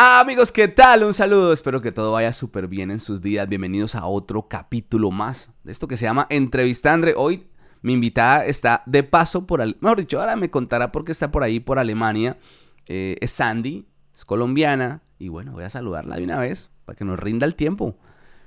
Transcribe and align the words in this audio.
Ah, 0.00 0.20
amigos, 0.20 0.52
¿qué 0.52 0.68
tal? 0.68 1.02
Un 1.02 1.12
saludo, 1.12 1.52
espero 1.52 1.82
que 1.82 1.90
todo 1.90 2.12
vaya 2.12 2.32
súper 2.32 2.68
bien 2.68 2.92
en 2.92 3.00
sus 3.00 3.20
vidas. 3.20 3.48
Bienvenidos 3.48 3.96
a 3.96 4.06
otro 4.06 4.46
capítulo 4.46 5.10
más 5.10 5.50
de 5.64 5.72
esto 5.72 5.88
que 5.88 5.96
se 5.96 6.04
llama 6.04 6.28
Entrevistandre. 6.30 7.14
Hoy 7.16 7.48
mi 7.82 7.94
invitada 7.94 8.46
está 8.46 8.84
de 8.86 9.02
paso 9.02 9.44
por, 9.44 9.58
mejor 9.80 9.98
dicho, 9.98 10.20
ahora 10.20 10.36
me 10.36 10.50
contará 10.50 10.92
por 10.92 11.04
qué 11.04 11.10
está 11.10 11.32
por 11.32 11.42
ahí, 11.42 11.58
por 11.58 11.80
Alemania. 11.80 12.36
Eh, 12.86 13.16
es 13.20 13.32
Sandy, 13.32 13.88
es 14.14 14.24
colombiana 14.24 15.02
y 15.18 15.30
bueno, 15.30 15.50
voy 15.50 15.64
a 15.64 15.70
saludarla 15.70 16.14
de 16.14 16.22
una 16.22 16.38
vez 16.38 16.70
para 16.84 16.96
que 16.96 17.04
nos 17.04 17.18
rinda 17.18 17.44
el 17.44 17.56
tiempo. 17.56 17.96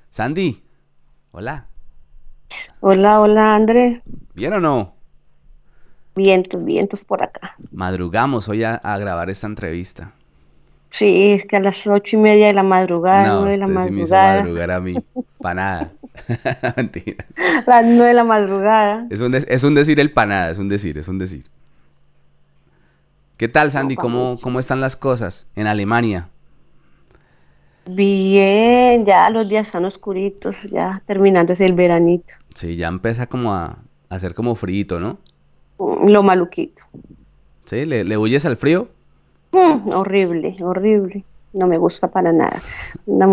Sandy, 0.08 0.62
hola. 1.32 1.66
Hola, 2.80 3.20
hola, 3.20 3.54
André. 3.54 4.02
¿Bien 4.32 4.54
o 4.54 4.60
no? 4.60 4.94
Vientos, 6.16 6.64
vientos 6.64 7.04
por 7.04 7.22
acá. 7.22 7.56
Madrugamos 7.70 8.48
hoy 8.48 8.64
a 8.64 8.96
grabar 8.98 9.28
esta 9.28 9.48
entrevista. 9.48 10.14
Sí, 10.92 11.32
es 11.32 11.46
que 11.46 11.56
a 11.56 11.60
las 11.60 11.86
ocho 11.86 12.16
y 12.16 12.18
media 12.18 12.48
de 12.48 12.52
la 12.52 12.62
madrugada, 12.62 13.26
no, 13.26 13.40
nueve 13.40 13.52
de 13.52 13.58
la 13.58 13.66
madrugada. 13.66 13.86
Sí 13.86 13.92
me 13.92 14.02
hizo 14.02 14.14
madrugar 14.14 14.70
a 14.70 14.80
mí, 14.80 14.96
panada. 15.38 15.92
Mentiras. 16.76 17.26
Las 17.66 17.86
nueve 17.86 18.08
de 18.08 18.14
la 18.14 18.24
madrugada. 18.24 19.06
Es 19.08 19.20
un, 19.20 19.34
es 19.34 19.64
un 19.64 19.74
decir 19.74 19.98
el 19.98 20.12
panada, 20.12 20.50
es 20.50 20.58
un 20.58 20.68
decir, 20.68 20.98
es 20.98 21.08
un 21.08 21.18
decir. 21.18 21.46
¿Qué 23.38 23.48
tal, 23.48 23.70
Sandy? 23.70 23.96
¿Cómo, 23.96 24.36
¿Cómo 24.42 24.60
están 24.60 24.82
las 24.82 24.94
cosas 24.94 25.48
en 25.56 25.66
Alemania? 25.66 26.28
Bien, 27.86 29.04
ya 29.06 29.28
los 29.30 29.48
días 29.48 29.66
están 29.66 29.86
oscuritos, 29.86 30.54
ya 30.70 31.02
terminándose 31.06 31.64
el 31.64 31.72
veranito. 31.74 32.32
Sí, 32.54 32.76
ya 32.76 32.88
empieza 32.88 33.26
como 33.26 33.54
a, 33.54 33.78
hacer 34.10 34.34
como 34.34 34.54
frito, 34.54 35.00
¿no? 35.00 35.18
Lo 36.06 36.22
maluquito. 36.22 36.82
¿Sí? 37.64 37.86
¿Le, 37.86 38.04
le 38.04 38.18
huyes 38.18 38.44
al 38.44 38.56
frío? 38.56 38.88
Mm, 39.52 39.90
horrible, 39.92 40.56
horrible. 40.60 41.24
No 41.52 41.66
me 41.66 41.78
gusta 41.78 42.08
para 42.08 42.32
nada. 42.32 42.62
Una, 43.06 43.26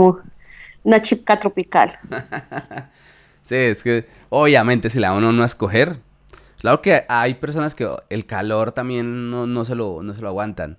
una 0.83 1.01
chipca 1.01 1.39
tropical. 1.39 1.97
sí, 3.43 3.55
es 3.55 3.83
que 3.83 4.05
obviamente 4.29 4.89
si 4.89 4.99
la 4.99 5.13
uno 5.13 5.31
no 5.31 5.43
a 5.43 5.45
escoger. 5.45 5.97
Claro 6.59 6.81
que 6.81 7.05
hay 7.07 7.35
personas 7.35 7.73
que 7.73 7.89
el 8.09 8.25
calor 8.25 8.73
también 8.73 9.31
no, 9.31 9.47
no, 9.47 9.63
se, 9.63 9.75
lo, 9.75 10.03
no 10.03 10.13
se 10.13 10.21
lo 10.21 10.27
aguantan. 10.27 10.77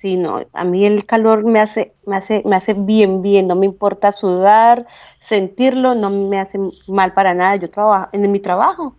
Sí, 0.00 0.16
no, 0.16 0.46
a 0.52 0.64
mí 0.64 0.86
el 0.86 1.04
calor 1.04 1.44
me 1.44 1.60
hace, 1.60 1.92
me 2.06 2.16
hace, 2.16 2.42
me 2.46 2.56
hace 2.56 2.74
bien, 2.74 3.22
bien, 3.22 3.46
no 3.46 3.56
me 3.56 3.66
importa 3.66 4.12
sudar, 4.12 4.86
sentirlo, 5.20 5.94
no 5.94 6.08
me 6.10 6.38
hace 6.38 6.58
mal 6.86 7.12
para 7.12 7.34
nada. 7.34 7.56
Yo 7.56 7.68
trabajo 7.68 8.08
en 8.12 8.30
mi 8.32 8.40
trabajo. 8.40 8.94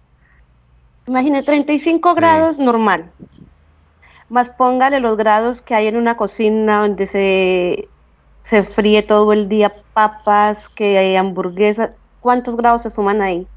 Imagine 1.07 1.41
35 1.41 2.11
sí. 2.11 2.15
grados 2.15 2.59
normal 2.59 3.11
más 4.29 4.49
póngale 4.49 4.99
los 4.99 5.17
grados 5.17 5.61
que 5.61 5.75
hay 5.75 5.87
en 5.87 5.95
una 5.95 6.17
cocina 6.17 6.81
donde 6.81 7.07
se, 7.07 7.87
se 8.43 8.63
fríe 8.63 9.01
todo 9.03 9.33
el 9.33 9.49
día 9.49 9.73
papas, 9.93 10.69
que 10.69 10.97
hay 10.97 11.15
hamburguesas, 11.15 11.91
¿cuántos 12.19 12.55
grados 12.57 12.81
se 12.83 12.91
suman 12.91 13.21
ahí? 13.21 13.47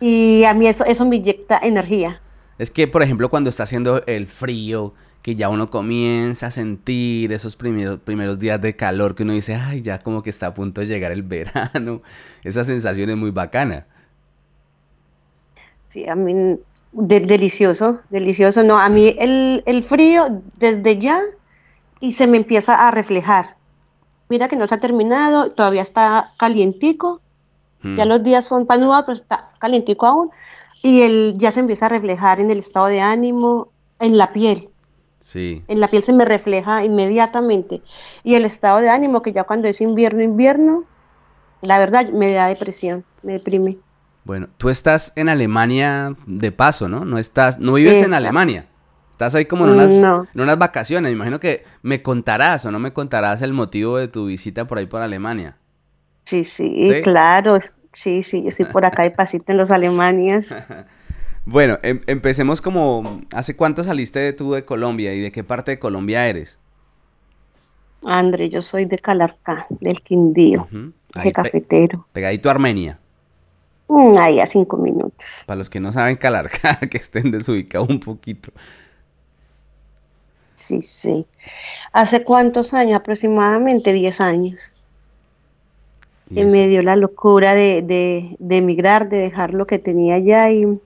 Y 0.00 0.44
a 0.44 0.54
mí 0.54 0.66
eso, 0.66 0.84
eso 0.84 1.04
me 1.04 1.16
inyecta 1.16 1.58
energía. 1.62 2.20
Es 2.58 2.70
que, 2.70 2.86
por 2.86 3.02
ejemplo, 3.02 3.28
cuando 3.28 3.50
está 3.50 3.64
haciendo 3.64 4.04
el 4.06 4.26
frío, 4.26 4.94
que 5.22 5.36
ya 5.36 5.48
uno 5.48 5.70
comienza 5.70 6.48
a 6.48 6.50
sentir 6.50 7.32
esos 7.32 7.56
primeros, 7.56 8.00
primeros 8.00 8.38
días 8.38 8.60
de 8.60 8.74
calor, 8.74 9.14
que 9.14 9.22
uno 9.22 9.32
dice, 9.32 9.54
ay, 9.54 9.80
ya 9.80 9.98
como 9.98 10.22
que 10.22 10.30
está 10.30 10.48
a 10.48 10.54
punto 10.54 10.80
de 10.80 10.86
llegar 10.86 11.12
el 11.12 11.22
verano, 11.24 12.02
esa 12.42 12.64
sensación 12.64 13.10
es 13.10 13.16
muy 13.16 13.30
bacana. 13.30 13.86
Sí, 15.90 16.08
a 16.08 16.14
mí 16.14 16.58
de, 16.92 17.20
delicioso, 17.20 18.00
delicioso. 18.10 18.62
No, 18.62 18.78
a 18.78 18.88
mí 18.88 19.16
el, 19.18 19.62
el, 19.66 19.82
frío 19.82 20.42
desde 20.56 20.98
ya 20.98 21.20
y 22.00 22.12
se 22.12 22.26
me 22.26 22.36
empieza 22.36 22.86
a 22.86 22.90
reflejar. 22.90 23.56
Mira 24.28 24.48
que 24.48 24.56
no 24.56 24.66
se 24.66 24.74
ha 24.74 24.80
terminado, 24.80 25.50
todavía 25.50 25.82
está 25.82 26.32
calientico. 26.38 27.20
Mm. 27.82 27.96
Ya 27.96 28.04
los 28.04 28.22
días 28.22 28.44
son 28.44 28.66
panudos, 28.66 29.02
pero 29.06 29.18
está 29.18 29.50
calientico 29.58 30.06
aún. 30.06 30.30
Y 30.82 31.02
el, 31.02 31.34
ya 31.38 31.52
se 31.52 31.60
empieza 31.60 31.86
a 31.86 31.90
reflejar 31.90 32.40
en 32.40 32.50
el 32.50 32.58
estado 32.58 32.86
de 32.86 33.00
ánimo, 33.00 33.68
en 33.98 34.18
la 34.18 34.32
piel. 34.32 34.68
Sí. 35.20 35.62
En 35.68 35.80
la 35.80 35.88
piel 35.88 36.02
se 36.02 36.12
me 36.12 36.24
refleja 36.24 36.84
inmediatamente. 36.84 37.82
Y 38.24 38.34
el 38.34 38.44
estado 38.44 38.80
de 38.80 38.88
ánimo, 38.88 39.22
que 39.22 39.32
ya 39.32 39.44
cuando 39.44 39.68
es 39.68 39.80
invierno, 39.80 40.22
invierno, 40.22 40.84
la 41.60 41.78
verdad 41.78 42.08
me 42.08 42.32
da 42.32 42.48
depresión, 42.48 43.04
me 43.22 43.34
deprime. 43.34 43.78
Bueno, 44.24 44.48
tú 44.56 44.68
estás 44.68 45.12
en 45.16 45.28
Alemania 45.28 46.14
de 46.26 46.52
paso, 46.52 46.88
¿no? 46.88 47.04
No 47.04 47.18
estás, 47.18 47.58
no 47.58 47.74
vives 47.74 48.02
en 48.02 48.14
Alemania. 48.14 48.66
Estás 49.10 49.34
ahí 49.34 49.44
como 49.46 49.64
en 49.64 49.72
unas, 49.72 49.90
no. 49.90 50.26
en 50.34 50.40
unas 50.40 50.58
vacaciones. 50.58 51.10
Me 51.10 51.16
imagino 51.16 51.40
que 51.40 51.64
me 51.82 52.02
contarás 52.02 52.64
o 52.64 52.70
no 52.70 52.78
me 52.78 52.92
contarás 52.92 53.42
el 53.42 53.52
motivo 53.52 53.98
de 53.98 54.08
tu 54.08 54.26
visita 54.26 54.66
por 54.66 54.78
ahí 54.78 54.86
por 54.86 55.02
Alemania. 55.02 55.56
Sí, 56.24 56.44
sí, 56.44 56.84
¿Sí? 56.86 57.02
claro. 57.02 57.58
Sí, 57.92 58.22
sí, 58.22 58.42
yo 58.42 58.50
soy 58.50 58.64
por 58.66 58.86
acá 58.86 59.02
de 59.02 59.10
pasito 59.10 59.52
en 59.52 59.58
los 59.58 59.70
Alemanias. 59.70 60.46
bueno, 61.44 61.78
em 61.82 62.00
empecemos 62.06 62.62
como, 62.62 63.22
¿hace 63.32 63.54
cuánto 63.54 63.84
saliste 63.84 64.18
de 64.18 64.32
tú 64.32 64.52
de 64.52 64.64
Colombia 64.64 65.12
y 65.14 65.20
de 65.20 65.30
qué 65.30 65.44
parte 65.44 65.72
de 65.72 65.78
Colombia 65.78 66.26
eres? 66.26 66.58
André, 68.04 68.50
yo 68.50 68.62
soy 68.62 68.86
de 68.86 68.98
Calarcá, 68.98 69.66
del 69.68 70.00
Quindío, 70.00 70.68
uh 70.72 70.74
-huh. 70.74 71.22
de 71.22 71.32
cafetero. 71.32 72.06
Pe 72.12 72.20
pegadito 72.20 72.48
a 72.48 72.52
Armenia. 72.52 72.98
Mm, 73.92 74.16
ahí 74.18 74.40
a 74.40 74.46
cinco 74.46 74.78
minutos. 74.78 75.12
Para 75.44 75.58
los 75.58 75.68
que 75.68 75.78
no 75.78 75.92
saben 75.92 76.16
Calarcá, 76.16 76.76
que 76.90 76.96
estén 76.96 77.30
desubicados 77.30 77.90
un 77.90 78.00
poquito. 78.00 78.50
Sí, 80.54 80.80
sí. 80.80 81.26
¿Hace 81.92 82.24
cuántos 82.24 82.72
años? 82.72 82.96
Aproximadamente 82.96 83.92
10 83.92 84.20
años. 84.22 84.58
Que 86.32 86.46
me 86.46 86.68
dio 86.68 86.80
la 86.80 86.96
locura 86.96 87.54
de, 87.54 87.82
de, 87.82 88.36
de, 88.38 88.56
emigrar, 88.56 89.10
de 89.10 89.18
dejar 89.18 89.52
lo 89.52 89.66
que 89.66 89.78
tenía 89.78 90.14
allá 90.14 90.50
y, 90.50 90.80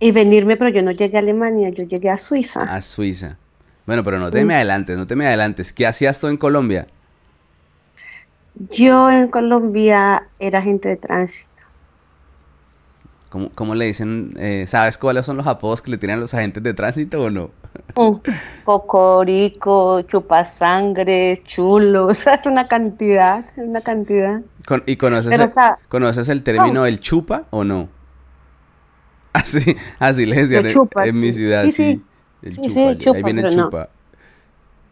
y 0.00 0.12
venirme, 0.12 0.56
pero 0.56 0.70
yo 0.70 0.82
no 0.82 0.92
llegué 0.92 1.18
a 1.18 1.20
Alemania, 1.20 1.68
yo 1.68 1.84
llegué 1.84 2.08
a 2.08 2.16
Suiza. 2.16 2.62
A 2.62 2.80
Suiza. 2.80 3.36
Bueno, 3.84 4.02
pero 4.02 4.18
no 4.18 4.30
te 4.30 4.42
me 4.46 4.54
adelantes, 4.54 4.96
no 4.96 5.06
te 5.06 5.16
me 5.16 5.26
adelantes. 5.26 5.74
¿Qué 5.74 5.86
hacías 5.86 6.18
tú 6.18 6.28
en 6.28 6.38
Colombia? 6.38 6.86
Yo 8.70 9.10
en 9.10 9.28
Colombia 9.28 10.28
era 10.38 10.60
agente 10.60 10.88
de 10.88 10.96
tránsito. 10.96 11.51
¿Cómo, 13.32 13.50
cómo 13.54 13.74
le 13.74 13.86
dicen? 13.86 14.34
Eh, 14.38 14.66
¿Sabes 14.66 14.98
cuáles 14.98 15.24
son 15.24 15.38
los 15.38 15.46
apodos 15.46 15.80
que 15.80 15.90
le 15.90 15.96
tienen 15.96 16.20
los 16.20 16.34
agentes 16.34 16.62
de 16.62 16.74
tránsito 16.74 17.22
o 17.22 17.30
no? 17.30 17.50
Mm, 17.96 18.20
cocorico, 18.64 20.02
chupasangre, 20.02 21.42
chulo, 21.44 22.06
o 22.08 22.14
sea, 22.14 22.34
es 22.34 22.46
una 22.46 22.68
cantidad, 22.68 23.46
es 23.56 23.66
una 23.68 23.80
cantidad. 23.82 24.42
Con, 24.66 24.82
¿Y 24.86 24.96
conoces, 24.96 25.30
Pero, 25.30 25.44
el, 25.44 25.50
o 25.50 25.52
sea, 25.52 25.78
conoces 25.88 26.28
el 26.28 26.42
término 26.42 26.80
no. 26.80 26.84
del 26.84 27.00
chupa 27.00 27.44
o 27.50 27.64
no? 27.64 27.88
Así, 29.32 29.76
así 29.98 30.26
le 30.26 30.36
decían 30.36 30.66
en, 30.66 30.72
chupa, 30.72 31.04
en 31.04 31.18
mi 31.18 31.32
ciudad, 31.32 31.64
Sí, 31.64 31.70
sí. 31.70 31.84
sí. 31.94 32.02
El 32.42 32.52
Sí, 32.56 32.62
chupa, 32.62 32.90
sí, 32.90 32.96
ahí 33.12 33.22
chupa, 33.22 33.26
viene 33.26 33.40
el 33.40 33.48
no. 33.50 33.64
chupa. 33.64 33.88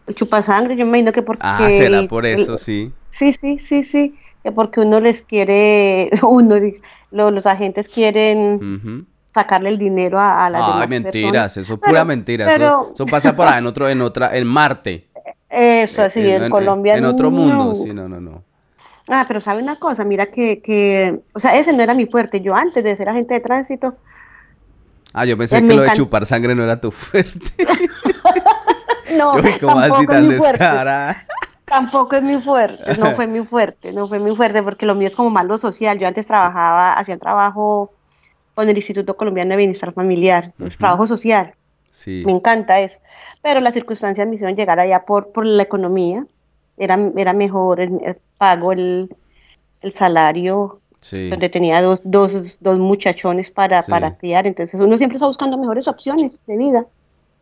El 0.06 0.14
chupasangre, 0.14 0.76
yo 0.76 0.84
me 0.84 0.98
imagino 0.98 1.12
que 1.12 1.22
porque... 1.22 1.42
Ah, 1.44 1.68
será 1.70 2.06
por 2.08 2.26
el- 2.26 2.34
eso, 2.34 2.58
sí. 2.58 2.92
Sí, 3.12 3.32
sí, 3.32 3.58
sí, 3.58 3.82
sí, 3.82 4.19
porque 4.54 4.80
uno 4.80 5.00
les 5.00 5.22
quiere, 5.22 6.10
uno, 6.22 6.56
di- 6.56 6.80
lo- 7.10 7.30
los 7.30 7.46
agentes 7.46 7.88
quieren 7.88 9.06
sacarle 9.34 9.68
el 9.68 9.78
dinero 9.78 10.18
a, 10.18 10.46
a 10.46 10.50
las 10.50 10.62
Ay, 10.62 10.72
demás 10.72 10.88
mentiras, 10.88 11.22
personas. 11.22 11.56
eso 11.58 11.74
es 11.74 11.80
pura 11.80 12.04
mentira. 12.04 12.46
eso- 12.46 12.56
pero- 12.58 12.90
Eso, 12.94 13.06
pasa 13.06 13.36
por 13.36 13.46
ahí 13.48 13.58
en 13.58 13.66
otro, 13.66 13.88
en 13.88 14.00
otra, 14.02 14.36
en 14.36 14.46
Marte. 14.46 15.06
Eso, 15.48 16.08
sí, 16.10 16.20
Eh, 16.20 16.36
en, 16.36 16.50
Colombia 16.50 16.94
En 16.96 17.04
otro 17.04 17.30
mundo, 17.30 17.74
sí, 17.74 17.90
no, 17.92 18.08
no, 18.08 18.20
no. 18.20 18.42
Ah, 19.08 19.24
pero 19.26 19.40
sabe 19.40 19.60
una 19.60 19.76
cosa, 19.76 20.04
mira 20.04 20.26
que, 20.26 20.60
que, 20.62 21.20
o 21.32 21.40
sea, 21.40 21.58
ese 21.58 21.72
no 21.72 21.82
era 21.82 21.94
mi 21.94 22.06
fuerte. 22.06 22.40
Yo 22.40 22.54
antes 22.54 22.84
de 22.84 22.96
ser 22.96 23.08
agente 23.08 23.34
de 23.34 23.40
tránsito, 23.40 23.94
Ah, 25.12 25.24
yo 25.24 25.36
pensé 25.36 25.58
Eh, 25.58 25.66
que 25.66 25.74
lo 25.74 25.82
de 25.82 25.90
chupar 25.92 26.24
sangre 26.24 26.54
no 26.54 26.62
era 26.62 26.80
tu 26.80 26.90
fuerte. 26.92 27.40
no, 29.18 29.36
Yo, 29.42 29.42
¿cómo 29.60 29.80
así 29.80 29.90
tampoco 29.90 30.00
es 30.02 30.06
tan 30.08 30.28
mi 30.28 30.34
fuerte. 30.36 30.64
Tampoco 31.70 32.16
es 32.16 32.22
mi 32.24 32.34
fuerte, 32.40 32.96
no 32.98 33.14
fue 33.14 33.28
mi 33.28 33.46
fuerte, 33.46 33.92
no 33.92 34.08
fue 34.08 34.18
mi 34.18 34.34
fuerte, 34.34 34.60
porque 34.60 34.86
lo 34.86 34.96
mío 34.96 35.06
es 35.06 35.14
como 35.14 35.30
más 35.30 35.44
lo 35.44 35.56
social. 35.56 35.98
Yo 36.00 36.08
antes 36.08 36.26
trabajaba, 36.26 36.94
hacía 36.94 37.14
un 37.14 37.20
trabajo 37.20 37.92
con 38.54 38.68
el 38.68 38.76
Instituto 38.76 39.16
Colombiano 39.16 39.50
de 39.50 39.56
Bienestar 39.56 39.92
Familiar, 39.92 40.52
Ujú. 40.58 40.70
trabajo 40.78 41.06
social, 41.06 41.54
Sí. 41.92 42.24
me 42.26 42.32
encanta 42.32 42.80
eso. 42.80 42.98
Pero 43.40 43.60
las 43.60 43.72
circunstancias 43.72 44.26
me 44.26 44.34
hicieron 44.34 44.56
llegar 44.56 44.80
allá 44.80 45.04
por, 45.04 45.30
por 45.30 45.46
la 45.46 45.62
economía, 45.62 46.26
era, 46.76 46.98
era 47.16 47.32
mejor 47.32 47.78
el, 47.80 48.00
el 48.02 48.16
pago, 48.36 48.72
el, 48.72 49.14
el 49.80 49.92
salario, 49.92 50.80
Sí. 51.00 51.30
donde 51.30 51.48
tenía 51.48 51.80
dos, 51.80 52.00
dos, 52.02 52.34
dos 52.58 52.78
muchachones 52.80 53.48
para, 53.50 53.80
Sí. 53.80 53.90
para 53.92 54.16
criar, 54.18 54.46
entonces 54.48 54.78
uno 54.78 54.96
siempre 54.98 55.16
está 55.16 55.26
buscando 55.26 55.56
mejores 55.56 55.86
opciones 55.88 56.40
de 56.46 56.56
vida, 56.56 56.84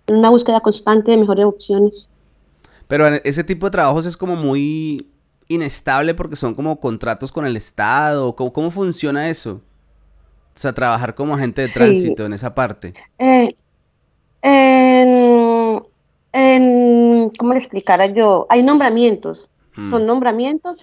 una 0.09 0.29
búsqueda 0.31 0.61
constante 0.61 1.11
de 1.13 1.17
mejores 1.17 1.45
opciones. 1.47 2.09
Pero 2.89 3.07
ese 3.07 3.45
tipo 3.45 3.67
de 3.67 3.71
trabajos 3.71 4.07
es 4.07 4.17
como 4.17 4.35
muy 4.35 5.09
inestable 5.47 6.15
porque 6.15 6.37
son 6.37 6.55
como 6.55 6.81
contratos 6.81 7.31
con 7.31 7.47
el 7.47 7.57
Estado. 7.57 8.35
¿Cómo, 8.35 8.53
cómo 8.53 8.71
funciona 8.71 9.29
eso? 9.31 9.61
O 10.55 10.59
sea, 10.61 10.73
trabajar 10.73 11.15
como 11.15 11.35
agente 11.35 11.63
de 11.63 11.69
Sí. 11.69 11.75
tránsito 11.75 12.27
en 12.27 12.33
esa 12.33 12.55
parte. 12.55 12.93
Eh, 13.19 13.55
en, 14.43 15.83
en 16.33 17.31
como 17.39 17.53
le 17.53 17.59
explicara 17.59 18.07
yo, 18.07 18.47
hay 18.49 18.63
nombramientos, 18.63 19.49
Mm. 19.77 19.91
son 19.91 20.07
nombramientos, 20.07 20.81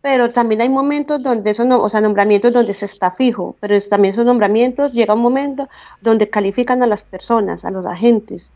pero 0.00 0.30
también 0.30 0.60
hay 0.62 0.68
momentos 0.68 1.22
donde 1.22 1.52
son, 1.54 1.70
o 1.72 1.88
sea, 1.90 2.00
nombramientos 2.00 2.52
donde 2.52 2.72
se 2.72 2.86
está 2.86 3.10
fijo, 3.10 3.56
pero 3.60 3.74
es- 3.74 3.88
también 3.88 4.14
esos 4.14 4.24
nombramientos 4.24 4.92
llega 4.92 5.12
un 5.14 5.20
momento 5.20 5.68
donde 6.00 6.30
califican 6.30 6.82
a 6.82 6.86
las 6.86 7.02
personas, 7.02 7.64
a 7.64 7.70
los 7.70 7.84
agentes, 7.84 8.48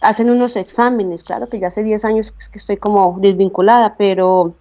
hacen 0.00 0.30
unos 0.30 0.56
exámenes, 0.56 1.22
claro 1.22 1.48
que 1.48 1.58
ya 1.58 1.68
hace 1.68 1.82
10 1.82 2.04
años 2.04 2.30
pues, 2.30 2.48
que 2.48 2.58
estoy 2.58 2.76
como 2.76 3.18
desvinculada, 3.20 3.96
pero 3.96 4.54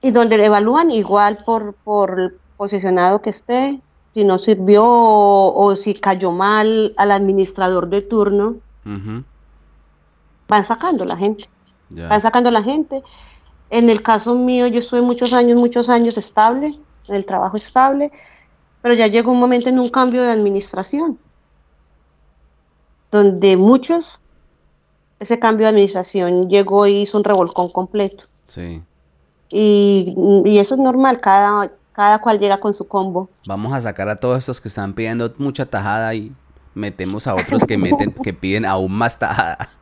y 0.00 0.10
donde 0.10 0.38
le 0.38 0.46
evalúan 0.46 0.90
igual 0.90 1.38
por, 1.44 1.74
por 1.74 2.20
el 2.20 2.38
posicionado 2.56 3.20
que 3.20 3.30
esté, 3.30 3.80
si 4.14 4.24
no 4.24 4.38
sirvió 4.38 4.84
o, 4.84 5.64
o 5.64 5.76
si 5.76 5.94
cayó 5.94 6.30
mal 6.32 6.94
al 6.96 7.12
administrador 7.12 7.88
de 7.88 8.02
turno, 8.02 8.56
van 10.48 10.64
sacando 10.66 11.04
la 11.04 11.16
gente. 11.16 11.44
Van 11.90 12.20
sacando 12.20 12.50
la 12.50 12.62
gente. 12.62 13.02
En 13.70 13.90
el 13.90 14.02
caso 14.02 14.34
mío, 14.34 14.66
yo 14.66 14.78
estuve 14.78 15.02
muchos 15.02 15.32
años, 15.32 15.58
muchos 15.58 15.88
años 15.88 16.16
estable, 16.16 16.78
en 17.08 17.14
el 17.14 17.26
trabajo 17.26 17.56
estable, 17.56 18.10
pero 18.82 18.94
ya 18.94 19.06
llegó 19.08 19.32
un 19.32 19.40
momento 19.40 19.68
en 19.68 19.78
un 19.78 19.88
cambio 19.88 20.22
de 20.22 20.30
administración, 20.30 21.18
donde 23.10 23.56
muchos, 23.56 24.18
ese 25.20 25.38
cambio 25.38 25.66
de 25.66 25.70
administración 25.70 26.48
llegó 26.48 26.86
y 26.86 27.02
hizo 27.02 27.18
un 27.18 27.24
revolcón 27.24 27.70
completo. 27.70 28.24
Sí. 28.46 28.82
Y, 29.50 30.14
y 30.44 30.58
eso 30.58 30.74
es 30.74 30.80
normal, 30.80 31.20
cada, 31.20 31.70
cada 31.92 32.20
cual 32.20 32.38
llega 32.38 32.60
con 32.60 32.74
su 32.74 32.86
combo. 32.86 33.28
Vamos 33.46 33.72
a 33.72 33.80
sacar 33.80 34.08
a 34.08 34.16
todos 34.16 34.38
estos 34.38 34.60
que 34.60 34.68
están 34.68 34.92
pidiendo 34.92 35.32
mucha 35.38 35.66
tajada 35.66 36.14
y 36.14 36.32
metemos 36.74 37.26
a 37.26 37.34
otros 37.34 37.64
que 37.64 37.76
meten, 37.76 38.12
que 38.12 38.32
piden 38.32 38.64
aún 38.64 38.92
más 38.92 39.18
tajada. 39.18 39.68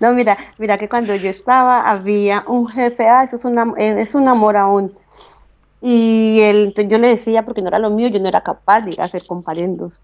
No, 0.00 0.12
mira, 0.12 0.36
mira 0.58 0.76
que 0.76 0.88
cuando 0.88 1.14
yo 1.14 1.30
estaba 1.30 1.88
había 1.88 2.42
un 2.48 2.66
jefe, 2.66 3.06
ah, 3.06 3.22
eso 3.22 3.36
es 3.36 3.44
una, 3.44 3.72
eh, 3.76 4.00
es 4.00 4.16
un 4.16 4.26
amor 4.26 4.56
aún. 4.56 4.92
Y 5.80 6.40
él, 6.40 6.64
entonces 6.66 6.90
yo 6.90 6.98
le 6.98 7.08
decía, 7.08 7.44
porque 7.44 7.62
no 7.62 7.68
era 7.68 7.78
lo 7.78 7.90
mío, 7.90 8.08
yo 8.08 8.18
no 8.18 8.28
era 8.28 8.40
capaz 8.40 8.80
de 8.80 8.90
ir 8.90 9.00
a 9.00 9.04
hacer 9.04 9.24
comparendos. 9.24 10.00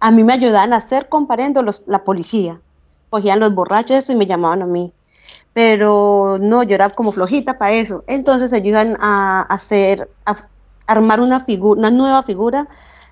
A 0.00 0.10
mí 0.10 0.24
me 0.24 0.32
ayudaban 0.34 0.72
a 0.72 0.76
hacer 0.78 1.08
comparendos 1.08 1.64
los, 1.64 1.82
la 1.86 2.04
policía. 2.04 2.60
Cogían 3.10 3.40
los 3.40 3.54
borrachos 3.54 3.96
eso 3.98 4.12
y 4.12 4.16
me 4.16 4.26
llamaban 4.26 4.62
a 4.62 4.66
mí. 4.66 4.94
Pero 5.52 6.38
no, 6.40 6.62
yo 6.62 6.74
era 6.74 6.90
como 6.90 7.12
flojita 7.12 7.58
para 7.58 7.72
eso. 7.72 8.04
Entonces 8.06 8.52
ellos 8.52 8.68
iban 8.68 8.96
a 9.00 9.42
hacer, 9.42 10.10
a 10.26 10.48
armar 10.86 11.20
una 11.20 11.44
figura, 11.44 11.78
una 11.78 11.90
nueva 11.90 12.22
figura 12.22 12.68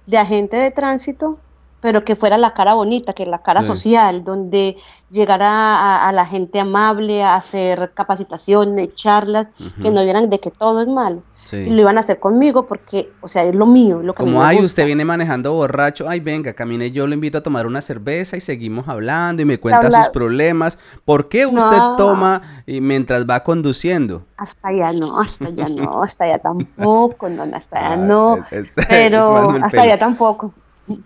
de 0.07 0.19
agente 0.19 0.57
de 0.57 0.71
tránsito, 0.71 1.39
pero 1.81 2.05
que 2.05 2.17
fuera 2.17 2.39
la 2.39 2.55
cara 2.55 2.75
bonita, 2.75 3.13
que 3.13 3.27
la 3.27 3.43
cara 3.43 3.63
Sí. 3.63 3.69
social, 3.69 4.25
donde 4.25 4.77
llegara 5.11 5.49
a, 5.77 6.09
a 6.09 6.13
la 6.13 6.27
gente 6.27 6.61
amable, 6.61 7.23
a 7.23 7.37
hacer 7.37 7.93
capacitaciones, 7.95 8.95
charlas, 8.95 9.49
que 9.83 9.91
no 9.91 10.03
vieran 10.05 10.31
de 10.31 10.41
que 10.41 10.51
todo 10.51 10.81
es 10.83 10.89
malo. 10.89 11.23
Sí. 11.47 11.59
Y 11.59 11.71
lo 11.71 11.81
iban 11.83 11.97
a 11.97 12.01
hacer 12.01 12.19
conmigo 12.19 12.67
porque, 12.67 13.09
o 13.21 13.29
sea, 13.29 13.45
es 13.45 13.55
lo 13.55 13.67
mío, 13.67 14.03
lo 14.03 14.15
que 14.15 14.25
Como, 14.25 14.43
ay, 14.43 14.57
gusta. 14.57 14.67
usted 14.67 14.87
viene 14.87 15.05
manejando 15.05 15.53
borracho, 15.53 16.09
ay, 16.09 16.19
venga, 16.19 16.53
camine, 16.55 16.91
yo 16.91 17.07
lo 17.07 17.15
invito 17.15 17.39
a 17.39 17.41
tomar 17.43 17.67
una 17.69 17.81
cerveza 17.81 18.37
y 18.37 18.41
seguimos 18.41 18.89
hablando 18.89 19.43
y 19.43 19.45
me 19.45 19.59
cuenta 19.59 19.87
Habla- 19.87 20.03
sus 20.03 20.09
problemas. 20.13 20.77
¿Por 21.05 21.29
qué 21.29 21.47
usted 21.47 21.61
No. 21.79 21.95
toma 21.97 22.43
y 22.67 22.81
mientras 22.81 23.25
va 23.27 23.45
conduciendo? 23.45 24.25
Hasta 24.37 24.69
allá 24.69 24.93
no, 24.93 25.21
hasta 25.21 25.47
allá 25.47 25.67
no, 25.69 26.03
hasta 26.03 26.25
allá 26.25 26.39
tampoco, 26.41 27.29
no, 27.29 27.45
hasta 27.45 27.79
allá 27.79 27.93
Ah, 27.93 27.97
no, 27.97 28.37
es- 28.51 28.77
es- 28.77 28.87
pero 28.89 29.51
hasta 29.51 29.69
pelo. 29.69 29.83
allá 29.85 29.99
tampoco. 29.99 30.53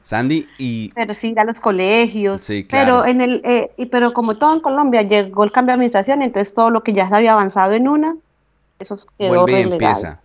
Sandy, 0.03 0.47
y 0.59 0.91
Pero 0.95 1.15
sí, 1.15 1.35
a 1.39 1.45
los 1.45 1.59
colegios. 1.59 2.43
Sí, 2.43 2.65
claro. 2.65 3.03
Pero 3.03 3.07
en 3.07 3.21
el, 3.23 3.41
eh, 3.45 3.71
y, 3.79 3.87
pero 3.87 4.13
como 4.13 4.37
todo 4.37 4.53
en 4.55 4.61
Colombia 4.61 5.03
llegó 5.03 5.43
el 5.45 5.53
cambio 5.53 5.71
de 5.73 5.75
administración, 5.77 6.21
entonces 6.23 6.53
todo 6.53 6.69
lo 6.71 6.83
que 6.83 6.93
ya 6.93 7.09
se 7.09 7.15
había 7.15 7.33
avanzado 7.33 7.73
en 7.73 7.89
una, 7.89 8.15
eso 8.81 8.97
quedó 9.17 9.45
vuelve 9.45 9.65
relegado, 9.65 10.19
empieza, 10.19 10.21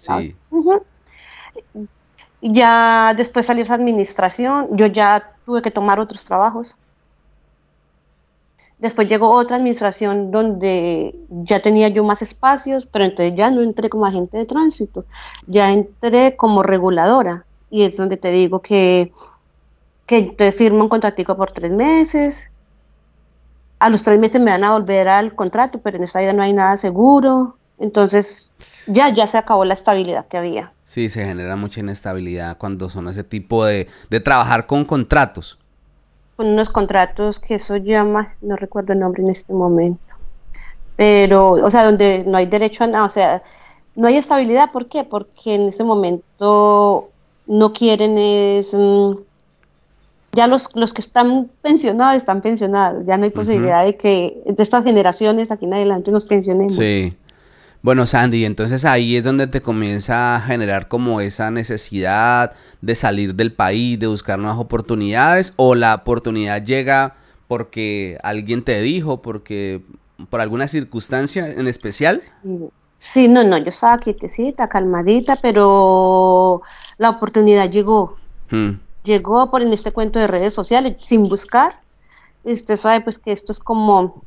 Ya 2.42 3.14
después 3.16 3.46
salió 3.46 3.64
esa 3.64 3.74
administración, 3.74 4.68
yo 4.78 4.86
ya 4.86 5.34
tuve 5.46 5.62
que 5.62 5.72
tomar 5.72 6.00
otros 6.00 6.26
trabajos. 6.26 6.76
Después 8.78 9.08
llegó 9.08 9.30
otra 9.30 9.56
administración 9.56 10.32
donde 10.32 11.16
ya 11.30 11.62
tenía 11.62 11.88
yo 11.88 12.04
más 12.04 12.22
espacios, 12.22 12.86
pero 12.86 13.06
entonces 13.06 13.34
ya 13.36 13.50
no 13.50 13.62
entré 13.62 13.90
como 13.90 14.06
agente 14.06 14.38
de 14.38 14.46
tránsito, 14.46 15.06
ya 15.48 15.72
entré 15.72 16.36
como 16.36 16.62
reguladora. 16.62 17.46
Y 17.70 17.84
es 17.84 17.96
donde 17.96 18.18
te 18.18 18.30
digo 18.30 18.62
que, 18.62 19.12
que 20.06 20.24
te 20.24 20.52
firmo 20.52 20.84
un 20.84 20.90
contratico 20.90 21.36
por 21.36 21.52
tres 21.52 21.72
meses. 21.72 22.44
A 23.80 23.90
los 23.90 24.04
tres 24.04 24.20
meses 24.20 24.42
me 24.42 24.52
van 24.52 24.64
a 24.64 24.74
volver 24.74 25.08
al 25.08 25.36
contrato, 25.36 25.80
pero 25.80 25.98
en 25.98 26.04
esta 26.04 26.20
vida 26.20 26.34
no 26.34 26.44
hay 26.44 26.54
nada 26.54 26.78
seguro. 26.78 27.56
Entonces 27.80 28.52
ya, 28.88 29.10
ya 29.10 29.28
se 29.28 29.38
acabó 29.38 29.66
la 29.66 29.74
estabilidad 29.74 30.28
que 30.28 30.38
había. 30.38 30.72
Sí, 30.84 31.10
se 31.10 31.26
genera 31.26 31.56
mucha 31.56 31.80
inestabilidad 31.82 32.58
cuando 32.58 32.90
son 32.90 33.08
ese 33.10 33.24
tipo 33.24 33.66
de, 33.66 33.88
de 34.10 34.20
trabajar 34.20 34.66
con 34.68 34.86
contratos. 34.86 35.58
con 36.36 36.48
unos 36.48 36.70
contratos 36.70 37.40
que 37.40 37.56
eso 37.56 37.78
llama, 37.78 38.36
no 38.42 38.56
recuerdo 38.56 38.94
el 38.94 39.00
nombre 39.00 39.24
en 39.24 39.30
este 39.30 39.54
momento, 39.54 40.02
pero, 40.96 41.52
o 41.52 41.72
sea, 41.72 41.84
donde 41.86 42.24
no 42.26 42.38
hay 42.38 42.46
derecho 42.46 42.84
a 42.84 42.88
nada, 42.88 43.06
o 43.06 43.10
sea, 43.10 43.42
no 43.96 44.08
hay 44.08 44.18
estabilidad, 44.18 44.72
¿por 44.72 44.88
qué? 44.88 45.04
Porque 45.04 45.56
en 45.56 45.62
este 45.70 45.84
momento 45.84 47.10
no 47.48 47.74
quieren 47.74 48.18
es, 48.18 48.74
mm, 48.74 49.14
ya 50.34 50.48
los, 50.48 50.70
los 50.76 50.94
que 50.94 51.02
están 51.02 51.50
pensionados 51.62 52.18
están 52.18 52.42
pensionados, 52.42 53.06
ya 53.06 53.18
no 53.18 53.24
hay 53.24 53.30
posibilidad 53.30 53.86
de 53.86 53.96
que 53.96 54.42
de 54.46 54.64
estas 54.64 54.84
generaciones 54.84 55.50
aquí 55.52 55.66
en 55.66 55.74
adelante 55.74 56.12
nos 56.12 56.26
pensionemos. 56.26 56.76
Sí. 56.76 57.16
Bueno, 57.86 58.08
Sandy, 58.08 58.46
entonces 58.46 58.84
ahí 58.84 59.16
es 59.16 59.24
donde 59.24 59.46
te 59.46 59.62
comienza 59.62 60.36
a 60.36 60.42
generar 60.42 60.88
como 60.88 61.22
esa 61.22 61.52
necesidad 61.52 62.56
de 62.82 62.96
salir 62.96 63.36
del 63.36 63.54
país, 63.54 64.00
de 64.00 64.08
buscar 64.08 64.40
nuevas 64.40 64.58
oportunidades, 64.58 65.54
o 65.56 65.76
la 65.76 65.94
oportunidad 65.94 66.64
llega 66.64 67.16
porque 67.48 68.18
alguien 68.24 68.64
te 68.64 68.82
dijo, 68.82 69.22
porque 69.22 69.84
por 70.32 70.42
alguna 70.42 70.68
circunstancia 70.68 71.48
en 71.48 71.68
especial. 71.68 72.22
Sí, 72.98 73.28
no, 73.28 73.44
no, 73.44 73.60
yo 73.60 73.70
estaba 73.70 74.00
quietecita, 74.00 74.68
calmadita, 74.68 75.36
pero 75.40 76.64
la 76.98 77.12
oportunidad 77.12 77.70
llegó. 77.70 78.18
Hmm, 78.50 78.80
llegó 79.04 79.52
por 79.52 79.62
en 79.62 79.72
este 79.74 79.92
cuento 79.92 80.18
de 80.18 80.26
redes 80.26 80.56
sociales 80.56 80.98
sin 81.06 81.22
buscar. 81.30 81.82
Y 82.44 82.54
usted 82.54 82.80
sabe 82.80 83.02
pues 83.02 83.20
que 83.20 83.32
esto 83.32 83.52
es 83.52 83.60
como 83.60 84.24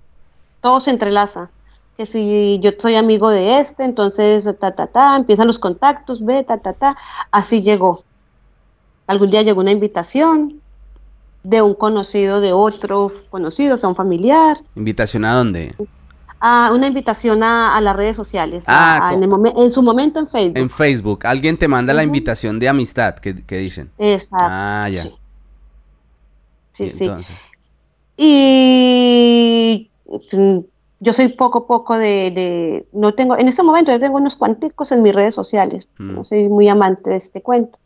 todo 0.61 0.79
se 0.79 0.93
entrelaza. 0.93 1.51
Que 1.99 2.07
si 2.07 2.61
yo 2.63 2.71
soy 2.79 2.95
amigo 2.95 3.29
de 3.29 3.59
este, 3.59 3.83
entonces 3.83 4.45
ta 4.61 4.71
ta 4.71 4.87
ta, 4.87 5.17
empiezan 5.17 5.49
los 5.49 5.59
contactos, 5.59 6.25
ve, 6.25 6.45
ta 6.45 6.59
ta 6.59 6.73
ta, 6.73 6.97
así 7.33 7.61
llegó. 7.61 8.05
Algún 9.09 9.33
día 9.33 9.43
llegó 9.43 9.61
una 9.63 9.73
invitación 9.73 10.61
de 11.43 11.61
un 11.61 11.75
conocido 11.75 12.41
de 12.41 12.53
otro 12.53 13.11
conocido, 13.31 13.75
o 13.75 13.79
sea, 13.79 13.89
un 13.89 13.97
familiar, 13.97 14.59
¿Invitación 14.77 15.25
a 15.25 15.35
dónde? 15.35 15.75
a 16.39 16.71
una 16.73 16.87
invitación 16.87 17.43
a, 17.43 17.77
a 17.77 17.81
las 17.81 17.97
redes 17.97 18.15
sociales, 18.15 18.63
Ah, 18.69 19.09
a- 19.09 19.15
en, 19.15 19.25
el 19.25 19.29
momen- 19.29 19.61
en 19.61 19.71
su 19.73 19.83
momento 19.83 20.21
en 20.21 20.29
Facebook. 20.29 20.57
En 20.57 20.71
Facebook. 20.71 21.27
Alguien 21.27 21.57
te 21.59 21.67
manda 21.67 21.93
la 21.93 22.05
invitación 22.05 22.61
de 22.61 22.69
amistad, 22.69 23.17
que, 23.17 23.45
que 23.45 23.57
dicen. 23.59 23.91
Exacto. 23.99 24.37
Ah, 24.49 24.89
ya. 24.89 25.03
sí. 25.03 25.15
Sí, 26.75 26.85
Y 26.85 26.91
sí. 26.91 27.05
entonces, 27.05 27.37
Y 28.17 29.91
mm, 30.33 30.61
yo 31.01 31.13
soy 31.13 31.29
poco 31.29 31.67
poco 31.67 31.97
de, 31.99 32.31
de- 32.35 32.87
no 32.93 33.15
tengo, 33.15 33.37
en 33.39 33.49
este 33.49 33.63
momento 33.63 33.93
yo 33.93 34.01
tengo 34.01 34.17
unos 34.17 34.37
cuanticos 34.37 34.91
en 34.93 35.03
mis 35.03 35.15
redes 35.15 35.35
sociales, 35.35 35.87
Mm. 35.99 36.15
no 36.15 36.25
soy 36.25 36.49
muy 36.49 36.69
amante 36.69 37.11
de 37.11 37.17
este 37.17 37.43
cuento. 37.43 37.79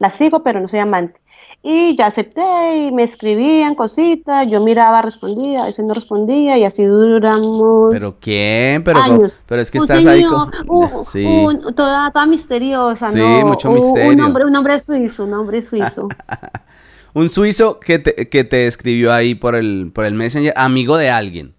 La 0.00 0.12
sigo, 0.12 0.44
pero 0.44 0.60
no 0.60 0.68
soy 0.68 0.78
amante. 0.78 1.18
Y 1.60 1.96
ya 1.96 2.06
acepté 2.06 2.86
y 2.86 2.92
me 2.92 3.02
escribían 3.02 3.74
cositas, 3.74 4.48
yo 4.48 4.60
miraba, 4.62 5.02
respondía, 5.02 5.64
a 5.64 5.66
veces 5.66 5.84
no 5.84 5.92
respondía 5.92 6.56
y 6.56 6.62
así 6.62 6.84
duramos 6.84 7.88
¿pero 7.92 8.14
quién? 8.20 8.84
Pero, 8.84 9.00
años. 9.02 9.42
pero 9.46 9.60
es 9.60 9.72
que 9.72 9.78
Un 9.78 9.84
estás 9.84 10.06
ahí 10.06 10.20
señor, 10.22 10.50
con... 10.52 10.70
un- 10.70 11.04
Sí. 11.04 11.24
un- 11.26 11.74
toda, 11.74 12.12
toda 12.12 12.26
misteriosa, 12.26 13.08
Sí, 13.08 13.18
¿no? 13.18 13.46
mucho 13.48 13.72
misterio. 13.72 14.12
Un 14.12 14.20
hombre, 14.20 14.44
un 14.44 14.54
hombre 14.54 14.78
suizo, 14.78 15.24
un 15.24 15.34
hombre 15.34 15.62
suizo. 15.62 16.06
Un 17.14 17.28
suizo 17.30 17.80
que 17.80 17.98
te, 17.98 18.28
que 18.28 18.44
te 18.44 18.66
escribió 18.68 19.12
ahí 19.12 19.34
por 19.34 19.56
el, 19.56 19.90
por 19.92 20.04
el 20.04 20.14
Messenger, 20.14 20.52
amigo 20.56 20.96
de 20.96 21.10
alguien. 21.10 21.54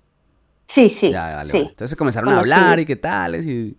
Sí, 0.73 0.89
sí, 0.89 1.11
Ya, 1.11 1.35
vale, 1.35 1.53
sí. 1.53 1.57
vale. 1.57 1.69
Entonces 1.71 1.97
comenzaron 1.97 2.31
a 2.31 2.39
hablar 2.39 2.79
y 2.79 2.85
qué 2.85 2.95
tales 2.95 3.45
y... 3.45 3.75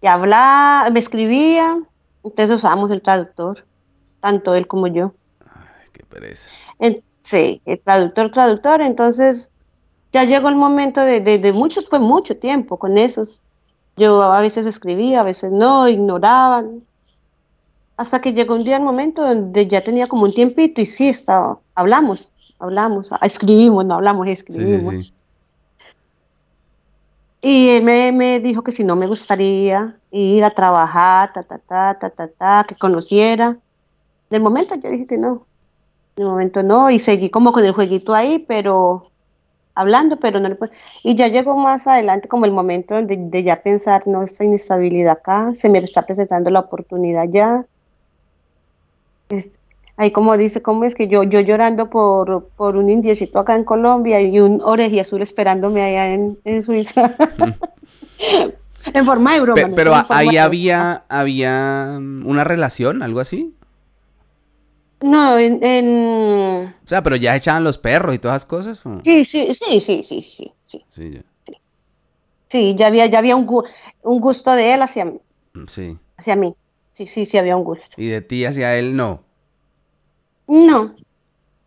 y 0.00 0.06
hablaba, 0.06 0.90
me 0.90 1.00
escribía, 1.00 1.76
entonces 2.22 2.56
usábamos 2.56 2.90
el 2.90 3.02
traductor, 3.02 3.66
tanto 4.20 4.54
él 4.54 4.66
como 4.66 4.86
yo. 4.86 5.14
Ay, 5.40 5.88
qué 5.92 6.04
pereza. 6.04 6.50
En- 6.78 7.02
sí, 7.20 7.62
el 7.64 7.80
traductor, 7.82 8.30
traductor, 8.30 8.80
entonces 8.82 9.50
ya 10.12 10.24
llegó 10.24 10.48
el 10.48 10.56
momento 10.56 11.00
de, 11.02 11.20
de, 11.20 11.38
de 11.38 11.52
mucho, 11.52 11.82
fue 11.82 11.98
mucho 11.98 12.38
tiempo 12.38 12.78
con 12.78 12.98
esos. 12.98 13.42
Yo 13.96 14.22
a 14.22 14.40
veces 14.40 14.66
escribía, 14.66 15.20
a 15.20 15.24
veces 15.24 15.52
no, 15.52 15.88
ignoraban. 15.88 16.86
Hasta 17.96 18.20
que 18.20 18.32
llegó 18.32 18.54
un 18.54 18.64
día 18.64 18.76
el 18.76 18.82
momento 18.82 19.22
donde 19.22 19.66
ya 19.66 19.82
tenía 19.82 20.06
como 20.06 20.22
un 20.24 20.32
tiempito 20.32 20.80
y 20.80 20.86
sí, 20.86 21.08
estaba, 21.08 21.60
hablamos. 21.74 22.32
hablamos, 22.60 23.10
escribimos, 23.22 23.84
no 23.84 23.94
hablamos, 23.94 24.28
escribimos. 24.28 25.12
Y 27.40 27.68
él 27.70 27.84
me, 27.84 28.10
me, 28.12 28.40
dijo 28.40 28.62
que 28.62 28.72
si 28.72 28.82
no 28.84 28.96
me 28.96 29.06
gustaría 29.06 29.96
ir 30.10 30.44
a 30.44 30.50
trabajar, 30.50 31.32
ta, 31.32 31.42
ta, 31.42 31.58
ta, 31.58 31.98
ta, 31.98 32.10
ta, 32.10 32.28
ta, 32.28 32.64
que 32.68 32.74
conociera. 32.74 33.56
De 34.30 34.40
momento 34.40 34.74
yo 34.74 34.90
dije 34.90 35.06
que 35.06 35.16
no. 35.18 35.46
De 36.16 36.24
momento 36.24 36.62
no, 36.62 36.90
y 36.90 36.98
seguí 36.98 37.30
como 37.30 37.52
con 37.52 37.64
el 37.64 37.72
jueguito 37.72 38.14
ahí, 38.14 38.40
pero 38.40 39.04
hablando, 39.74 40.16
pero 40.16 40.40
no 40.40 40.48
le 40.48 40.56
puedo. 40.56 40.72
Y 41.04 41.14
ya 41.14 41.28
llegó 41.28 41.56
más 41.56 41.86
adelante 41.86 42.28
como 42.28 42.44
el 42.44 42.52
momento 42.52 42.94
de, 42.94 43.16
de 43.16 43.42
ya 43.44 43.62
pensar, 43.62 44.06
no, 44.08 44.24
esta 44.24 44.44
inestabilidad 44.44 45.12
acá, 45.12 45.54
se 45.54 45.68
me 45.68 45.78
está 45.78 46.02
presentando 46.02 46.50
la 46.50 46.60
oportunidad 46.60 47.26
ya. 47.30 47.64
Ahí 49.98 50.12
como 50.12 50.38
dice, 50.38 50.62
¿cómo 50.62 50.84
es 50.84 50.94
que 50.94 51.08
yo, 51.08 51.24
yo 51.24 51.40
llorando 51.40 51.90
por, 51.90 52.48
por 52.56 52.76
un 52.76 52.88
indiecito 52.88 53.38
acá 53.38 53.56
en 53.56 53.64
Colombia 53.64 54.20
y 54.20 54.40
un 54.40 54.62
oreji 54.62 55.00
azul 55.00 55.20
esperándome 55.20 55.82
allá 55.82 56.14
en, 56.14 56.38
en 56.44 56.62
Suiza? 56.62 57.14
en 58.94 59.04
forma 59.04 59.34
de 59.34 59.40
broma. 59.40 59.74
Pero, 59.74 59.92
ahí 60.08 60.36
había, 60.36 61.04
había 61.08 61.98
una 61.98 62.44
relación, 62.44 63.02
algo 63.02 63.20
así. 63.20 63.54
No, 65.00 65.38
en, 65.38 66.74
O 66.82 66.86
sea, 66.86 67.02
pero 67.02 67.16
ya 67.16 67.36
echaban 67.36 67.64
los 67.64 67.78
perros 67.78 68.14
y 68.14 68.18
todas 68.18 68.36
esas 68.36 68.48
cosas. 68.48 68.82
Sí, 69.04 69.24
sí, 69.24 69.52
sí, 69.52 69.80
sí, 69.80 70.02
sí, 70.02 70.54
sí. 70.64 70.84
Sí, 70.88 71.10
ya. 71.10 71.22
sí. 72.48 72.74
ya 72.76 72.86
había, 72.86 73.06
ya 73.06 73.18
había 73.18 73.36
un, 73.36 73.46
un, 74.02 74.20
gusto 74.20 74.52
de 74.52 74.74
él 74.74 74.82
hacia 74.82 75.04
mí. 75.04 75.20
Mm, 75.54 75.66
sí. 75.66 75.98
Hacia 76.16 76.36
mí. 76.36 76.54
Sí, 76.94 77.06
sí, 77.06 77.26
sí 77.26 77.38
había 77.38 77.56
un 77.56 77.62
gusto. 77.62 77.86
¿Y 77.96 78.08
de 78.08 78.22
ti 78.22 78.44
hacia 78.44 78.76
él 78.76 78.96
no? 78.96 79.27
No. 80.48 80.94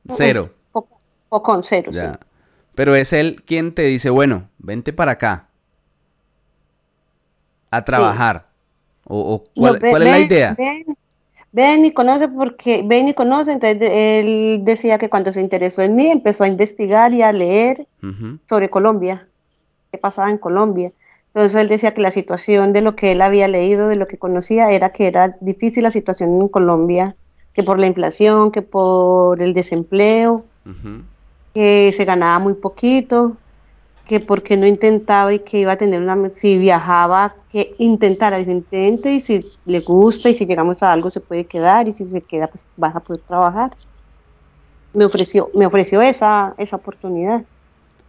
Cero. 0.10 0.50
Poco, 0.72 1.00
poco 1.30 1.64
cero, 1.64 1.92
ya. 1.92 2.20
Pero 2.76 2.96
es 2.96 3.14
él 3.14 3.44
quien 3.46 3.74
te 3.74 3.84
dice, 3.84 4.10
bueno, 4.10 4.50
vente 4.58 4.92
para 4.92 5.14
acá. 5.14 5.48
A 7.70 7.86
trabajar. 7.86 8.48
O, 9.06 9.44
¿cuál, 9.56 9.80
es 9.82 10.00
la 10.00 10.20
idea? 10.20 10.58
ven 11.52 11.86
y 11.86 11.92
conoce 11.92 12.28
porque 12.30 12.82
ven 12.86 13.10
y 13.10 13.14
conoce, 13.14 13.52
entonces 13.52 13.78
él 13.82 14.62
decía 14.64 14.98
que 14.98 15.10
cuando 15.10 15.34
se 15.34 15.42
interesó 15.42 15.82
en 15.82 15.96
mí 15.96 16.08
empezó 16.08 16.46
a 16.46 16.48
investigar 16.48 17.14
y 17.14 17.22
a 17.22 17.32
leer 17.32 17.88
sobre 18.48 18.70
Colombia, 18.70 19.28
qué 19.92 19.98
pasaba 19.98 20.30
en 20.30 20.38
Colombia. 20.38 20.92
Entonces 21.34 21.62
él 21.62 21.70
decía 21.70 21.94
que 21.94 22.02
la 22.02 22.12
situación 22.12 22.74
de 22.74 22.82
lo 22.82 22.96
que 22.96 23.14
él 23.14 23.22
había 23.22 23.48
leído, 23.48 23.88
de 23.88 23.96
lo 23.96 24.08
que 24.08 24.18
conocía, 24.18 24.72
era 24.72 24.92
que 24.92 25.08
era 25.08 25.38
difícil 25.40 25.84
la 25.84 25.92
situación 25.92 26.42
en 26.42 26.48
Colombia, 26.50 27.16
que 27.54 27.64
por 27.64 27.80
la 27.80 27.88
inflación, 27.88 28.52
que 28.52 28.62
por 28.62 29.42
el 29.42 29.54
desempleo, 29.54 30.46
que 31.54 31.94
se 31.96 32.06
ganaba 32.06 32.40
muy 32.40 32.54
poquito, 32.54 33.36
que 34.06 34.20
porque 34.20 34.58
no 34.58 34.66
intentaba 34.66 35.34
y 35.34 35.40
que 35.40 35.60
iba 35.60 35.74
a 35.74 35.78
tener 35.78 36.02
una, 36.02 36.30
si 36.30 36.58
viajaba, 36.58 37.36
que 37.52 37.74
intentara, 37.78 38.40
intente 38.40 39.14
y 39.14 39.20
si 39.20 39.46
le 39.66 39.80
gusta 39.82 40.30
y 40.30 40.36
si 40.36 40.46
llegamos 40.46 40.82
a 40.82 40.92
algo 40.92 41.10
se 41.10 41.20
puede 41.20 41.46
quedar 41.46 41.88
y 41.88 41.94
si 41.94 42.06
se 42.06 42.22
queda 42.22 42.48
pues 42.48 42.64
vas 42.78 42.96
a 42.96 43.00
poder 43.00 43.22
trabajar. 43.28 43.72
Me 44.94 45.06
ofreció, 45.06 45.50
me 45.54 45.66
ofreció 45.66 46.02
esa, 46.02 46.54
esa 46.58 46.76
oportunidad. 46.76 47.44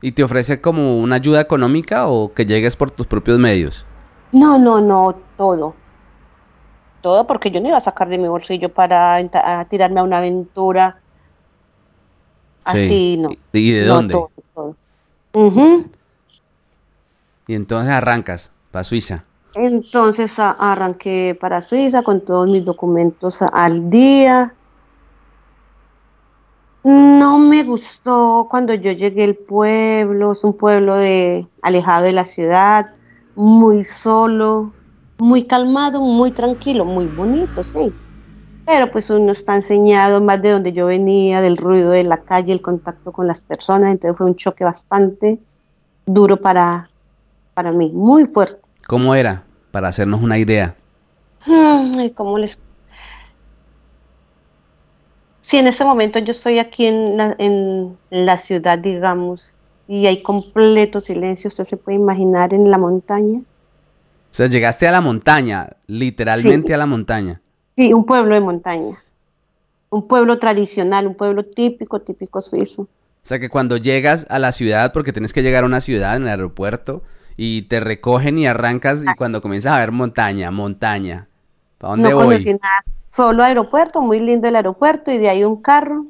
¿Y 0.01 0.13
te 0.13 0.25
ofrece 0.25 0.61
como 0.61 0.99
una 0.99 1.17
ayuda 1.17 1.41
económica 1.41 2.09
o 2.09 2.33
que 2.33 2.45
llegues 2.45 2.75
por 2.75 2.91
tus 2.91 3.07
propios 3.07 3.39
medios? 3.39 3.87
No, 4.33 4.59
no, 4.59 4.81
no, 4.81 5.15
todo. 5.37 5.75
Todo 7.03 7.27
porque 7.27 7.51
yo 7.51 7.61
no 7.61 7.69
iba 7.69 7.77
a 7.77 7.81
sacar 7.81 8.09
de 8.09 8.17
mi 8.17 8.29
bolsillo 8.29 8.71
para 8.71 9.19
tirarme 9.69 10.01
a 10.01 10.05
una 10.05 10.19
aventura 10.19 10.99
así, 12.65 13.19
no. 13.19 13.31
¿Y 13.53 13.73
de 13.73 13.85
dónde? 13.85 14.15
todo, 14.15 14.31
todo. 14.55 14.77
Y 17.47 17.55
entonces 17.55 17.93
arrancas 17.93 18.53
para 18.71 18.85
Suiza. 18.85 19.25
Entonces 19.55 20.33
arranqué 20.39 21.37
para 21.39 21.61
Suiza 21.61 22.03
con 22.03 22.25
todos 22.25 22.49
mis 22.49 22.65
documentos 22.65 23.43
al 23.43 23.91
día. 23.91 24.55
No 26.85 27.39
me 27.39 27.63
gustó 27.63 28.47
cuando 28.51 28.75
yo 28.75 28.93
llegué 28.93 29.25
al 29.25 29.35
pueblo, 29.35 30.33
es 30.33 30.43
un 30.43 30.57
pueblo 30.57 30.97
de, 30.97 31.47
alejado 31.61 32.05
de 32.05 32.13
la 32.13 32.25
ciudad, 32.25 32.87
muy 33.37 33.85
solo, 33.85 34.73
muy 35.19 35.45
calmado, 35.47 36.01
muy 36.01 36.33
tranquilo, 36.33 36.85
muy 36.85 37.07
bonito, 37.07 37.63
sí. 37.65 37.93
Pero 38.65 38.91
pues 38.93 39.11
uno 39.11 39.33
está 39.33 39.57
enseñado 39.57 40.21
más 40.21 40.41
de 40.41 40.51
donde 40.51 40.73
yo 40.73 40.87
venía, 40.87 41.41
del 41.41 41.57
ruido 41.57 41.91
de 41.91 42.05
la 42.05 42.19
calle, 42.19 42.53
el 42.53 42.63
contacto 42.63 43.13
con 43.13 43.27
las 43.27 43.41
personas, 43.41 43.93
entonces 43.93 44.17
fue 44.17 44.27
un 44.27 44.37
choque 44.37 44.65
bastante 44.65 45.39
duro 46.07 46.37
para, 46.37 46.91
para 47.55 47.73
mí, 47.73 47.91
muy 47.91 48.27
fuerte. 48.27 48.61
¿Cómo 48.87 49.15
era? 49.15 49.45
Para 49.71 49.89
hacernos 49.89 50.23
una 50.23 50.39
idea. 50.39 50.77
¿Cómo 52.15 52.39
les... 52.39 52.59
Si 55.41 55.59
en 55.59 55.67
este 55.67 55.85
momento 55.85 56.19
yo 56.21 56.31
estoy 56.31 56.59
aquí 56.59 56.87
en 56.87 57.17
la, 57.17 57.35
en 57.39 57.99
la 58.11 58.39
ciudad, 58.39 58.79
digamos, 58.79 59.53
y 59.87 60.07
hay 60.07 60.23
completo 60.23 61.01
silencio, 61.01 61.49
usted 61.49 61.65
se 61.65 61.77
puede 61.77 61.99
imaginar 61.99 62.55
en 62.55 62.71
la 62.71 62.79
montaña. 62.79 63.43
O 64.33 64.35
sea, 64.35 64.47
llegaste 64.47 64.89
a 64.89 64.93
la 64.93 65.03
montaña, 65.03 65.69
literalmente 65.87 66.73
a 66.73 66.79
la 66.79 66.87
montaña. 66.87 67.43
Sí, 67.77 67.93
un 67.93 68.07
pueblo 68.07 68.35
de 68.35 68.41
montaña. 68.41 68.97
Un 69.91 70.09
pueblo 70.09 70.39
tradicional, 70.39 71.07
un 71.07 71.15
pueblo 71.15 71.45
típico, 71.45 72.01
típico 72.01 72.41
suizo. 72.41 72.83
O 72.83 72.89
sea 73.21 73.39
que 73.39 73.51
cuando 73.51 73.77
llegas 73.77 74.27
a 74.31 74.39
la 74.39 74.53
ciudad, 74.53 74.95
porque 74.95 75.13
tienes 75.13 75.35
que 75.35 75.43
llegar 75.43 75.65
a 75.65 75.67
una 75.67 75.83
ciudad 75.83 76.17
en 76.17 76.23
el 76.23 76.31
aeropuerto, 76.31 77.03
y 77.37 77.63
te 77.63 77.81
recogen 77.81 78.39
y 78.39 78.47
arrancas, 78.47 79.05
y 79.05 79.07
ah. 79.07 79.15
cuando 79.19 79.43
comienzas 79.43 79.75
a 79.75 79.79
ver 79.81 79.93
montaña, 79.93 80.51
montaña. 80.51 81.29
¿Para 81.77 81.91
dónde 81.91 82.11
no 82.11 82.17
conocí 82.17 82.55
nada, 82.55 82.85
solo 83.11 83.45
aeropuerto, 83.45 84.01
muy 84.01 84.19
lindo 84.19 84.49
el 84.49 84.57
aeropuerto, 84.57 85.13
y 85.13 85.19
de 85.19 85.29
ahí 85.29 85.45
un 85.45 85.61
carro, 85.61 86.07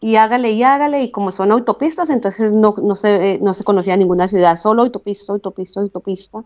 y 0.00 0.16
hágale 0.16 0.52
y 0.52 0.62
hágale, 0.62 1.02
y 1.02 1.10
como 1.10 1.32
son 1.32 1.52
autopistas, 1.52 2.08
entonces 2.08 2.50
no, 2.50 2.74
no, 2.82 2.96
se, 2.96 3.32
eh, 3.32 3.38
no 3.42 3.52
se 3.52 3.62
conocía 3.62 3.94
ninguna 3.98 4.26
ciudad, 4.26 4.56
solo 4.56 4.80
autopista, 4.80 5.34
autopista, 5.34 5.80
autopista, 5.80 6.42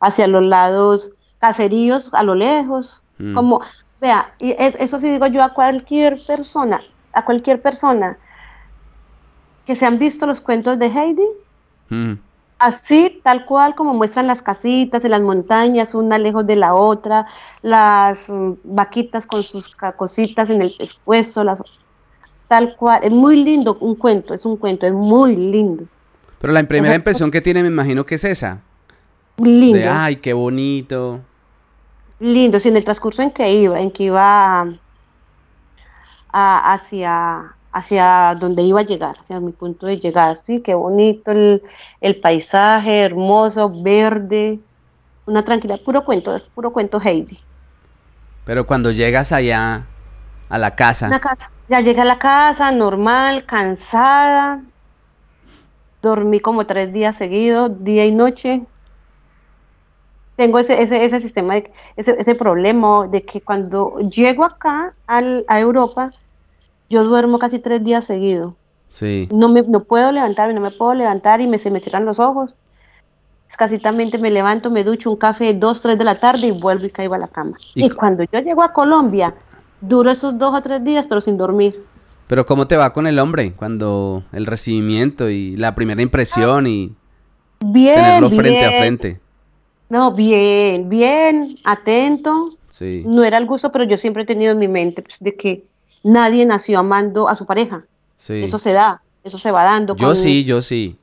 hacia 0.00 0.26
los 0.26 0.44
lados 0.44 1.12
caseríos 1.38 2.12
a 2.14 2.22
lo 2.22 2.34
lejos, 2.34 3.02
Mm. 3.18 3.34
Como, 3.34 3.60
vea, 4.00 4.32
y 4.38 4.54
eso 4.58 5.00
sí 5.00 5.10
digo 5.10 5.26
yo 5.26 5.42
a 5.42 5.52
cualquier 5.52 6.18
persona, 6.24 6.80
a 7.12 7.24
cualquier 7.24 7.60
persona 7.60 8.16
que 9.66 9.76
se 9.76 9.84
han 9.84 9.98
visto 9.98 10.26
los 10.26 10.40
cuentos 10.40 10.78
de 10.78 10.86
Heidi, 10.86 11.26
mm. 11.90 12.12
así 12.58 13.20
tal 13.22 13.44
cual 13.44 13.74
como 13.74 13.92
muestran 13.92 14.26
las 14.26 14.40
casitas 14.40 15.04
en 15.04 15.10
las 15.10 15.20
montañas, 15.20 15.94
una 15.94 16.18
lejos 16.18 16.46
de 16.46 16.56
la 16.56 16.74
otra, 16.74 17.26
las 17.62 18.28
mm, 18.28 18.52
vaquitas 18.64 19.26
con 19.26 19.42
sus 19.42 19.74
cositas 19.96 20.48
en 20.48 20.62
el 20.62 20.74
pescuezo, 20.78 21.44
las 21.44 21.62
tal 22.46 22.76
cual, 22.76 23.00
es 23.02 23.12
muy 23.12 23.36
lindo 23.44 23.76
un 23.80 23.94
cuento, 23.94 24.32
es 24.32 24.46
un 24.46 24.56
cuento, 24.56 24.86
es 24.86 24.94
muy 24.94 25.36
lindo. 25.36 25.84
Pero 26.40 26.52
la 26.52 26.62
primera 26.62 26.94
impresión 26.94 27.30
que 27.30 27.42
tiene 27.42 27.60
me 27.60 27.68
imagino 27.68 28.06
que 28.06 28.14
es 28.14 28.24
esa. 28.24 28.62
Lindo. 29.38 29.78
De, 29.78 29.88
ay, 29.88 30.16
qué 30.16 30.32
bonito 30.32 31.20
lindo, 32.20 32.58
sí, 32.60 32.68
en 32.68 32.76
el 32.76 32.84
transcurso 32.84 33.22
en 33.22 33.30
que 33.30 33.52
iba, 33.52 33.80
en 33.80 33.90
que 33.90 34.04
iba 34.04 34.66
a, 36.32 36.72
hacia, 36.72 37.54
hacia 37.72 38.36
donde 38.38 38.62
iba 38.62 38.80
a 38.80 38.84
llegar, 38.84 39.16
hacia 39.20 39.40
mi 39.40 39.52
punto 39.52 39.86
de 39.86 39.98
llegada, 39.98 40.36
sí, 40.46 40.60
qué 40.60 40.74
bonito 40.74 41.30
el, 41.30 42.20
paisaje, 42.20 43.02
hermoso, 43.02 43.70
verde, 43.82 44.58
una 45.26 45.44
tranquilidad, 45.44 45.80
puro 45.80 46.04
cuento, 46.04 46.40
puro 46.54 46.72
cuento 46.72 47.00
Heidi. 47.00 47.38
Pero 48.44 48.66
cuando 48.66 48.90
llegas 48.90 49.32
allá 49.32 49.84
a 50.48 50.58
la 50.58 50.74
casa. 50.74 51.08
casa. 51.20 51.50
Ya 51.68 51.82
llegué 51.82 52.00
a 52.00 52.06
la 52.06 52.18
casa, 52.18 52.72
normal, 52.72 53.44
cansada. 53.44 54.62
Dormí 56.00 56.40
como 56.40 56.64
tres 56.64 56.90
días 56.90 57.14
seguidos, 57.14 57.84
día 57.84 58.06
y 58.06 58.12
noche 58.12 58.62
tengo 60.38 60.60
ese, 60.60 60.80
ese, 60.80 61.04
ese 61.04 61.20
sistema, 61.20 61.54
de, 61.54 61.68
ese, 61.96 62.14
ese 62.16 62.36
problema 62.36 63.08
de 63.08 63.24
que 63.24 63.40
cuando 63.40 63.98
llego 63.98 64.44
acá 64.44 64.92
al, 65.08 65.44
a 65.48 65.58
Europa, 65.58 66.12
yo 66.88 67.02
duermo 67.02 67.40
casi 67.40 67.58
tres 67.58 67.82
días 67.82 68.04
seguidos. 68.04 68.54
Sí. 68.88 69.28
No, 69.32 69.48
me, 69.48 69.62
no 69.62 69.80
puedo 69.80 70.12
levantarme, 70.12 70.54
no 70.54 70.60
me 70.60 70.70
puedo 70.70 70.94
levantar 70.94 71.40
y 71.40 71.48
me, 71.48 71.58
se 71.58 71.72
me 71.72 71.80
cierran 71.80 72.04
los 72.04 72.20
ojos. 72.20 72.54
Escasitamente 73.50 74.16
me 74.16 74.30
levanto, 74.30 74.70
me 74.70 74.84
ducho 74.84 75.10
un 75.10 75.16
café 75.16 75.54
dos, 75.54 75.82
tres 75.82 75.98
de 75.98 76.04
la 76.04 76.20
tarde 76.20 76.46
y 76.46 76.50
vuelvo 76.52 76.86
y 76.86 76.90
caigo 76.90 77.14
a 77.14 77.18
la 77.18 77.26
cama. 77.26 77.56
Y, 77.74 77.90
cuando 77.90 78.22
yo 78.22 78.38
llego 78.38 78.62
a 78.62 78.70
Colombia, 78.70 79.34
duro 79.80 80.08
esos 80.08 80.38
dos 80.38 80.54
o 80.54 80.62
tres 80.62 80.84
días, 80.84 81.06
pero 81.08 81.20
sin 81.20 81.36
dormir. 81.36 81.82
Pero 82.28 82.46
¿cómo 82.46 82.68
te 82.68 82.76
va 82.76 82.92
con 82.92 83.08
el 83.08 83.18
hombre? 83.18 83.54
Cuando 83.54 84.22
el 84.30 84.46
recibimiento 84.46 85.30
y 85.30 85.56
la 85.56 85.74
primera 85.74 86.00
impresión 86.00 86.68
y 86.68 86.94
bien, 87.58 87.96
tenerlo 87.96 88.30
frente 88.30 88.64
a 88.64 88.78
frente. 88.78 89.27
No, 89.88 90.12
bien, 90.12 90.88
bien, 90.88 91.56
atento. 91.64 92.54
No 93.06 93.24
era 93.24 93.38
el 93.38 93.46
gusto, 93.46 93.72
pero 93.72 93.84
yo 93.84 93.96
siempre 93.96 94.22
he 94.24 94.26
tenido 94.26 94.52
en 94.52 94.58
mi 94.58 94.68
mente 94.68 95.02
pues, 95.02 95.16
de 95.20 95.34
que 95.34 95.64
nadie 96.04 96.44
nació 96.44 96.78
amando 96.78 97.28
a 97.28 97.36
su 97.36 97.46
pareja. 97.46 97.84
Sí. 98.18 98.42
Eso 98.42 98.58
se 98.58 98.72
da, 98.72 99.00
eso 99.24 99.38
se 99.38 99.50
va 99.50 99.64
dando. 99.64 99.96
Yo 99.96 100.08
con- 100.08 100.16
sí, 100.16 100.44
yo 100.44 100.60
sí. 100.62 100.96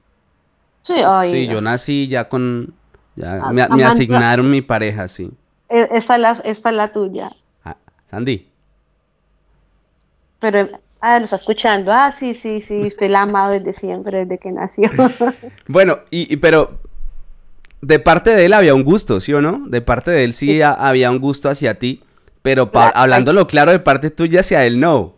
Sí, 0.83 0.93
ay, 1.05 1.31
Sí, 1.31 1.47
yo 1.47 1.61
nací 1.61 2.07
ya 2.07 2.29
con... 2.29 2.73
Ya 3.15 3.49
me, 3.51 3.83
asignaron 3.85 4.51
mi 4.51 4.61
pareja, 4.61 5.07
sí. 5.07 5.31
e- 5.69 5.87
esta, 5.91 6.15
es 6.15 6.21
la, 6.21 6.31
esta 6.43 6.69
es 6.69 6.75
la 6.75 6.91
tuya. 6.91 7.31
Ah, 7.63 7.77
Sandy. 8.11 8.47
Pero, 10.39 10.69
ah, 10.99 11.17
lo 11.19 11.25
está 11.25 11.37
escuchando. 11.37 11.91
Ah, 11.91 12.11
sí, 12.11 12.33
sí, 12.33 12.61
sí, 12.61 12.81
usted 12.81 13.09
la 13.09 13.19
ha 13.19 13.23
amado 13.23 13.53
desde 13.53 13.73
siempre, 13.73 14.19
desde 14.25 14.37
que 14.37 14.51
nació. 14.51 14.89
Bueno, 15.67 15.99
y, 16.11 16.31
y- 16.33 16.37
pero 16.37 16.79
de 17.81 17.99
parte 17.99 18.35
de 18.35 18.45
él 18.45 18.53
había 18.53 18.73
un 18.73 18.83
gusto, 18.83 19.19
¿sí 19.19 19.33
o 19.33 19.41
no? 19.41 19.63
De 19.67 19.81
parte 19.81 20.11
de 20.11 20.23
él 20.23 20.33
sí, 20.33 20.61
ha- 20.61 20.73
había 20.73 21.11
un 21.11 21.19
gusto 21.19 21.49
hacia 21.49 21.77
ti, 21.77 22.01
pero 22.41 22.71
Claro, 22.71 22.91
hablándolo 22.95 23.47
claro, 23.47 23.71
de 23.71 23.79
parte 23.79 24.09
tuya 24.11 24.39
hacia 24.41 24.65
él 24.65 24.79
no. 24.79 25.13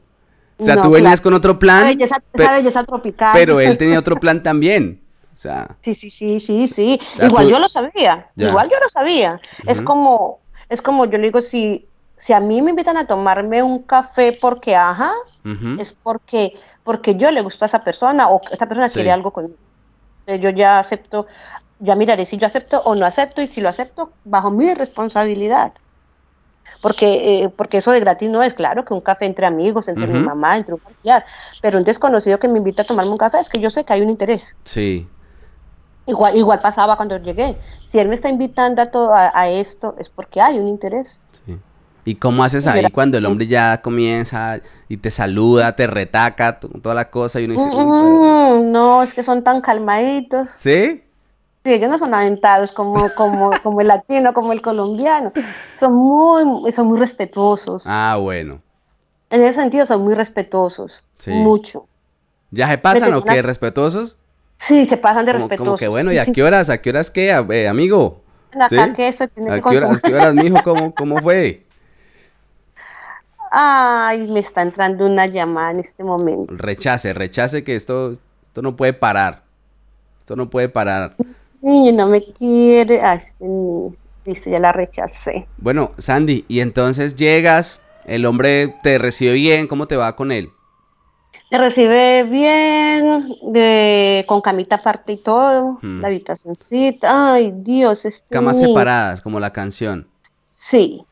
O 0.60 0.64
sea, 0.64 0.76
No, 0.76 0.82
tú 0.82 0.90
venías 0.92 1.22
claro. 1.22 1.24
con 1.24 1.34
otro 1.36 1.60
plan, 1.60 1.84
Esa 1.84 1.88
belleza, 1.90 2.16
pe- 2.32 2.44
esa 2.44 2.52
belleza 2.54 2.84
tropical. 2.84 3.32
pero 3.34 3.60
él 3.60 3.78
tenía 3.78 4.00
otro 4.00 4.16
plan 4.20 4.42
también. 4.42 5.00
O 5.34 5.40
sea, 5.40 5.76
Sí, 5.84 5.94
sí, 5.94 6.10
sí, 6.10 6.40
sí, 6.40 6.68
sí. 6.68 7.00
O 7.14 7.16
sea, 7.18 7.28
Igual 7.28 7.46
tú- 7.46 7.52
yo 7.52 7.60
lo 7.60 7.70
sabía, 7.70 8.28
Ya. 8.36 8.48
igual 8.50 8.70
yo 8.70 8.78
lo 8.82 8.90
sabía. 8.90 9.40
Es 9.68 9.80
como, 9.82 10.40
es 10.68 10.82
como 10.82 11.06
yo 11.06 11.18
le 11.20 11.26
digo, 11.26 11.42
si, 11.42 11.86
si 12.18 12.34
a 12.34 12.40
mí 12.40 12.62
me 12.64 12.72
invitan 12.72 12.98
a 12.98 13.06
tomarme 13.06 13.62
un 13.62 13.84
café 13.84 14.36
porque, 14.42 14.76
ajá, 14.76 15.14
es 15.80 15.94
porque, 16.02 16.54
porque 16.84 17.16
yo 17.16 17.30
le 17.30 17.42
gusto 17.42 17.64
a 17.66 17.68
esa 17.68 17.84
persona 17.84 18.28
o 18.30 18.42
esa 18.52 18.66
persona 18.66 18.90
Sí. 18.90 18.96
quiere 18.96 19.12
algo 19.12 19.32
conmigo. 19.32 19.56
Yo 20.26 20.50
ya 20.50 20.80
acepto, 20.80 21.28
ya 21.79 21.96
miraré 21.96 22.25
si 22.25 22.38
yo 22.38 22.48
acepto 22.48 22.81
o 22.81 22.96
no 22.96 23.05
acepto 23.05 23.41
y 23.41 23.48
si 23.48 23.62
lo 23.62 23.69
acepto 23.69 24.13
bajo 24.24 24.51
mi 24.51 24.74
responsabilidad. 24.74 25.74
Porque, 26.81 27.43
eh, 27.43 27.50
porque 27.50 27.77
eso 27.77 27.91
de 27.91 28.00
gratis 28.00 28.29
no 28.29 28.43
es 28.43 28.53
claro 28.53 28.86
que 28.86 28.93
un 28.93 29.01
café 29.01 29.25
entre 29.25 29.46
amigos, 29.46 29.88
entre 29.88 30.07
mi 30.07 30.15
Ujú. 30.17 30.25
mamá, 30.25 30.57
entre 30.57 30.74
un 30.75 30.79
familiar, 30.81 31.25
pero 31.62 31.77
un 31.77 31.84
desconocido 31.84 32.39
que 32.39 32.48
me 32.48 32.60
invita 32.60 32.84
a 32.84 32.86
tomarme 32.86 33.12
un 33.12 33.17
café 33.17 33.39
es 33.39 33.50
que 33.50 33.60
yo 33.60 33.69
sé 33.69 33.84
que 33.84 33.93
hay 33.93 34.01
un 34.01 34.10
interés. 34.10 34.55
sí. 34.63 35.07
Igual, 36.10 36.38
igual 36.38 36.60
pasaba 36.60 36.96
cuando 36.96 37.17
llegué. 37.17 37.57
Si 37.86 38.00
él 38.00 38.07
me 38.07 38.15
está 38.15 38.29
invitando 38.29 38.81
a, 38.81 38.86
todo, 38.86 39.13
a, 39.13 39.29
a 39.38 39.50
esto, 39.50 39.93
es 40.00 40.07
porque 40.07 40.39
hay 40.39 40.57
un 40.57 40.65
interés. 40.65 41.19
Sí. 41.46 41.57
¿Y 42.05 42.15
cómo 42.15 42.46
haces 42.46 42.65
ahí 42.65 42.89
cuando 42.89 43.17
el 43.17 43.25
hombre 43.25 43.48
ya 43.48 43.81
comienza 43.81 44.62
y 44.88 44.96
te 44.96 45.12
saluda, 45.12 45.75
te 45.75 45.86
retaca, 45.88 46.57
toda 46.57 46.96
la 46.96 47.10
cosa 47.10 47.41
y 47.41 47.43
uno 47.43 47.55
dice. 47.55 47.69
Mm, 47.69 48.72
no, 48.72 49.03
es 49.03 49.13
que 49.13 49.24
son 49.24 49.43
tan 49.43 49.60
calmaditos. 49.60 50.48
¿sí? 50.57 51.03
Sí, 51.67 51.74
ellos 51.74 51.89
no 51.89 52.00
son 52.00 52.13
aventados 52.13 52.71
como, 52.71 53.09
como, 53.15 53.51
como 53.63 53.81
el 53.81 53.88
latino, 53.89 54.33
como 54.33 54.53
el 54.53 54.62
colombiano. 54.62 55.33
Son 55.77 55.93
muy, 55.93 56.71
son 56.71 56.88
muy 56.88 56.97
respetuosos. 56.97 57.83
Ah, 57.86 58.17
bueno. 58.21 58.62
En 59.29 59.41
ese 59.41 59.59
sentido, 59.59 59.86
son 59.86 60.01
muy 60.01 60.13
respetuosos. 60.13 61.03
Sí. 61.17 61.31
Mucho. 61.31 61.86
¿Ya 62.51 62.69
se 62.69 62.77
pasan 62.77 63.13
o 63.13 63.17
una- 63.21 63.33
qué? 63.33 63.41
¿Respetuosos? 63.41 64.15
Sí, 64.59 64.86
se 64.86 64.95
pasan 64.95 65.25
de 65.25 65.33
Como, 65.33 65.43
respetuosos. 65.43 65.65
como 65.71 65.77
que 65.77 65.88
bueno, 65.89 66.13
¿y 66.13 66.19
a 66.19 66.25
qué 66.25 66.41
horas? 66.41 66.69
¿A 66.69 66.77
qué 66.81 66.89
horas 66.91 67.12
qué, 67.12 67.33
a- 67.33 67.45
eh, 67.50 67.67
amigo? 67.67 68.21
sí. 68.69 68.77
Que 68.95 69.09
eso 69.09 69.27
tiene 69.27 69.51
¿A 69.51 69.55
que 69.55 69.62
qué 69.69 69.77
horas, 69.77 69.89
consumir. 69.89 70.01
qué 70.01 70.15
horas, 70.15 70.36
mijo? 70.36 70.57
¿Cómo, 70.63 70.95
cómo 70.95 71.17
fue? 71.21 71.65
Ay, 73.51 74.25
me 74.27 74.39
está 74.39 74.62
entrando 74.62 75.05
una 75.05 75.25
llamada 75.25 75.71
en 75.71 75.79
este 75.81 76.01
momento. 76.05 76.53
Rechace, 76.55 77.13
rechace 77.13 77.65
que 77.65 77.75
esto, 77.75 78.13
esto 78.13 78.62
no 78.62 78.77
puede 78.77 78.93
parar. 78.93 79.43
Esto 80.21 80.38
no 80.38 80.50
puede 80.50 80.69
parar. 80.69 81.15
Niño, 81.62 81.92
no 81.94 82.08
me 82.08 82.22
quiere. 82.24 83.02
Ay, 83.02 83.18
este 83.20 83.46
niño. 83.46 83.96
Listo, 84.26 84.50
ya 84.50 84.60
la 84.60 84.72
rechacé. 84.74 85.48
Bueno, 85.58 85.92
Sandy, 85.98 86.46
y 86.48 86.60
entonces 86.60 87.16
llegas, 87.16 87.82
el 88.06 88.26
hombre 88.26 88.76
te 88.84 88.98
recibe 88.98 89.34
bien, 89.34 89.68
¿cómo 89.68 89.88
te 89.88 89.96
va 89.96 90.16
con 90.16 90.32
él? 90.32 90.50
Me 91.52 91.58
recibe 91.58 92.24
bien, 92.24 93.30
de, 93.54 94.26
con 94.28 94.42
camita 94.42 94.78
aparte 94.78 95.14
y 95.14 95.18
todo, 95.24 95.80
Mm. 95.82 96.02
la 96.02 96.08
habitacioncita. 96.08 97.34
Ay, 97.36 97.52
Dios, 97.56 98.04
este 98.06 98.26
Camas 98.30 98.58
niño. 98.58 98.68
separadas, 98.68 99.22
como 99.22 99.39
la 99.39 99.54
canción. 99.54 100.08
Sí, 100.60 101.06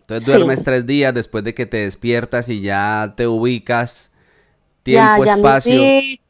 Entonces 0.00 0.24
Sí. 0.24 0.30
duermes 0.30 0.62
tres 0.62 0.86
días 0.86 1.12
después 1.14 1.42
de 1.44 1.54
que 1.54 1.66
te 1.66 1.78
despiertas 1.78 2.48
y 2.48 2.60
ya 2.60 3.14
te 3.16 3.26
ubicas. 3.26 4.12
ya, 4.84 5.18
Tiempo, 5.18 5.24
ya 5.24 5.36
mi 5.36 5.40
espacio. 5.40 5.82
hijo, 5.82 6.22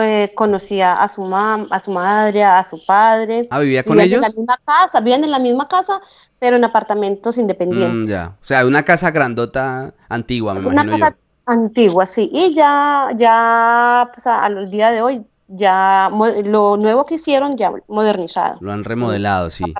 eh, 0.00 0.32
conocía 0.34 0.94
a 1.02 1.08
su 1.08 1.22
mam, 1.22 1.66
a 1.70 1.80
su 1.80 1.90
madre, 1.90 2.42
a 2.44 2.68
su 2.68 2.84
padre. 2.84 3.46
Ah, 3.50 3.60
¿vivía 3.60 3.82
con 3.84 3.98
Vivían 3.98 4.08
ellos? 4.08 4.16
en 4.26 4.32
la 4.34 4.36
misma 4.40 4.58
casa, 4.64 5.00
vivían 5.00 5.24
en 5.24 5.30
la 5.30 5.38
misma 5.38 5.68
casa, 5.68 6.00
pero 6.38 6.56
en 6.56 6.64
apartamentos 6.64 7.38
independientes. 7.38 8.08
Mm, 8.08 8.10
ya. 8.10 8.36
O 8.40 8.44
sea, 8.44 8.66
una 8.66 8.82
casa 8.82 9.10
grandota 9.10 9.94
antigua, 10.08 10.54
me 10.54 10.60
Una 10.60 10.82
imagino 10.82 10.98
casa 10.98 11.10
yo. 11.10 11.52
antigua, 11.52 12.06
sí. 12.06 12.30
Y 12.32 12.54
ya, 12.54 13.10
ya, 13.16 14.10
pues 14.14 14.26
a- 14.26 14.44
al 14.44 14.70
día 14.70 14.90
de 14.90 15.02
hoy, 15.02 15.24
ya 15.48 16.10
lo 16.44 16.76
nuevo 16.76 17.06
que 17.06 17.14
hicieron, 17.14 17.56
ya 17.56 17.72
modernizado. 17.88 18.58
Lo 18.60 18.72
han 18.72 18.84
remodelado, 18.84 19.50
sí. 19.50 19.72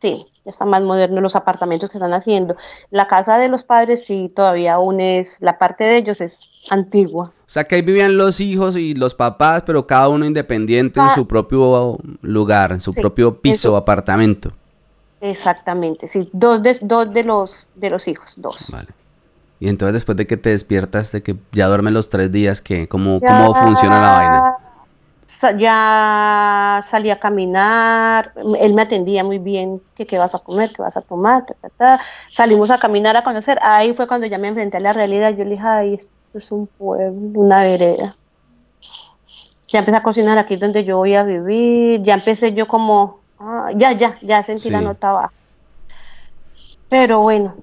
Sí, 0.00 0.29
ya 0.44 0.50
están 0.50 0.68
más 0.70 0.82
modernos 0.82 1.22
los 1.22 1.36
apartamentos 1.36 1.90
que 1.90 1.98
están 1.98 2.12
haciendo. 2.14 2.56
La 2.90 3.08
casa 3.08 3.38
de 3.38 3.48
los 3.48 3.62
padres 3.62 4.04
sí, 4.04 4.32
todavía 4.34 4.74
aún 4.74 5.00
es, 5.00 5.36
la 5.40 5.58
parte 5.58 5.84
de 5.84 5.96
ellos 5.96 6.20
es 6.20 6.38
antigua. 6.70 7.32
O 7.46 7.52
sea, 7.52 7.64
que 7.64 7.74
ahí 7.74 7.82
vivían 7.82 8.16
los 8.16 8.40
hijos 8.40 8.76
y 8.76 8.94
los 8.94 9.14
papás, 9.14 9.62
pero 9.66 9.86
cada 9.86 10.08
uno 10.08 10.24
independiente 10.24 11.00
en 11.00 11.10
su 11.10 11.26
propio 11.26 11.98
lugar, 12.22 12.72
en 12.72 12.80
su 12.80 12.92
Sí, 12.92 13.00
propio 13.00 13.40
piso, 13.40 13.68
eso. 13.70 13.76
apartamento. 13.76 14.52
Exactamente, 15.20 16.06
sí, 16.08 16.30
dos 16.32 16.62
de, 16.62 16.78
dos 16.80 17.12
de 17.12 17.24
los, 17.24 17.66
de 17.74 17.90
los 17.90 18.08
hijos, 18.08 18.32
dos. 18.36 18.68
Vale. 18.70 18.88
Y 19.58 19.68
entonces 19.68 19.92
después 19.92 20.16
de 20.16 20.26
que 20.26 20.38
te 20.38 20.50
despiertas, 20.50 21.12
de 21.12 21.22
que 21.22 21.36
ya 21.52 21.66
duermes 21.66 21.92
los 21.92 22.08
tres 22.08 22.32
días, 22.32 22.62
¿qué? 22.62 22.88
¿Cómo, 22.88 23.18
Ya- 23.20 23.28
cómo 23.28 23.54
funciona 23.54 24.00
la 24.00 24.10
vaina? 24.12 24.56
Ya 25.56 26.84
salí 26.86 27.10
a 27.10 27.18
caminar, 27.18 28.32
él 28.58 28.74
me 28.74 28.82
atendía 28.82 29.24
muy 29.24 29.38
bien, 29.38 29.80
que 29.94 30.06
qué 30.06 30.18
vas 30.18 30.34
a 30.34 30.38
comer, 30.40 30.70
qué 30.74 30.82
vas 30.82 30.96
a 30.96 31.00
tomar, 31.02 31.46
ta, 31.46 31.54
ta, 31.54 31.68
ta. 31.70 32.00
Salimos 32.30 32.70
a 32.70 32.78
caminar, 32.78 33.16
a 33.16 33.24
conocer, 33.24 33.58
ahí 33.62 33.94
fue 33.94 34.06
cuando 34.06 34.26
ya 34.26 34.36
me 34.38 34.48
enfrenté 34.48 34.76
a 34.76 34.80
la 34.80 34.92
realidad, 34.92 35.30
yo 35.30 35.44
le 35.44 35.52
dije, 35.52 35.66
ay, 35.66 35.94
esto 35.94 36.10
es 36.34 36.52
un 36.52 36.66
pueblo, 36.66 37.40
una 37.40 37.62
vereda. 37.62 38.16
Ya 39.68 39.78
empecé 39.78 39.96
a 39.96 40.02
cocinar 40.02 40.36
aquí 40.36 40.56
donde 40.56 40.84
yo 40.84 40.98
voy 40.98 41.14
a 41.14 41.22
vivir, 41.22 42.02
ya 42.02 42.14
empecé 42.14 42.52
yo 42.52 42.68
como, 42.68 43.20
ah, 43.38 43.70
ya, 43.74 43.92
ya, 43.92 44.18
ya 44.20 44.42
sentí 44.42 44.68
la 44.68 44.80
nota 44.82 45.12
baja. 45.12 45.32
Pero 46.88 47.20
bueno, 47.20 47.54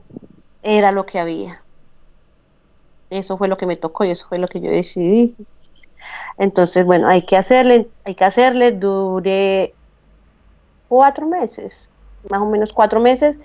era 0.63 0.92
lo 0.92 1.06
que 1.06 1.20
había. 1.20 1.62
Eso 3.10 3.38
fue 3.38 3.48
lo 3.48 3.58
que 3.58 3.66
me 3.66 3.78
tocó 3.78 4.04
y 4.04 4.12
eso 4.12 4.26
fue 4.28 4.40
lo 4.40 4.48
que 4.48 4.62
yo 4.62 4.72
decidí. 4.72 5.36
Entonces, 6.38 6.86
bueno, 6.86 7.08
hay 7.08 7.24
que 7.26 7.36
hacerle, 7.38 7.88
hay 8.06 8.15
que 8.15 8.26
hacerle, 8.26 8.72
duré 8.72 9.74
cuatro 10.88 11.26
meses, 11.28 11.74
más 12.30 12.41
o 12.41 12.46
menos 12.46 12.72
cuatro 12.74 13.00
meses, 13.00 13.38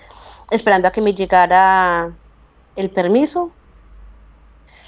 esperando 0.51 0.87
a 0.87 0.91
que 0.91 1.01
me 1.01 1.13
llegara 1.13 2.11
el 2.75 2.89
permiso. 2.89 3.51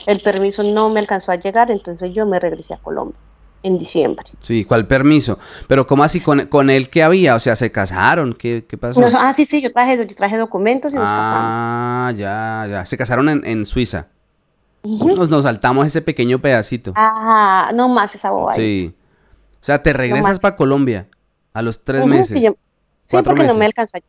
El 0.06 0.22
permiso 0.22 0.62
no 0.62 0.90
me 0.90 1.00
alcanzó 1.00 1.32
a 1.32 1.36
llegar, 1.36 1.72
entonces 1.72 2.14
yo 2.14 2.26
me 2.26 2.40
regresé 2.40 2.74
a 2.74 2.78
Colombia 2.78 3.18
en 3.64 3.80
diciembre. 3.80 4.26
Sí, 4.42 4.64
¿cuál 4.64 4.86
permiso? 4.86 5.40
Pero 5.68 5.88
¿cómo 5.88 6.04
así 6.04 6.20
con, 6.22 6.46
con 6.46 6.70
él 6.70 6.90
qué 6.90 7.02
había? 7.02 7.34
O 7.34 7.40
sea, 7.40 7.56
¿se 7.56 7.72
casaron? 7.72 8.34
¿Qué, 8.34 8.66
qué 8.70 8.78
pasó? 8.78 9.02
Ah, 9.18 9.34
sí, 9.34 9.46
sí, 9.46 9.60
yo 9.62 9.72
traje, 9.74 9.98
yo 9.98 10.16
traje 10.16 10.38
documentos 10.38 10.94
y 10.94 10.98
nos 10.98 11.06
casamos. 11.06 11.40
Ah, 11.42 12.14
ya, 12.16 12.68
ya. 12.70 12.86
Se 12.86 12.96
casaron 12.96 13.28
en, 13.30 13.44
en 13.44 13.66
Suiza. 13.66 14.10
Nos, 14.86 15.30
nos 15.30 15.44
saltamos 15.44 15.86
ese 15.88 16.02
pequeño 16.02 16.40
pedacito. 16.40 16.94
Ah, 16.96 17.72
no 17.74 17.88
más 17.90 18.14
esa 18.16 18.30
bobada. 18.32 18.56
Sí. 18.56 18.94
O 19.62 19.64
sea, 19.66 19.82
te 19.82 19.94
regresas 19.94 20.40
para 20.40 20.56
Colombia 20.56 21.08
a 21.54 21.62
los 21.62 21.84
tres 21.84 22.06
meses. 22.06 22.38
sí, 22.38 22.42
yo- 22.44 22.52
sí, 22.52 22.58
cuatro 23.12 23.34
porque 23.34 23.48
no 23.48 23.56
me 23.56 23.66
alcanzó 23.66 23.98
a, 23.98 24.02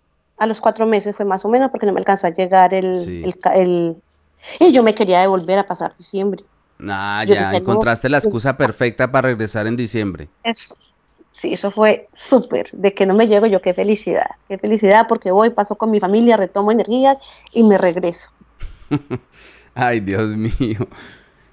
a 0.45 0.47
los 0.47 0.61
cuatro 0.61 0.85
meses 0.87 1.17
fue 1.17 1.25
más 1.25 1.45
o 1.45 1.49
menos 1.49 1.71
porque 1.71 1.87
no 1.87 1.93
me 1.93 2.01
alcanzó 2.01 2.27
a 2.27 2.31
llegar 2.31 2.75
el, 2.75 2.95
Sí. 2.95 3.23
el, 3.55 3.97
y 4.61 4.71
yo 4.73 4.83
me 4.83 4.95
quería 4.95 5.21
devolver 5.21 5.59
a 5.59 5.67
pasar 5.67 5.95
diciembre. 5.97 6.45
Ah, 6.89 7.25
Yo 7.27 7.35
ya, 7.35 7.53
no, 7.53 7.57
encontraste 7.57 8.09
la 8.11 8.19
excusa 8.19 8.57
perfecta 8.57 9.11
para 9.11 9.29
regresar 9.29 9.67
en 9.67 9.77
diciembre. 9.77 10.29
Eso, 10.43 10.77
sí, 11.31 11.55
eso 11.55 11.71
fue 11.71 12.09
súper, 12.15 12.69
de 12.73 12.93
que 12.93 13.07
no 13.07 13.15
me 13.15 13.27
llego 13.29 13.47
yo, 13.47 13.63
qué 13.63 13.73
felicidad, 13.73 14.33
qué 14.47 14.59
felicidad 14.59 15.07
porque 15.09 15.31
voy, 15.31 15.49
paso 15.51 15.77
con 15.77 15.91
mi 15.91 16.01
familia, 16.01 16.37
retomo 16.37 16.71
energías 16.71 17.17
y 17.53 17.63
me 17.63 17.79
regreso. 17.79 18.29
Ay, 19.77 20.01
Dios 20.01 20.29
mío. 20.37 20.89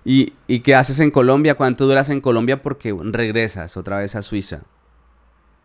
¿Y, 0.06 0.34
¿Y 0.48 0.62
qué 0.62 0.76
haces 0.76 1.00
en 1.02 1.12
Colombia? 1.12 1.56
¿Cuánto 1.56 1.86
duras 1.86 2.10
en 2.10 2.22
Colombia? 2.22 2.62
Porque 2.62 2.96
regresas 3.12 3.76
otra 3.76 3.98
vez 3.98 4.16
a 4.16 4.22
Suiza. 4.22 4.62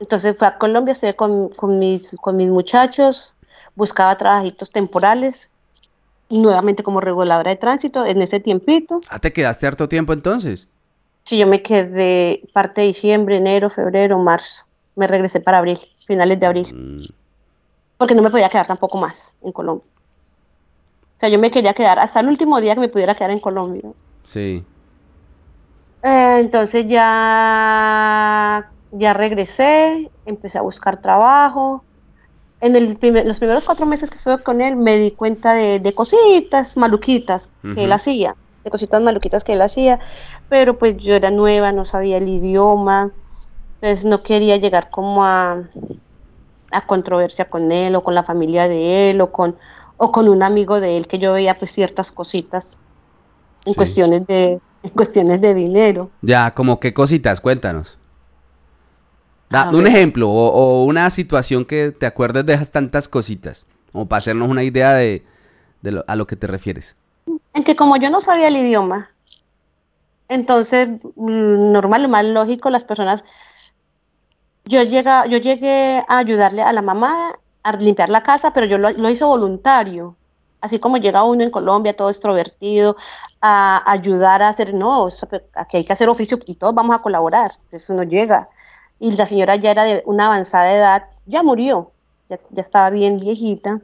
Entonces 0.00 0.36
fui 0.36 0.46
a 0.46 0.58
Colombia, 0.58 0.92
estuve 0.92 1.14
con, 1.14 1.50
con 1.50 1.78
mis, 1.78 2.16
con 2.20 2.36
mis 2.36 2.48
muchachos, 2.48 3.34
buscaba 3.76 4.16
trabajitos 4.18 4.70
temporales, 4.72 5.50
nuevamente 6.30 6.82
como 6.82 7.00
reguladora 7.00 7.50
de 7.50 7.56
tránsito 7.56 8.04
en 8.04 8.22
ese 8.22 8.40
tiempito. 8.40 9.00
Ah, 9.08 9.20
¿te 9.20 9.32
quedaste 9.32 9.66
harto 9.66 9.88
tiempo 9.88 10.12
entonces? 10.12 10.68
Sí, 11.24 11.38
yo 11.38 11.46
me 11.46 11.62
quedé 11.62 12.42
parte 12.52 12.80
de 12.80 12.88
diciembre, 12.88 13.36
enero, 13.36 13.70
febrero, 13.70 14.18
marzo. 14.18 14.64
Me 14.96 15.06
regresé 15.06 15.40
para 15.40 15.58
abril, 15.58 15.78
finales 16.06 16.40
de 16.40 16.46
abril, 16.46 16.74
Mm, 16.74 17.06
porque 17.98 18.14
no 18.14 18.22
me 18.22 18.30
podía 18.30 18.48
quedar 18.48 18.66
tampoco 18.66 18.98
más 18.98 19.36
en 19.42 19.52
Colombia. 19.52 19.86
O 21.18 21.20
sea, 21.20 21.28
yo 21.28 21.38
me 21.38 21.50
quería 21.50 21.74
quedar 21.74 21.98
hasta 21.98 22.20
el 22.20 22.28
último 22.28 22.60
día 22.60 22.74
que 22.74 22.80
me 22.80 22.88
pudiera 22.88 23.14
quedar 23.14 23.30
en 23.32 23.40
Colombia. 23.40 23.82
Sí. 24.24 24.64
Eh, 26.02 26.38
entonces 26.40 26.86
ya, 26.88 28.72
ya 28.90 29.12
regresé, 29.14 30.12
empecé 30.24 30.58
a 30.58 30.62
buscar 30.62 31.00
trabajo. 31.02 31.84
En 32.60 32.76
el 32.76 32.98
primer- 32.98 33.26
los 33.26 33.38
primeros 33.38 33.64
cuatro 33.66 33.86
meses 33.86 34.10
que 34.10 34.18
estuve 34.18 34.42
con 34.42 34.60
él 34.62 34.76
me 34.76 34.98
di 34.98 35.12
cuenta 35.16 35.54
de, 35.54 35.80
de 35.80 35.94
cositas 35.94 36.76
maluquitas 36.76 37.52
que 37.74 37.84
él 37.84 37.92
hacía, 37.92 38.34
de 38.64 38.70
cositas 38.70 39.02
maluquitas 39.02 39.44
que 39.44 39.54
él 39.54 39.62
hacía, 39.62 40.00
pero 40.48 40.78
pues 40.78 40.96
yo 40.98 41.14
era 41.16 41.30
nueva, 41.30 41.72
no 41.72 41.84
sabía 41.86 42.18
el 42.18 42.28
idioma, 42.28 43.14
entonces 43.80 44.04
no 44.06 44.22
quería 44.24 44.56
llegar 44.58 44.90
como 44.90 45.24
a, 45.24 45.70
a 46.70 46.86
controversia 46.86 47.48
con 47.48 47.72
él 47.72 47.94
o 47.96 48.04
con 48.04 48.14
la 48.14 48.22
familia 48.24 48.68
de 48.68 49.10
él 49.10 49.20
o 49.20 49.32
con, 49.32 49.58
o 49.98 50.10
con 50.12 50.28
un 50.28 50.42
amigo 50.42 50.80
de 50.80 50.96
él 50.96 51.06
que 51.06 51.18
yo 51.18 51.32
veía 51.34 51.58
pues 51.58 51.72
ciertas 51.72 52.10
cositas 52.10 52.78
en 53.66 53.72
Sí. 53.72 53.76
cuestiones 53.76 54.26
de 54.26 54.60
en 54.82 54.90
cuestiones 54.90 55.40
de 55.40 55.54
dinero. 55.54 56.10
Ya, 56.22 56.54
como 56.54 56.78
qué 56.80 56.94
cositas, 56.94 57.40
cuéntanos. 57.40 57.98
Da 59.50 59.70
un 59.70 59.86
ejemplo 59.86 60.28
o, 60.30 60.48
o 60.52 60.84
una 60.84 61.08
situación 61.10 61.64
que 61.64 61.90
te 61.90 62.06
acuerdes 62.06 62.44
de 62.46 62.54
esas 62.54 62.70
tantas 62.70 63.08
cositas, 63.08 63.66
como 63.92 64.06
para 64.06 64.18
hacernos 64.18 64.48
una 64.48 64.62
idea 64.62 64.92
de, 64.92 65.24
de 65.82 65.92
lo- 65.92 66.04
a 66.06 66.16
lo 66.16 66.26
que 66.26 66.36
te 66.36 66.46
refieres. 66.46 66.96
En 67.54 67.64
que 67.64 67.74
como 67.74 67.96
yo 67.96 68.08
no 68.10 68.20
sabía 68.20 68.48
el 68.48 68.56
idioma, 68.56 69.10
entonces 70.28 70.88
mm, 71.16 71.72
normal, 71.72 72.02
lo 72.02 72.08
más 72.08 72.24
lógico, 72.24 72.70
las 72.70 72.84
personas, 72.84 73.24
yo 74.66 74.82
llega, 74.82 75.26
yo 75.26 75.38
llegué 75.38 76.04
a 76.06 76.18
ayudarle 76.18 76.62
a 76.62 76.72
la 76.72 76.82
mamá 76.82 77.34
a 77.62 77.72
limpiar 77.76 78.08
la 78.08 78.22
casa, 78.22 78.52
pero 78.52 78.66
yo 78.66 78.78
lo, 78.78 78.90
lo 78.90 79.10
hice 79.10 79.24
voluntario. 79.24 80.16
Así 80.60 80.78
como 80.80 80.96
llega 80.96 81.22
uno 81.24 81.44
en 81.44 81.50
Colombia 81.50 81.94
todo 81.96 82.10
extrovertido 82.10 82.96
a 83.40 83.82
ayudar 83.90 84.42
a 84.42 84.48
hacer, 84.48 84.74
no, 84.74 85.08
aquí 85.54 85.76
hay 85.78 85.84
que 85.84 85.92
hacer 85.92 86.08
oficio 86.08 86.38
y 86.46 86.56
todos 86.56 86.74
vamos 86.74 86.96
a 86.96 87.02
colaborar, 87.02 87.52
eso 87.70 87.94
no 87.94 88.02
llega. 88.02 88.48
Y 88.98 89.12
la 89.12 89.26
señora 89.26 89.54
ya 89.56 89.70
era 89.70 89.84
de 89.84 90.02
una 90.06 90.26
avanzada 90.26 90.72
edad, 90.74 91.04
ya 91.26 91.42
murió, 91.44 91.92
ya, 92.28 92.40
ya 92.50 92.62
estaba 92.62 92.90
bien 92.90 93.18
viejita. 93.20 93.80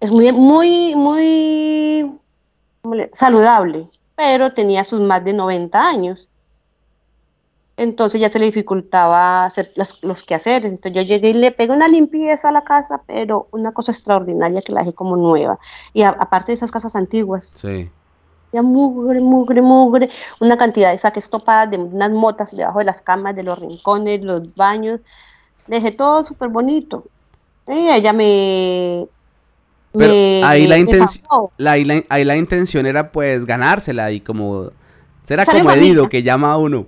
Es 0.00 0.10
muy, 0.10 0.32
muy, 0.32 0.94
muy 0.96 2.18
¿cómo 2.82 2.94
le- 2.96 3.10
saludable, 3.14 3.88
pero 4.16 4.54
tenía 4.54 4.84
sus 4.84 5.00
más 5.00 5.24
de 5.24 5.32
90 5.34 5.86
años. 5.88 6.28
Entonces 7.82 8.20
ya 8.20 8.30
se 8.30 8.38
le 8.38 8.46
dificultaba 8.46 9.44
hacer 9.44 9.72
las- 9.74 9.98
los 10.02 10.22
quehaceres. 10.24 10.70
Entonces 10.70 10.92
yo 10.94 11.02
llegué 11.02 11.30
y 11.30 11.34
le 11.34 11.50
pegué 11.50 11.72
una 11.72 11.88
limpieza 11.88 12.48
a 12.48 12.52
la 12.52 12.62
casa, 12.62 13.02
pero 13.06 13.48
una 13.50 13.72
cosa 13.72 13.90
extraordinaria 13.92 14.62
que 14.62 14.72
la 14.72 14.80
dejé 14.80 14.92
como 14.92 15.16
nueva. 15.16 15.58
Y 15.92 16.02
a- 16.02 16.10
aparte 16.10 16.52
de 16.52 16.54
esas 16.54 16.70
casas 16.70 16.94
antiguas, 16.94 17.50
Sí. 17.54 17.90
ya 18.52 18.62
mugre, 18.62 19.20
mugre, 19.20 19.62
mugre, 19.62 20.10
una 20.40 20.56
cantidad 20.56 20.92
de 20.92 20.98
saques 20.98 21.28
topadas, 21.28 21.70
de 21.70 21.78
unas 21.78 22.10
motas 22.10 22.54
debajo 22.56 22.78
de 22.78 22.84
las 22.84 23.00
camas, 23.02 23.34
de 23.34 23.42
los 23.42 23.58
rincones, 23.58 24.22
los 24.22 24.54
baños. 24.54 25.00
Dejé 25.66 25.90
todo 25.92 26.24
súper 26.24 26.48
bonito. 26.50 27.04
Y 27.66 27.88
ella 27.88 28.12
me... 28.12 29.06
Pero 29.92 30.12
me- 30.12 30.40
ahí 30.44 30.66
la 30.66 30.78
intención, 30.78 31.24
pagó. 31.28 31.52
la, 31.58 31.72
ahí, 31.72 31.84
la, 31.84 32.02
ahí 32.08 32.24
la 32.24 32.36
intención 32.36 32.86
era 32.86 33.10
pues 33.12 33.44
ganársela 33.44 34.10
y 34.12 34.20
como 34.20 34.70
ser 35.22 35.38
Sale 35.44 35.60
acomedido 35.60 36.02
bonita. 36.02 36.08
que 36.10 36.22
llama 36.22 36.52
a 36.52 36.56
uno. 36.58 36.86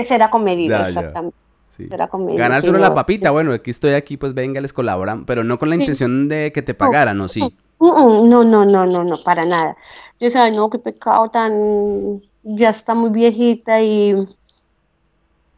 Eh, 0.00 0.04
será 0.04 0.30
comedido, 0.30 0.70
Ya, 0.76 0.82
ya. 0.82 0.88
exactamente. 0.88 1.36
Sí. 1.68 1.88
Ganarse 1.88 2.70
uno 2.70 2.78
la 2.78 2.94
papita, 2.94 3.30
bueno, 3.30 3.52
aquí 3.52 3.70
estoy 3.70 3.92
aquí, 3.92 4.16
pues 4.16 4.32
venga, 4.32 4.60
les 4.60 4.72
colaboran, 4.72 5.26
pero 5.26 5.44
no 5.44 5.58
con 5.58 5.68
la 5.68 5.74
Sí. 5.76 5.82
intención 5.82 6.26
de 6.28 6.50
que 6.52 6.62
te 6.62 6.72
pagaran, 6.74 7.20
¿o 7.20 7.28
sí? 7.28 7.42
Mm, 7.78 7.86
mm, 7.86 8.30
No, 8.30 8.44
no, 8.44 8.64
no, 8.64 8.86
no, 8.86 9.04
no, 9.04 9.16
para 9.24 9.44
nada. 9.44 9.76
Yo 10.18 10.26
decía, 10.26 10.44
"Ay, 10.44 10.56
no, 10.56 10.70
qué 10.70 10.78
pecado 10.78 11.28
tan, 11.28 12.22
ya 12.42 12.70
está 12.70 12.94
muy 12.94 13.10
viejita 13.10 13.82
y, 13.82 14.14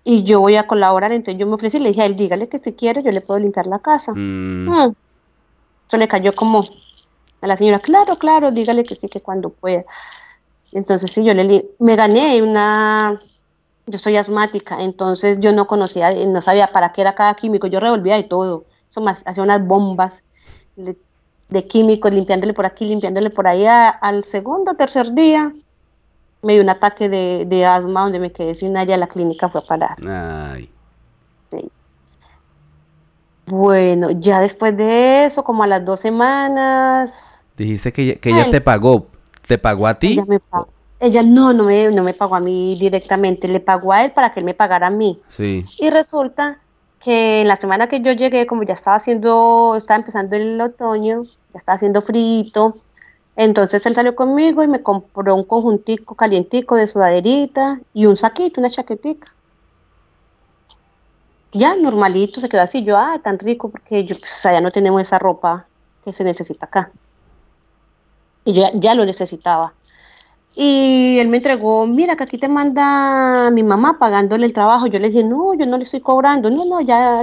y 0.03 0.25
yo 0.25 0.41
voy 0.41 0.57
a 0.57 0.67
colaborar. 0.67 1.13
Entonces 1.13 1.39
yo 1.39 1.47
me 1.47 1.55
ofrecí 1.55 1.77
y 1.77 1.81
le 1.81 1.91
dije 1.91 2.03
a 2.03 2.07
él, 2.07 2.17
dígale 2.17 2.49
que 2.49 2.59
si 2.59 2.73
quiere, 2.73 3.03
yo 3.03 3.11
le 3.13 3.21
puedo 3.21 3.39
limpiar 3.39 3.67
la 3.67 3.79
casa. 3.79 4.13
Mm, 4.15 4.69
Mm. 4.69 4.93
Eso 5.87 5.97
le 5.97 6.09
cayó 6.09 6.35
como 6.35 6.65
a 7.41 7.47
la 7.47 7.57
señora, 7.57 7.79
claro, 7.79 8.17
claro, 8.19 8.51
dígale 8.51 8.83
que 8.85 8.97
sí, 8.97 9.09
que 9.09 9.21
cuando 9.23 9.51
pueda. 9.51 9.85
Entonces 10.73 11.11
sí, 11.13 11.25
yo 11.25 11.33
le 11.33 11.65
me 11.79 11.97
gané 11.97 12.43
una, 12.43 13.21
yo 13.91 13.99
soy 13.99 14.17
asmática, 14.17 14.83
entonces 14.83 15.39
yo 15.41 15.53
no 15.53 15.67
conocía, 15.67 16.11
no 16.27 16.41
sabía 16.43 16.73
para 16.73 16.93
qué 16.93 17.01
era 17.03 17.15
cada 17.15 17.35
químico, 17.35 17.67
yo 17.67 17.81
revolvía 17.81 18.17
de 18.17 18.25
todo, 18.25 18.67
eso 18.89 19.01
más, 19.01 19.23
hacía 19.27 19.43
unas 19.43 19.67
bombas 19.67 20.23
de, 20.77 20.97
de 21.49 21.67
químicos, 21.67 22.13
limpiándole 22.13 22.55
por 22.55 22.67
aquí, 22.67 22.87
limpiándole 22.87 23.31
por 23.31 23.47
allá. 23.49 23.89
Al 23.91 24.25
segundo 24.25 24.75
tercer 24.75 25.13
día 25.15 25.53
me 26.43 26.55
dio 26.55 26.63
un 26.63 26.71
ataque 26.71 27.09
de, 27.09 27.45
de 27.47 27.65
asma 27.67 28.03
donde 28.03 28.21
me 28.21 28.33
quedé 28.33 28.55
sin 28.55 28.77
aire, 28.77 28.95
a 28.95 28.97
la 28.97 29.09
clínica 29.09 29.49
fue 29.49 29.61
a 29.61 29.65
parar. 29.65 29.97
ay, 30.07 30.71
Sí. 31.51 31.69
Bueno, 33.47 34.11
ya 34.11 34.41
después 34.41 34.77
de 34.77 35.25
eso, 35.25 35.43
como 35.43 35.63
a 35.63 35.67
las 35.67 35.85
dos 35.85 36.01
semanas, 36.01 37.13
dijiste 37.57 37.93
que, 37.93 38.03
ella- 38.03 38.17
que 38.17 38.31
ella 38.31 38.51
te 38.51 38.61
pagó, 38.61 39.07
¿te 39.47 39.57
pagó 39.59 39.87
a 39.87 39.99
ti? 39.99 40.13
ella 40.13 40.25
me 40.27 40.39
pagó. 40.41 40.69
Ella 41.01 41.23
no, 41.23 41.53
no 41.53 41.65
me, 41.65 41.91
no 41.91 42.03
me 42.03 42.15
pagó 42.15 42.35
a 42.35 42.41
mí 42.41 42.77
directamente, 42.79 43.47
le 43.47 43.61
pagó 43.61 43.93
a 43.93 44.05
él 44.05 44.13
para 44.13 44.33
que 44.33 44.41
él 44.41 44.47
me 44.47 44.55
pagara 44.55 44.89
a 44.89 44.91
mí. 44.91 45.21
Sí, 45.29 45.65
Y 45.79 45.91
resulta 45.91 46.59
que 47.01 47.43
en 47.43 47.49
la 47.49 47.57
semana 47.57 47.89
que 47.89 48.01
yo 48.01 48.13
llegué, 48.13 48.47
como 48.47 48.65
ya 48.65 48.75
estaba 48.75 48.97
haciendo, 48.97 49.77
estaba 49.77 49.99
empezando 49.99 50.35
el 50.35 50.61
otoño, 50.61 51.23
ya 51.25 51.59
estaba 51.59 51.77
haciendo 51.77 52.03
frito, 52.03 52.75
entonces 53.39 53.87
él 53.87 53.95
salió 53.95 54.17
conmigo 54.17 54.65
y 54.65 54.67
me 54.67 54.83
compró 54.83 55.37
un 55.37 55.45
conjuntico 55.45 56.17
calientico 56.17 56.75
de 56.75 56.89
sudaderita 56.89 57.81
y 57.95 58.07
un 58.07 58.17
saquito, 58.17 58.61
una 58.61 58.69
chaquetica. 58.69 59.33
Ya, 61.53 61.77
normalito, 61.77 62.41
se 62.41 62.49
quedó 62.49 62.63
así. 62.63 62.83
Yo, 62.83 62.97
ah, 62.99 63.21
tan 63.23 63.39
rico, 63.39 63.71
porque 63.71 64.05
yo, 64.05 64.17
pues, 64.19 64.45
allá 64.45 64.61
no 64.61 64.73
tenemos 64.73 65.01
esa 65.01 65.21
ropa 65.21 65.67
que 66.05 66.13
se 66.13 66.25
necesita 66.25 66.67
acá. 66.67 66.91
Y 68.45 68.55
yo 68.55 68.63
ya, 68.63 68.73
ya 68.75 68.95
lo 68.97 69.05
necesitaba. 69.05 69.73
Y 70.61 71.21
él 71.21 71.29
me 71.29 71.37
entregó, 71.37 71.87
mira, 71.87 72.17
que 72.17 72.25
aquí 72.25 72.37
te 72.37 72.49
manda 72.49 73.49
mi 73.53 73.63
mamá 73.63 73.97
pagándole 74.01 74.45
el 74.45 74.53
trabajo. 74.53 74.89
Yo 74.89 74.99
le 74.99 75.09
dije, 75.09 75.23
no, 75.23 75.55
yo 75.55 75.67
no 75.67 75.77
le 75.77 75.85
estoy 75.85 76.01
cobrando. 76.01 76.51
No, 76.51 76.65
no, 76.65 76.81
ya 76.81 77.23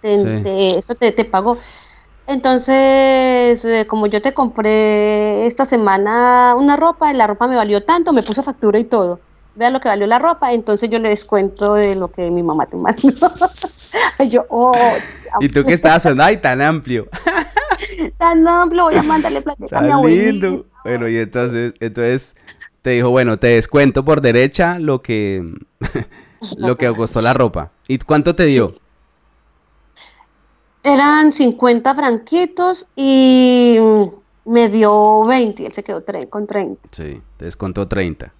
te- 0.00 0.16
Sí. 0.18 0.44
te- 0.44 0.78
eso 0.78 0.94
te, 0.94 1.10
te 1.10 1.24
pagó. 1.24 1.58
Entonces, 2.24 3.64
eh, 3.64 3.84
como 3.88 4.06
yo 4.06 4.22
te 4.22 4.32
compré 4.32 5.44
esta 5.48 5.64
semana 5.64 6.54
una 6.56 6.76
ropa, 6.76 7.10
y 7.10 7.16
la 7.16 7.26
ropa 7.26 7.48
me 7.48 7.56
valió 7.56 7.82
tanto, 7.84 8.12
me 8.12 8.22
puso 8.22 8.44
factura 8.44 8.78
y 8.78 8.84
todo. 8.84 9.18
Vea 9.56 9.70
lo 9.70 9.80
que 9.80 9.88
valió 9.88 10.06
la 10.06 10.20
ropa, 10.20 10.52
entonces 10.52 10.88
yo 10.88 11.00
le 11.00 11.08
descuento 11.08 11.74
de 11.74 11.96
lo 11.96 12.12
que 12.12 12.30
mi 12.30 12.44
mamá 12.44 12.66
te 12.66 12.76
mandó. 12.76 13.00
Y 14.20 14.28
yo, 14.28 14.44
oh, 14.50 14.96
y 15.40 15.48
tú 15.48 15.64
que 15.64 15.72
estabas 15.72 16.02
pensando, 16.02 16.22
ay, 16.22 16.36
tan 16.36 16.60
amplio, 16.60 17.08
tan 18.18 18.46
amplio, 18.46 18.84
voy 18.84 18.96
a 18.96 19.02
mandarle 19.02 19.40
plata 19.42 19.66
a 19.78 19.82
mi. 19.82 20.62
Bueno, 20.84 21.08
y 21.08 21.16
entonces, 21.18 21.74
entonces 21.80 22.36
te 22.82 22.90
dijo, 22.90 23.10
bueno, 23.10 23.38
te 23.38 23.48
descuento 23.48 24.04
por 24.04 24.20
derecha 24.20 24.78
lo 24.78 25.02
que, 25.02 25.54
lo 26.56 26.76
que 26.76 26.92
costó 26.94 27.20
la 27.20 27.34
ropa. 27.34 27.70
¿Y 27.86 27.98
cuánto 27.98 28.34
te 28.34 28.44
dio? 28.44 28.74
Eran 30.82 31.32
50 31.32 31.94
franquitos 31.94 32.86
y 32.94 33.78
me 34.44 34.68
dio 34.68 35.24
20, 35.24 35.66
él 35.66 35.72
se 35.72 35.82
quedó 35.82 36.02
con 36.30 36.46
30. 36.46 36.80
Sí, 36.90 37.20
te 37.36 37.44
descontó 37.44 37.86
30. 37.86 38.32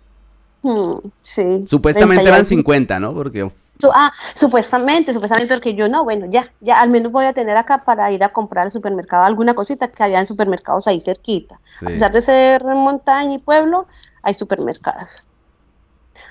Hmm, 0.62 0.98
sí. 1.22 1.64
Supuestamente 1.66 2.22
30 2.22 2.22
y 2.22 2.26
eran 2.26 2.34
algo. 2.34 2.48
50, 2.48 3.00
¿no? 3.00 3.14
Porque 3.14 3.50
ah, 3.92 4.12
supuestamente, 4.34 5.12
supuestamente, 5.12 5.54
porque 5.54 5.74
yo 5.74 5.88
no, 5.88 6.04
bueno, 6.04 6.26
ya, 6.30 6.50
ya 6.60 6.80
al 6.80 6.90
menos 6.90 7.12
voy 7.12 7.26
a 7.26 7.32
tener 7.32 7.56
acá 7.56 7.84
para 7.84 8.10
ir 8.10 8.24
a 8.24 8.30
comprar 8.30 8.66
al 8.66 8.72
supermercado 8.72 9.24
alguna 9.24 9.54
cosita 9.54 9.88
que 9.88 10.02
había 10.02 10.20
en 10.20 10.26
supermercados 10.26 10.86
ahí 10.86 11.00
cerquita. 11.00 11.60
Sí. 11.78 11.86
A 11.86 11.88
pesar 11.88 12.12
de 12.12 12.22
ser 12.22 12.64
montaña 12.64 13.34
y 13.34 13.38
pueblo, 13.38 13.86
hay 14.22 14.34
supermercados. 14.34 15.08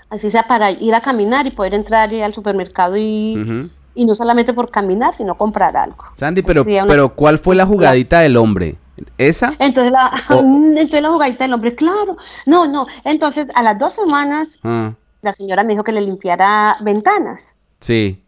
Así 0.10 0.32
sea 0.32 0.48
para 0.48 0.72
ir 0.72 0.94
a 0.96 1.02
caminar 1.02 1.48
y 1.48 1.52
poder 1.52 1.74
entrar 1.74 2.10
al 2.14 2.34
supermercado 2.34 2.96
y, 2.98 3.70
y 3.96 4.06
no 4.06 4.16
solamente 4.16 4.54
por 4.54 4.70
caminar, 4.72 5.14
sino 5.16 5.38
comprar 5.38 5.76
algo. 5.76 5.98
Sandy, 6.14 6.42
pero, 6.44 6.64
una- 6.64 6.86
pero 6.88 7.14
¿cuál 7.16 7.40
fue 7.40 7.56
la 7.56 7.66
jugadita 7.66 8.20
del 8.20 8.38
hombre? 8.38 8.78
¿Esa? 9.18 9.54
Entonces 9.60 9.92
la, 9.92 10.12
Oh. 10.30 10.40
entonces 10.44 11.02
la 11.02 11.10
jugadita 11.10 11.44
del 11.44 11.54
hombre, 11.54 11.76
claro. 11.76 12.18
No, 12.46 12.68
no. 12.68 12.88
Entonces 13.04 13.48
a 13.54 13.62
las 13.64 13.78
dos 13.78 13.94
semanas 13.94 14.50
Ah, 14.64 14.94
la 15.22 15.34
señora 15.34 15.64
me 15.64 15.74
dijo 15.74 15.84
que 15.84 15.92
le 15.92 16.02
limpiara 16.02 16.78
ventanas. 16.82 17.54
sí. 17.80 18.24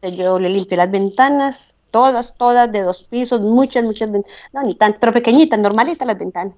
Yo 0.00 0.38
le 0.38 0.48
limpié 0.48 0.76
las 0.76 0.90
ventanas, 0.92 1.64
todas, 1.90 2.34
todas 2.38 2.70
de 2.70 2.82
dos 2.82 3.02
pisos, 3.02 3.40
muchas, 3.40 3.82
muchas 3.82 4.10
ventanas. 4.12 4.38
No, 4.52 4.62
ni 4.62 4.76
tan, 4.76 4.96
pero 5.00 5.12
pequeñitas, 5.12 5.58
normalitas 5.58 6.06
las 6.06 6.16
ventanas. 6.16 6.54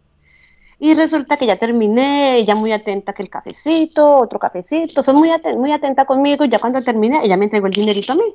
Y 0.83 0.95
resulta 0.95 1.37
que 1.37 1.47
ya 1.47 1.57
terminé, 1.57 2.37
ella 2.39 2.55
muy 2.55 2.73
atenta 2.73 3.13
que 3.13 3.23
el 3.23 3.29
cafecito, 3.29 4.17
otro 4.17 4.39
cafecito, 4.39 5.03
son 5.03 5.17
muy, 5.17 5.29
aten- 5.29 5.59
muy 5.59 5.73
atenta 5.73 6.07
conmigo 6.07 6.43
y 6.45 6.49
ya 6.49 6.59
cuando 6.59 6.83
terminé, 6.83 7.21
ella 7.23 7.37
me 7.37 7.45
entregó 7.45 7.67
el 7.67 7.73
dinerito 7.75 8.13
a 8.15 8.17
mí. 8.17 8.35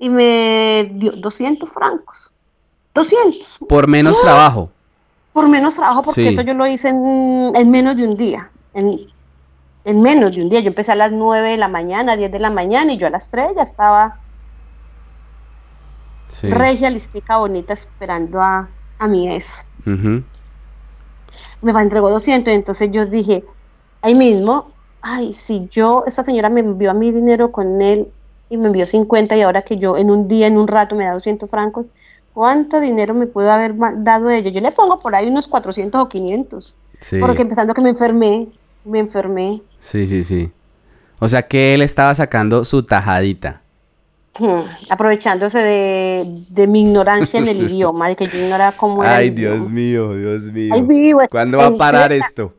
Y 0.00 0.08
me 0.08 0.90
dio 0.94 1.12
200 1.12 1.70
francos. 1.70 2.32
200. 2.94 3.58
Por 3.68 3.86
menos 3.88 4.20
trabajo. 4.20 4.70
por 5.32 5.48
menos 5.48 5.76
trabajo, 5.76 6.02
porque 6.02 6.28
eso 6.28 6.42
yo 6.42 6.52
lo 6.52 6.66
hice 6.66 6.88
en, 6.88 7.70
menos 7.70 7.96
de 7.96 8.04
un 8.04 8.16
día. 8.16 8.50
En, 8.74 8.98
menos 10.02 10.34
de 10.34 10.42
un 10.42 10.50
día. 10.50 10.60
Yo 10.60 10.68
empecé 10.68 10.90
a 10.92 10.96
las 10.96 11.12
9 11.12 11.50
de 11.50 11.56
la 11.58 11.68
mañana, 11.68 12.16
10 12.16 12.30
de 12.32 12.38
la 12.40 12.50
mañana, 12.50 12.92
y 12.92 12.98
yo 12.98 13.06
a 13.06 13.10
las 13.10 13.30
3 13.30 13.52
ya 13.56 13.62
estaba 13.62 14.16
sí. 16.28 16.50
regia, 16.50 16.90
listica, 16.90 17.36
bonita, 17.36 17.72
esperando 17.72 18.40
a, 18.42 18.68
a 18.98 19.06
mi 19.06 19.32
ex. 19.32 19.64
Me 21.62 21.72
entregó 21.72 22.10
200, 22.10 22.52
entonces 22.52 22.90
yo 22.92 23.06
dije, 23.06 23.44
ahí 24.02 24.14
mismo, 24.14 24.66
ay, 25.00 25.34
si 25.34 25.68
yo, 25.70 26.04
esa 26.06 26.24
señora 26.24 26.48
me 26.48 26.60
envió 26.60 26.90
a 26.90 26.94
mi 26.94 27.12
dinero 27.12 27.52
con 27.52 27.80
él 27.80 28.08
y 28.50 28.56
me 28.56 28.66
envió 28.66 28.86
50 28.86 29.36
y 29.36 29.42
ahora 29.42 29.62
que 29.62 29.76
yo 29.78 29.96
en 29.96 30.10
un 30.10 30.28
día, 30.28 30.46
en 30.46 30.58
un 30.58 30.68
rato 30.68 30.94
me 30.96 31.04
da 31.04 31.14
200 31.14 31.48
francos, 31.48 31.86
¿cuánto 32.34 32.80
dinero 32.80 33.14
me 33.14 33.26
pudo 33.26 33.50
haber 33.50 33.74
dado 33.98 34.30
ella? 34.30 34.50
Yo 34.50 34.60
le 34.60 34.72
pongo 34.72 34.98
por 34.98 35.14
ahí 35.14 35.28
unos 35.28 35.48
400 35.48 36.02
o 36.02 36.08
500. 36.08 36.74
Porque 37.20 37.42
empezando 37.42 37.74
que 37.74 37.80
me 37.80 37.90
enfermé, 37.90 38.48
me 38.84 38.98
enfermé. 39.00 39.62
Sí, 39.80 40.06
sí, 40.06 40.22
sí. 40.22 40.52
O 41.18 41.28
sea 41.28 41.42
que 41.42 41.74
él 41.74 41.82
estaba 41.82 42.14
sacando 42.14 42.64
su 42.64 42.82
tajadita. 42.84 43.61
Aprovechándose 44.90 45.58
de, 45.58 46.66
mi 46.66 46.82
ignorancia 46.82 47.40
en 47.40 47.48
el 47.48 47.62
idioma, 47.70 48.08
de 48.08 48.16
que 48.16 48.26
yo 48.26 48.38
ignoraba 48.38 48.72
cómo 48.72 49.02
era. 49.02 49.16
Ay, 49.16 49.30
Dios 49.30 49.68
mío, 49.68 50.14
Dios 50.14 50.44
mío. 50.44 50.74
¿Cuándo 51.30 51.58
va 51.58 51.66
a 51.66 51.76
parar 51.76 52.12
esto? 52.12 52.54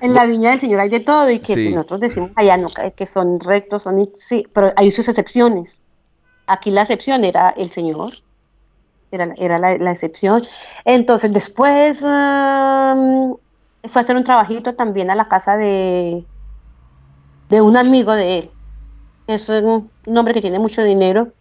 En 0.00 0.14
la 0.14 0.26
viña 0.26 0.50
del 0.50 0.60
Señor 0.60 0.80
hay 0.80 0.90
de 0.90 1.00
todo 1.00 1.30
y 1.30 1.38
que 1.38 1.70
nosotros 1.70 2.00
decimos 2.00 2.30
allá 2.36 2.58
no, 2.58 2.68
que 2.94 3.06
son 3.06 3.40
rectos, 3.40 3.82
son 3.82 4.10
sí, 4.14 4.46
pero 4.52 4.72
hay 4.76 4.90
sus 4.90 5.08
excepciones. 5.08 5.74
Aquí 6.46 6.70
la 6.70 6.82
excepción 6.82 7.24
era 7.24 7.50
el 7.50 7.70
Señor 7.72 8.12
era, 9.10 9.58
la, 9.58 9.90
excepción. 9.90 10.42
Entonces 10.84 11.32
después 11.32 11.98
fue 11.98 12.08
a 12.10 12.94
hacer 13.94 14.16
un 14.16 14.24
trabajito 14.24 14.74
también 14.74 15.10
a 15.10 15.14
la 15.14 15.28
casa 15.28 15.56
de, 15.56 16.24
de 17.48 17.60
un 17.60 17.76
amigo 17.76 18.12
de 18.12 18.38
él. 18.38 18.50
Es 19.26 19.48
un, 20.06 20.16
hombre 20.18 20.34
que 20.34 20.40
tiene 20.40 20.58
mucho 20.58 20.82
dinero. 20.82 21.32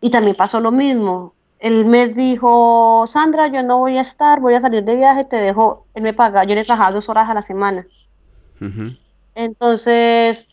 Y 0.00 0.10
también 0.10 0.36
pasó 0.36 0.60
lo 0.60 0.72
mismo. 0.72 1.34
Él 1.58 1.86
me 1.86 2.08
dijo, 2.08 3.04
Sandra, 3.06 3.46
yo 3.46 3.62
no 3.62 3.78
voy 3.78 3.98
a 3.98 4.00
estar, 4.00 4.40
voy 4.40 4.54
a 4.54 4.60
salir 4.60 4.82
de 4.82 4.96
viaje, 4.96 5.24
te 5.24 5.36
dejo, 5.36 5.86
él 5.94 6.02
me 6.02 6.12
paga, 6.12 6.42
yo 6.44 6.56
le 6.56 6.64
trabajaba 6.64 6.92
dos 6.92 7.08
horas 7.08 7.30
a 7.30 7.34
la 7.34 7.42
semana. 7.42 7.86
Entonces, 9.34 10.46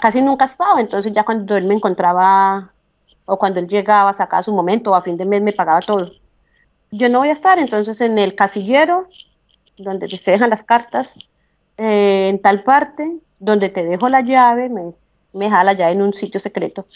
casi 0.00 0.22
nunca 0.22 0.44
estaba, 0.44 0.80
entonces 0.80 1.12
ya 1.12 1.24
cuando 1.24 1.56
él 1.56 1.64
me 1.64 1.74
encontraba 1.74 2.72
o 3.26 3.38
cuando 3.38 3.60
él 3.60 3.68
llegaba, 3.68 4.12
sacaba 4.12 4.42
su 4.42 4.52
momento, 4.52 4.90
o 4.90 4.94
a 4.94 5.02
fin 5.02 5.16
de 5.16 5.24
mes 5.24 5.42
me 5.42 5.52
pagaba 5.52 5.80
todo. 5.80 6.10
Yo 6.90 7.08
no 7.08 7.20
voy 7.20 7.30
a 7.30 7.32
estar, 7.32 7.58
entonces 7.58 8.00
en 8.00 8.18
el 8.18 8.34
casillero, 8.34 9.08
donde 9.78 10.08
te 10.08 10.30
dejan 10.30 10.50
las 10.50 10.62
cartas, 10.62 11.14
eh, 11.76 12.28
en 12.28 12.40
tal 12.40 12.62
parte, 12.62 13.18
donde 13.38 13.68
te 13.68 13.84
dejo 13.84 14.08
la 14.08 14.20
llave, 14.20 14.68
me, 14.68 14.92
me 15.34 15.50
jala 15.50 15.72
ya 15.74 15.90
en 15.90 16.02
un 16.02 16.14
sitio 16.14 16.40
secreto, 16.40 16.86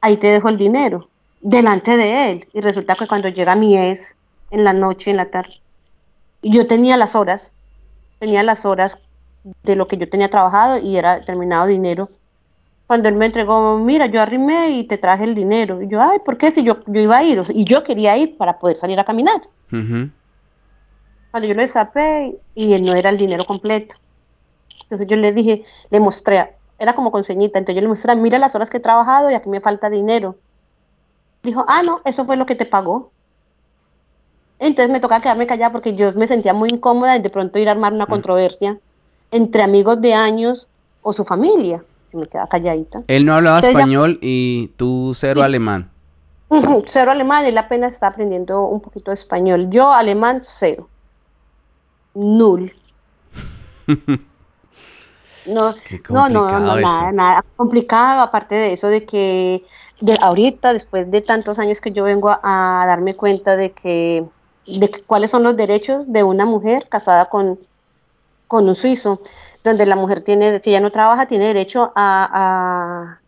ahí 0.00 0.16
te 0.16 0.28
dejo 0.28 0.48
el 0.48 0.58
dinero, 0.58 1.08
delante 1.40 1.96
de 1.96 2.30
él. 2.30 2.48
Y 2.52 2.60
resulta 2.60 2.94
que 2.94 3.08
cuando 3.08 3.28
llega 3.28 3.56
mi 3.56 3.76
ex, 3.76 4.14
en 4.50 4.64
la 4.64 4.72
noche, 4.72 5.10
en 5.10 5.16
la 5.16 5.30
tarde, 5.30 5.60
yo 6.42 6.66
tenía 6.66 6.96
las 6.96 7.14
horas, 7.14 7.50
tenía 8.18 8.42
las 8.42 8.64
horas 8.64 8.98
de 9.62 9.76
lo 9.76 9.86
que 9.86 9.96
yo 9.96 10.08
tenía 10.08 10.28
trabajado 10.28 10.78
y 10.78 10.96
era 10.96 11.18
determinado 11.18 11.66
dinero 11.66 12.08
cuando 12.90 13.08
él 13.08 13.14
me 13.14 13.26
entregó, 13.26 13.78
mira, 13.78 14.06
yo 14.06 14.20
arrimé 14.20 14.70
y 14.70 14.82
te 14.82 14.98
traje 14.98 15.22
el 15.22 15.36
dinero. 15.36 15.80
Y 15.80 15.86
yo, 15.86 16.02
ay, 16.02 16.18
¿por 16.24 16.36
qué? 16.36 16.50
Si 16.50 16.64
yo, 16.64 16.82
yo 16.88 17.00
iba 17.00 17.18
a 17.18 17.22
ir, 17.22 17.40
y 17.50 17.62
yo 17.62 17.84
quería 17.84 18.16
ir 18.18 18.36
para 18.36 18.58
poder 18.58 18.78
salir 18.78 18.98
a 18.98 19.04
caminar. 19.04 19.42
Cuando 19.70 21.48
yo 21.48 21.54
lo 21.54 21.62
desapé 21.62 22.34
y 22.56 22.72
él 22.72 22.82
no 22.84 22.92
era 22.94 23.10
el 23.10 23.16
dinero 23.16 23.44
completo. 23.44 23.94
Entonces 24.82 25.06
yo 25.06 25.14
le 25.14 25.32
dije, 25.32 25.62
le 25.90 26.00
mostré, 26.00 26.52
era 26.80 26.94
como 26.94 27.12
con 27.12 27.22
ceñita, 27.22 27.58
entonces 27.58 27.76
yo 27.76 27.82
le 27.82 27.88
mostré, 27.88 28.16
mira 28.16 28.38
las 28.38 28.54
horas 28.54 28.70
que 28.70 28.78
he 28.78 28.80
trabajado 28.80 29.30
y 29.30 29.34
aquí 29.34 29.48
me 29.48 29.60
falta 29.60 29.90
dinero. 29.90 30.36
Dijo, 31.42 31.64
ah, 31.68 31.82
no, 31.82 32.00
eso 32.04 32.24
fue 32.24 32.36
lo 32.36 32.46
que 32.46 32.56
te 32.56 32.66
pagó. 32.66 33.12
Entonces 34.58 34.90
me 34.90 34.98
tocaba 34.98 35.20
quedarme 35.20 35.46
callada 35.46 35.72
porque 35.72 35.94
yo 35.94 36.12
me 36.12 36.26
sentía 36.26 36.54
muy 36.54 36.70
incómoda 36.70 37.16
y 37.16 37.22
de 37.22 37.30
pronto 37.30 37.58
ir 37.58 37.68
a 37.68 37.72
armar 37.72 37.92
una 37.92 38.06
mm. 38.06 38.10
controversia 38.10 38.78
entre 39.30 39.62
amigos 39.62 40.00
de 40.00 40.14
años 40.14 40.68
o 41.02 41.12
su 41.12 41.24
familia 41.24 41.84
me 42.12 42.26
queda 42.26 42.46
calladita. 42.46 43.02
Él 43.06 43.24
no 43.24 43.34
hablaba 43.34 43.60
español 43.60 44.18
y 44.20 44.72
tú 44.76 45.12
cero 45.14 45.42
alemán. 45.42 45.90
cero 46.86 47.10
alemán, 47.10 47.44
él 47.44 47.58
apenas 47.58 47.92
está 47.94 48.08
aprendiendo 48.08 48.64
un 48.64 48.80
poquito 48.80 49.10
de 49.10 49.14
español. 49.14 49.68
Yo 49.70 49.92
alemán 49.92 50.42
cero. 50.44 50.88
Null. 52.14 52.72
no, 55.46 55.74
no, 56.08 56.28
no, 56.28 56.60
no, 56.60 56.76
nada, 56.76 57.12
nada 57.12 57.44
complicado, 57.56 58.22
aparte 58.22 58.54
de 58.54 58.72
eso 58.72 58.88
de 58.88 59.04
que 59.04 59.64
de 60.00 60.16
ahorita, 60.20 60.72
después 60.72 61.10
de 61.10 61.20
tantos 61.20 61.58
años 61.58 61.80
que 61.80 61.92
yo 61.92 62.04
vengo 62.04 62.30
a, 62.30 62.84
darme 62.86 63.14
cuenta 63.14 63.56
de 63.56 63.72
que 63.72 64.24
de 64.66 64.90
cuáles 65.06 65.30
son 65.30 65.42
los 65.42 65.56
derechos 65.56 66.10
de 66.12 66.22
una 66.22 66.46
mujer 66.46 66.86
casada 66.88 67.26
con, 67.26 67.58
con 68.48 68.68
un 68.68 68.74
suizo 68.74 69.20
donde 69.64 69.84
la 69.86 69.96
mujer 69.96 70.22
tiene, 70.22 70.60
si 70.60 70.70
ella 70.70 70.80
no 70.80 70.90
trabaja, 70.90 71.26
tiene 71.26 71.46
derecho 71.46 71.92
a... 71.94 73.18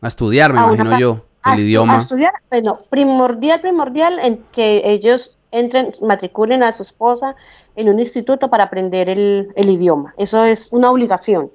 A, 0.00 0.08
estudiar, 0.08 0.52
me 0.52 0.60
imagino 0.60 0.98
yo, 0.98 1.24
el 1.46 1.60
idioma. 1.60 1.96
A 1.96 1.98
estudiar, 1.98 2.32
bueno, 2.50 2.80
primordial, 2.90 3.60
primordial 3.60 4.18
en 4.18 4.44
que 4.52 4.82
ellos 4.84 5.34
entren, 5.54 5.92
matriculen 6.02 6.62
a 6.62 6.72
su 6.72 6.82
esposa 6.82 7.36
en 7.76 7.88
un 7.88 7.98
instituto 8.00 8.50
para 8.50 8.64
aprender 8.64 9.08
el, 9.08 9.52
idioma. 9.56 10.14
Eso 10.18 10.44
es 10.44 10.68
una 10.72 10.90
obligación. 10.90 11.50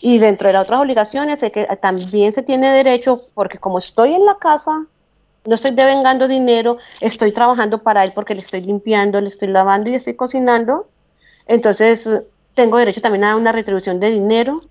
Y 0.00 0.18
dentro 0.18 0.48
de 0.48 0.54
las 0.54 0.64
otras 0.64 0.80
obligaciones 0.80 1.42
es 1.42 1.52
que 1.52 1.64
también 1.80 2.32
se 2.32 2.42
tiene 2.42 2.70
derecho, 2.70 3.22
porque 3.34 3.58
como 3.58 3.78
estoy 3.78 4.14
en 4.14 4.24
la 4.24 4.36
casa, 4.36 4.86
no 5.44 5.54
estoy 5.54 5.72
devengando 5.72 6.26
dinero, 6.26 6.78
estoy 7.00 7.32
trabajando 7.32 7.82
para 7.82 8.04
él 8.04 8.12
porque 8.14 8.34
le 8.34 8.40
estoy 8.40 8.62
limpiando, 8.62 9.20
le 9.20 9.28
estoy 9.28 9.48
lavando 9.48 9.90
y 9.90 9.94
estoy 9.94 10.14
cocinando. 10.14 10.88
Entonces, 11.46 12.08
tengo 12.54 12.78
derecho 12.78 13.00
también 13.00 13.24
a 13.24 13.36
una 13.36 13.52
retribución 13.52 14.00
de 14.00 14.10
dinero, 14.10 14.62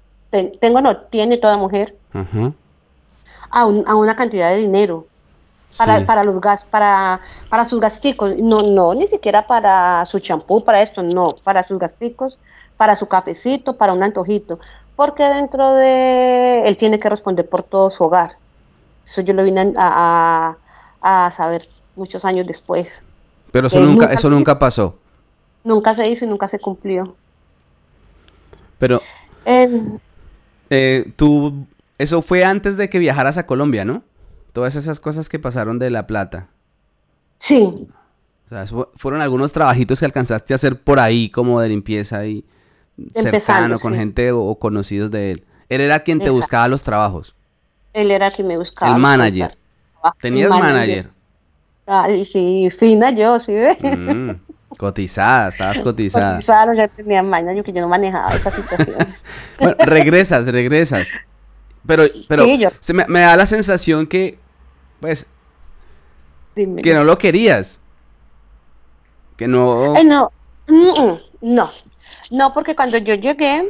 tengo, 0.60 0.82
no, 0.82 0.98
tiene 0.98 1.38
toda 1.38 1.58
mujer, 1.58 1.96
a, 3.52 3.66
una 3.68 4.16
cantidad 4.16 4.50
de 4.50 4.58
dinero 4.58 5.06
para, 5.78 6.06
para 6.06 6.24
los 6.24 6.40
gas, 6.40 6.66
para, 6.66 7.20
para 7.50 7.66
sus 7.66 7.80
gasticos, 7.80 8.36
no, 8.38 8.62
no, 8.62 8.94
ni 8.94 9.08
siquiera 9.08 9.48
para 9.48 10.06
su 10.06 10.20
champú, 10.20 10.64
para 10.64 10.82
esto, 10.82 11.04
no, 11.04 11.36
para 11.44 11.64
sus 11.64 11.80
gasticos, 11.80 12.38
para 12.78 12.96
su 12.96 13.08
cafecito, 13.08 13.78
para 13.78 13.94
un 13.94 14.04
antojito, 14.04 14.60
porque 14.96 15.24
dentro 15.24 15.74
de 15.74 16.68
él 16.68 16.78
tiene 16.78 17.00
que 17.00 17.10
responder 17.10 17.48
por 17.48 17.64
todo 17.64 17.90
su 17.90 18.04
hogar. 18.04 18.38
Eso 19.06 19.22
yo 19.22 19.34
lo 19.34 19.44
vine 19.44 19.74
a, 19.78 20.56
a, 21.02 21.32
saber 21.32 21.68
muchos 21.96 22.26
años 22.26 22.48
después. 22.48 23.04
Pero 23.52 23.68
eso 23.68 23.80
nunca, 23.80 24.12
eso 24.14 24.30
nunca 24.30 24.58
pasó. 24.58 24.98
Nunca 25.64 25.94
se 25.96 26.08
hizo 26.08 26.26
y 26.26 26.28
nunca 26.28 26.48
se 26.48 26.60
cumplió. 26.60 27.16
Pero... 28.78 29.02
Eh, 29.46 31.12
tú... 31.16 31.66
Eso 31.98 32.22
fue 32.22 32.44
antes 32.44 32.76
de 32.76 32.90
que 32.90 33.00
viajaras 33.00 33.38
a 33.38 33.46
Colombia, 33.46 33.86
¿no? 33.86 34.02
Todas 34.54 34.76
esas 34.76 35.00
cosas 35.00 35.30
que 35.30 35.40
pasaron 35.40 35.80
de 35.80 35.90
La 35.90 36.08
Plata. 36.08 36.48
Sí. 37.40 37.88
O 38.46 38.50
sea, 38.50 38.66
fueron 38.96 39.22
algunos 39.22 39.52
trabajitos 39.52 40.00
que 40.00 40.06
alcanzaste 40.06 40.54
a 40.54 40.56
hacer 40.56 40.82
por 40.82 41.00
ahí, 41.00 41.30
como 41.30 41.60
de 41.60 41.70
limpieza 41.70 42.26
y 42.26 42.46
cercano, 43.14 43.80
con 43.80 43.96
gente 43.96 44.32
o, 44.32 44.56
conocidos 44.56 45.12
de 45.12 45.32
él. 45.32 45.46
Él 45.70 45.82
era 45.82 46.02
quien 46.02 46.20
te 46.20 46.30
buscaba 46.30 46.68
los 46.68 46.84
trabajos. 46.84 47.36
Él 47.94 48.12
era 48.12 48.32
quien 48.32 48.48
me 48.48 48.58
buscaba. 48.58 48.94
El 48.96 49.02
manager. 49.02 49.58
¿Tenías 50.22 50.50
manager? 50.50 51.08
Ay, 51.86 52.26
sí, 52.26 52.70
fina 52.78 53.12
yo, 53.12 53.40
sí. 53.40 53.54
Mm. 53.82 54.32
Cotizada, 54.78 55.50
estabas 55.50 55.82
cotizada. 55.82 56.36
Cotizada, 56.36 56.74
ya 56.76 56.88
tenía 56.88 57.24
maña, 57.24 57.54
yo 57.54 57.64
que 57.64 57.74
yo 57.74 57.82
no 57.82 57.88
manejaba 57.88 58.36
esa 58.36 58.52
situación. 58.52 58.98
bueno, 59.60 59.76
regresas, 59.80 60.46
regresas. 60.46 61.10
Pero, 61.86 62.04
pero 62.30 62.46
se 62.80 62.94
me, 62.94 63.20
da 63.20 63.36
la 63.36 63.46
sensación 63.46 64.08
que, 64.08 64.40
pues, 65.04 65.26
que 66.56 66.94
no 66.94 67.04
lo 67.04 67.18
querías. 67.18 67.82
Que 69.36 69.50
no... 69.50 69.94
no, 70.02 70.32
no, 71.42 71.72
no, 72.32 72.54
porque 72.54 72.74
cuando 72.74 72.98
yo 73.00 73.16
llegué... 73.16 73.70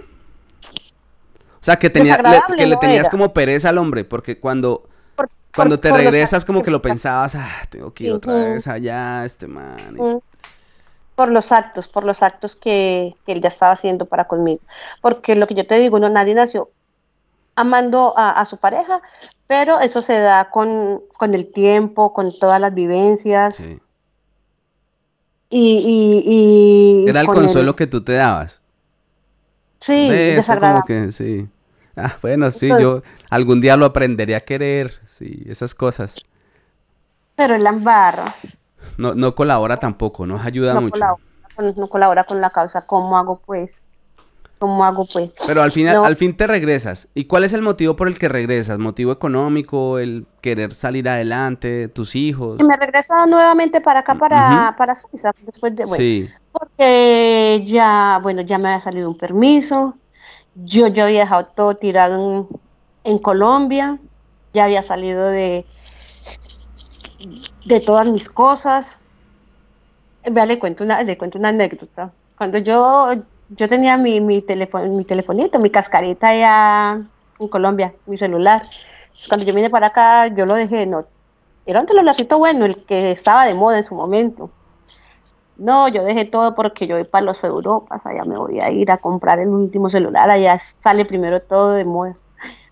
O 1.53 1.59
sea, 1.59 1.77
que, 1.77 1.89
tenía, 1.89 2.17
le, 2.17 2.55
que 2.55 2.67
le 2.67 2.77
tenías 2.77 3.09
como 3.09 3.33
pereza 3.33 3.69
al 3.69 3.79
hombre, 3.79 4.03
porque 4.03 4.39
cuando... 4.39 4.87
cuando 5.55 5.79
te 5.79 5.91
regresas 5.91 6.45
como 6.45 6.61
que 6.61 6.69
lo 6.69 6.83
pensabas, 6.83 7.33
ah, 7.33 7.65
tengo 7.67 7.91
que 7.95 8.03
ir 8.03 8.13
otra 8.13 8.33
vez 8.33 8.67
allá, 8.67 9.25
este 9.25 9.47
man. 9.47 10.21
Por 11.15 11.31
los 11.31 11.51
actos, 11.51 11.87
por 11.87 12.03
los 12.03 12.21
actos 12.21 12.55
que, 12.55 13.15
él 13.25 13.41
ya 13.41 13.49
estaba 13.49 13.71
haciendo 13.71 14.05
para 14.05 14.25
conmigo. 14.25 14.61
Porque 15.01 15.33
lo 15.33 15.47
que 15.47 15.55
yo 15.55 15.65
te 15.65 15.79
digo, 15.79 15.97
no, 15.97 16.09
nadie 16.09 16.35
nació 16.35 16.69
amando 17.55 18.13
a, 18.15 18.45
su 18.45 18.57
pareja, 18.57 19.01
pero 19.47 19.79
eso 19.79 20.01
se 20.01 20.19
da 20.19 20.49
con, 20.49 21.01
el 21.21 21.51
tiempo, 21.51 22.13
con 22.13 22.37
todas 22.37 22.59
las 22.59 22.73
vivencias. 22.73 23.63
Y, 25.49 27.05
Era 27.07 27.21
el 27.21 27.27
consuelo 27.27 27.75
que 27.75 27.87
tú 27.87 28.03
te 28.03 28.13
dabas. 28.13 28.61
Sí, 29.79 30.09
desagradable. 30.09 30.83
Como 30.87 31.05
que, 31.05 31.11
sí. 31.11 31.47
Ah, 31.95 32.15
bueno, 32.21 32.49
sí, 32.49 32.69
yo 32.79 33.03
algún 33.29 33.61
día 33.61 33.77
lo 33.77 33.85
aprenderé 33.85 34.35
a 34.35 34.39
querer, 34.39 34.93
sí, 35.03 35.43
esas 35.45 35.75
cosas. 35.75 36.15
Pero 37.35 37.55
el 37.55 37.67
embarra. 37.67 38.33
No, 38.97 39.13
no 39.13 39.35
colabora 39.35 39.77
tampoco, 39.77 40.25
nos 40.25 40.43
ayuda 40.43 40.79
mucho. 40.79 40.99
no 41.57 41.87
colabora 41.87 42.23
con 42.23 42.41
la 42.41 42.49
causa, 42.49 42.87
¿cómo 42.87 43.17
hago 43.17 43.39
pues? 43.45 43.82
¿Cómo 44.63 44.85
hago 44.85 45.05
pues? 45.11 45.29
Pero 45.45 45.61
al 45.61 45.71
final, 45.73 46.05
al 46.05 46.15
fin 46.15 46.37
te 46.37 46.47
regresas. 46.47 47.09
¿Y 47.13 47.25
cuál 47.25 47.43
es 47.43 47.51
el 47.51 47.61
motivo 47.61 47.97
por 47.97 48.07
el 48.07 48.17
que 48.17 48.29
regresas? 48.29 48.79
¿Motivo 48.79 49.11
económico? 49.11 49.99
¿El 49.99 50.25
querer 50.39 50.73
salir 50.73 51.09
adelante? 51.09 51.89
¿Tus 51.89 52.15
hijos? 52.15 52.61
Y 52.61 52.63
me 52.63 52.77
regreso 52.77 53.13
nuevamente 53.25 53.81
para 53.81 53.99
acá, 53.99 54.15
para, 54.15 54.73
para 54.77 54.95
Suiza, 54.95 55.31
después 55.41 55.75
de, 55.75 55.83
bueno, 55.83 55.97
sí. 55.97 56.29
porque 56.53 57.61
ya, 57.67 58.21
bueno, 58.23 58.39
ya 58.43 58.57
me 58.57 58.69
había 58.69 58.79
salido 58.79 59.09
un 59.09 59.17
permiso, 59.17 59.95
yo 60.55 60.87
ya 60.87 61.03
había 61.03 61.19
dejado 61.19 61.47
todo 61.47 61.75
tirado 61.75 62.47
en, 63.03 63.19
Colombia, 63.19 63.99
ya 64.53 64.63
había 64.63 64.81
salido 64.81 65.27
de, 65.27 65.65
de 67.65 67.79
todas 67.81 68.07
mis 68.07 68.29
cosas. 68.29 68.97
Vea, 70.25 70.45
le 70.45 70.57
cuento 70.57 70.85
una, 70.85 71.03
le 71.03 71.17
cuento 71.17 71.37
una 71.37 71.49
anécdota. 71.49 72.13
Cuando 72.37 72.59
yo, 72.59 73.13
yo 73.57 73.69
tenía 73.69 73.97
mi, 73.97 74.21
mi, 74.21 74.41
teléfono, 74.41 74.91
mi 74.91 75.05
telefonito, 75.05 75.59
mi 75.59 75.69
cascarita 75.69 76.29
allá 76.29 77.01
en 77.39 77.47
Colombia, 77.47 77.93
mi 78.05 78.17
celular. 78.17 78.61
Cuando 79.27 79.45
yo 79.45 79.53
vine 79.53 79.69
para 79.69 79.87
acá, 79.87 80.27
yo 80.27 80.45
lo 80.45 80.55
dejé, 80.55 80.85
no, 80.85 81.05
era 81.65 81.81
un 81.81 81.87
celularcito 81.87 82.37
bueno, 82.39 82.65
el 82.65 82.85
que 82.85 83.11
estaba 83.11 83.45
de 83.45 83.53
moda 83.53 83.77
en 83.77 83.83
su 83.83 83.95
momento. 83.95 84.49
No, 85.57 85.87
yo 85.87 86.03
dejé 86.03 86.25
todo 86.25 86.55
porque 86.55 86.87
yo 86.87 86.95
voy 86.95 87.05
para 87.05 87.25
los 87.25 87.43
Europas, 87.43 88.01
allá 88.05 88.23
me 88.25 88.37
voy 88.37 88.59
a 88.59 88.71
ir 88.71 88.91
a 88.91 88.97
comprar 88.97 89.39
el 89.39 89.49
último 89.49 89.89
celular, 89.89 90.29
allá 90.29 90.59
sale 90.81 91.05
primero 91.05 91.41
todo 91.41 91.73
de 91.73 91.85
moda. 91.85 92.15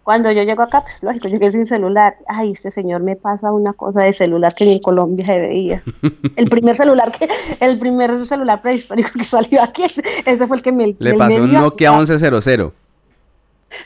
Cuando 0.03 0.31
yo 0.31 0.43
llego 0.43 0.63
acá, 0.63 0.81
pues 0.81 1.03
lógico, 1.03 1.27
llegué 1.27 1.51
sin 1.51 1.65
celular. 1.65 2.17
Ay, 2.27 2.51
este 2.51 2.71
señor 2.71 3.01
me 3.01 3.15
pasa 3.15 3.51
una 3.51 3.73
cosa 3.73 4.01
de 4.01 4.13
celular 4.13 4.55
que 4.55 4.65
ni 4.65 4.73
en 4.73 4.79
Colombia 4.79 5.25
se 5.25 5.39
veía. 5.39 5.83
El 6.35 6.49
primer 6.49 6.75
celular 6.75 7.11
que, 7.11 7.29
el 7.59 7.77
primer 7.77 8.25
celular 8.25 8.61
prehistórico 8.61 9.11
que 9.15 9.23
salió 9.23 9.61
aquí, 9.61 9.83
ese 9.83 10.47
fue 10.47 10.57
el 10.57 10.63
que 10.63 10.71
me 10.71 10.95
Le 10.97 11.13
pasó 11.13 11.43
un 11.43 11.53
Nokia 11.53 11.91
1100. 11.91 12.71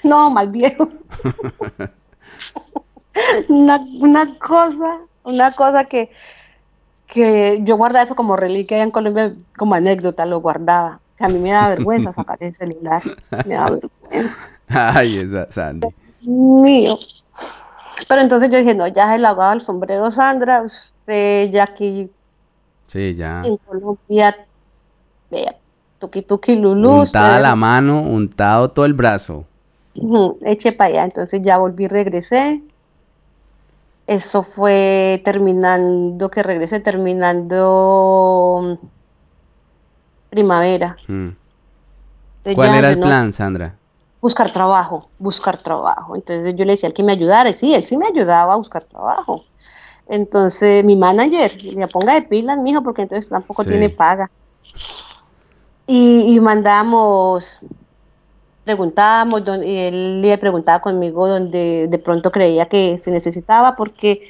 No, 0.03 0.29
más 0.29 0.49
viejo. 0.51 0.89
una, 3.49 3.85
una 3.99 4.39
cosa, 4.39 4.99
una 5.23 5.51
cosa 5.51 5.83
que 5.83 6.11
que 7.07 7.61
yo 7.63 7.77
guardaba 7.77 8.03
eso 8.03 8.15
como 8.15 8.35
reliquia 8.35 8.81
en 8.81 8.91
Colombia, 8.91 9.33
como 9.57 9.75
anécdota, 9.75 10.25
lo 10.25 10.41
guardaba. 10.41 10.99
Que 11.17 11.23
a 11.23 11.29
mí 11.29 11.39
me 11.39 11.51
da 11.51 11.69
vergüenza 11.69 12.13
sacar 12.13 12.37
el 12.41 12.53
celular. 12.53 13.01
Me 13.45 13.55
da 13.55 13.69
vergüenza. 14.11 14.49
Ay, 14.67 15.19
esa 15.19 15.49
Sandy. 15.49 15.87
Mío. 16.25 16.97
Pero 18.07 18.21
entonces 18.21 18.51
yo 18.51 18.57
dije, 18.57 18.75
no, 18.75 18.87
ya 18.87 19.11
se 19.11 19.19
lavaba 19.19 19.53
el 19.53 19.61
sombrero 19.61 20.11
Sandra, 20.11 20.61
usted 20.61 21.49
ya 21.49 21.63
aquí 21.63 22.09
sí, 22.85 23.15
ya. 23.15 23.41
en 23.43 23.57
Colombia, 23.57 24.35
vea, 25.31 25.55
tuki 25.99 26.21
tuki 26.21 26.55
lulú. 26.55 27.01
Untada 27.01 27.39
la 27.39 27.55
mano, 27.55 28.01
untado 28.01 28.69
todo 28.69 28.85
el 28.85 28.93
brazo. 28.93 29.45
eche 30.41 30.71
para 30.71 30.89
allá, 30.89 31.03
entonces 31.05 31.41
ya 31.43 31.57
volví, 31.57 31.87
regresé, 31.87 32.61
eso 34.07 34.43
fue 34.43 35.21
terminando, 35.23 36.29
que 36.29 36.43
regresé 36.43 36.79
terminando 36.79 38.77
primavera. 40.29 40.97
Mm. 41.07 41.29
¿Cuál 42.53 42.75
era 42.75 42.89
el 42.91 42.99
plan, 42.99 43.33
Sandra? 43.33 43.75
Buscar 44.25 44.51
trabajo, 44.51 45.07
buscar 45.19 45.59
trabajo. 45.59 46.15
Entonces 46.15 46.55
yo 46.55 46.65
le 46.65 46.71
decía 46.71 46.87
al 46.87 46.95
que 46.95 47.03
me 47.03 47.11
ayudara, 47.11 47.47
y 47.51 47.53
sí, 47.53 47.75
él 47.75 47.85
sí 47.85 47.95
me 47.95 48.07
ayudaba 48.07 48.53
a 48.53 48.55
buscar 48.55 48.83
trabajo. 48.83 49.43
Entonces 50.07 50.83
mi 50.83 50.95
manager, 50.95 51.63
le 51.63 51.87
ponga 51.87 52.15
de 52.15 52.23
pilas, 52.23 52.57
mijo, 52.57 52.81
porque 52.81 53.03
entonces 53.03 53.29
tampoco 53.29 53.63
tiene 53.63 53.87
paga. 53.89 54.31
Y, 55.85 56.35
y 56.35 56.39
mandamos 56.39 57.55
preguntábamos, 58.63 59.43
y 59.63 59.77
él 59.77 60.23
le 60.23 60.39
preguntaba 60.39 60.81
conmigo 60.81 61.27
donde 61.27 61.85
de 61.87 61.99
pronto 61.99 62.31
creía 62.31 62.65
que 62.65 62.97
se 62.97 63.11
necesitaba, 63.11 63.75
porque 63.75 64.23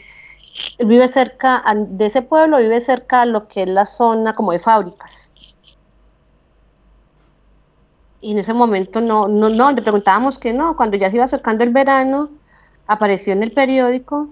él 0.78 0.88
vive 0.88 1.08
cerca 1.08 1.64
de 1.74 2.08
ese 2.08 2.22
pueblo, 2.22 2.58
vive 2.58 2.82
cerca 2.82 3.22
de 3.22 3.28
lo 3.28 3.48
que 3.48 3.64
es 3.64 3.70
la 3.70 3.86
zona 3.86 4.34
como 4.34 4.52
de 4.52 4.60
fábricas. 4.60 5.25
Y 8.26 8.32
en 8.32 8.40
ese 8.40 8.56
momento 8.56 9.02
no, 9.02 9.28
no, 9.28 9.50
no, 9.50 9.72
le 9.72 9.84
preguntábamos 9.84 10.40
que 10.40 10.52
no, 10.52 10.76
cuando 10.76 10.98
ya 10.98 11.12
se 11.12 11.16
iba 11.18 11.26
acercando 11.26 11.64
el 11.64 11.70
verano, 11.70 12.32
apareció 12.88 13.34
en 13.34 13.44
el 13.44 13.52
periódico, 13.52 14.30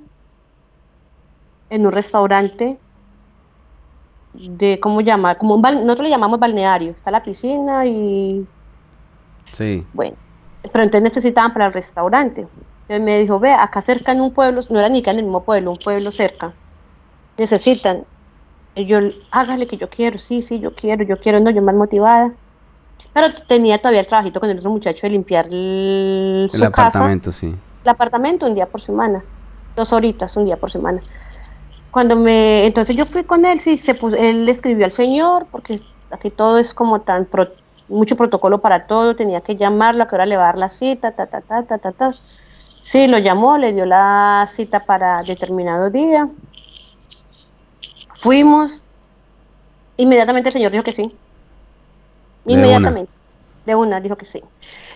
en 1.70 1.86
un 1.86 1.92
restaurante, 1.92 2.80
de, 4.34 4.80
¿cómo 4.80 5.02
llama? 5.02 5.36
Como 5.36 5.54
un, 5.54 5.62
nosotros 5.62 6.06
le 6.06 6.10
llamamos 6.10 6.40
balneario, 6.40 6.90
está 6.90 7.12
la 7.12 7.22
piscina 7.22 7.86
y 7.86 8.48
Sí. 9.52 9.86
Bueno, 9.94 10.18
pero 10.72 10.86
entonces 10.86 11.04
necesitaban 11.04 11.54
para 11.54 11.68
el 11.68 11.74
restaurante. 11.74 12.42
Entonces 12.42 13.00
me 13.00 13.20
dijo, 13.20 13.40
ve, 13.40 13.54
acá 13.54 13.84
cerca 13.84 14.12
en 14.12 14.22
un 14.22 14.34
pueblo, 14.34 14.62
no 14.72 14.80
era 14.80 14.90
ni 14.90 15.04
que 15.04 15.12
en 15.12 15.20
el 15.20 15.26
mismo 15.26 15.44
pueblo, 15.44 15.70
un 15.70 15.78
pueblo 15.78 16.12
cerca. 16.12 16.52
Necesitan. 17.38 18.06
Y 18.74 18.88
yo, 18.88 18.98
hágale 19.30 19.68
que 19.68 19.78
yo 19.78 19.88
quiero, 19.88 20.18
sí, 20.18 20.42
sí, 20.42 20.60
yo 20.60 20.74
quiero, 20.74 21.04
yo 21.04 21.16
quiero, 21.18 21.40
no, 21.40 21.52
yo 21.52 21.62
más 21.62 21.76
motivada. 21.76 22.34
Pero 23.14 23.28
tenía 23.48 23.78
todavía 23.78 24.02
el 24.02 24.08
trabajito 24.08 24.40
con 24.40 24.50
el 24.50 24.58
otro 24.58 24.72
muchacho 24.72 25.02
de 25.04 25.12
limpiar 25.12 25.46
el, 25.48 26.50
el 26.52 26.64
apartamento, 26.64 27.32
sí. 27.32 27.56
El 27.84 27.90
apartamento 27.90 28.46
un 28.46 28.56
día 28.56 28.66
por 28.66 28.82
semana, 28.82 29.24
dos 29.76 29.94
horitas 29.94 30.36
un 30.36 30.46
día 30.46 30.58
por 30.58 30.72
semana. 30.72 31.00
Cuando 31.92 32.16
me, 32.16 32.66
entonces 32.66 32.96
yo 32.96 33.06
fui 33.06 33.24
con 33.24 33.46
él, 33.46 33.60
sí, 33.60 33.78
se 33.78 33.94
puso, 33.94 34.16
él 34.16 34.46
le 34.46 34.52
escribió 34.52 34.86
al 34.86 34.92
señor, 34.92 35.46
porque 35.52 35.80
aquí 36.10 36.32
todo 36.32 36.58
es 36.58 36.74
como 36.74 37.02
tan 37.02 37.26
pro, 37.26 37.50
mucho 37.88 38.16
protocolo 38.16 38.62
para 38.62 38.88
todo, 38.88 39.16
tenía 39.16 39.42
que 39.42 39.56
llamarlo, 39.56 40.04
a 40.04 40.08
qué 40.08 40.16
hora 40.16 40.26
le 40.26 40.38
va 40.38 40.44
a 40.44 40.46
dar 40.48 40.58
la 40.58 40.70
cita, 40.70 41.12
ta, 41.12 41.28
ta, 41.28 41.42
ta, 41.42 41.64
ta, 41.64 41.78
ta, 41.78 41.92
ta. 41.92 42.12
Sí, 42.82 43.08
lo 43.08 43.20
llamó, 43.20 43.58
le 43.58 43.74
dio 43.74 43.86
la 43.86 44.48
cita 44.52 44.82
para 44.82 45.22
determinado 45.24 45.90
día. 45.90 46.28
Fuimos. 48.22 48.72
Inmediatamente 49.98 50.50
el 50.50 50.54
señor 50.54 50.72
dijo 50.72 50.84
que 50.84 50.94
sí. 50.94 51.16
Inmediatamente. 52.46 53.12
De 53.66 53.76
una, 53.76 54.02
dijo 54.02 54.18
que 54.18 54.26
sí. 54.26 54.42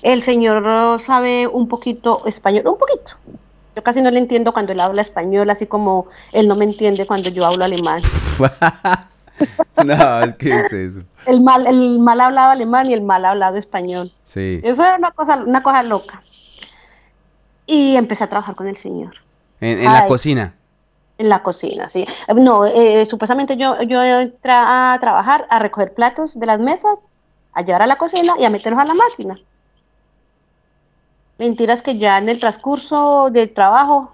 El 0.01 0.23
señor 0.23 0.99
sabe 0.99 1.47
un 1.47 1.67
poquito 1.67 2.25
español, 2.25 2.67
un 2.67 2.77
poquito. 2.77 3.13
Yo 3.75 3.83
casi 3.83 4.01
no 4.01 4.09
le 4.09 4.19
entiendo 4.19 4.53
cuando 4.53 4.71
él 4.73 4.79
habla 4.79 5.01
español, 5.01 5.49
así 5.49 5.67
como 5.67 6.07
él 6.31 6.47
no 6.47 6.55
me 6.55 6.65
entiende 6.65 7.05
cuando 7.05 7.29
yo 7.29 7.45
hablo 7.45 7.63
alemán. 7.63 8.01
no, 9.85 10.23
es 10.23 10.35
que 10.35 10.59
es 10.59 10.73
eso. 10.73 11.01
El 11.25 11.41
mal, 11.41 11.67
el 11.67 11.99
mal 11.99 12.19
hablado 12.19 12.51
alemán 12.51 12.89
y 12.89 12.93
el 12.93 13.03
mal 13.03 13.23
hablado 13.23 13.57
español. 13.57 14.11
Sí. 14.25 14.59
Eso 14.63 14.83
es 14.83 14.97
una 14.97 15.11
cosa, 15.11 15.37
una 15.37 15.61
cosa 15.61 15.83
loca. 15.83 16.23
Y 17.65 17.95
empecé 17.95 18.23
a 18.23 18.29
trabajar 18.29 18.55
con 18.55 18.67
el 18.67 18.77
señor. 18.77 19.15
¿En, 19.59 19.83
la 19.83 20.07
cocina? 20.07 20.55
En 21.17 21.29
la 21.29 21.43
cocina, 21.43 21.87
sí. 21.89 22.05
No, 22.35 22.65
eh, 22.65 23.05
supuestamente 23.09 23.57
yo, 23.57 23.81
yo 23.83 24.01
entré 24.03 24.51
a 24.53 24.97
trabajar, 24.99 25.45
a 25.49 25.59
recoger 25.59 25.93
platos 25.93 26.39
de 26.39 26.45
las 26.45 26.59
mesas, 26.59 27.07
a 27.57 27.63
llevar 27.63 27.81
a 27.81 27.87
la 27.87 27.97
cocina 27.97 28.35
y 28.37 28.45
a 28.45 28.51
meterlos 28.51 28.79
a 28.79 28.85
la 28.85 28.93
máquina. 28.93 29.35
Mentiras 31.39 31.81
que 31.81 31.97
ya 31.97 32.19
en 32.19 32.29
el 32.29 32.39
transcurso 32.39 33.29
del 33.31 33.51
trabajo 33.51 34.11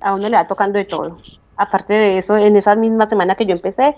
a 0.00 0.14
uno 0.14 0.28
le 0.28 0.36
va 0.36 0.46
tocando 0.46 0.78
de 0.78 0.84
todo. 0.84 1.16
Aparte 1.56 1.92
de 1.92 2.18
eso, 2.18 2.36
en 2.36 2.54
esa 2.54 2.76
misma 2.76 3.08
semana 3.08 3.34
que 3.34 3.46
yo 3.46 3.54
empecé, 3.54 3.96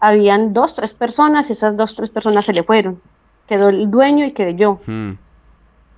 habían 0.00 0.54
dos, 0.54 0.74
tres 0.74 0.94
personas 0.94 1.50
y 1.50 1.52
esas 1.52 1.76
dos, 1.76 1.94
tres 1.94 2.08
personas 2.08 2.46
se 2.46 2.54
le 2.54 2.62
fueron. 2.62 3.02
Quedó 3.46 3.68
el 3.68 3.90
dueño 3.90 4.24
y 4.24 4.32
quedé 4.32 4.54
yo. 4.54 4.80
Hmm. 4.86 5.12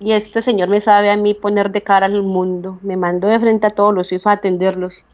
Y 0.01 0.11
este 0.11 0.41
señor 0.41 0.67
me 0.67 0.81
sabe 0.81 1.11
a 1.11 1.15
mí 1.15 1.33
poner 1.33 1.71
de 1.71 1.83
cara 1.83 2.07
al 2.07 2.21
mundo. 2.21 2.79
Me 2.81 2.97
mandó 2.97 3.29
de 3.29 3.39
frente 3.39 3.67
a 3.67 3.69
todos 3.69 3.93
los 3.93 4.11
hijos 4.11 4.27
a 4.27 4.33
atenderlos. 4.33 5.05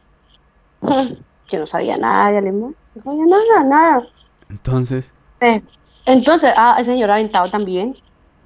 que 1.46 1.56
no 1.56 1.68
sabía 1.68 1.98
nada 1.98 2.32
de 2.32 2.38
alemán. 2.38 2.74
No 2.96 3.02
sabía 3.04 3.26
nada, 3.26 3.64
nada. 3.64 4.08
Entonces. 4.50 5.14
Eh, 5.40 5.62
entonces, 6.06 6.52
ah, 6.56 6.76
el 6.78 6.86
señor 6.86 7.10
aventado 7.10 7.50
también. 7.50 7.96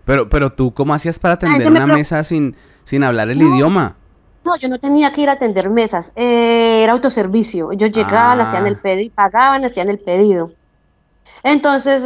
Pero, 0.05 0.29
pero 0.29 0.51
tú, 0.51 0.73
¿cómo 0.73 0.95
hacías 0.95 1.19
para 1.19 1.35
atender 1.35 1.71
una 1.71 1.87
mesa 1.87 2.25
sin, 2.25 2.57
sin 2.85 3.05
hablar 3.05 3.31
el 3.31 3.41
idioma? 3.41 3.97
No, 4.45 4.57
yo 4.57 4.69
no 4.69 4.79
tenía 4.79 5.13
que 5.13 5.21
ir 5.21 5.29
a 5.29 5.33
atender 5.33 5.69
mesas, 5.69 6.11
eh, 6.17 6.81
era 6.83 6.93
autoservicio. 6.93 7.73
Ellos 7.73 7.93
llegaban, 7.93 8.41
hacían 8.41 8.67
el 8.67 8.75
ah. 8.75 8.81
pedido, 8.83 9.15
pagaban, 9.15 9.65
hacían 9.65 9.91
el 9.91 9.99
pedido. 9.99 10.51
Entonces, 11.43 12.03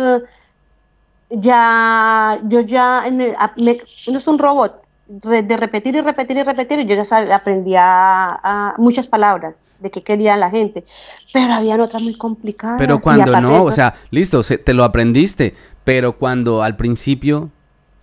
ya, 1.31 2.41
yo 2.45 2.61
ya, 2.61 3.07
en 3.07 3.19
no 3.19 4.19
es 4.19 4.27
un 4.27 4.39
robot, 4.39 4.83
de 5.07 5.57
repetir 5.57 5.95
y 5.95 6.01
repetir 6.01 6.37
y 6.37 6.43
repetir, 6.43 6.81
y 6.81 6.87
yo 6.87 6.97
ya 6.97 7.05
sabía, 7.05 7.37
aprendía 7.37 7.83
a, 7.85 8.75
muchas 8.79 9.07
palabras 9.07 9.55
de 9.85 9.91
qué 9.91 10.03
quería 10.03 10.37
la 10.37 10.51
gente, 10.51 10.85
pero 11.32 11.53
habían 11.53 11.80
otras 11.80 12.03
muy 12.03 12.16
complicadas. 12.16 12.78
Pero 12.78 12.99
cuando 12.99 13.41
no, 13.41 13.62
o 13.62 13.70
sea, 13.70 13.95
listo, 14.11 14.41
te 14.43 14.74
lo 14.74 14.82
aprendiste, 14.82 15.55
pero 15.85 16.14
cuando 16.18 16.64
al 16.64 16.74
principio 16.74 17.51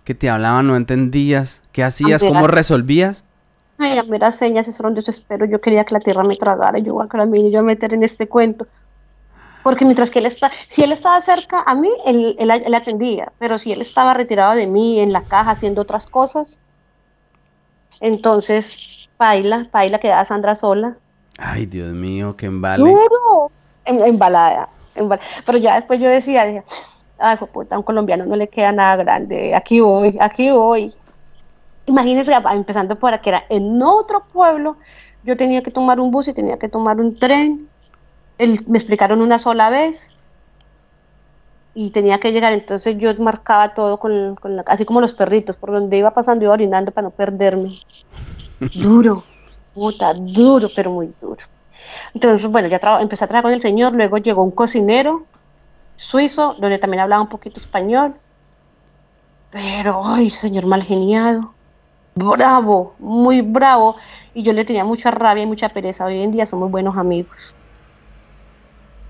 que 0.04 0.14
te 0.14 0.30
hablaban 0.30 0.66
no 0.66 0.76
entendías, 0.76 1.62
¿qué 1.72 1.84
hacías? 1.84 2.22
¿Cómo 2.22 2.46
resolvías? 2.46 3.24
Ay, 3.78 3.98
a 3.98 4.04
las 4.04 4.36
señas, 4.36 4.68
eso 4.68 4.82
era 4.82 4.88
un 4.88 4.94
desespero, 4.94 5.44
yo 5.44 5.60
quería 5.60 5.84
que 5.84 5.94
la 5.94 6.00
tierra 6.00 6.22
me 6.22 6.36
tragara, 6.36 6.78
yo 6.78 6.94
voy 6.94 7.06
a 7.10 7.26
mí, 7.26 7.50
yo 7.50 7.60
a 7.60 7.62
meter 7.62 7.92
en 7.92 8.04
este 8.04 8.28
cuento. 8.28 8.66
Porque 9.62 9.84
mientras 9.84 10.10
que 10.10 10.20
él 10.20 10.26
está, 10.26 10.50
si 10.70 10.82
él 10.82 10.92
estaba 10.92 11.20
cerca 11.22 11.62
a 11.66 11.74
mí, 11.74 11.90
él, 12.06 12.36
él, 12.38 12.50
él 12.50 12.74
atendía, 12.74 13.32
pero 13.38 13.58
si 13.58 13.72
él 13.72 13.80
estaba 13.80 14.14
retirado 14.14 14.54
de 14.54 14.66
mí 14.66 15.00
en 15.00 15.12
la 15.12 15.22
caja 15.22 15.52
haciendo 15.52 15.82
otras 15.82 16.06
cosas, 16.06 16.58
entonces, 18.02 18.76
Paila, 19.16 19.68
Paila 19.70 20.00
quedaba 20.00 20.24
Sandra 20.24 20.56
sola. 20.56 20.96
Ay, 21.44 21.66
Dios 21.66 21.92
mío, 21.92 22.36
qué 22.36 22.46
embale. 22.46 22.84
Duro, 22.84 23.50
em, 23.84 24.00
embalada, 24.02 24.68
Pero 25.44 25.58
ya 25.58 25.74
después 25.74 25.98
yo 25.98 26.08
decía, 26.08 26.44
decía 26.44 26.64
ay, 27.18 27.36
puta, 27.52 27.74
a 27.74 27.78
un 27.78 27.84
colombiano 27.84 28.26
no 28.26 28.36
le 28.36 28.48
queda 28.48 28.72
nada 28.72 28.96
grande, 28.96 29.54
aquí 29.54 29.80
voy, 29.80 30.16
aquí 30.20 30.50
voy. 30.50 30.92
Imagínense, 31.86 32.32
empezando 32.52 32.96
por 32.96 33.12
aquí, 33.14 33.30
era 33.30 33.44
en 33.48 33.82
otro 33.82 34.22
pueblo, 34.32 34.76
yo 35.24 35.36
tenía 35.36 35.62
que 35.62 35.70
tomar 35.70 35.98
un 36.00 36.10
bus 36.10 36.28
y 36.28 36.32
tenía 36.32 36.58
que 36.58 36.68
tomar 36.68 37.00
un 37.00 37.18
tren. 37.18 37.68
me 38.38 38.78
explicaron 38.78 39.20
una 39.20 39.38
sola 39.38 39.70
vez 39.70 40.06
y 41.74 41.90
tenía 41.90 42.18
que 42.20 42.32
llegar, 42.32 42.52
entonces 42.52 42.98
yo 42.98 43.14
marcaba 43.18 43.74
todo 43.74 43.98
con, 43.98 44.36
con 44.36 44.56
la, 44.56 44.62
así 44.66 44.84
como 44.84 45.00
los 45.00 45.12
perritos, 45.12 45.56
por 45.56 45.72
donde 45.72 45.96
iba 45.96 46.12
pasando 46.12 46.44
iba 46.44 46.52
orinando 46.52 46.92
para 46.92 47.06
no 47.06 47.10
perderme. 47.10 47.80
duro, 48.74 49.24
puta, 49.74 50.14
duro, 50.14 50.68
pero 50.74 50.90
muy 50.90 51.12
duro. 51.20 51.42
Entonces, 52.14 52.48
bueno, 52.48 52.68
ya 52.68 52.80
empecé 53.00 53.24
a 53.24 53.28
trabajar 53.28 53.44
con 53.44 53.52
el 53.52 53.62
señor, 53.62 53.92
luego 53.92 54.18
llegó 54.18 54.42
un 54.42 54.50
cocinero 54.50 55.24
suizo, 55.96 56.54
donde 56.58 56.78
también 56.78 57.00
hablaba 57.00 57.22
un 57.22 57.28
poquito 57.28 57.58
español, 57.58 58.14
pero, 59.50 60.02
ay, 60.04 60.30
señor 60.30 60.66
mal 60.66 60.82
geniado, 60.82 61.52
bravo, 62.14 62.94
muy 62.98 63.42
bravo, 63.42 63.96
y 64.34 64.42
yo 64.42 64.52
le 64.52 64.64
tenía 64.64 64.84
mucha 64.84 65.10
rabia 65.10 65.42
y 65.42 65.46
mucha 65.46 65.68
pereza. 65.68 66.04
Hoy 66.06 66.22
en 66.22 66.32
día 66.32 66.46
somos 66.46 66.70
buenos 66.70 66.96
amigos. 66.96 67.36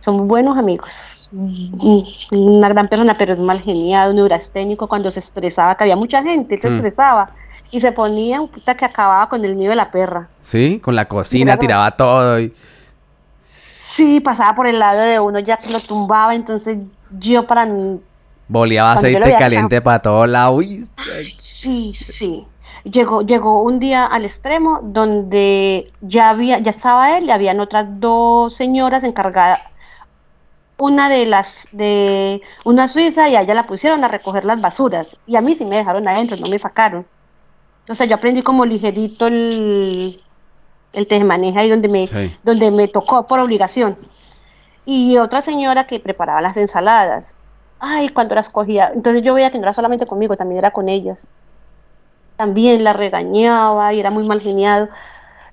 Somos 0.00 0.26
buenos 0.26 0.58
amigos 0.58 0.92
una 1.32 2.68
gran 2.68 2.88
persona, 2.88 3.16
pero 3.16 3.32
es 3.32 3.38
mal 3.38 3.60
geniado, 3.60 4.12
neurasténico, 4.12 4.86
cuando 4.88 5.10
se 5.10 5.20
estresaba, 5.20 5.76
que 5.76 5.84
había 5.84 5.96
mucha 5.96 6.22
gente, 6.22 6.56
él 6.56 6.60
se 6.60 6.70
mm. 6.70 6.76
estresaba 6.76 7.30
y 7.72 7.80
se 7.80 7.90
ponía 7.90 8.40
un 8.40 8.48
puta 8.48 8.76
que 8.76 8.84
acababa 8.84 9.28
con 9.28 9.44
el 9.44 9.56
nido 9.56 9.70
de 9.70 9.76
la 9.76 9.90
perra. 9.90 10.28
Sí, 10.42 10.78
con 10.78 10.94
la 10.94 11.06
cocina, 11.06 11.56
tiraba 11.56 11.90
todo 11.90 12.38
y... 12.38 12.54
Sí, 13.96 14.20
pasaba 14.20 14.54
por 14.54 14.66
el 14.66 14.78
lado 14.78 15.00
de 15.00 15.18
uno 15.18 15.38
ya 15.38 15.56
que 15.56 15.70
lo 15.70 15.80
tumbaba, 15.80 16.34
entonces 16.34 16.78
yo 17.18 17.46
para... 17.46 17.66
Boleaba 18.46 18.92
aceite 18.92 19.36
caliente 19.38 19.80
para 19.80 20.00
todo 20.00 20.26
lado. 20.26 20.60
Sí, 21.40 21.94
sí. 21.94 22.46
Llegó, 22.84 23.22
llegó 23.22 23.62
un 23.62 23.78
día 23.78 24.04
al 24.04 24.26
extremo 24.26 24.80
donde 24.82 25.90
ya 26.02 26.28
había, 26.28 26.58
ya 26.58 26.72
estaba 26.72 27.16
él 27.16 27.24
y 27.24 27.30
habían 27.30 27.60
otras 27.60 27.86
dos 28.00 28.54
señoras 28.54 29.04
encargadas, 29.04 29.60
una 30.78 31.08
de 31.08 31.24
las 31.26 31.54
de 31.70 32.42
una 32.64 32.88
suiza 32.88 33.28
y 33.28 33.36
allá 33.36 33.54
la 33.54 33.66
pusieron 33.66 34.02
a 34.04 34.08
recoger 34.08 34.44
las 34.44 34.60
basuras 34.60 35.16
y 35.26 35.36
a 35.36 35.40
mí 35.40 35.54
sí 35.54 35.64
me 35.64 35.76
dejaron 35.76 36.08
adentro, 36.08 36.36
no 36.36 36.48
me 36.48 36.58
sacaron. 36.58 37.06
O 37.88 37.94
sea, 37.94 38.06
yo 38.06 38.14
aprendí 38.14 38.42
como 38.42 38.64
ligerito 38.64 39.26
el, 39.26 40.20
el 40.92 41.06
tejemaneja 41.06 41.60
ahí 41.60 41.70
donde 41.70 41.88
me, 41.88 42.08
donde 42.42 42.70
me 42.70 42.88
tocó 42.88 43.26
por 43.26 43.40
obligación. 43.40 43.96
Y 44.84 45.16
otra 45.18 45.42
señora 45.42 45.86
que 45.86 46.00
preparaba 46.00 46.40
las 46.40 46.56
ensaladas. 46.56 47.34
Ay, 47.78 48.08
cuando 48.08 48.34
las 48.34 48.48
cogía. 48.48 48.92
Entonces 48.94 49.22
yo 49.22 49.34
veía 49.34 49.50
que 49.50 49.58
no 49.58 49.64
era 49.64 49.74
solamente 49.74 50.06
conmigo, 50.06 50.36
también 50.36 50.58
era 50.58 50.70
con 50.70 50.88
ellas. 50.88 51.26
También 52.36 52.84
la 52.84 52.92
regañaba 52.92 53.92
y 53.92 54.00
era 54.00 54.10
muy 54.10 54.26
mal 54.26 54.40
geniado. 54.40 54.88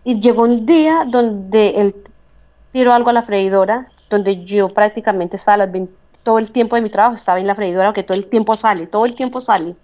Y 0.03 0.19
llegó 0.19 0.43
un 0.43 0.65
día 0.65 1.03
donde 1.05 1.69
él 1.77 1.95
tiró 2.71 2.93
algo 2.93 3.09
a 3.09 3.13
la 3.13 3.23
freidora 3.23 3.87
donde 4.09 4.43
yo 4.43 4.69
prácticamente 4.69 5.37
estaba 5.37 5.65
las 5.65 5.69
todo 6.23 6.37
el 6.37 6.51
tiempo 6.51 6.75
de 6.75 6.81
mi 6.81 6.89
trabajo 6.89 7.15
estaba 7.15 7.39
en 7.39 7.47
la 7.47 7.55
freidora, 7.55 7.89
porque 7.89 8.03
todo 8.03 8.17
el 8.17 8.25
tiempo 8.25 8.55
sale, 8.57 8.87
todo 8.87 9.05
el 9.05 9.15
tiempo 9.15 9.41
sale. 9.41 9.75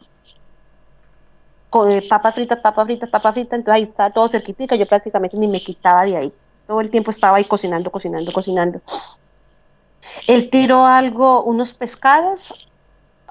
Eh, 1.83 2.07
papas 2.07 2.33
fritas, 2.33 2.59
papas 2.61 2.85
fritas, 2.85 3.09
papas 3.09 3.33
fritas, 3.33 3.59
entonces 3.59 3.75
ahí 3.75 3.83
estaba 3.83 4.09
todo 4.09 4.29
cerquita, 4.29 4.75
yo 4.75 4.85
prácticamente 4.85 5.35
ni 5.35 5.47
me 5.47 5.59
quitaba 5.59 6.05
de 6.05 6.15
ahí. 6.15 6.33
Todo 6.65 6.79
el 6.79 6.89
tiempo 6.89 7.11
estaba 7.11 7.37
ahí 7.37 7.43
cocinando, 7.43 7.91
cocinando, 7.91 8.31
cocinando. 8.31 8.81
Él 10.27 10.49
tiró 10.49 10.85
algo, 10.85 11.43
unos 11.43 11.73
pescados 11.73 12.69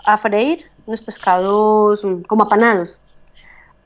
a 0.04 0.18
freír, 0.18 0.66
unos 0.84 1.00
pescados 1.00 2.04
mm, 2.04 2.22
como 2.22 2.44
apanados, 2.44 2.98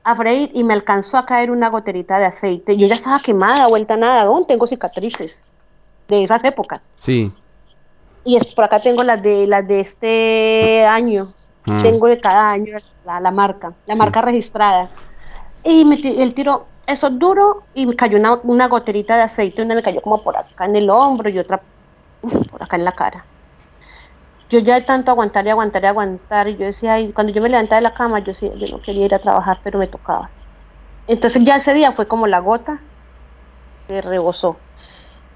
a 0.02 0.16
freír 0.16 0.50
y 0.52 0.64
me 0.64 0.74
alcanzó 0.74 1.18
a 1.18 1.26
caer 1.26 1.52
una 1.52 1.68
goterita 1.68 2.18
de 2.18 2.24
aceite. 2.24 2.76
Yo 2.76 2.88
ya 2.88 2.96
estaba 2.96 3.20
quemada, 3.20 3.68
vuelta 3.68 3.94
a 3.94 3.98
nada, 3.98 4.22
aún 4.22 4.44
tengo 4.46 4.66
cicatrices 4.66 5.40
de 6.08 6.24
esas 6.24 6.42
épocas. 6.42 6.90
Sí. 6.96 7.32
Y 8.24 8.36
es, 8.36 8.54
por 8.54 8.64
acá 8.64 8.80
tengo 8.80 9.04
las 9.04 9.22
de 9.22 9.46
las 9.46 9.66
de 9.68 9.80
este 9.80 10.84
año. 10.84 11.32
Ah. 11.70 11.78
Tengo 11.82 12.06
de 12.08 12.20
cada 12.20 12.50
año 12.50 12.76
la, 13.04 13.20
la 13.20 13.30
marca, 13.30 13.72
la 13.86 13.96
marca 13.96 14.22
registrada. 14.22 14.88
Y 15.64 15.84
me, 15.84 15.96
el 15.96 16.34
tiro, 16.34 16.66
eso 16.86 17.10
duro, 17.10 17.64
y 17.74 17.86
me 17.86 17.96
cayó 17.96 18.18
una, 18.18 18.34
una 18.42 18.68
goterita 18.68 19.16
de 19.16 19.22
aceite, 19.22 19.62
una 19.62 19.74
me 19.74 19.82
cayó 19.82 20.00
como 20.00 20.22
por 20.22 20.36
acá 20.36 20.64
en 20.64 20.76
el 20.76 20.88
hombro 20.90 21.28
y 21.28 21.38
otra 21.38 21.60
por 22.50 22.62
acá 22.62 22.76
en 22.76 22.84
la 22.84 22.92
cara. 22.92 23.24
Yo 24.50 24.60
ya 24.60 24.76
de 24.76 24.82
tanto 24.82 25.10
aguantar 25.10 25.46
y 25.46 25.50
aguantar 25.50 25.82
y 25.84 25.86
aguantar, 25.86 26.48
y 26.48 26.56
yo 26.56 26.66
decía, 26.66 26.94
ay, 26.94 27.12
cuando 27.12 27.32
yo 27.32 27.42
me 27.42 27.50
levantaba 27.50 27.80
de 27.80 27.82
la 27.82 27.92
cama, 27.92 28.20
yo, 28.20 28.26
decía, 28.26 28.50
yo 28.54 28.66
no 28.68 28.80
quería 28.80 29.04
ir 29.04 29.14
a 29.14 29.18
trabajar, 29.18 29.58
pero 29.62 29.78
me 29.78 29.86
tocaba. 29.86 30.30
Entonces 31.06 31.44
ya 31.44 31.56
ese 31.56 31.74
día 31.74 31.92
fue 31.92 32.08
como 32.08 32.26
la 32.26 32.38
gota 32.38 32.78
que 33.88 34.00
rebosó. 34.00 34.56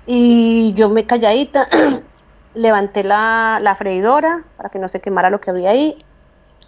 Y 0.06 0.72
yo 0.74 0.88
me 0.88 1.04
calladita, 1.04 1.68
levanté 2.54 3.04
la, 3.04 3.58
la, 3.60 3.76
freidora 3.76 4.44
para 4.56 4.70
que 4.70 4.78
no 4.78 4.88
se 4.88 5.00
quemara 5.00 5.30
lo 5.30 5.40
que 5.40 5.50
había 5.50 5.70
ahí. 5.70 5.96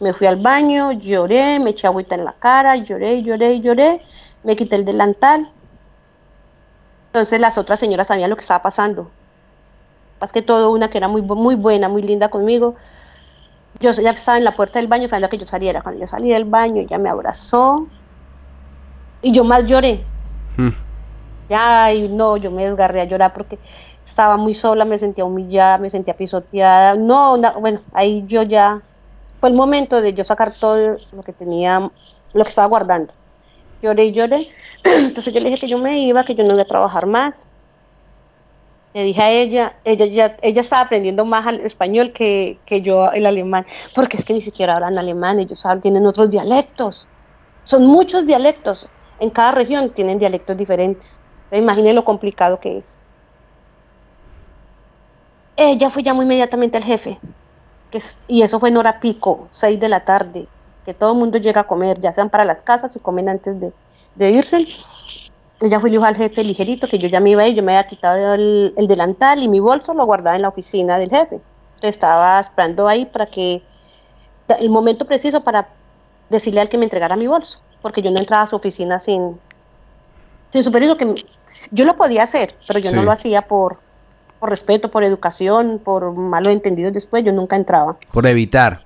Me 0.01 0.13
fui 0.13 0.27
al 0.27 0.37
baño, 0.37 0.93
lloré, 0.93 1.59
me 1.61 1.71
eché 1.71 1.87
agüita 1.87 2.15
en 2.15 2.25
la 2.25 2.33
cara, 2.33 2.77
lloré, 2.77 3.23
lloré, 3.23 3.61
lloré. 3.61 4.01
Me 4.43 4.57
quité 4.57 4.77
el 4.77 4.85
delantal. 4.85 5.51
Entonces 7.07 7.41
las 7.41 7.57
otras 7.59 7.79
señoras 7.79 8.09
sabían 8.09 8.31
lo 8.31 8.37
que 8.37 8.43
estaba 8.43 8.63
pasando. 8.63 9.11
Más 10.21 10.33
que 10.33 10.43
todo, 10.43 10.73
una 10.73 10.89
que 10.89 10.99
era 10.99 11.09
muy, 11.09 11.23
muy 11.23 11.55
buena, 11.55 11.89
muy 11.89 12.03
linda 12.03 12.29
conmigo. 12.29 12.75
Yo 13.81 13.93
ya 13.93 14.11
estaba 14.11 14.39
en 14.39 14.45
la 14.45 14.55
puerta 14.55 14.79
del 14.79 14.89
baño 14.89 15.05
esperando 15.05 15.29
que 15.29 15.39
yo 15.39 15.47
saliera. 15.47 15.83
Cuando 15.83 16.01
yo 16.01 16.07
salí 16.07 16.31
del 16.31 16.45
baño, 16.45 16.83
ella 16.83 16.99
me 16.99 17.09
abrazó. 17.09 17.87
Y 19.23 19.33
yo 19.33 19.45
más 19.45 19.65
lloré. 19.65 20.05
Hmm. 20.57 20.71
Ya, 21.49 21.93
y 21.93 22.09
no, 22.09 22.37
yo 22.37 22.51
me 22.51 22.65
desgarré 22.65 23.01
a 23.01 23.05
llorar 23.05 23.33
porque 23.33 23.59
estaba 24.07 24.37
muy 24.37 24.55
sola, 24.55 24.85
me 24.85 24.99
sentía 24.99 25.25
humillada, 25.25 25.79
me 25.79 25.91
sentía 25.91 26.15
pisoteada. 26.15 26.95
No, 26.95 27.37
bueno, 27.61 27.81
ahí 27.93 28.25
yo 28.27 28.43
ya, 28.43 28.81
fue 29.45 29.51
el 29.51 29.57
momento 29.57 30.01
de 30.01 30.15
yo 30.15 30.25
sacar 30.25 30.55
todo 30.55 30.97
lo 31.13 31.23
que 31.23 31.35
tenía, 31.35 31.79
lo 32.33 32.45
que 32.45 32.49
estaba 32.49 32.67
guardando. 32.67 33.13
Lloré 33.83 34.07
y 34.07 34.13
lloré. 34.13 34.49
Entonces 34.85 35.35
yo 35.35 35.41
le 35.41 35.51
dije 35.51 35.61
que 35.61 35.69
yo 35.69 35.77
me 35.77 36.01
iba, 36.01 36.25
que 36.25 36.35
yo 36.35 36.45
no 36.45 36.55
iba 36.55 36.63
a 36.63 36.65
trabajar 36.65 37.05
más. 37.05 37.35
Le 38.95 39.05
dije 39.05 39.21
a 39.21 39.31
ella, 39.31 39.75
ella 39.85 40.07
ya, 40.07 40.39
ella 40.41 40.63
estaba 40.63 40.81
aprendiendo 40.81 41.27
más 41.27 41.47
al 41.47 41.61
español 41.61 42.15
que, 42.15 42.59
que 42.65 42.81
yo 42.81 43.13
el 43.13 43.27
alemán, 43.27 43.67
porque 43.95 44.17
es 44.17 44.25
que 44.25 44.33
ni 44.33 44.41
siquiera 44.41 44.77
hablan 44.77 44.97
alemán, 44.97 45.39
ellos 45.39 45.61
saben, 45.61 45.83
tienen 45.83 46.07
otros 46.07 46.31
dialectos. 46.31 47.07
Son 47.65 47.85
muchos 47.85 48.27
dialectos. 48.27 48.89
En 49.21 49.29
cada 49.29 49.53
región 49.53 49.91
tienen 49.91 50.19
dialectos 50.19 50.57
diferentes. 50.57 51.07
Imaginen 51.53 51.97
lo 51.97 52.05
complicado 52.07 52.61
que 52.61 52.79
es. 52.79 52.87
Ella 55.55 55.91
fue 55.91 56.03
llamó 56.03 56.23
inmediatamente 56.23 56.79
al 56.79 56.85
jefe, 56.85 57.19
que 57.95 58.03
y 58.27 58.43
eso 58.43 58.59
fue 58.59 58.71
en 58.71 58.77
hora 58.77 58.99
pico, 58.99 59.49
6 59.53 59.79
de 59.79 59.89
la 59.89 60.05
tarde, 60.05 60.49
que 60.85 60.95
todo 60.95 61.13
el 61.13 61.19
mundo 61.19 61.39
llega 61.39 61.61
a 61.61 61.67
comer, 61.67 62.01
ya 62.01 62.13
sean 62.13 62.29
para 62.29 62.45
las 62.45 62.61
casas 62.63 62.95
y 62.97 62.99
comen 62.99 63.29
antes 63.29 63.61
de, 63.61 63.73
de 64.17 64.31
irse. 64.31 64.67
Ella 65.61 65.79
fue 65.79 65.89
y 65.89 65.93
dijo 65.93 66.05
al 66.05 66.17
jefe 66.17 66.43
ligerito 66.43 66.89
que 66.89 66.99
yo 66.99 67.07
ya 67.07 67.21
me 67.21 67.31
iba 67.31 67.43
a 67.43 67.49
ir, 67.49 67.55
yo 67.55 67.63
me 67.63 67.77
había 67.77 67.89
quitado 67.89 68.35
el, 68.35 68.75
delantal 68.89 69.43
y 69.43 69.49
mi 69.49 69.61
bolso 69.61 69.95
lo 69.95 70.05
guardaba 70.05 70.35
en 70.35 70.43
la 70.43 70.49
oficina 70.49 70.99
del 70.99 71.09
jefe. 71.09 71.37
Entonces 71.77 71.95
estaba 71.95 72.41
esperando 72.41 72.89
ahí 72.89 73.07
para 73.07 73.27
que, 73.27 73.63
el 74.59 74.71
momento 74.71 75.07
preciso 75.07 75.43
para 75.43 75.69
decirle 76.29 76.61
al 76.61 76.69
que 76.69 76.77
me 76.77 76.85
entregara 76.85 77.17
mi 77.17 77.29
bolso, 77.29 77.61
porque 77.81 78.03
yo 78.03 78.11
no 78.11 78.19
entraba 78.19 78.43
a 78.43 78.47
su 78.49 78.57
oficina 78.57 78.99
sin, 78.99 79.39
sin 80.51 80.65
supervisor, 80.65 80.99
que 80.99 81.25
yo 81.71 81.85
lo 81.85 81.97
podía 81.97 82.25
hacer, 82.25 82.57
pero 82.67 82.81
yo 82.81 82.93
no 82.93 83.05
lo 83.05 83.13
hacía 83.13 83.43
por, 83.43 83.79
por 84.45 84.51
respeto, 84.51 84.91
por 84.91 85.03
educación, 85.05 85.81
por 85.83 86.15
malos 86.15 86.53
entendidos 86.53 86.93
después, 86.93 87.25
yo 87.25 87.33
nunca 87.33 87.57
entraba. 87.57 87.97
Por 88.13 88.27
evitar. 88.27 88.81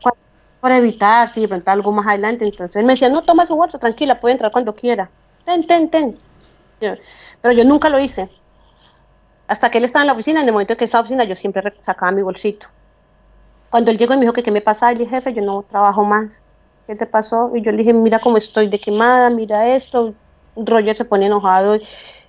para 0.61 0.79
evitar, 0.79 1.35
de 1.35 1.49
pronto 1.49 1.69
algo 1.69 1.91
más 1.91 2.07
adelante. 2.07 2.45
Entonces 2.45 2.77
él 2.77 2.87
me 2.87 2.93
decía, 2.93 3.09
no, 3.09 3.23
toma 3.23 3.45
su 3.45 3.57
bolsa, 3.57 3.77
tranquila, 3.77 4.21
puede 4.21 4.35
entrar 4.35 4.53
cuando 4.53 4.73
quiera. 4.73 5.11
Ten, 5.45 5.67
ten, 5.67 5.91
ten. 5.91 6.17
Pero 6.79 7.53
yo 7.53 7.65
nunca 7.65 7.89
lo 7.89 7.99
hice. 7.99 8.29
Hasta 9.49 9.69
que 9.69 9.79
él 9.79 9.85
estaba 9.85 10.05
en 10.05 10.07
la 10.07 10.13
oficina, 10.13 10.43
en 10.43 10.47
el 10.47 10.53
momento 10.53 10.75
en 10.75 10.79
que 10.79 10.85
estaba 10.85 11.01
en 11.01 11.03
la 11.03 11.25
oficina, 11.25 11.25
yo 11.25 11.35
siempre 11.35 11.73
sacaba 11.83 12.13
mi 12.13 12.23
bolsito. 12.23 12.69
Cuando 13.69 13.91
él 13.91 13.99
llegó 13.99 14.15
y 14.15 14.19
me 14.19 14.21
dijo 14.21 14.35
que 14.35 14.45
qué 14.45 14.53
me 14.53 14.61
pasaba, 14.61 14.93
le 14.93 15.01
dije, 15.01 15.11
jefe, 15.11 15.35
yo 15.35 15.43
no 15.43 15.65
trabajo 15.69 16.05
más. 16.05 16.41
¿Qué 16.87 16.95
te 16.95 17.07
pasó? 17.07 17.51
Y 17.57 17.63
yo 17.63 17.73
le 17.73 17.79
dije, 17.79 17.93
mira 17.93 18.21
cómo 18.21 18.37
estoy 18.37 18.69
de 18.69 18.79
quemada, 18.79 19.29
mira 19.29 19.75
esto. 19.75 20.15
Roger 20.55 20.97
se 20.97 21.05
pone 21.05 21.27
enojado 21.27 21.79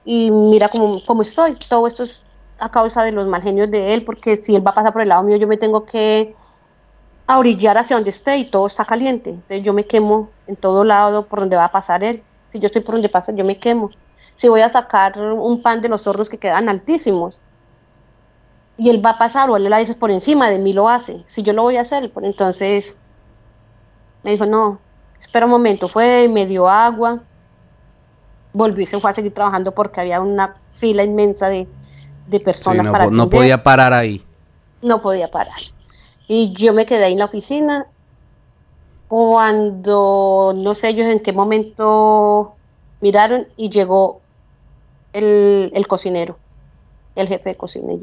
y, 0.04 0.32
mira 0.32 0.68
cómo, 0.68 1.00
cómo 1.06 1.22
estoy. 1.22 1.54
Todo 1.70 1.86
esto 1.86 2.06
es 2.06 2.24
a 2.60 2.70
causa 2.70 3.04
de 3.04 3.12
los 3.12 3.28
mal 3.28 3.42
genios 3.42 3.70
de 3.72 3.94
él, 3.94 4.04
porque 4.04 4.38
si 4.38 4.56
él 4.56 4.66
va 4.66 4.72
a 4.72 4.76
pasar 4.76 4.94
por 4.94 5.02
el 5.02 5.10
lado 5.10 5.24
mío, 5.24 5.38
yo 5.38 5.48
me 5.48 5.58
tengo 5.58 5.86
que 5.86 6.36
orillar 7.38 7.78
hacia 7.78 7.96
donde 7.96 8.10
esté 8.10 8.38
y 8.38 8.50
todo 8.50 8.68
está 8.68 8.86
caliente. 8.86 9.32
Entonces 9.32 9.64
yo 9.64 9.74
me 9.74 9.86
quemo 9.86 10.30
en 10.48 10.56
todo 10.56 10.84
lado 10.84 11.26
por 11.26 11.40
donde 11.40 11.56
va 11.56 11.66
a 11.66 11.72
pasar 11.72 12.04
él. 12.04 12.24
Si 12.52 12.60
yo 12.60 12.68
estoy 12.68 12.82
por 12.82 12.96
donde 12.96 13.10
pasa, 13.10 13.32
yo 13.32 13.46
me 13.46 13.58
quemo. 13.58 13.92
Si 14.36 14.48
voy 14.48 14.62
a 14.62 14.70
sacar 14.70 15.20
un 15.20 15.62
pan 15.62 15.82
de 15.82 15.90
los 15.90 16.08
hornos 16.08 16.30
que 16.30 16.38
quedan 16.38 16.70
altísimos 16.70 17.38
y 18.78 18.90
él 18.90 19.06
va 19.06 19.12
a 19.12 19.18
pasar 19.18 19.50
o 19.50 19.58
él 19.58 19.70
la 19.70 19.78
dice 19.78 19.94
por 19.96 20.10
encima 20.10 20.50
de 20.50 20.58
mí 20.58 20.74
lo 20.74 20.90
hace. 20.90 21.24
Si 21.28 21.44
yo 21.44 21.54
lo 21.54 21.64
voy 21.64 21.78
a 21.78 21.82
hacer, 21.82 22.12
pues 22.12 22.26
entonces 22.26 22.96
me 24.24 24.32
dijo, 24.32 24.46
no, 24.46 24.80
espera 25.20 25.46
un 25.46 25.52
momento. 25.52 25.88
Fue 25.88 26.28
me 26.30 26.46
dio 26.46 26.68
agua. 26.68 27.20
Volvió 28.54 28.82
y 28.82 28.88
se 28.88 29.00
fue 29.00 29.12
a 29.12 29.14
seguir 29.14 29.34
trabajando 29.34 29.74
porque 29.74 30.02
había 30.02 30.22
una 30.22 30.56
fila 30.80 31.04
inmensa 31.04 31.50
de, 31.50 31.68
personas 32.40 32.86
no, 32.86 32.92
para 32.92 33.10
No 33.10 33.30
podía 33.30 33.64
parar 33.64 33.94
ahí. 33.94 34.24
No 34.82 35.02
podía 35.02 35.30
parar. 35.30 35.60
Y 36.28 36.54
yo 36.54 36.74
me 36.74 36.86
quedé 36.86 37.06
ahí 37.06 37.14
en 37.14 37.20
la 37.20 37.26
oficina 37.26 37.88
cuando 39.08 40.54
no 40.56 40.76
sé 40.76 40.90
ellos 40.90 41.08
en 41.08 41.22
qué 41.22 41.34
momento 41.34 42.54
miraron 43.02 43.48
y 43.58 43.72
llegó 43.72 44.22
el, 45.14 45.86
cocinero, 45.88 46.38
el 47.16 47.28
jefe 47.28 47.50
de 47.50 47.56
cocina. 47.56 47.94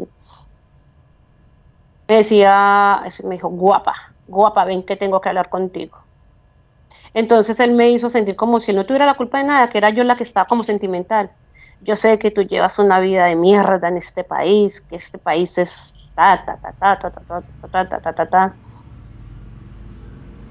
me 2.08 2.16
decía, 2.16 3.02
me 3.22 3.36
dijo, 3.36 3.48
guapa, 3.48 3.94
guapa, 4.26 4.64
ven 4.64 4.82
que 4.82 4.96
tengo 4.96 5.20
que 5.20 5.28
hablar 5.28 5.48
contigo. 5.48 5.96
Entonces 7.14 7.58
él 7.60 7.72
me 7.72 7.90
hizo 7.90 8.10
sentir 8.10 8.36
como 8.36 8.60
si 8.60 8.72
no 8.72 8.84
tuviera 8.84 9.06
la 9.06 9.14
culpa 9.14 9.38
de 9.38 9.44
nada, 9.44 9.70
que 9.70 9.78
era 9.78 9.90
yo 9.90 10.04
la 10.04 10.16
que 10.16 10.24
estaba 10.24 10.46
como 10.46 10.64
sentimental. 10.64 11.30
Yo 11.80 11.96
sé 11.96 12.18
que 12.18 12.30
tú 12.30 12.42
llevas 12.42 12.78
una 12.78 13.00
vida 13.00 13.26
de 13.26 13.36
mierda 13.36 13.88
en 13.88 13.96
este 13.98 14.24
país, 14.24 14.80
que 14.88 14.96
este 14.96 15.18
país 15.18 15.56
es 15.58 15.92
ta, 16.14 16.44
ta, 16.44 16.58
ta, 16.60 16.72
ta, 16.78 16.98
ta, 17.00 17.10
ta, 17.12 17.42
ta, 17.70 17.88
ta, 17.88 18.00
ta, 18.00 18.14
ta, 18.14 18.26
ta. 18.30 18.58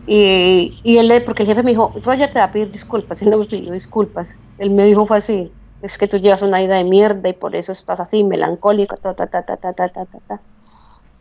Y, 0.05 0.79
y 0.83 0.97
él, 0.97 1.23
porque 1.25 1.43
el 1.43 1.49
jefe 1.49 1.63
me 1.63 1.71
dijo, 1.71 1.93
Roger 2.03 2.31
te 2.31 2.39
va 2.39 2.45
a 2.45 2.51
pedir 2.51 2.71
disculpas, 2.71 3.21
él 3.21 3.29
no 3.31 3.37
me 3.39 3.45
pidió 3.47 3.71
disculpas. 3.73 4.35
Él 4.57 4.69
me 4.71 4.85
dijo 4.85 5.05
fue 5.07 5.17
así, 5.17 5.57
es 5.81 5.97
que 5.97 6.07
tú 6.07 6.17
llevas 6.17 6.41
una 6.43 6.59
vida 6.59 6.75
de 6.77 6.83
mierda 6.83 7.27
y 7.29 7.33
por 7.33 7.55
eso 7.55 7.71
estás 7.71 7.99
así, 7.99 8.23
melancólico, 8.23 8.97
ta, 8.97 9.15
ta, 9.15 9.27
ta, 9.27 9.43
ta, 9.45 9.57
ta, 9.57 9.73
ta, 9.73 9.89
ta, 9.89 10.05
ta. 10.27 10.43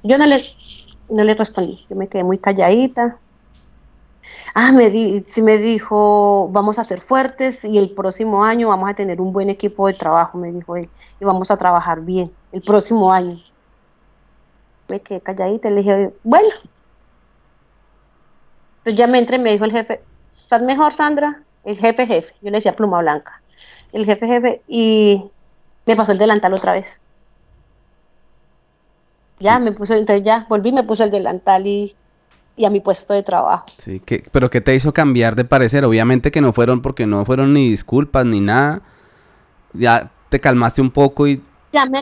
Yo 0.02 0.18
no 0.18 0.26
le, 0.26 0.44
no 1.10 1.24
le 1.24 1.34
respondí, 1.34 1.86
yo 1.90 1.96
me 1.96 2.08
quedé 2.10 2.24
muy 2.24 2.40
calladita. 2.40 3.22
Ah, 4.54 4.70
me 4.72 4.90
di, 4.90 5.24
sí 5.30 5.42
me 5.42 5.58
dijo, 5.58 6.48
vamos 6.52 6.78
a 6.78 6.84
ser 6.84 7.00
fuertes 7.00 7.64
y 7.64 7.76
el 7.76 7.90
próximo 7.90 8.44
año 8.44 8.68
vamos 8.68 8.88
a 8.88 8.94
tener 8.94 9.20
un 9.20 9.32
buen 9.32 9.50
equipo 9.50 9.88
de 9.88 9.94
trabajo, 9.94 10.38
me 10.38 10.52
dijo 10.52 10.76
él, 10.76 10.88
y 11.20 11.24
vamos 11.24 11.50
a 11.50 11.56
trabajar 11.56 12.00
bien 12.02 12.30
el 12.52 12.62
próximo 12.62 13.12
año 13.12 13.36
me 14.88 15.00
quedé 15.00 15.20
calladita 15.20 15.68
y 15.68 15.72
le 15.72 15.76
dije, 15.78 16.14
bueno. 16.22 16.48
Entonces 18.78 18.98
ya 18.98 19.06
me 19.06 19.18
entré 19.18 19.36
y 19.36 19.40
me 19.40 19.52
dijo 19.52 19.64
el 19.64 19.72
jefe, 19.72 20.00
¿estás 20.36 20.62
mejor, 20.62 20.92
Sandra? 20.94 21.42
El 21.64 21.78
jefe, 21.78 22.06
jefe. 22.06 22.34
Yo 22.42 22.50
le 22.50 22.58
decía 22.58 22.74
pluma 22.74 23.00
blanca. 23.00 23.40
El 23.92 24.04
jefe, 24.04 24.26
jefe. 24.26 24.62
Y 24.68 25.24
me 25.86 25.96
pasó 25.96 26.12
el 26.12 26.18
delantal 26.18 26.52
otra 26.52 26.72
vez. 26.72 27.00
Ya 29.40 29.58
me 29.58 29.72
puso, 29.72 29.94
entonces 29.94 30.24
ya 30.24 30.46
volví, 30.48 30.72
me 30.72 30.84
puse 30.84 31.04
el 31.04 31.10
delantal 31.10 31.66
y, 31.66 31.96
y 32.56 32.64
a 32.64 32.70
mi 32.70 32.80
puesto 32.80 33.14
de 33.14 33.22
trabajo. 33.22 33.66
Sí, 33.78 34.00
que, 34.00 34.24
pero 34.30 34.50
¿qué 34.50 34.60
te 34.60 34.74
hizo 34.74 34.92
cambiar 34.92 35.34
de 35.34 35.44
parecer? 35.44 35.84
Obviamente 35.84 36.30
que 36.30 36.40
no 36.40 36.52
fueron 36.52 36.82
porque 36.82 37.06
no 37.06 37.24
fueron 37.24 37.52
ni 37.52 37.68
disculpas 37.68 38.24
ni 38.24 38.40
nada. 38.40 38.82
Ya 39.72 40.10
te 40.28 40.40
calmaste 40.40 40.80
un 40.80 40.90
poco 40.90 41.26
y 41.26 41.42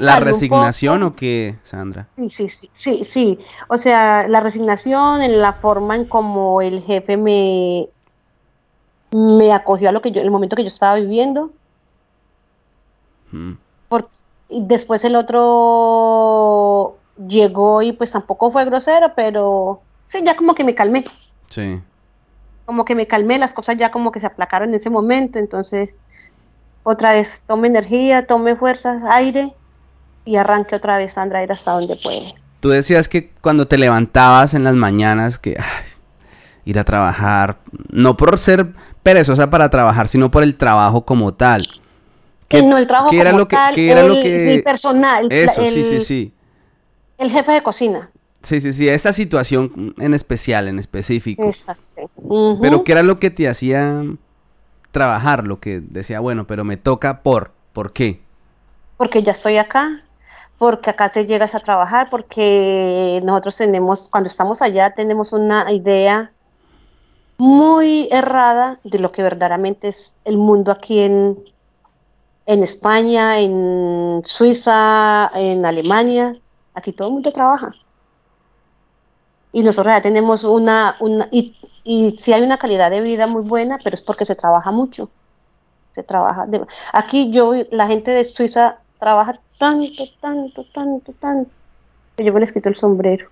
¿La 0.01 0.21
resignación 0.21 1.03
o 1.03 1.17
qué, 1.17 1.57
Sandra? 1.63 2.09
Sí, 2.17 2.29
sí, 2.29 2.49
sí, 2.49 2.71
sí, 2.73 3.05
sí. 3.05 3.39
O 3.69 3.79
sea, 3.79 4.29
la 4.29 4.41
resignación 4.41 5.23
en 5.23 5.41
la 5.41 5.55
forma 5.55 5.97
en 5.97 6.05
como 6.05 6.61
el 6.61 6.83
jefe 6.83 7.17
me, 7.17 7.89
me 9.13 9.53
acogió 9.53 9.89
a 9.89 9.93
lo 9.93 10.03
que 10.03 10.13
yo, 10.13 10.21
el 10.21 10.31
momento 10.31 10.57
que 10.57 10.63
yo 10.63 10.69
estaba 10.69 10.97
viviendo. 10.97 11.51
y 14.49 14.67
después 14.67 15.05
el 15.05 15.17
otro 15.17 16.99
llegó 17.27 17.83
y 17.83 17.93
pues 17.93 18.11
tampoco 18.13 18.51
fue 18.51 18.65
grosero, 18.67 19.13
pero 19.17 19.81
sí, 20.13 20.23
ya 20.25 20.37
como 20.37 20.55
que 20.55 20.63
me 20.63 20.75
calmé. 20.75 21.05
Sí. 21.49 21.81
Como 22.67 22.85
que 22.85 22.95
me 22.95 23.07
calmé, 23.07 23.39
las 23.39 23.53
cosas 23.53 23.77
ya 23.77 23.91
como 23.91 24.13
que 24.13 24.21
se 24.21 24.27
aplacaron 24.27 24.69
en 24.69 24.77
ese 24.77 24.91
momento, 24.91 25.39
entonces 25.39 25.91
otra 26.85 27.15
vez 27.15 27.43
tome 27.47 27.69
energía, 27.69 28.27
tome 28.27 28.57
fuerzas, 28.57 29.03
aire 29.11 29.53
y 30.25 30.37
arranque 30.37 30.77
otra 30.77 30.99
vez 30.99 31.15
Sandra 31.15 31.41
a 31.41 31.45
ir 31.45 31.53
hasta 31.53 31.73
donde 31.73 31.97
puede. 31.97 32.35
Tú 32.61 32.69
decías 32.69 33.09
que 33.09 33.31
cuando 33.41 33.67
te 33.67 33.79
levantabas 33.79 34.55
en 34.55 34.63
las 34.63 34.75
mañanas 34.75 35.39
que 35.39 35.57
ir 36.65 36.79
a 36.79 36.85
trabajar, 36.85 37.59
no 37.91 38.17
por 38.17 38.39
ser 38.39 38.73
perezosa 39.03 39.51
para 39.51 39.69
trabajar, 39.69 40.07
sino 40.07 40.31
por 40.31 40.43
el 40.43 40.57
trabajo 40.57 41.05
como 41.05 41.35
tal. 41.35 41.67
Que, 42.47 42.63
no, 42.63 42.79
el 42.79 42.87
trabajo 42.87 43.09
como 43.09 43.21
era 43.21 43.33
lo 43.33 43.49
que, 43.49 43.57
tal, 43.57 43.79
era 43.79 44.03
lo 44.03 44.15
que... 44.15 44.55
el 44.55 44.63
personal. 44.63 45.27
Eso, 45.31 45.65
sí, 45.65 45.83
sí, 45.83 46.01
sí. 46.01 46.35
El 47.19 47.31
jefe 47.31 47.53
de 47.53 47.63
cocina. 47.63 48.11
Sí, 48.43 48.61
sí, 48.61 48.73
sí, 48.73 48.89
esa 48.89 49.13
situación 49.13 49.95
en 49.99 50.15
especial, 50.15 50.67
en 50.69 50.79
específico. 50.79 51.45
Esa, 51.49 51.77
sí. 51.77 52.03
Pero 52.61 52.83
¿qué 52.83 52.93
era 52.93 53.03
lo 53.03 53.21
que 53.21 53.31
te 53.31 53.49
hacía 53.49 54.03
trabajar? 54.91 55.47
Lo 55.47 55.61
que 55.61 55.81
decía, 55.81 56.21
bueno, 56.21 56.47
pero 56.47 56.65
me 56.65 56.77
toca 56.77 57.23
por, 57.23 57.53
¿por 57.73 57.93
qué? 57.93 58.21
Porque 58.97 59.23
ya 59.23 59.33
estoy 59.33 59.59
acá, 59.59 60.03
porque 60.59 60.91
acá 60.91 61.13
se 61.13 61.27
llegas 61.27 61.55
a 61.55 61.61
trabajar, 61.61 62.09
porque 62.11 63.21
nosotros 63.25 63.57
tenemos, 63.57 64.09
cuando 64.09 64.29
estamos 64.29 64.61
allá, 64.61 64.93
tenemos 64.95 65.33
una 65.33 65.71
idea 65.73 66.33
muy 67.39 68.09
errada 68.11 68.79
de 68.85 68.99
lo 68.99 69.13
que 69.13 69.23
verdaderamente 69.23 69.89
es 69.89 70.13
el 70.25 70.37
mundo 70.37 70.73
aquí 70.73 71.01
en, 71.01 71.39
en 72.47 72.63
España, 72.63 73.41
en 73.41 74.23
Suiza, 74.25 75.31
en 75.35 75.65
Alemania. 75.65 76.37
Aquí 76.75 76.93
todo 76.93 77.09
el 77.09 77.15
mundo 77.15 77.33
trabaja. 77.33 77.73
Y 79.53 79.63
nosotros 79.63 79.95
ya 79.95 80.03
tenemos 80.03 80.45
una, 80.45 80.97
una 81.01 81.29
y, 81.31 81.55
y 81.85 82.17
sí 82.17 82.33
hay 82.33 82.43
una 82.43 82.59
calidad 82.59 82.91
de 82.91 83.01
vida 83.01 83.27
muy 83.27 83.43
buena, 83.43 83.79
pero 83.83 83.95
es 83.95 84.01
porque 84.01 84.25
se 84.25 84.35
trabaja 84.35 84.71
mucho. 84.71 85.11
Se 85.95 86.03
trabaja. 86.03 86.47
aquí 86.93 87.31
yo, 87.31 87.53
la 87.71 87.87
gente 87.87 88.11
de 88.11 88.25
Suiza 88.25 88.79
trabaja 88.99 89.39
tanto, 89.59 90.05
tanto, 90.21 90.65
tanto, 90.73 91.13
tanto, 91.21 91.51
yo 92.17 92.33
me 92.33 92.41
les 92.41 92.53
quito 92.53 92.69
el 92.69 92.77
sombrero. 92.77 93.29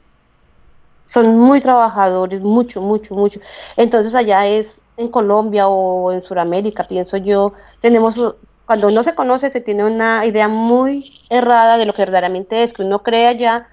Son 1.07 1.39
muy 1.39 1.61
trabajadores, 1.61 2.41
mucho, 2.43 2.81
mucho, 2.81 3.15
mucho. 3.15 3.41
Entonces 3.77 4.15
allá 4.15 4.47
es 4.47 4.81
en 4.97 5.09
Colombia 5.09 5.69
o 5.69 6.13
en 6.13 6.23
Sudamérica, 6.23 6.87
pienso 6.87 7.17
yo, 7.17 7.53
tenemos, 7.81 8.21
cuando 8.67 8.89
uno 8.89 9.03
se 9.03 9.15
conoce, 9.15 9.51
se 9.51 9.61
tiene 9.61 9.85
una 9.85 10.27
idea 10.27 10.49
muy 10.49 11.21
errada 11.31 11.79
de 11.79 11.87
lo 11.87 11.95
que 11.95 12.03
verdaderamente 12.03 12.63
es, 12.63 12.73
que 12.73 12.83
uno 12.83 13.03
cree 13.03 13.27
allá 13.27 13.69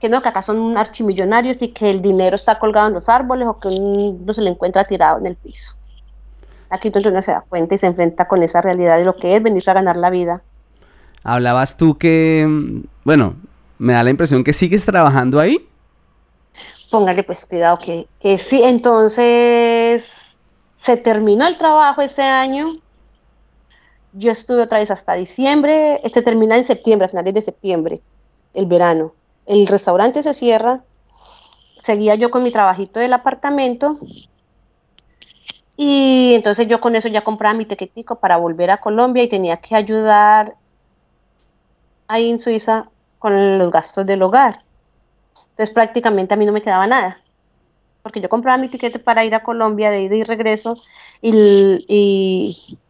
que 0.00 0.08
no, 0.08 0.22
que 0.22 0.28
acá 0.28 0.42
son 0.42 0.76
archimillonarios 0.76 1.60
y 1.60 1.68
que 1.68 1.90
el 1.90 2.02
dinero 2.02 2.36
está 2.36 2.58
colgado 2.58 2.88
en 2.88 2.94
los 2.94 3.08
árboles 3.08 3.48
o 3.48 3.58
que 3.58 3.68
uno 3.68 4.32
se 4.32 4.42
le 4.42 4.50
encuentra 4.50 4.84
tirado 4.84 5.18
en 5.18 5.26
el 5.26 5.36
piso. 5.36 5.74
Aquí 6.70 6.88
entonces 6.88 7.10
uno 7.10 7.22
se 7.22 7.32
da 7.32 7.44
cuenta 7.48 7.74
y 7.74 7.78
se 7.78 7.86
enfrenta 7.86 8.28
con 8.28 8.42
esa 8.42 8.60
realidad 8.60 8.98
de 8.98 9.04
lo 9.04 9.16
que 9.16 9.34
es 9.34 9.42
venirse 9.42 9.70
a 9.70 9.74
ganar 9.74 9.96
la 9.96 10.10
vida 10.10 10.42
Hablabas 11.24 11.76
tú 11.76 11.98
que, 11.98 12.46
mm, 12.48 12.84
bueno, 13.04 13.36
me 13.78 13.92
da 13.92 14.02
la 14.02 14.10
impresión 14.10 14.44
que 14.44 14.52
sigues 14.52 14.84
trabajando 14.84 15.40
ahí. 15.40 15.68
Póngale 16.90 17.22
pues 17.22 17.44
cuidado 17.44 17.78
que, 17.78 18.06
que 18.18 18.38
sí, 18.38 18.62
entonces 18.62 20.36
se 20.78 20.96
terminó 20.96 21.46
el 21.46 21.58
trabajo 21.58 22.00
ese 22.00 22.22
año. 22.22 22.78
Yo 24.14 24.32
estuve 24.32 24.62
otra 24.62 24.78
vez 24.78 24.90
hasta 24.90 25.14
diciembre, 25.14 26.00
este 26.02 26.22
termina 26.22 26.56
en 26.56 26.64
septiembre, 26.64 27.06
a 27.06 27.10
finales 27.10 27.34
de 27.34 27.42
septiembre, 27.42 28.00
el 28.54 28.66
verano. 28.66 29.12
El 29.48 29.66
restaurante 29.66 30.22
se 30.22 30.34
cierra, 30.34 30.82
seguía 31.82 32.14
yo 32.16 32.30
con 32.30 32.42
mi 32.42 32.52
trabajito 32.52 33.00
del 33.00 33.14
apartamento 33.14 33.98
y 35.74 36.34
entonces 36.34 36.68
yo 36.68 36.82
con 36.82 36.94
eso 36.94 37.08
ya 37.08 37.24
compraba 37.24 37.54
mi 37.54 37.64
tequetico 37.64 38.16
para 38.16 38.36
volver 38.36 38.70
a 38.70 38.76
Colombia 38.76 39.22
y 39.22 39.28
tenía 39.28 39.56
que 39.56 39.74
ayudar 39.74 40.54
ahí 42.08 42.28
en 42.28 42.40
Suiza 42.40 42.90
con 43.18 43.58
los 43.58 43.72
gastos 43.72 44.04
del 44.04 44.20
hogar. 44.20 44.64
Entonces 45.50 45.74
prácticamente 45.74 46.34
a 46.34 46.36
mí 46.36 46.44
no 46.44 46.52
me 46.52 46.62
quedaba 46.62 46.86
nada. 46.86 47.18
porque 48.02 48.20
yo 48.20 48.28
compraba 48.28 48.58
mi 48.58 48.68
tiquete 48.68 48.98
para 48.98 49.24
ir 49.24 49.34
a 49.34 49.42
Colombia 49.42 49.90
de 49.90 50.02
ida 50.02 50.16
y 50.16 50.24
regreso 50.24 50.76
y, 51.22 51.86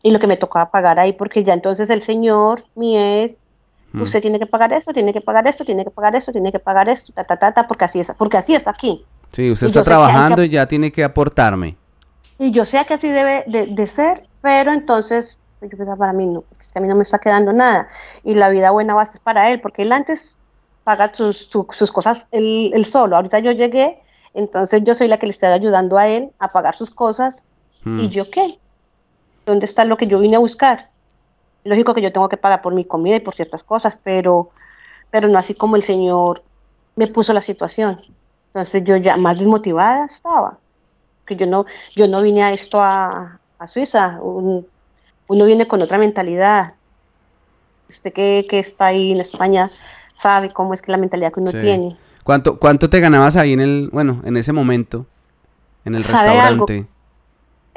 y, 0.03 0.11
lo 0.11 0.19
que 0.19 0.27
me 0.27 0.37
tocaba 0.37 0.73
pagar 0.73 0.99
ahí, 0.99 1.13
porque 1.13 1.45
ya 1.45 1.55
entonces 1.55 1.89
el 1.89 2.03
señor, 2.03 2.65
mi 2.75 2.99
ex, 2.99 3.37
mm. 3.93 4.03
usted 4.03 4.21
tiene 4.21 4.39
que 4.39 4.47
pagar 4.47 4.73
esto, 4.73 4.93
tiene 4.93 5.13
que 5.13 5.21
pagar 5.21 5.47
esto, 5.47 5.65
tiene 5.65 5.85
que 5.85 5.91
pagar 5.91 6.17
esto, 6.17 6.33
tiene 6.33 6.53
que 6.53 6.59
pagar 6.59 6.89
esto, 6.89 7.13
ta, 7.13 7.25
ta, 7.25 7.37
ta, 7.37 7.53
ta 7.53 7.67
porque 7.67 7.85
así 7.85 8.01
es, 8.01 8.13
porque 8.17 8.37
así 8.37 8.55
es 8.55 8.67
aquí. 8.67 9.05
Sí, 9.33 9.51
usted 9.51 9.67
está 9.67 9.83
trabajando 9.83 10.43
y 10.43 10.49
ya 10.49 10.67
tiene 10.67 10.91
que 10.91 11.05
aportarme. 11.05 11.77
Y 12.39 12.51
yo 12.53 12.65
sé 12.65 12.85
que 12.87 12.95
así 12.95 13.09
debe 13.09 13.45
de, 13.47 13.87
ser, 13.87 14.27
pero 14.41 14.73
entonces, 14.73 15.37
yo 15.61 15.69
pensaba, 15.69 15.97
para 15.97 16.13
mí 16.13 16.27
no, 16.27 16.43
porque 16.43 16.67
a 16.75 16.81
mí 16.81 16.89
no 16.89 16.95
me 16.95 17.03
está 17.03 17.19
quedando 17.19 17.53
nada. 17.53 17.89
Y 18.25 18.35
la 18.35 18.49
vida 18.49 18.71
buena 18.71 18.95
va 18.95 19.03
a 19.03 19.13
ser 19.13 19.21
para 19.23 19.51
él, 19.51 19.61
porque 19.61 19.83
él 19.83 19.93
antes 19.93 20.37
paga 20.85 21.13
sus, 21.15 21.51
sus 21.73 21.93
cosas 21.93 22.27
él, 22.31 22.85
solo. 22.85 23.17
Ahorita 23.17 23.41
yo 23.41 23.51
llegué, 23.53 24.01
entonces 24.35 24.83
yo 24.85 24.95
soy 24.95 25.09
la 25.09 25.19
que 25.19 25.27
le 25.27 25.33
estoy 25.33 25.49
ayudando 25.49 25.99
a 25.99 26.07
él 26.07 26.31
a 26.39 26.53
pagar 26.53 26.77
sus 26.77 26.91
cosas. 26.91 27.45
¿Y 27.85 27.89
hmm. 27.89 28.09
yo 28.09 28.31
qué? 28.31 28.59
¿Dónde 29.45 29.67
está 29.67 29.85
lo 29.85 29.97
que 29.97 30.07
yo 30.07 30.21
vine 30.21 30.37
a 30.37 30.41
buscar? 30.41 30.91
Lógico 31.65 31.95
que 31.95 32.03
yo 32.03 32.13
tengo 32.13 32.29
que 32.29 32.37
pagar 32.37 32.63
por 32.63 32.75
mi 32.75 32.85
comida 32.85 33.17
y 33.17 33.21
por 33.21 33.35
ciertas 33.35 33.63
cosas, 33.63 33.97
pero, 34.03 34.51
pero 35.11 35.29
no 35.29 35.39
así 35.39 35.55
como 35.55 35.77
el 35.77 35.83
Señor 35.83 36.43
me 36.97 37.07
puso 37.07 37.33
la 37.33 37.43
situación. 37.43 38.01
Entonces 38.49 38.83
yo 38.85 38.97
ya 38.97 39.17
más 39.17 39.39
desmotivada 39.39 40.07
estaba 40.07 40.59
que 41.29 41.37
yo 41.37 41.47
no, 41.47 41.67
yo 41.95 42.09
no 42.09 42.23
vine 42.23 42.43
a 42.43 42.53
esto 42.53 42.83
a, 42.83 43.39
Suiza, 43.69 44.21
uno 44.23 45.45
viene 45.45 45.67
con 45.67 45.83
otra 45.83 45.99
mentalidad. 45.99 46.75
Usted 47.91 48.13
que, 48.13 48.47
está 48.51 48.87
ahí 48.87 49.13
en 49.13 49.21
España 49.21 49.71
sabe 50.15 50.53
cómo 50.53 50.75
es 50.75 50.83
que 50.83 50.93
la 50.93 50.97
mentalidad 50.99 51.33
que 51.33 51.41
uno 51.41 51.51
tiene. 51.51 51.97
¿Cuánto, 52.23 52.59
¿Cuánto 52.59 52.89
te 52.89 53.01
ganabas 53.01 53.37
ahí 53.37 53.53
en 53.53 53.61
el, 53.61 53.91
bueno, 53.93 54.23
en 54.25 54.37
ese 54.37 54.53
momento, 54.53 55.07
en 55.85 55.97
el 55.97 56.05
restaurante? 56.05 56.87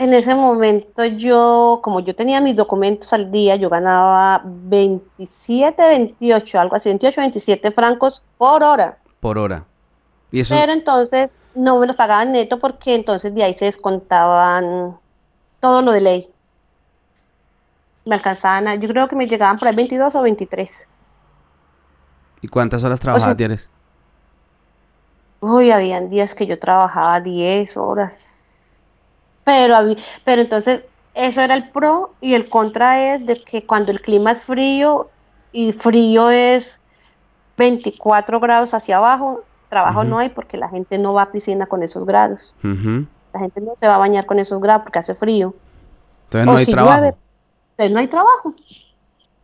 En 0.02 0.16
ese 0.16 0.34
momento 0.34 1.06
yo, 1.06 1.80
como 1.84 2.00
yo 2.00 2.16
tenía 2.16 2.42
mis 2.42 2.56
documentos 2.56 3.14
al 3.14 3.32
día, 3.32 3.56
yo 3.56 3.70
ganaba 3.70 4.42
27, 4.44 5.80
28, 5.80 6.60
algo 6.60 6.76
así, 6.76 6.90
28, 6.90 7.22
27 7.22 7.72
francos 7.72 8.24
por 8.40 8.64
hora. 8.64 8.98
Por 9.20 9.38
hora. 9.38 9.64
¿Y 10.32 10.40
eso? 10.40 10.56
Pero 10.56 10.74
entonces 10.74 11.30
no 11.54 11.78
me 11.78 11.86
los 11.86 11.96
pagaban 11.96 12.32
neto 12.32 12.58
porque 12.58 12.96
entonces 12.96 13.32
de 13.36 13.44
ahí 13.44 13.54
se 13.54 13.66
descontaban 13.66 14.98
todo 15.60 15.84
lo 15.84 15.92
de 15.92 16.02
ley. 16.02 16.34
Me 18.04 18.16
alcanzaban, 18.16 18.82
yo 18.82 18.88
creo 18.90 19.08
que 19.08 19.16
me 19.16 19.28
llegaban 19.28 19.60
por 19.60 19.68
ahí 19.68 19.76
22 19.76 20.16
o 20.16 20.22
23. 20.24 20.88
¿Y 22.42 22.48
cuántas 22.48 22.84
horas 22.84 23.00
trabajabas 23.00 23.38
diarias? 23.38 23.70
Uy, 25.42 25.70
habían 25.70 26.10
días 26.10 26.34
que 26.34 26.48
yo 26.48 26.58
trabajaba 26.58 27.22
10 27.22 27.78
horas. 27.78 28.31
Pero, 29.44 29.96
pero 30.24 30.42
entonces 30.42 30.84
eso 31.14 31.42
era 31.42 31.56
el 31.56 31.70
pro 31.70 32.14
y 32.22 32.34
el 32.34 32.50
contra 32.50 33.16
es 33.16 33.26
de 33.26 33.44
que 33.44 33.66
cuando 33.66 33.92
el 33.92 34.02
clima 34.02 34.32
es 34.32 34.44
frío 34.44 35.10
y 35.52 35.74
frío 35.74 36.30
es 36.30 36.80
24 37.58 38.40
grados 38.40 38.74
hacia 38.74 38.98
abajo, 38.98 39.44
Trabajo 39.72 40.04
no 40.04 40.20
hay 40.20 40.28
porque 40.28 40.58
la 40.58 40.68
gente 40.68 40.98
no 40.98 41.14
va 41.14 41.22
a 41.22 41.32
piscina 41.32 41.66
con 41.66 41.82
esos 41.82 42.06
grados. 42.06 42.54
La 42.62 43.40
gente 43.40 43.62
no 43.62 43.74
se 43.78 43.88
va 43.88 43.96
a 43.96 44.00
bañar 44.00 44.26
con 44.26 44.38
esos 44.38 44.62
grados 44.62 44.84
porque 44.84 45.00
hace 45.00 45.16
frío. 45.16 45.56
Entonces 46.26 46.46
no 46.46 46.58
hay 46.58 46.66
trabajo. 46.66 47.06
entonces 47.06 47.94
no 47.94 48.00
hay 48.00 48.08
trabajo. 48.10 48.54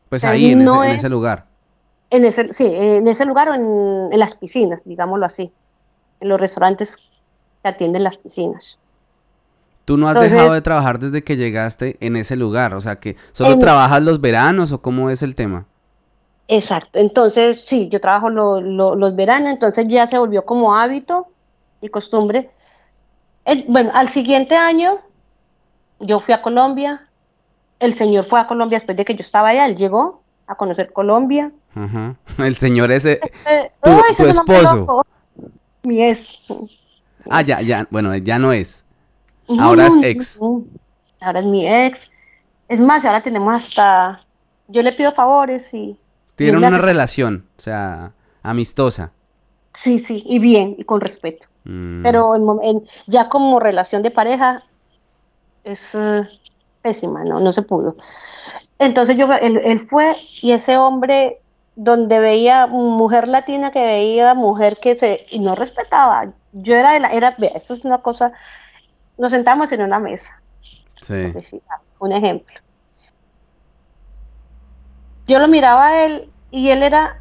Pues 0.09 0.25
ahí, 0.25 0.51
en, 0.51 0.67
ese, 0.67 1.07
lugar. 1.07 1.45
En 2.09 2.25
ese, 2.25 2.53
sí, 2.53 2.65
en 2.65 3.07
ese 3.07 3.23
lugar 3.23 3.47
o 3.47 3.53
en, 3.53 4.19
las 4.19 4.35
piscinas, 4.35 4.83
digámoslo 4.83 5.25
así. 5.25 5.49
En 6.19 6.27
los 6.27 6.41
restaurantes 6.41 6.97
que 6.97 7.69
atienden 7.69 8.03
las 8.03 8.17
piscinas. 8.17 8.77
Tú 9.87 9.95
no 9.95 10.09
has 10.09 10.19
dejado 10.19 10.51
de 10.51 10.59
trabajar 10.59 10.99
desde 10.99 11.23
que 11.23 11.37
llegaste 11.37 11.95
en 12.01 12.17
ese 12.17 12.35
lugar, 12.35 12.73
o 12.73 12.81
sea 12.81 12.97
que 12.97 13.15
solo 13.31 13.57
trabajas 13.57 14.01
los 14.01 14.19
veranos 14.19 14.73
o 14.73 14.81
cómo 14.81 15.09
es 15.09 15.23
el 15.23 15.33
tema. 15.33 15.65
Exacto, 16.49 16.99
entonces 16.99 17.63
sí, 17.65 17.87
yo 17.87 18.01
trabajo 18.01 18.29
los 18.29 19.15
veranos, 19.15 19.49
entonces 19.49 19.85
ya 19.87 20.05
se 20.05 20.17
volvió 20.17 20.43
como 20.43 20.75
hábito 20.75 21.27
y 21.79 21.87
costumbre. 21.87 22.49
bueno, 23.69 23.91
al 23.93 24.09
siguiente 24.09 24.57
año 24.57 24.97
yo 26.01 26.19
fui 26.19 26.33
a 26.33 26.41
Colombia, 26.41 27.07
el 27.79 27.93
señor 27.93 28.25
fue 28.25 28.41
a 28.41 28.47
Colombia 28.47 28.79
después 28.79 28.97
de 28.97 29.05
que 29.05 29.15
yo 29.15 29.21
estaba 29.21 29.47
allá, 29.47 29.67
él 29.67 29.77
llegó 29.77 30.21
a 30.47 30.55
conocer 30.55 30.91
Colombia. 30.91 31.53
El 32.39 32.57
señor 32.57 32.91
ese, 32.91 33.21
este, 33.23 33.71
tu, 34.17 34.25
esposo. 34.25 35.05
Mi 35.83 36.03
ex. 36.03 36.43
Ah, 37.29 37.41
ya, 37.41 37.61
ya, 37.61 37.87
bueno, 37.89 38.13
ya 38.17 38.37
no 38.37 38.51
es. 38.51 38.86
Ahora 39.59 39.87
es 39.87 39.97
ex. 40.01 40.39
Ahora 41.19 41.39
es 41.39 41.45
mi 41.45 41.67
ex. 41.67 42.09
Es 42.67 42.79
más, 42.79 43.05
ahora 43.05 43.21
tenemos 43.21 43.53
hasta, 43.53 44.21
yo 44.67 44.81
le 44.81 44.91
pido 44.91 45.13
favores 45.13 45.73
y 45.73 45.97
tienen 46.35 46.63
una 46.63 46.77
relación, 46.77 47.47
o 47.57 47.61
sea, 47.61 48.13
amistosa. 48.43 49.11
Sí, 49.73 49.99
sí, 49.99 50.23
y 50.25 50.39
bien, 50.39 50.75
y 50.77 50.83
con 50.83 51.01
respeto. 51.01 51.47
Mm. 51.63 52.03
Pero 52.03 52.33
ya 53.07 53.29
como 53.29 53.59
relación 53.59 54.03
de 54.03 54.11
pareja 54.11 54.63
es 55.63 55.81
eh, 55.93 56.27
pésima, 56.81 57.23
no, 57.23 57.39
no 57.39 57.51
se 57.53 57.61
pudo. 57.61 57.95
Entonces 58.79 59.17
yo, 59.17 59.31
él, 59.33 59.87
fue 59.89 60.15
y 60.41 60.51
ese 60.51 60.77
hombre 60.77 61.41
donde 61.75 62.19
veía 62.19 62.67
mujer 62.67 63.27
latina 63.27 63.71
que 63.71 63.83
veía 63.83 64.33
mujer 64.33 64.77
que 64.81 64.95
se 64.95 65.25
y 65.29 65.39
no 65.39 65.55
respetaba. 65.55 66.31
Yo 66.53 66.75
era 66.75 66.93
de 66.93 66.99
la, 66.99 67.11
era, 67.11 67.35
esto 67.55 67.73
es 67.73 67.83
una 67.83 67.99
cosa, 67.99 68.31
nos 69.17 69.31
sentamos 69.31 69.71
en 69.71 69.81
una 69.81 69.99
mesa. 69.99 70.29
Sí. 71.01 71.33
Un 71.99 72.11
ejemplo. 72.11 72.59
Yo 75.27 75.39
lo 75.39 75.47
miraba 75.47 75.87
a 75.87 76.05
él 76.05 76.31
y 76.51 76.69
él 76.69 76.83
era, 76.83 77.19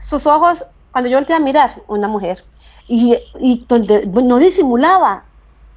sus 0.00 0.26
ojos, 0.26 0.64
cuando 0.90 1.08
yo 1.10 1.18
volteé 1.18 1.36
a 1.36 1.40
mirar, 1.40 1.82
una 1.86 2.08
mujer, 2.08 2.44
y, 2.88 3.16
y 3.38 3.64
donde 3.68 4.06
no 4.06 4.38
disimulaba, 4.38 5.24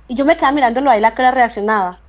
y 0.07 0.15
yo 0.15 0.25
me 0.25 0.35
quedaba 0.35 0.53
mirándolo 0.53 0.89
a 0.89 0.97
él, 0.97 1.05
a 1.05 1.13
que 1.13 1.29
reaccionaba, 1.29 1.99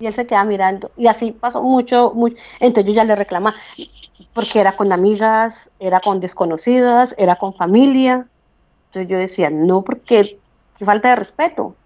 y 0.00 0.06
él 0.06 0.14
se 0.14 0.26
quedaba 0.26 0.44
mirando, 0.44 0.90
y 0.96 1.06
así 1.06 1.32
pasó 1.32 1.62
mucho, 1.62 2.12
mucho, 2.14 2.36
entonces 2.58 2.88
yo 2.88 2.96
ya 2.96 3.04
le 3.04 3.14
reclamaba, 3.14 3.56
porque 4.34 4.58
era 4.58 4.76
con 4.76 4.92
amigas, 4.92 5.70
era 5.78 6.00
con 6.00 6.18
desconocidas, 6.18 7.14
era 7.18 7.36
con 7.36 7.54
familia, 7.54 8.26
entonces 8.86 9.08
yo 9.08 9.18
decía, 9.18 9.50
no, 9.50 9.82
porque 9.82 10.40
qué 10.76 10.84
falta 10.84 11.10
de 11.10 11.16
respeto. 11.16 11.76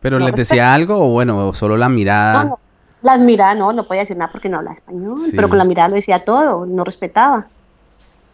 ¿Pero 0.00 0.18
le 0.18 0.32
decía 0.32 0.72
algo 0.74 0.96
o 0.96 1.08
bueno, 1.10 1.52
solo 1.52 1.76
la 1.76 1.88
mirada? 1.88 2.54
Las 3.02 3.20
miradas, 3.20 3.56
no, 3.56 3.72
no 3.72 3.86
podía 3.86 4.02
decir 4.02 4.16
nada 4.16 4.30
porque 4.30 4.48
no 4.48 4.58
habla 4.58 4.72
español, 4.72 5.16
pero 5.34 5.48
con 5.48 5.58
la 5.58 5.64
mirada 5.64 5.88
lo 5.88 5.94
decía 5.96 6.24
todo, 6.24 6.66
no 6.66 6.84
respetaba. 6.84 7.46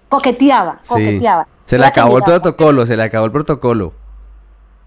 Coqueteaba, 0.08 0.80
coqueteaba. 0.86 1.46
Se 1.64 1.78
le 1.78 1.86
acabó 1.86 2.18
el 2.18 2.24
protocolo, 2.24 2.86
se 2.86 2.96
le 2.96 3.02
acabó 3.02 3.26
el 3.26 3.32
protocolo. 3.32 3.92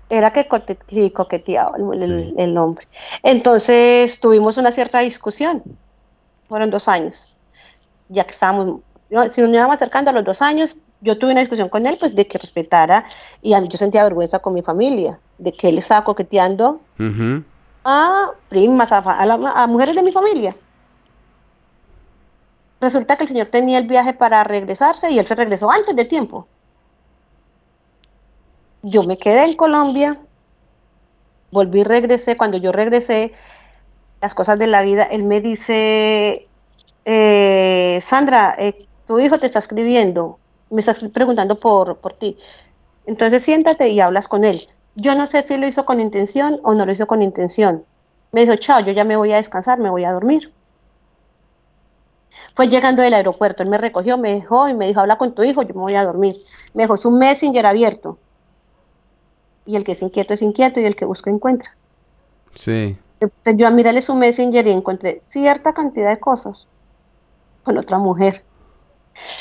Era 0.10 0.32
que 0.32 0.48
coqueteaba 0.48 1.76
el, 1.78 2.58
hombre. 2.58 2.88
Entonces 3.24 4.20
tuvimos 4.20 4.58
una 4.58 4.72
cierta 4.72 5.00
discusión. 5.00 5.64
Fueron 6.48 6.70
dos 6.70 6.88
años. 6.88 7.36
Ya 8.08 8.24
que 8.24 8.32
estábamos, 8.32 8.80
si 9.10 9.42
nos 9.42 9.52
íbamos 9.52 9.76
acercando 9.76 10.12
a 10.12 10.14
los 10.14 10.24
dos 10.24 10.42
años, 10.42 10.78
yo 11.02 11.18
tuve 11.18 11.32
una 11.32 11.42
discusión 11.42 11.70
con 11.70 11.86
él, 11.86 11.98
pues 12.00 12.16
de 12.16 12.28
que 12.28 12.38
respetara, 12.38 13.06
y 13.42 13.54
a 13.54 13.62
mí 13.62 13.68
yo 13.68 13.78
sentía 13.78 14.04
vergüenza 14.04 14.40
con 14.40 14.54
mi 14.54 14.62
familia, 14.62 15.20
de 15.38 15.54
que 15.54 15.70
él 15.70 15.78
estaba 15.78 16.04
coqueteando 16.04 16.80
a 17.84 18.32
primas, 18.50 18.92
a, 18.92 19.68
mujeres 19.68 19.96
de 19.96 20.04
mi 20.04 20.12
familia. 20.12 20.56
Resulta 22.82 23.16
que 23.16 23.24
el 23.24 23.30
señor 23.30 23.48
tenía 23.48 23.80
el 23.80 23.88
viaje 23.88 24.14
para 24.14 24.44
regresarse 24.44 25.10
y 25.10 25.20
él 25.20 25.26
se 25.26 25.36
regresó 25.36 25.72
antes 25.72 25.96
de 25.96 26.06
tiempo. 26.06 26.48
Yo 28.84 29.04
me 29.04 29.18
quedé 29.18 29.46
en 29.46 29.56
Colombia, 29.56 30.20
volví 31.52 31.80
y 31.80 31.84
regresé. 31.84 32.38
Cuando 32.38 32.58
yo 32.58 32.72
regresé, 32.72 33.34
las 34.22 34.34
cosas 34.34 34.60
de 34.60 34.68
la 34.68 34.82
vida, 34.82 35.04
él 35.04 35.24
me 35.24 35.42
dice, 35.42 36.48
eh, 37.06 38.04
Sandra, 38.06 38.56
eh, 38.58 38.86
tu 39.08 39.20
hijo 39.20 39.40
te 39.40 39.46
está 39.46 39.60
escribiendo, 39.60 40.40
me 40.70 40.82
está 40.82 40.94
preguntando 41.14 41.60
por, 41.60 41.98
por 41.98 42.14
ti. 42.14 42.38
Entonces 43.06 43.44
siéntate 43.44 43.90
y 43.90 44.00
hablas 44.00 44.28
con 44.28 44.44
él. 44.44 44.68
Yo 44.96 45.16
no 45.16 45.28
sé 45.28 45.46
si 45.48 45.58
lo 45.58 45.68
hizo 45.68 45.86
con 45.86 46.00
intención 46.00 46.60
o 46.64 46.74
no 46.74 46.86
lo 46.86 46.92
hizo 46.92 47.08
con 47.08 47.22
intención. 47.22 47.84
Me 48.32 48.42
dijo, 48.42 48.56
chao, 48.58 48.82
yo 48.82 48.92
ya 48.92 49.04
me 49.04 49.16
voy 49.16 49.32
a 49.32 49.38
descansar, 49.38 49.80
me 49.80 49.90
voy 49.90 50.04
a 50.04 50.12
dormir. 50.12 50.52
Fue 52.56 52.68
llegando 52.68 53.02
del 53.02 53.14
aeropuerto, 53.14 53.64
él 53.64 53.70
me 53.70 53.78
recogió, 53.78 54.18
me 54.18 54.34
dejó 54.34 54.68
y 54.68 54.74
me 54.74 54.88
dijo, 54.88 55.00
habla 55.00 55.18
con 55.18 55.34
tu 55.34 55.44
hijo, 55.44 55.62
yo 55.62 55.74
me 55.74 55.82
voy 55.82 55.96
a 55.96 56.04
dormir. 56.04 56.38
Me 56.74 56.84
dejó 56.84 56.98
su 56.98 57.12
messenger 57.12 57.66
abierto. 57.66 58.18
Y 59.66 59.76
el 59.76 59.84
que 59.84 59.92
es 59.94 60.02
inquieto 60.02 60.34
es 60.34 60.42
inquieto 60.42 60.80
y 60.80 60.86
el 60.86 60.96
que 60.96 61.06
busca 61.06 61.30
encuentra. 61.30 61.76
Sí. 62.56 62.98
Entonces 63.20 63.58
yo 63.58 63.68
a 63.68 63.72
mirarle 63.72 64.02
su 64.02 64.14
messenger 64.16 64.66
y 64.68 64.72
encontré 64.72 65.22
cierta 65.30 65.74
cantidad 65.74 66.10
de 66.10 66.20
cosas 66.20 66.68
con 67.64 67.78
otra 67.78 67.98
mujer. 67.98 68.44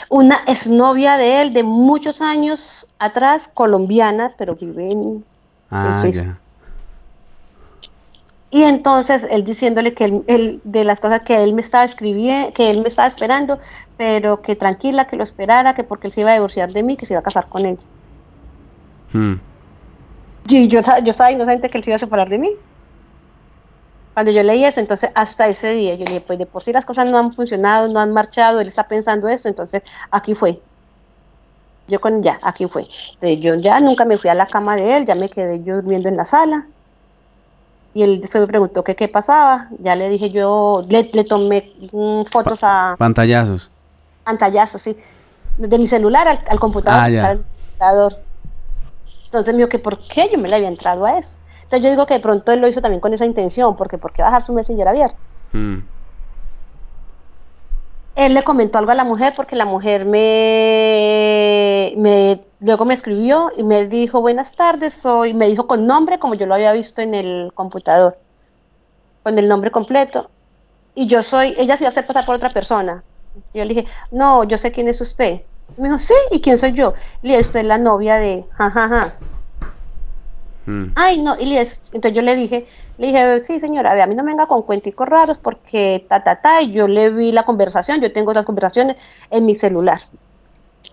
Una 0.08 0.40
exnovia 0.46 1.16
de 1.16 1.42
él 1.42 1.52
de 1.52 1.62
muchos 1.62 2.20
años 2.20 2.86
atrás, 2.98 3.50
colombiana, 3.52 4.30
pero 4.36 4.54
vive 4.54 4.90
en 4.90 5.24
Ah, 5.70 6.04
ya. 6.06 6.38
Y 8.50 8.62
entonces 8.62 9.22
él 9.30 9.44
diciéndole 9.44 9.92
que 9.92 10.22
él, 10.26 10.60
de 10.64 10.84
las 10.84 11.00
cosas 11.00 11.20
que 11.24 11.42
él 11.42 11.52
me 11.52 11.62
estaba 11.62 11.84
escribiendo, 11.84 12.52
que 12.52 12.70
él 12.70 12.80
me 12.80 12.88
estaba 12.88 13.08
esperando, 13.08 13.58
pero 13.96 14.40
que 14.40 14.54
tranquila, 14.54 15.06
que 15.06 15.16
lo 15.16 15.24
esperara, 15.24 15.74
que 15.74 15.84
porque 15.84 16.06
él 16.06 16.12
se 16.12 16.20
iba 16.20 16.30
a 16.30 16.34
divorciar 16.34 16.72
de 16.72 16.82
mí, 16.82 16.96
que 16.96 17.06
se 17.06 17.14
iba 17.14 17.20
a 17.20 17.24
casar 17.24 17.48
con 17.48 17.66
ella. 17.66 17.82
Hmm. 19.12 19.34
Y 20.48 20.68
yo, 20.68 20.80
yo 21.02 21.10
estaba 21.10 21.32
inocente 21.32 21.68
que 21.68 21.78
él 21.78 21.84
se 21.84 21.90
iba 21.90 21.96
a 21.96 22.00
separar 22.00 22.28
de 22.28 22.38
mí. 22.38 22.50
Cuando 24.16 24.32
yo 24.32 24.42
leí 24.42 24.64
eso, 24.64 24.80
entonces 24.80 25.10
hasta 25.14 25.46
ese 25.46 25.72
día 25.74 25.94
yo 25.94 26.06
dije, 26.06 26.22
pues 26.22 26.38
de 26.38 26.46
por 26.46 26.64
sí 26.64 26.72
las 26.72 26.86
cosas 26.86 27.10
no 27.10 27.18
han 27.18 27.34
funcionado, 27.34 27.86
no 27.88 28.00
han 28.00 28.14
marchado, 28.14 28.60
él 28.60 28.68
está 28.68 28.88
pensando 28.88 29.28
eso, 29.28 29.46
entonces 29.46 29.82
aquí 30.10 30.34
fue. 30.34 30.58
Yo 31.86 32.00
con 32.00 32.22
ya, 32.22 32.38
aquí 32.42 32.66
fue. 32.66 32.88
yo 33.20 33.56
ya 33.56 33.78
nunca 33.78 34.06
me 34.06 34.16
fui 34.16 34.30
a 34.30 34.34
la 34.34 34.46
cama 34.46 34.74
de 34.74 34.96
él, 34.96 35.04
ya 35.04 35.14
me 35.14 35.28
quedé 35.28 35.62
yo 35.62 35.76
durmiendo 35.76 36.08
en 36.08 36.16
la 36.16 36.24
sala. 36.24 36.64
Y 37.92 38.04
él 38.04 38.22
después 38.22 38.40
me 38.40 38.46
preguntó 38.46 38.82
que 38.82 38.96
qué 38.96 39.06
pasaba. 39.06 39.68
Ya 39.80 39.94
le 39.94 40.08
dije 40.08 40.30
yo, 40.30 40.82
le, 40.88 41.04
tomé 41.24 41.70
mm, 41.92 42.22
fotos 42.32 42.60
a... 42.62 42.96
Pantallazos. 42.98 43.70
Pantallazos, 44.24 44.80
sí. 44.80 44.96
De 45.58 45.78
mi 45.78 45.88
celular 45.88 46.26
al, 46.26 46.58
computador. 46.58 47.00
Ah, 47.00 47.28
al 47.32 47.44
computador. 47.44 48.16
Entonces 49.26 49.52
me 49.52 49.58
dijo 49.58 49.68
que 49.68 49.78
por 49.78 49.98
qué 50.08 50.30
yo 50.32 50.38
me 50.38 50.48
le 50.48 50.56
había 50.56 50.68
entrado 50.68 51.04
a 51.04 51.18
eso. 51.18 51.34
Entonces 51.66 51.82
yo 51.82 51.90
digo 51.90 52.06
que 52.06 52.14
de 52.14 52.20
pronto 52.20 52.52
él 52.52 52.60
lo 52.60 52.68
hizo 52.68 52.80
también 52.80 53.00
con 53.00 53.12
esa 53.12 53.26
intención, 53.26 53.76
porque 53.76 53.98
¿por 53.98 54.12
qué 54.12 54.22
bajar 54.22 54.46
su 54.46 54.52
messenger 54.52 54.88
abierto? 54.88 55.18
Hmm 55.52 55.80
él 58.16 58.34
le 58.34 58.42
comentó 58.42 58.78
algo 58.78 58.90
a 58.90 58.94
la 58.94 59.04
mujer 59.04 59.34
porque 59.36 59.56
la 59.56 59.66
mujer 59.66 60.06
me, 60.06 61.92
me, 61.96 62.40
luego 62.60 62.86
me 62.86 62.94
escribió 62.94 63.52
y 63.56 63.62
me 63.62 63.86
dijo 63.86 64.22
buenas 64.22 64.52
tardes, 64.56 64.94
soy, 64.94 65.34
me 65.34 65.46
dijo 65.48 65.66
con 65.66 65.86
nombre 65.86 66.18
como 66.18 66.34
yo 66.34 66.46
lo 66.46 66.54
había 66.54 66.72
visto 66.72 67.02
en 67.02 67.14
el 67.14 67.52
computador, 67.54 68.18
con 69.22 69.38
el 69.38 69.46
nombre 69.48 69.70
completo. 69.70 70.30
Y 70.94 71.08
yo 71.08 71.22
soy, 71.22 71.54
ella 71.58 71.76
se 71.76 71.84
iba 71.84 71.88
a 71.88 71.90
hacer 71.90 72.06
pasar 72.06 72.24
por 72.24 72.36
otra 72.36 72.48
persona. 72.50 73.04
Yo 73.52 73.64
le 73.64 73.74
dije, 73.74 73.86
no, 74.10 74.44
yo 74.44 74.56
sé 74.56 74.72
quién 74.72 74.88
es 74.88 74.98
usted. 75.02 75.42
me 75.76 75.88
dijo, 75.88 75.98
sí, 75.98 76.14
¿y 76.30 76.40
quién 76.40 76.56
soy 76.56 76.72
yo? 76.72 76.94
Le 77.20 77.36
dije, 77.36 77.42
usted 77.42 77.60
es 77.60 77.66
la 77.66 77.76
novia 77.76 78.16
de, 78.16 78.46
jajaja. 78.52 79.20
Mm. 80.66 80.86
Ay, 80.96 81.22
no, 81.22 81.38
y 81.38 81.56
entonces 81.56 82.12
yo 82.12 82.22
le 82.22 82.34
dije, 82.34 82.66
le 82.98 83.06
dije, 83.06 83.44
sí 83.44 83.60
señora, 83.60 84.02
a, 84.02 84.06
mí 84.06 84.14
no 84.14 84.24
me 84.24 84.32
venga 84.32 84.46
con 84.46 84.62
cuenticos 84.62 85.08
raros 85.08 85.38
porque 85.38 86.04
ta, 86.08 86.24
ta, 86.24 86.40
ta, 86.40 86.60
y 86.62 86.72
yo 86.72 86.88
le 86.88 87.10
vi 87.10 87.30
la 87.32 87.44
conversación, 87.44 88.00
yo 88.00 88.12
tengo 88.12 88.32
esas 88.32 88.44
conversaciones 88.44 88.96
en 89.30 89.46
mi 89.46 89.54
celular. 89.54 90.00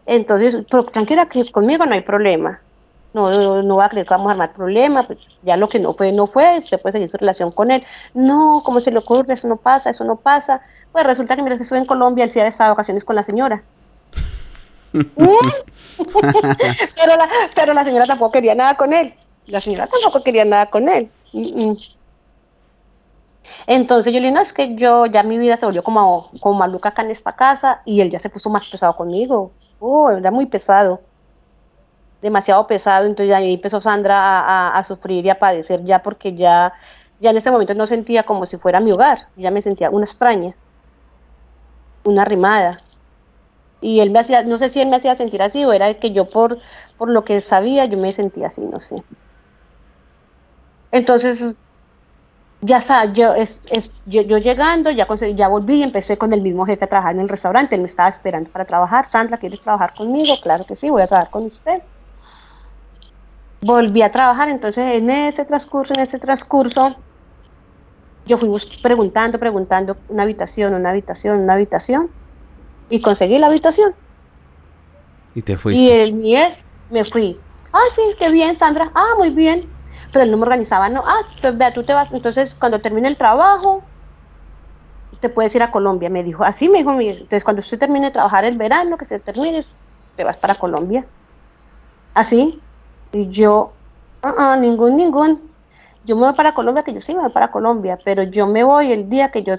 Entonces, 0.06 0.58
pero 0.70 0.84
tranquila 0.84 1.28
que 1.28 1.52
conmigo 1.52 1.86
no 1.86 1.94
hay 1.94 2.02
problema. 2.02 2.60
No, 3.14 3.62
no, 3.62 3.76
va 3.76 3.86
a 3.86 3.90
creer 3.90 4.08
que 4.08 4.14
vamos 4.14 4.30
a 4.30 4.32
armar 4.32 4.54
problemas, 4.54 5.06
pues 5.06 5.20
ya 5.44 5.56
lo 5.56 5.70
que 5.70 5.78
no 5.80 5.94
fue, 5.94 6.12
no 6.12 6.26
fue, 6.26 6.60
usted 6.60 6.82
puede 6.82 6.94
seguir 6.94 7.12
su 7.12 7.18
relación 7.18 7.52
con 7.52 7.70
él. 7.70 7.84
No, 8.16 8.64
¿cómo 8.66 8.80
se 8.80 8.90
le 8.90 8.98
ocurre? 8.98 9.36
Eso 9.36 9.48
no 9.48 9.58
pasa, 9.58 9.92
eso 9.92 10.04
no 10.04 10.16
pasa. 10.16 10.62
Pues 10.92 11.06
resulta 11.06 11.36
que 11.36 11.44
mientras 11.44 11.62
estuve 11.62 11.78
en 11.78 11.86
Colombia, 11.86 12.26
él 12.26 12.32
sí 12.32 12.40
había 12.40 12.50
estado 12.50 12.72
vacaciones 12.72 13.04
con 13.04 13.16
la 13.16 13.24
señora. 13.24 13.62
pero, 14.94 15.06
la, 17.18 17.30
pero 17.56 17.74
la 17.74 17.84
señora 17.84 18.08
tampoco 18.08 18.32
quería 18.32 18.56
nada 18.56 18.76
con 18.78 18.94
él. 18.94 19.14
La 19.48 19.60
señora 19.60 19.88
tampoco 19.88 20.24
quería 20.24 20.46
nada 20.46 20.68
con 20.68 20.88
él. 20.88 21.10
Entonces 23.68 24.14
yo 24.14 24.20
le 24.20 24.28
dije, 24.28 24.36
no, 24.36 24.42
es 24.42 24.54
que 24.54 24.76
yo 24.76 25.06
ya 25.06 25.24
mi 25.24 25.38
vida 25.38 25.58
se 25.58 25.66
volvió 25.66 25.84
como, 25.84 26.30
como 26.40 26.60
maluca 26.60 26.90
acá 26.90 27.02
en 27.02 27.12
esta 27.12 27.34
casa 27.34 27.82
y 27.86 28.02
él 28.02 28.10
ya 28.10 28.20
se 28.20 28.30
puso 28.30 28.50
más 28.50 28.68
pesado 28.68 28.96
conmigo. 28.96 29.52
Oh, 29.80 30.10
era 30.12 30.32
muy 30.32 30.46
pesado. 30.46 31.02
Demasiado 32.22 32.66
pesado. 32.68 33.06
Entonces 33.06 33.34
ahí 33.34 33.54
empezó 33.54 33.82
Sandra 33.82 34.78
a, 34.78 34.84
sufrir 34.84 35.26
y 35.26 35.30
a 35.30 35.40
padecer 35.40 35.84
ya 35.84 36.02
porque 36.02 36.34
ya, 36.36 36.74
ya 37.20 37.32
en 37.32 37.38
ese 37.38 37.52
momento 37.52 37.74
no 37.74 37.88
sentía 37.88 38.24
como 38.24 38.46
si 38.46 38.58
fuera 38.58 38.80
mi 38.80 38.92
hogar. 38.92 39.28
Ya 39.36 39.52
me 39.52 39.62
sentía 39.62 39.90
una 39.90 40.06
extraña. 40.06 40.56
Una 42.06 42.24
arrimada. 42.24 42.82
Y 43.82 44.00
él 44.00 44.12
me 44.12 44.20
hacía, 44.20 44.44
no 44.44 44.58
sé 44.58 44.70
si 44.70 44.80
él 44.80 44.88
me 44.90 44.96
hacía 44.96 45.16
sentir 45.16 45.42
así 45.42 45.66
o 45.66 45.74
era 45.74 45.94
que 45.96 46.12
yo 46.12 46.30
por, 46.30 46.60
por 46.98 47.10
lo 47.10 47.26
que 47.26 47.42
sabía 47.42 47.86
yo 47.86 47.98
me 47.98 48.14
sentía 48.14 48.48
así, 48.48 48.62
no 48.62 48.80
sé. 48.80 49.04
Entonces, 50.94 51.44
ya 52.62 52.78
está, 52.78 53.06
yo, 53.06 53.34
es, 53.34 53.60
yo, 54.06 54.38
llegando, 54.38 54.92
ya, 54.92 55.08
ya 55.36 55.48
volví 55.48 55.78
y 55.78 55.84
empecé 55.84 56.20
con 56.20 56.32
el 56.34 56.42
mismo 56.42 56.68
jefe 56.68 56.86
a 56.86 56.88
trabajar 56.88 57.16
en 57.16 57.22
el 57.22 57.30
restaurante, 57.30 57.74
él 57.74 57.82
me 57.82 57.88
estaba 57.88 58.10
esperando 58.10 58.52
para 58.52 58.66
trabajar, 58.66 59.10
Sandra, 59.10 59.40
¿quieres 59.40 59.60
trabajar 59.60 59.96
conmigo? 59.96 60.36
Claro 60.44 60.66
que 60.66 60.76
sí, 60.76 60.92
voy 60.92 61.02
a 61.02 61.08
trabajar 61.08 61.32
con 61.32 61.48
usted. 61.48 61.82
Volví 63.62 64.04
a 64.04 64.12
trabajar, 64.12 64.50
entonces 64.50 64.98
en 64.98 65.10
ese 65.10 65.46
transcurso, 65.46 65.96
en 65.96 66.02
ese 66.02 66.20
transcurso, 66.20 66.96
yo 68.28 68.38
fui 68.38 68.56
preguntando, 68.84 69.40
preguntando 69.40 69.98
una 70.10 70.22
habitación, 70.22 70.76
una 70.76 70.92
habitación, 70.92 71.40
una 71.40 71.54
habitación, 71.54 72.12
y 72.92 73.02
conseguí 73.02 73.40
la 73.40 73.48
habitación. 73.48 73.96
Y 75.34 75.42
te 75.42 75.58
fuiste. 75.58 75.84
Y 75.84 75.90
el 75.90 76.36
es, 76.36 76.64
me 76.92 77.04
fui. 77.04 77.40
Ah, 77.72 77.82
sí, 77.96 78.04
qué 78.20 78.32
bien, 78.32 78.56
Sandra. 78.56 78.92
Ah, 78.94 79.16
muy 79.18 79.32
bien 79.32 79.74
pero 80.14 80.26
él 80.26 80.32
no 80.32 80.38
me 80.38 80.44
organizaba, 80.44 80.90
no, 80.90 81.04
ah, 81.06 81.20
pues 81.42 81.58
vea, 81.58 81.74
tú 81.74 81.84
te 81.86 81.94
vas, 81.94 82.12
entonces 82.14 82.56
cuando 82.56 82.82
termine 82.82 83.08
el 83.10 83.18
trabajo, 83.18 83.92
te 85.22 85.30
puedes 85.30 85.54
ir 85.56 85.64
a 85.64 85.72
Colombia, 85.72 86.10
me 86.10 86.24
dijo, 86.24 86.44
así 86.44 86.70
me 86.70 86.80
dijo, 86.80 86.92
entonces 87.00 87.44
cuando 87.44 87.62
usted 87.62 87.80
termine 87.80 88.08
de 88.08 88.12
trabajar 88.14 88.46
el 88.46 88.58
verano, 88.58 88.98
que 88.98 89.06
se 89.06 89.20
termine, 89.20 89.66
te 90.16 90.24
vas 90.24 90.38
para 90.38 90.56
Colombia, 90.56 91.10
así, 92.14 92.68
y 93.12 93.30
yo, 93.30 93.80
uh 94.24 94.56
ningún, 94.60 94.98
ningún, 94.98 95.56
yo 96.04 96.16
me 96.16 96.24
voy 96.24 96.34
para 96.36 96.54
Colombia, 96.54 96.84
que 96.84 96.94
yo 96.94 97.02
sí 97.02 97.14
me 97.14 97.22
voy 97.22 97.32
para 97.32 97.52
Colombia, 97.52 97.98
pero 98.04 98.24
yo 98.24 98.48
me 98.48 98.64
voy 98.64 98.92
el 98.92 99.10
día 99.10 99.32
que 99.32 99.44
yo 99.44 99.56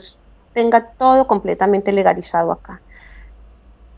tenga 0.53 0.95
todo 0.99 1.27
completamente 1.27 1.93
legalizado 1.93 2.53
acá. 2.53 2.83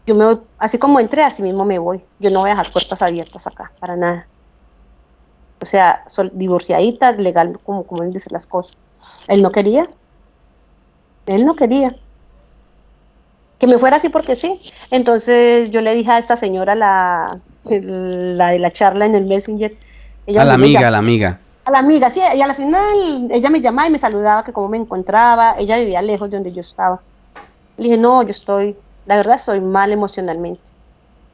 Yo 0.07 0.15
me 0.15 0.25
voy, 0.25 0.41
así 0.59 0.79
como 0.79 1.01
entré, 1.01 1.23
así 1.25 1.43
mismo 1.43 1.65
me 1.65 1.79
voy. 1.79 2.09
Yo 2.19 2.31
no 2.31 2.41
voy 2.41 2.51
a 2.51 2.55
dejar 2.55 2.73
puertas 2.73 3.03
abiertas 3.03 3.47
acá, 3.47 3.73
para 3.81 3.97
nada 3.97 4.31
o 5.61 5.67
sea, 5.67 6.05
divorciadita, 6.33 7.13
legal, 7.13 7.59
como, 7.65 7.85
como 7.85 8.03
él 8.03 8.13
dice 8.13 8.31
las 8.31 8.47
cosas. 8.47 8.77
Él 9.29 9.43
no 9.43 9.51
quería. 9.51 9.89
Él 11.27 11.45
no 11.45 11.55
quería. 11.55 11.97
Que 13.59 13.67
me 13.67 13.79
fuera 13.79 13.97
así 13.97 14.09
porque 14.09 14.37
sí. 14.37 14.61
Entonces 14.91 15.71
yo 15.71 15.81
le 15.81 15.95
dije 15.95 16.11
a 16.11 16.19
esta 16.19 16.37
señora, 16.37 16.75
la, 16.75 17.41
la 17.65 18.49
de 18.49 18.59
la 18.59 18.71
charla 18.71 19.07
en 19.07 19.15
el 19.15 19.25
Messenger. 19.25 19.75
a 20.37 20.45
la 20.45 20.55
amiga, 20.55 20.89
a 20.89 20.91
la 20.91 20.99
amiga. 20.99 21.41
A 21.65 21.71
la 21.71 21.79
amiga, 21.79 22.11
sí, 22.11 22.21
y 22.21 22.41
a 22.41 22.47
la 22.47 22.55
final 22.55 23.29
ella 23.31 23.51
me 23.51 23.61
llamaba 23.61 23.89
y 23.89 23.91
me 23.91 23.99
saludaba, 23.99 24.45
que 24.45 24.53
cómo 24.53 24.69
me 24.69 24.77
encontraba. 24.77 25.57
Ella 25.59 25.79
vivía 25.79 26.03
lejos 26.03 26.31
de 26.31 26.37
donde 26.37 26.53
yo 26.53 26.61
estaba. 26.61 27.01
Le 27.77 27.85
dije, 27.85 27.97
no, 27.97 28.23
yo 28.23 28.31
estoy, 28.31 28.77
la 29.07 29.17
verdad, 29.17 29.37
estoy 29.37 29.61
mal 29.61 29.91
emocionalmente. 29.91 30.61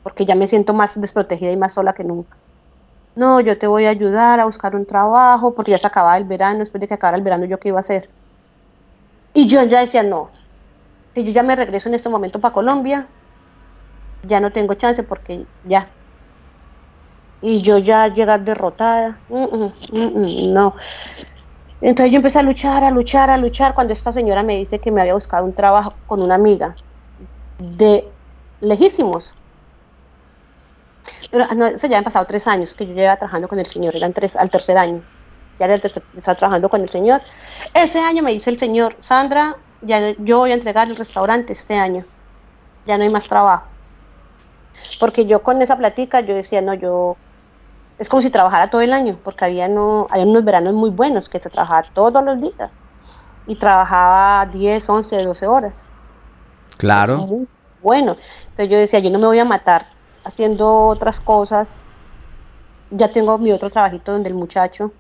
Porque 0.03 0.25
ya 0.25 0.35
me 0.35 0.47
siento 0.47 0.73
más 0.73 0.99
desprotegida 0.99 1.51
y 1.51 1.57
más 1.57 1.75
sola 1.75 1.93
que 1.93 2.05
nunca 2.05 2.37
no, 3.15 3.41
yo 3.41 3.59
te 3.59 3.67
voy 3.67 3.87
a 3.87 3.91
ayudar 3.91 4.41
a 4.41 4.47
buscar 4.47 4.75
un 4.77 4.87
trabajo, 4.87 5.55
porque 5.55 5.73
ya 5.73 5.79
se 5.79 5.87
acababa 5.87 6.17
el 6.17 6.25
verano, 6.25 6.61
después 6.61 6.81
de 6.81 6.89
que 6.89 6.95
acabara 6.95 7.17
el 7.19 7.25
verano, 7.25 7.45
¿yo 7.47 7.59
qué 7.59 7.69
iba 7.69 7.79
a 7.79 7.81
hacer? 7.81 8.09
Y 9.35 9.47
yo 9.49 9.63
ya 9.65 9.81
decía, 9.81 10.03
no, 10.03 10.31
si 11.15 11.25
yo 11.25 11.33
ya 11.33 11.43
me 11.43 11.57
regreso 11.57 11.89
en 11.89 11.95
este 11.95 12.09
momento 12.09 12.41
para 12.41 12.55
Colombia, 12.55 13.09
ya 14.27 14.41
no 14.41 14.51
tengo 14.51 14.75
chance 14.75 15.03
porque 15.03 15.47
ya. 15.65 15.89
Y 17.41 17.61
yo 17.63 17.79
ya 17.79 18.09
llegar 18.09 18.45
derrotada, 18.45 19.21
mm, 19.29 19.45
mm, 19.45 19.73
mm, 19.93 20.53
no. 20.55 20.75
Entonces 21.81 22.13
yo 22.13 22.19
empecé 22.19 22.39
a 22.39 22.43
luchar, 22.43 22.85
a 22.85 22.91
luchar, 22.91 23.31
a 23.31 23.37
luchar, 23.37 23.75
cuando 23.75 23.93
esta 23.93 24.13
señora 24.13 24.43
me 24.43 24.57
dice 24.57 24.81
que 24.81 24.93
me 24.93 25.01
había 25.01 25.15
buscado 25.15 25.45
un 25.45 25.55
trabajo 25.55 25.95
con 26.07 26.23
una 26.23 26.37
amiga 26.37 26.77
de 27.59 28.17
lejísimos, 28.61 29.33
pero 31.31 31.45
ah, 31.49 31.55
no, 31.55 31.67
eso 31.67 31.87
ya 31.87 31.99
han 31.99 32.05
pasado 32.05 32.25
tres 32.27 32.47
años 32.47 32.75
que 32.75 32.87
yo 32.87 32.95
llevaba 32.95 33.17
trabajando 33.17 33.49
con 33.49 33.59
el 33.59 33.67
Señor, 33.67 33.95
eran 33.97 34.13
tres 34.13 34.37
al 34.37 34.51
tercer 34.51 34.79
año. 34.79 35.03
Ya 35.59 35.67
era 35.67 35.75
el 35.75 35.81
tercer, 35.81 36.03
estaba 36.17 36.37
trabajando 36.37 36.69
con 36.69 36.81
el 36.81 36.91
Señor. 36.91 37.21
Ese 37.75 38.01
año 38.01 38.23
me 38.23 38.33
dice 38.33 38.51
el 38.51 38.59
Señor, 38.59 38.97
Sandra, 39.01 39.57
ya 39.83 40.15
yo 40.19 40.39
voy 40.39 40.51
a 40.51 40.55
entregar 40.55 40.89
el 40.89 40.97
restaurante 40.97 41.53
este 41.53 41.75
año. 41.75 42.05
Ya 42.87 42.97
no 42.97 43.05
hay 43.05 43.11
más 43.11 43.29
trabajo. 43.29 43.67
Porque 44.99 45.27
yo 45.27 45.43
con 45.43 45.63
esa 45.63 45.77
platica 45.77 46.21
yo 46.21 46.35
decía, 46.35 46.61
no, 46.61 46.75
yo 46.75 47.17
es 47.99 48.09
como 48.09 48.23
si 48.23 48.31
trabajara 48.31 48.71
todo 48.71 48.81
el 48.81 48.93
año, 48.93 49.19
porque 49.23 49.45
había 49.45 49.69
no, 49.69 50.07
había 50.11 50.25
unos 50.25 50.45
veranos 50.45 50.73
muy 50.73 50.91
buenos 50.91 51.29
que 51.29 51.39
se 51.39 51.51
trabajaba 51.51 51.83
todos 51.95 52.25
los 52.25 52.41
días 52.41 52.73
y 53.47 53.57
trabajaba 53.57 54.47
10, 54.47 54.89
11, 54.89 55.25
12 55.25 55.47
horas. 55.47 55.75
Claro. 56.79 57.47
bueno. 57.81 58.17
Entonces 58.51 58.71
yo 58.71 58.79
decía, 58.79 58.99
yo 58.99 59.11
no 59.11 59.19
me 59.19 59.27
voy 59.27 59.39
a 59.39 59.45
matar 59.45 59.87
haciendo 60.25 60.87
otras 60.87 61.21
cosas. 61.21 61.69
Ya 62.91 63.09
tengo 63.09 63.39
mi 63.39 63.53
otro 63.53 63.71
trabajito 63.71 64.13
donde 64.13 64.29
el 64.29 64.35
muchacho. 64.35 64.93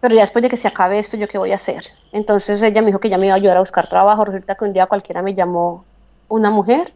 Pero 0.00 0.14
ya 0.14 0.22
después 0.22 0.42
de 0.42 0.48
que 0.48 0.56
se 0.56 0.66
acabe 0.66 0.98
esto, 0.98 1.16
¿yo 1.16 1.28
qué 1.28 1.38
voy 1.38 1.52
a 1.52 1.56
hacer? 1.56 1.86
Entonces 2.10 2.60
ella 2.60 2.80
me 2.80 2.88
dijo 2.88 2.98
que 2.98 3.08
ya 3.08 3.18
me 3.18 3.26
iba 3.26 3.34
a 3.34 3.36
ayudar 3.36 3.56
a 3.56 3.60
buscar 3.60 3.88
trabajo. 3.88 4.24
Resulta 4.24 4.56
que 4.56 4.64
un 4.64 4.72
día 4.72 4.86
cualquiera 4.86 5.22
me 5.22 5.34
llamó 5.34 5.84
una 6.28 6.50
mujer 6.50 6.92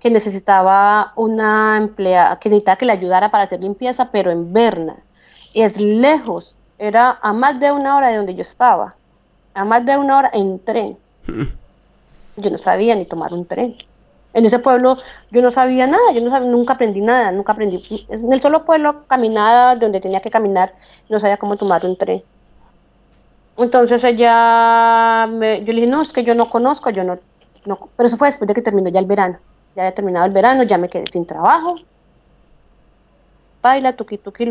que 0.00 0.10
necesitaba 0.10 1.12
una 1.16 1.78
empleada, 1.78 2.38
que 2.38 2.50
necesitaba 2.50 2.76
que 2.76 2.84
le 2.86 2.92
ayudara 2.92 3.30
para 3.30 3.44
hacer 3.44 3.62
limpieza, 3.62 4.10
pero 4.10 4.30
en 4.30 4.52
Berna. 4.52 4.96
Y 5.52 5.62
es 5.62 5.80
lejos. 5.80 6.54
era 6.76 7.18
a 7.22 7.32
más 7.32 7.58
de 7.60 7.70
una 7.72 7.96
hora 7.96 8.08
de 8.08 8.16
donde 8.16 8.34
yo 8.34 8.42
estaba, 8.42 8.96
a 9.54 9.64
más 9.64 9.86
de 9.86 9.96
una 9.96 10.18
hora 10.18 10.30
en 10.34 10.58
tren. 10.58 10.98
Yo 12.36 12.50
no 12.50 12.58
sabía 12.58 12.94
ni 12.96 13.06
tomar 13.06 13.32
un 13.32 13.46
tren. 13.46 13.76
En 14.34 14.44
ese 14.46 14.58
pueblo 14.58 14.96
yo 15.30 15.42
no 15.42 15.50
sabía 15.52 15.86
nada, 15.86 16.12
yo 16.12 16.20
no 16.20 16.30
sabía, 16.30 16.50
nunca 16.50 16.74
aprendí 16.74 17.00
nada, 17.00 17.30
nunca 17.32 17.52
aprendí. 17.52 17.82
En 18.08 18.32
el 18.32 18.42
solo 18.42 18.64
pueblo 18.64 19.06
caminaba 19.06 19.76
donde 19.76 20.00
tenía 20.00 20.20
que 20.20 20.30
caminar, 20.30 20.74
no 21.08 21.20
sabía 21.20 21.38
cómo 21.38 21.56
tomar 21.56 21.84
un 21.86 21.96
tren. 21.96 22.22
Entonces 23.56 24.02
ella, 24.04 25.26
me, 25.30 25.60
yo 25.64 25.72
le 25.72 25.80
dije, 25.80 25.86
no, 25.86 26.02
es 26.02 26.12
que 26.12 26.24
yo 26.24 26.34
no 26.34 26.50
conozco, 26.50 26.90
yo 26.90 27.04
no, 27.04 27.18
no, 27.64 27.78
pero 27.96 28.08
eso 28.08 28.16
fue 28.16 28.28
después 28.28 28.48
de 28.48 28.54
que 28.54 28.62
terminó 28.62 28.90
ya 28.90 29.00
el 29.00 29.06
verano. 29.06 29.38
Ya 29.76 29.82
había 29.82 29.94
terminado 29.94 30.26
el 30.26 30.32
verano, 30.32 30.62
ya 30.64 30.78
me 30.78 30.88
quedé 30.88 31.04
sin 31.12 31.26
trabajo. 31.26 31.76
Baila, 33.62 33.96
tuki 33.96 34.18
tuki. 34.18 34.46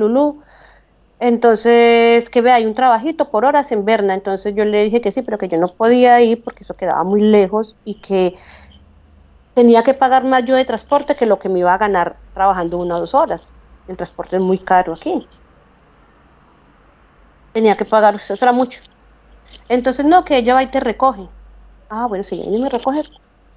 Entonces, 1.19 2.29
que 2.29 2.41
vea, 2.41 2.55
hay 2.55 2.65
un 2.65 2.73
trabajito 2.75 3.29
por 3.29 3.45
horas 3.45 3.71
en 3.71 3.85
Berna. 3.85 4.13
Entonces 4.13 4.55
yo 4.55 4.65
le 4.65 4.83
dije 4.83 5.01
que 5.01 5.11
sí, 5.11 5.21
pero 5.21 5.37
que 5.37 5.47
yo 5.47 5.57
no 5.57 5.67
podía 5.67 6.19
ir 6.21 6.43
porque 6.43 6.63
eso 6.63 6.73
quedaba 6.73 7.03
muy 7.03 7.21
lejos 7.21 7.75
y 7.85 7.95
que 7.95 8.35
tenía 9.53 9.83
que 9.83 9.93
pagar 9.93 10.23
más 10.23 10.45
yo 10.45 10.55
de 10.55 10.65
transporte 10.65 11.15
que 11.15 11.25
lo 11.25 11.39
que 11.39 11.49
me 11.49 11.59
iba 11.59 11.73
a 11.73 11.77
ganar 11.77 12.15
trabajando 12.33 12.77
una 12.77 12.97
o 12.97 12.99
dos 12.99 13.13
horas. 13.13 13.49
El 13.87 13.97
transporte 13.97 14.37
es 14.37 14.41
muy 14.41 14.57
caro 14.57 14.93
aquí. 14.93 15.27
Tenía 17.51 17.75
que 17.75 17.85
pagar, 17.85 18.15
eso 18.15 18.33
era 18.33 18.51
mucho. 18.51 18.79
Entonces, 19.69 20.05
no, 20.05 20.25
que 20.25 20.37
ella 20.37 20.55
va 20.55 20.63
y 20.63 20.67
te 20.67 20.79
recoge. 20.79 21.27
Ah, 21.89 22.07
bueno, 22.07 22.23
si 22.23 22.35
ella 22.41 22.59
me 22.59 22.69
recoge, 22.69 23.03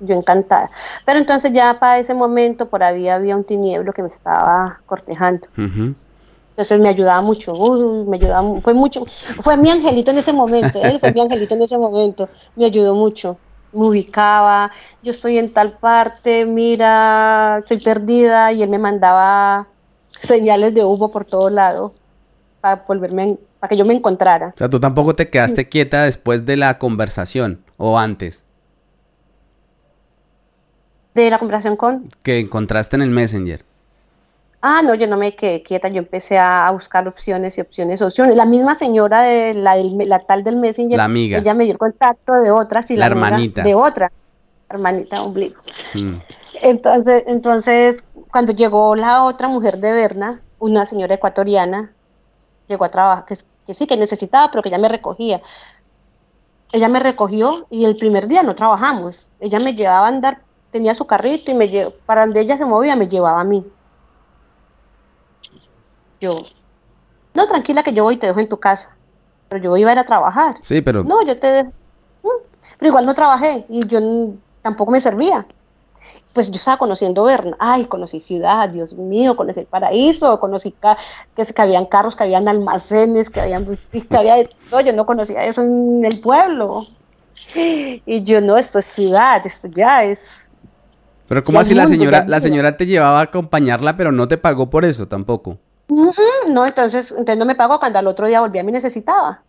yo 0.00 0.14
encantada. 0.14 0.70
Pero 1.04 1.18
entonces 1.18 1.52
ya 1.52 1.78
para 1.78 1.98
ese 1.98 2.12
momento 2.12 2.68
por 2.68 2.82
ahí 2.82 3.08
había 3.08 3.36
un 3.36 3.44
tinieblo 3.44 3.92
que 3.92 4.02
me 4.02 4.08
estaba 4.08 4.80
cortejando. 4.86 5.46
Entonces 5.56 6.80
me 6.80 6.88
ayudaba 6.88 7.20
mucho, 7.20 7.52
me 8.06 8.16
ayudaba, 8.16 8.60
fue 8.60 8.74
mucho, 8.74 9.04
fue 9.42 9.56
mi 9.56 9.70
angelito 9.70 10.10
en 10.10 10.18
ese 10.18 10.32
momento, 10.32 10.80
él 10.82 10.98
fue 10.98 11.12
mi 11.12 11.20
angelito 11.20 11.54
en 11.54 11.62
ese 11.62 11.76
momento, 11.76 12.30
me 12.54 12.64
ayudó 12.64 12.94
mucho, 12.94 13.38
me 13.76 13.86
ubicaba, 13.86 14.72
yo 15.02 15.10
estoy 15.10 15.38
en 15.38 15.52
tal 15.52 15.78
parte, 15.78 16.44
mira, 16.44 17.58
estoy 17.58 17.78
perdida, 17.80 18.52
y 18.52 18.62
él 18.62 18.70
me 18.70 18.78
mandaba 18.78 19.68
señales 20.22 20.74
de 20.74 20.84
humo 20.84 21.10
por 21.10 21.24
todo 21.24 21.50
lado 21.50 21.94
para 22.60 22.82
volverme, 22.86 23.38
para 23.60 23.68
que 23.68 23.76
yo 23.76 23.84
me 23.84 23.94
encontrara. 23.94 24.48
O 24.48 24.58
sea, 24.58 24.68
tú 24.68 24.80
tampoco 24.80 25.14
te 25.14 25.28
quedaste 25.28 25.68
quieta 25.68 26.04
después 26.04 26.46
de 26.46 26.56
la 26.56 26.78
conversación 26.78 27.62
o 27.76 27.98
antes. 27.98 28.44
De 31.14 31.30
la 31.30 31.38
conversación 31.38 31.76
con. 31.76 32.08
Que 32.22 32.38
encontraste 32.38 32.96
en 32.96 33.02
el 33.02 33.10
Messenger. 33.10 33.64
Ah, 34.68 34.82
no, 34.82 34.96
yo 34.96 35.06
no 35.06 35.16
me 35.16 35.36
quedé 35.36 35.62
quieta, 35.62 35.86
yo 35.86 35.98
empecé 35.98 36.38
a, 36.38 36.68
buscar 36.72 37.06
opciones 37.06 37.56
y 37.56 37.60
opciones, 37.60 38.02
opciones. 38.02 38.34
La 38.34 38.46
misma 38.46 38.74
señora 38.74 39.22
de 39.22 39.54
la, 39.54 39.76
la 39.76 40.18
tal 40.18 40.42
del 40.42 40.56
Messenger, 40.56 40.96
la 40.96 41.04
amiga. 41.04 41.38
ella 41.38 41.54
me 41.54 41.62
dio 41.62 41.74
el 41.74 41.78
contacto 41.78 42.32
de 42.32 42.50
otras 42.50 42.90
y 42.90 42.96
la, 42.96 43.06
hermanita 43.06 43.62
de 43.62 43.76
otra, 43.76 44.10
hermanita 44.68 45.22
ombligo. 45.22 45.62
Mm. 45.94 46.16
Entonces, 46.62 47.22
entonces, 47.28 48.02
cuando 48.32 48.54
llegó 48.54 48.96
la 48.96 49.22
otra 49.22 49.46
mujer 49.46 49.78
de 49.78 49.92
Berna, 49.92 50.40
una 50.58 50.84
señora 50.84 51.14
ecuatoriana, 51.14 51.92
llegó 52.66 52.86
a 52.86 52.88
trabajar, 52.88 53.24
que, 53.24 53.36
que 53.68 53.72
sí, 53.72 53.86
que 53.86 53.96
necesitaba, 53.96 54.50
pero 54.50 54.64
que 54.64 54.70
ya 54.70 54.78
me 54.78 54.88
recogía. 54.88 55.42
Ella 56.72 56.88
me 56.88 56.98
recogió 56.98 57.68
y 57.70 57.84
el 57.84 57.94
primer 57.94 58.26
día 58.26 58.42
no 58.42 58.56
trabajamos. 58.56 59.28
Ella 59.38 59.60
me 59.60 59.74
llevaba 59.74 60.06
a 60.06 60.08
andar, 60.08 60.40
tenía 60.72 60.96
su 60.96 61.06
carrito 61.06 61.52
y 61.52 61.54
me 61.54 61.68
llevó, 61.68 61.92
para 62.04 62.22
donde 62.22 62.40
ella 62.40 62.58
se 62.58 62.64
movía 62.64 62.96
me 62.96 63.06
llevaba 63.06 63.40
a 63.40 63.44
mí 63.44 63.64
yo, 66.20 66.44
no, 67.34 67.46
tranquila 67.46 67.82
que 67.82 67.92
yo 67.92 68.04
voy 68.04 68.14
y 68.14 68.18
te 68.18 68.26
dejo 68.26 68.40
en 68.40 68.48
tu 68.48 68.58
casa. 68.58 68.90
Pero 69.48 69.62
yo 69.62 69.76
iba 69.76 69.90
a 69.90 69.92
ir 69.92 69.98
a 69.98 70.04
trabajar. 70.04 70.56
Sí, 70.62 70.80
pero... 70.80 71.04
No, 71.04 71.22
yo 71.22 71.38
te... 71.38 71.64
Mm, 71.64 72.42
pero 72.78 72.88
igual 72.88 73.06
no 73.06 73.14
trabajé 73.14 73.64
y 73.68 73.86
yo 73.86 74.00
tampoco 74.62 74.90
me 74.90 75.00
servía. 75.00 75.46
Pues 76.32 76.48
yo 76.48 76.56
estaba 76.56 76.78
conociendo 76.78 77.24
Berna. 77.24 77.56
Ay, 77.58 77.86
conocí 77.86 78.20
ciudad, 78.20 78.68
Dios 78.68 78.94
mío, 78.94 79.36
conocí 79.36 79.60
el 79.60 79.66
paraíso, 79.66 80.40
conocí 80.40 80.72
que, 81.34 81.44
que 81.44 81.62
habían 81.62 81.86
carros, 81.86 82.16
que 82.16 82.24
habían 82.24 82.48
almacenes, 82.48 83.30
que 83.30 83.40
habían 83.40 83.78
que 83.92 84.16
había 84.16 84.36
de 84.36 84.50
todo. 84.70 84.80
Yo 84.80 84.92
no 84.92 85.06
conocía 85.06 85.44
eso 85.44 85.62
en 85.62 86.04
el 86.04 86.20
pueblo. 86.20 86.86
Y 87.54 88.22
yo 88.24 88.40
no, 88.40 88.56
esto 88.56 88.78
es 88.78 88.86
ciudad, 88.86 89.46
esto 89.46 89.68
ya 89.68 90.04
es... 90.04 90.18
Pero 91.28 91.44
¿cómo 91.44 91.60
así 91.60 91.74
la 91.74 91.86
señora, 91.86 92.24
la 92.26 92.40
señora 92.40 92.76
te 92.76 92.86
llevaba 92.86 93.20
a 93.20 93.24
acompañarla, 93.24 93.96
pero 93.96 94.12
no 94.12 94.28
te 94.28 94.38
pagó 94.38 94.70
por 94.70 94.84
eso 94.84 95.08
tampoco? 95.08 95.58
No, 95.88 96.66
entonces, 96.66 97.10
entonces 97.10 97.38
no 97.38 97.44
me 97.44 97.54
pagó 97.54 97.78
cuando 97.78 97.98
al 97.98 98.06
otro 98.06 98.26
día 98.26 98.40
volví 98.40 98.58
a 98.58 98.64
mí 98.64 98.72
necesitaba. 98.72 99.42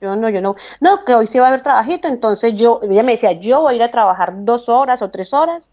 Yo 0.00 0.14
no, 0.14 0.28
yo 0.28 0.40
no, 0.40 0.54
no, 0.80 1.04
que 1.04 1.14
hoy 1.14 1.26
sí 1.26 1.38
va 1.38 1.46
a 1.46 1.48
haber 1.48 1.62
trabajito, 1.62 2.06
entonces 2.06 2.54
yo, 2.54 2.80
ella 2.82 3.02
me 3.02 3.12
decía, 3.12 3.32
yo 3.32 3.62
voy 3.62 3.72
a 3.72 3.76
ir 3.76 3.82
a 3.82 3.90
trabajar 3.90 4.32
dos 4.44 4.68
horas 4.68 5.02
o 5.02 5.10
tres 5.10 5.32
horas, 5.34 5.68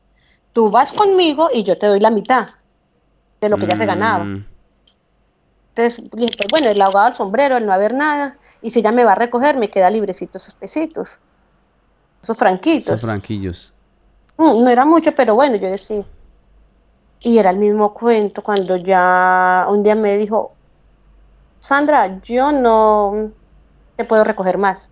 tú 0.52 0.72
vas 0.72 0.92
conmigo 0.94 1.50
y 1.54 1.64
yo 1.64 1.78
te 1.78 1.86
doy 1.86 2.00
la 2.00 2.10
mitad 2.10 2.48
de 3.40 3.50
lo 3.50 3.58
que 3.58 3.68
ya 3.68 3.78
se 3.78 3.86
ganaba. 3.86 4.24
Mm. 4.24 4.46
Entonces, 5.76 6.10
pues, 6.10 6.32
bueno, 6.50 6.70
el 6.70 6.82
ahogado 6.82 7.08
al 7.08 7.16
sombrero, 7.16 7.58
el 7.58 7.68
no 7.68 7.74
haber 7.74 7.94
nada, 7.94 8.38
y 8.62 8.72
si 8.72 8.80
ella 8.80 8.92
me 8.92 9.04
va 9.04 9.12
a 9.12 9.16
recoger, 9.16 9.58
me 9.58 9.70
queda 9.70 9.92
librecito 9.92 10.40
esos 10.40 10.56
pesitos, 10.56 11.20
esos 12.24 12.38
franquitos. 12.38 12.88
Esos 12.88 13.02
franquillos. 13.02 13.74
Mm, 14.38 14.64
no 14.64 14.70
era 14.70 14.86
mucho, 14.86 15.14
pero 15.14 15.36
bueno, 15.36 15.58
yo 15.58 15.70
decía, 15.70 16.04
y 17.26 17.40
era 17.40 17.50
el 17.50 17.58
mismo 17.58 17.92
cuento 17.96 18.44
cuando 18.44 18.76
ya 18.78 19.66
un 19.68 19.82
día 19.82 19.96
me 19.96 20.16
dijo, 20.16 20.54
Sandra, 21.60 22.22
yo 22.22 22.52
no 22.52 23.32
te 23.96 24.06
puedo 24.06 24.24
recoger 24.24 24.60
más. 24.60 24.88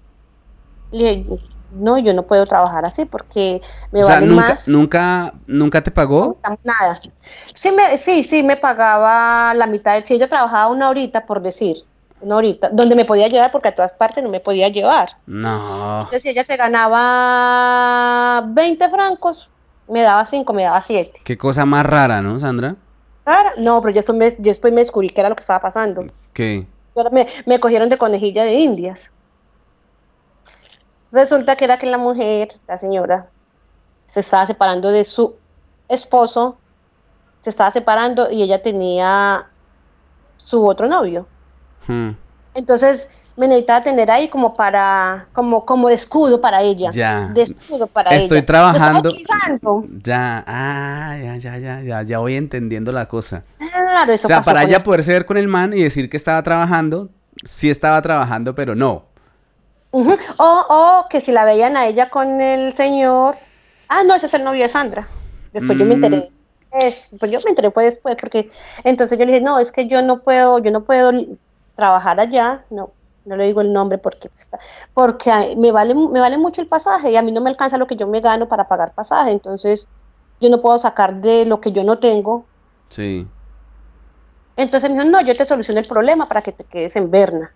Le 0.89 1.17
dije, 1.17 1.37
no, 1.73 1.99
yo 1.99 2.11
no 2.11 2.23
puedo 2.23 2.47
trabajar 2.47 2.85
así 2.85 3.05
porque 3.05 3.61
me 3.91 3.99
o 3.99 4.03
sea, 4.03 4.19
¿nunca, 4.19 4.57
¿nunca, 4.65 5.33
¿Nunca 5.45 5.83
te 5.83 5.91
pagó? 5.91 6.39
nada. 6.63 6.99
Sí, 7.53 7.71
me, 7.71 7.99
sí, 7.99 8.23
sí, 8.23 8.41
me 8.41 8.57
pagaba 8.57 9.53
la 9.53 9.67
mitad. 9.67 10.03
Si 10.03 10.15
ella 10.15 10.27
trabajaba 10.27 10.69
una 10.71 10.89
horita, 10.89 11.27
por 11.27 11.39
decir, 11.39 11.83
una 12.19 12.37
horita, 12.37 12.69
donde 12.69 12.95
me 12.95 13.05
podía 13.05 13.27
llevar 13.27 13.51
porque 13.51 13.69
a 13.69 13.75
todas 13.75 13.91
partes 13.91 14.23
no 14.23 14.31
me 14.31 14.39
podía 14.39 14.69
llevar. 14.69 15.17
No. 15.27 15.99
Entonces, 15.99 16.23
si 16.23 16.29
ella 16.29 16.43
se 16.43 16.57
ganaba 16.57 18.41
20 18.47 18.89
francos, 18.89 19.51
me 19.87 20.01
daba 20.01 20.25
cinco, 20.25 20.53
me 20.53 20.63
daba 20.63 20.81
siete. 20.81 21.21
Qué 21.23 21.37
cosa 21.37 21.65
más 21.65 21.85
rara, 21.85 22.21
¿no, 22.21 22.39
Sandra? 22.39 22.75
Rara, 23.25 23.53
no, 23.57 23.81
pero 23.81 23.93
yo 23.93 24.01
después, 24.01 24.17
me, 24.17 24.31
después 24.37 24.73
me 24.73 24.81
descubrí 24.81 25.09
que 25.09 25.21
era 25.21 25.29
lo 25.29 25.35
que 25.35 25.41
estaba 25.41 25.61
pasando. 25.61 26.05
¿Qué? 26.33 26.65
Me, 27.11 27.27
me 27.45 27.59
cogieron 27.59 27.89
de 27.89 27.97
conejilla 27.97 28.43
de 28.43 28.53
indias. 28.53 29.09
Resulta 31.11 31.55
que 31.55 31.65
era 31.65 31.77
que 31.77 31.85
la 31.85 31.97
mujer, 31.97 32.55
la 32.67 32.77
señora, 32.77 33.27
se 34.07 34.19
estaba 34.19 34.45
separando 34.45 34.89
de 34.89 35.05
su 35.05 35.35
esposo, 35.87 36.57
se 37.41 37.49
estaba 37.49 37.71
separando 37.71 38.31
y 38.31 38.41
ella 38.41 38.61
tenía 38.61 39.47
su 40.37 40.65
otro 40.67 40.87
novio. 40.87 41.27
Hmm. 41.87 42.11
Entonces, 42.53 43.07
me 43.35 43.47
necesitaba 43.47 43.81
tener 43.83 44.11
ahí 44.11 44.27
como 44.27 44.53
para, 44.53 45.27
como, 45.33 45.65
como 45.65 45.89
escudo 45.89 46.39
para 46.39 46.61
ella. 46.61 46.91
Ya. 46.91 47.29
De 47.29 47.43
escudo 47.43 47.87
para 47.87 48.11
Estoy 48.11 48.39
ella. 48.39 48.45
trabajando. 48.45 49.11
Ya, 50.03 50.43
ah, 50.45 51.17
ya, 51.21 51.37
ya, 51.37 51.57
ya, 51.57 51.81
ya, 51.81 52.03
ya 52.03 52.19
voy 52.19 52.35
entendiendo 52.35 52.91
la 52.91 53.07
cosa. 53.07 53.43
Claro, 53.57 54.13
eso 54.13 54.27
O 54.27 54.27
sea, 54.27 54.41
para 54.41 54.63
ella 54.63 54.83
poderse 54.83 55.13
ver 55.13 55.25
con 55.25 55.37
el 55.37 55.47
man 55.47 55.73
y 55.73 55.81
decir 55.81 56.09
que 56.09 56.17
estaba 56.17 56.41
trabajando, 56.43 57.09
sí 57.43 57.69
estaba 57.69 58.01
trabajando, 58.01 58.53
pero 58.53 58.75
no. 58.75 59.05
o, 59.91 60.15
o 60.37 61.05
que 61.09 61.21
si 61.21 61.31
la 61.31 61.43
veían 61.45 61.75
a 61.77 61.87
ella 61.87 62.09
con 62.09 62.39
el 62.41 62.75
señor, 62.75 63.35
ah, 63.89 64.03
no, 64.03 64.15
ese 64.15 64.27
es 64.27 64.33
el 64.33 64.43
novio 64.43 64.63
de 64.63 64.69
Sandra. 64.69 65.07
Después 65.53 65.77
yo 65.77 65.85
me 65.85 65.95
enteré. 65.95 66.17
Mm. 66.17 67.17
pues 67.19 67.31
yo 67.31 67.39
me 67.45 67.51
enteré 67.51 67.71
pues 67.71 67.93
después, 67.93 68.15
porque 68.19 68.49
entonces 68.83 69.17
yo 69.17 69.25
le 69.25 69.33
dije, 69.33 69.43
no, 69.43 69.59
es 69.59 69.71
que 69.71 69.87
yo 69.87 70.01
no 70.01 70.17
puedo, 70.17 70.59
yo 70.59 70.71
no 70.71 70.83
puedo 70.83 71.11
trabajar 71.75 72.19
allá, 72.19 72.63
no, 72.71 72.91
no 73.25 73.37
le 73.37 73.45
digo 73.45 73.61
el 73.61 73.71
nombre 73.71 73.97
porque 73.97 74.29
porque 74.93 75.55
me 75.57 75.71
vale 75.71 75.95
me 75.95 76.19
vale 76.19 76.37
mucho 76.37 76.61
el 76.61 76.67
pasaje 76.67 77.11
y 77.11 77.15
a 77.15 77.21
mí 77.21 77.31
no 77.31 77.41
me 77.41 77.49
alcanza 77.49 77.77
lo 77.77 77.87
que 77.87 77.95
yo 77.95 78.07
me 78.07 78.19
gano 78.19 78.47
para 78.47 78.67
pagar 78.67 78.93
pasaje, 78.93 79.31
entonces 79.31 79.87
yo 80.39 80.49
no 80.49 80.61
puedo 80.61 80.77
sacar 80.77 81.21
de 81.21 81.45
lo 81.45 81.61
que 81.61 81.71
yo 81.71 81.83
no 81.83 81.99
tengo. 81.99 82.45
Sí. 82.89 83.27
Entonces 84.57 84.89
me 84.89 84.97
dijo, 84.97 85.09
no, 85.09 85.21
yo 85.21 85.35
te 85.35 85.45
soluciono 85.45 85.79
el 85.79 85.87
problema 85.87 86.27
para 86.27 86.41
que 86.41 86.51
te 86.51 86.63
quedes 86.63 86.95
en 86.95 87.09
Berna 87.09 87.51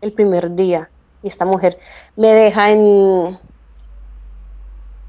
el 0.00 0.12
primer 0.12 0.54
día. 0.54 0.90
Y 1.22 1.28
esta 1.28 1.44
mujer 1.44 1.78
me 2.16 2.34
deja 2.34 2.70
en... 2.70 3.38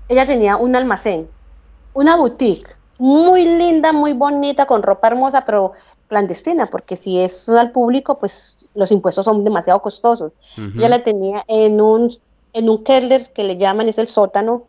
Ella 0.07 0.27
tenía 0.27 0.57
un 0.57 0.75
almacén, 0.75 1.27
una 1.93 2.15
boutique, 2.15 2.75
muy 2.99 3.45
linda, 3.45 3.91
muy 3.91 4.13
bonita, 4.13 4.67
con 4.67 4.83
ropa 4.83 5.07
hermosa, 5.07 5.43
pero 5.45 5.73
clandestina, 6.13 6.67
porque 6.67 6.95
si 6.95 7.19
es 7.19 7.49
al 7.49 7.71
público, 7.71 8.19
pues 8.19 8.69
los 8.75 8.91
impuestos 8.91 9.25
son 9.25 9.43
demasiado 9.43 9.81
costosos. 9.81 10.31
Ya 10.75 10.87
la 10.87 11.03
tenía 11.03 11.43
en 11.47 11.81
un, 11.81 12.15
en 12.53 12.69
un 12.69 12.83
keller 12.83 13.33
que 13.33 13.43
le 13.43 13.57
llaman, 13.57 13.89
es 13.89 13.97
el 13.97 14.07
sótano, 14.07 14.67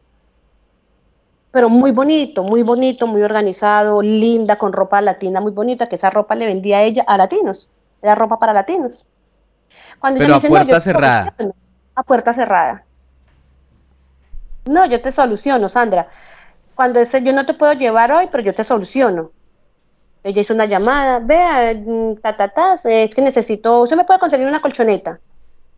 pero 1.51 1.69
muy 1.69 1.91
bonito, 1.91 2.43
muy 2.43 2.63
bonito, 2.63 3.07
muy 3.07 3.23
organizado, 3.23 4.01
linda, 4.01 4.57
con 4.57 4.73
ropa 4.73 5.03
latina 5.03 5.43
muy 5.43 5.53
bonita, 5.53 5.87
que 5.87 5.97
esa 5.97 6.09
ropa 6.09 6.35
le 6.35 6.47
vendía 6.47 6.79
a 6.79 6.83
ella 6.83 7.05
a 7.07 7.19
latinos, 7.19 7.69
era 8.01 8.15
ropa 8.15 8.39
para 8.39 8.55
latinos. 8.55 9.05
Pero 10.17 10.37
a 10.37 10.41
puerta 10.41 10.81
cerrada. 10.81 11.35
A 11.95 12.03
puerta 12.03 12.33
cerrada. 12.33 12.85
No, 14.65 14.87
yo 14.87 15.03
te 15.03 15.13
soluciono, 15.13 15.69
Sandra. 15.69 16.09
Cuando 16.75 17.01
ese, 17.01 17.23
yo 17.23 17.35
no 17.35 17.45
te 17.45 17.53
puedo 17.53 17.75
llevar 17.75 18.11
hoy, 18.13 18.29
pero 18.33 18.43
yo 18.43 18.55
te 18.55 18.65
soluciono. 18.65 19.31
Ella 20.25 20.41
hizo 20.41 20.55
una 20.55 20.65
llamada, 20.65 21.19
vea, 21.19 21.75
mm, 21.75 22.17
ta, 22.23 22.35
ta, 22.35 22.49
ta, 22.49 22.81
es 22.85 23.15
que 23.15 23.21
necesito, 23.21 23.83
usted 23.83 23.97
me 23.97 24.07
puede 24.07 24.19
conseguir 24.19 24.47
una 24.47 24.63
colchoneta 24.63 25.21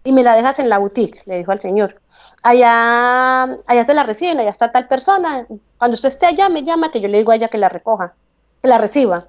y 0.05 0.12
me 0.12 0.22
la 0.22 0.36
dejas 0.36 0.61
en 0.61 0.68
la 0.68 0.78
boutique, 0.78 1.20
le 1.26 1.38
dijo 1.38 1.51
al 1.51 1.61
señor. 1.61 2.01
Allá, 2.44 3.42
allá 3.42 3.86
te 3.86 3.92
la 3.92 4.05
reciben, 4.05 4.38
allá 4.38 4.51
está 4.51 4.70
tal 4.70 4.86
persona. 4.86 5.49
Cuando 5.78 5.97
usted 5.97 6.11
esté 6.11 6.26
allá, 6.26 6.49
me 6.49 6.62
llama, 6.62 6.92
que 6.92 7.01
yo 7.01 7.09
le 7.09 7.18
digo 7.18 7.32
a 7.32 7.34
ella 7.34 7.49
que 7.49 7.59
la 7.59 7.68
recoja, 7.68 8.14
que 8.62 8.68
la 8.68 8.78
reciba. 8.78 9.26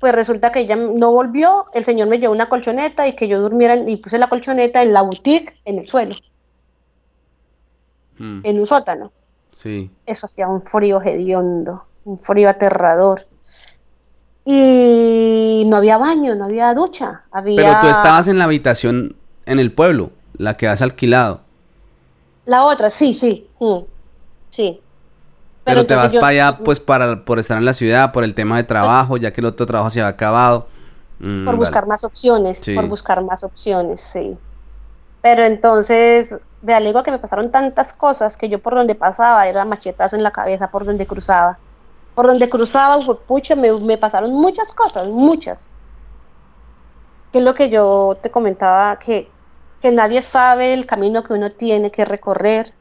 Pues 0.00 0.14
resulta 0.14 0.52
que 0.52 0.60
ella 0.60 0.76
no 0.76 1.12
volvió, 1.12 1.66
el 1.74 1.84
señor 1.84 2.08
me 2.08 2.18
llevó 2.18 2.32
una 2.32 2.48
colchoneta 2.48 3.06
y 3.06 3.14
que 3.16 3.28
yo 3.28 3.42
durmiera 3.42 3.76
y 3.76 3.96
puse 3.98 4.16
la 4.16 4.30
colchoneta 4.30 4.82
en 4.82 4.94
la 4.94 5.02
boutique, 5.02 5.54
en 5.66 5.80
el 5.80 5.88
suelo. 5.88 6.16
Mm. 8.16 8.40
En 8.42 8.58
un 8.58 8.66
sótano. 8.66 9.12
Sí. 9.52 9.90
Eso 10.06 10.24
hacía 10.24 10.48
un 10.48 10.62
frío 10.62 11.02
hediondo, 11.02 11.84
un 12.06 12.18
frío 12.20 12.48
aterrador 12.48 13.26
y 14.44 15.64
no 15.66 15.76
había 15.76 15.96
baño, 15.96 16.34
no 16.34 16.44
había 16.44 16.74
ducha. 16.74 17.22
Había... 17.30 17.56
Pero 17.56 17.80
tú 17.80 17.86
estabas 17.88 18.28
en 18.28 18.38
la 18.38 18.44
habitación 18.44 19.16
en 19.46 19.58
el 19.58 19.72
pueblo, 19.72 20.10
la 20.36 20.54
que 20.54 20.68
has 20.68 20.82
alquilado. 20.82 21.40
La 22.44 22.64
otra, 22.64 22.90
sí, 22.90 23.14
sí, 23.14 23.48
sí. 24.50 24.80
Pero, 25.64 25.86
te 25.86 25.94
vas 25.94 26.12
para 26.12 26.26
allá, 26.26 26.58
pues, 26.58 26.78
para, 26.78 27.24
por 27.24 27.38
estar 27.38 27.56
en 27.56 27.64
la 27.64 27.72
ciudad, 27.72 28.12
por 28.12 28.22
el 28.22 28.34
tema 28.34 28.58
de 28.58 28.64
trabajo, 28.64 29.16
ya 29.16 29.32
que 29.32 29.40
el 29.40 29.46
otro 29.46 29.64
trabajo 29.64 29.88
se 29.88 30.00
había 30.00 30.10
acabado. 30.10 30.68
Mm, 31.20 31.46
por 31.46 31.56
buscar 31.56 31.86
más 31.86 32.04
opciones, 32.04 32.58
por 32.74 32.86
buscar 32.86 33.24
más 33.24 33.42
opciones, 33.42 34.02
sí. 34.12 34.36
Pero 35.22 35.42
entonces, 35.44 36.34
vea, 36.60 36.80
le 36.80 36.88
digo 36.88 37.02
que 37.02 37.10
me 37.10 37.18
pasaron 37.18 37.50
tantas 37.50 37.94
cosas 37.94 38.36
que 38.36 38.50
yo 38.50 38.58
por 38.58 38.74
donde 38.74 38.94
pasaba 38.94 39.48
era 39.48 39.64
machetazo 39.64 40.16
en 40.16 40.22
la 40.22 40.32
cabeza, 40.32 40.70
por 40.70 40.84
donde 40.84 41.06
cruzaba 41.06 41.56
por 42.14 42.26
donde 42.26 42.48
cruzaba, 42.48 42.98
pucha, 43.26 43.56
me, 43.56 43.72
me 43.72 43.98
pasaron 43.98 44.32
muchas 44.32 44.72
cosas, 44.72 45.08
muchas. 45.08 45.58
Que 47.32 47.38
es 47.38 47.44
lo 47.44 47.54
que 47.54 47.68
yo 47.70 48.16
te 48.22 48.30
comentaba, 48.30 48.98
que, 48.98 49.28
que 49.82 49.90
nadie 49.90 50.22
sabe 50.22 50.72
el 50.74 50.86
camino 50.86 51.24
que 51.24 51.32
uno 51.32 51.50
tiene 51.52 51.90
que 51.90 52.04
recorrer, 52.04 52.72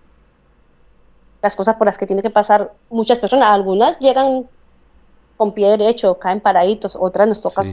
las 1.41 1.55
cosas 1.55 1.75
por 1.75 1.88
las 1.88 1.97
que 1.97 2.07
tiene 2.07 2.21
que 2.21 2.29
pasar 2.29 2.71
muchas 2.89 3.17
personas. 3.17 3.49
Algunas 3.49 3.97
llegan 3.99 4.47
con 5.36 5.51
pie 5.51 5.69
derecho, 5.69 6.19
caen 6.19 6.39
paraditos, 6.39 6.95
otras 6.95 7.27
nos 7.27 7.41
toca 7.41 7.63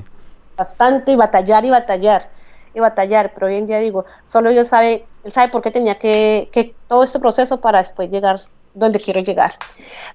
bastante 0.56 1.12
y 1.12 1.16
batallar 1.16 1.64
y 1.64 1.70
batallar 1.70 2.30
y 2.74 2.80
batallar, 2.80 3.32
pero 3.34 3.46
hoy 3.46 3.56
en 3.56 3.66
día 3.66 3.78
digo, 3.78 4.04
solo 4.28 4.50
Dios 4.50 4.68
sabe, 4.68 5.06
él 5.24 5.32
sabe 5.32 5.50
por 5.50 5.62
qué 5.62 5.70
tenía 5.70 5.98
que, 5.98 6.48
que 6.52 6.74
todo 6.88 7.02
este 7.02 7.18
proceso 7.18 7.61
para 7.61 7.78
después 7.78 8.11
llegar 8.11 8.40
donde 8.74 9.00
quiero 9.00 9.20
llegar. 9.20 9.54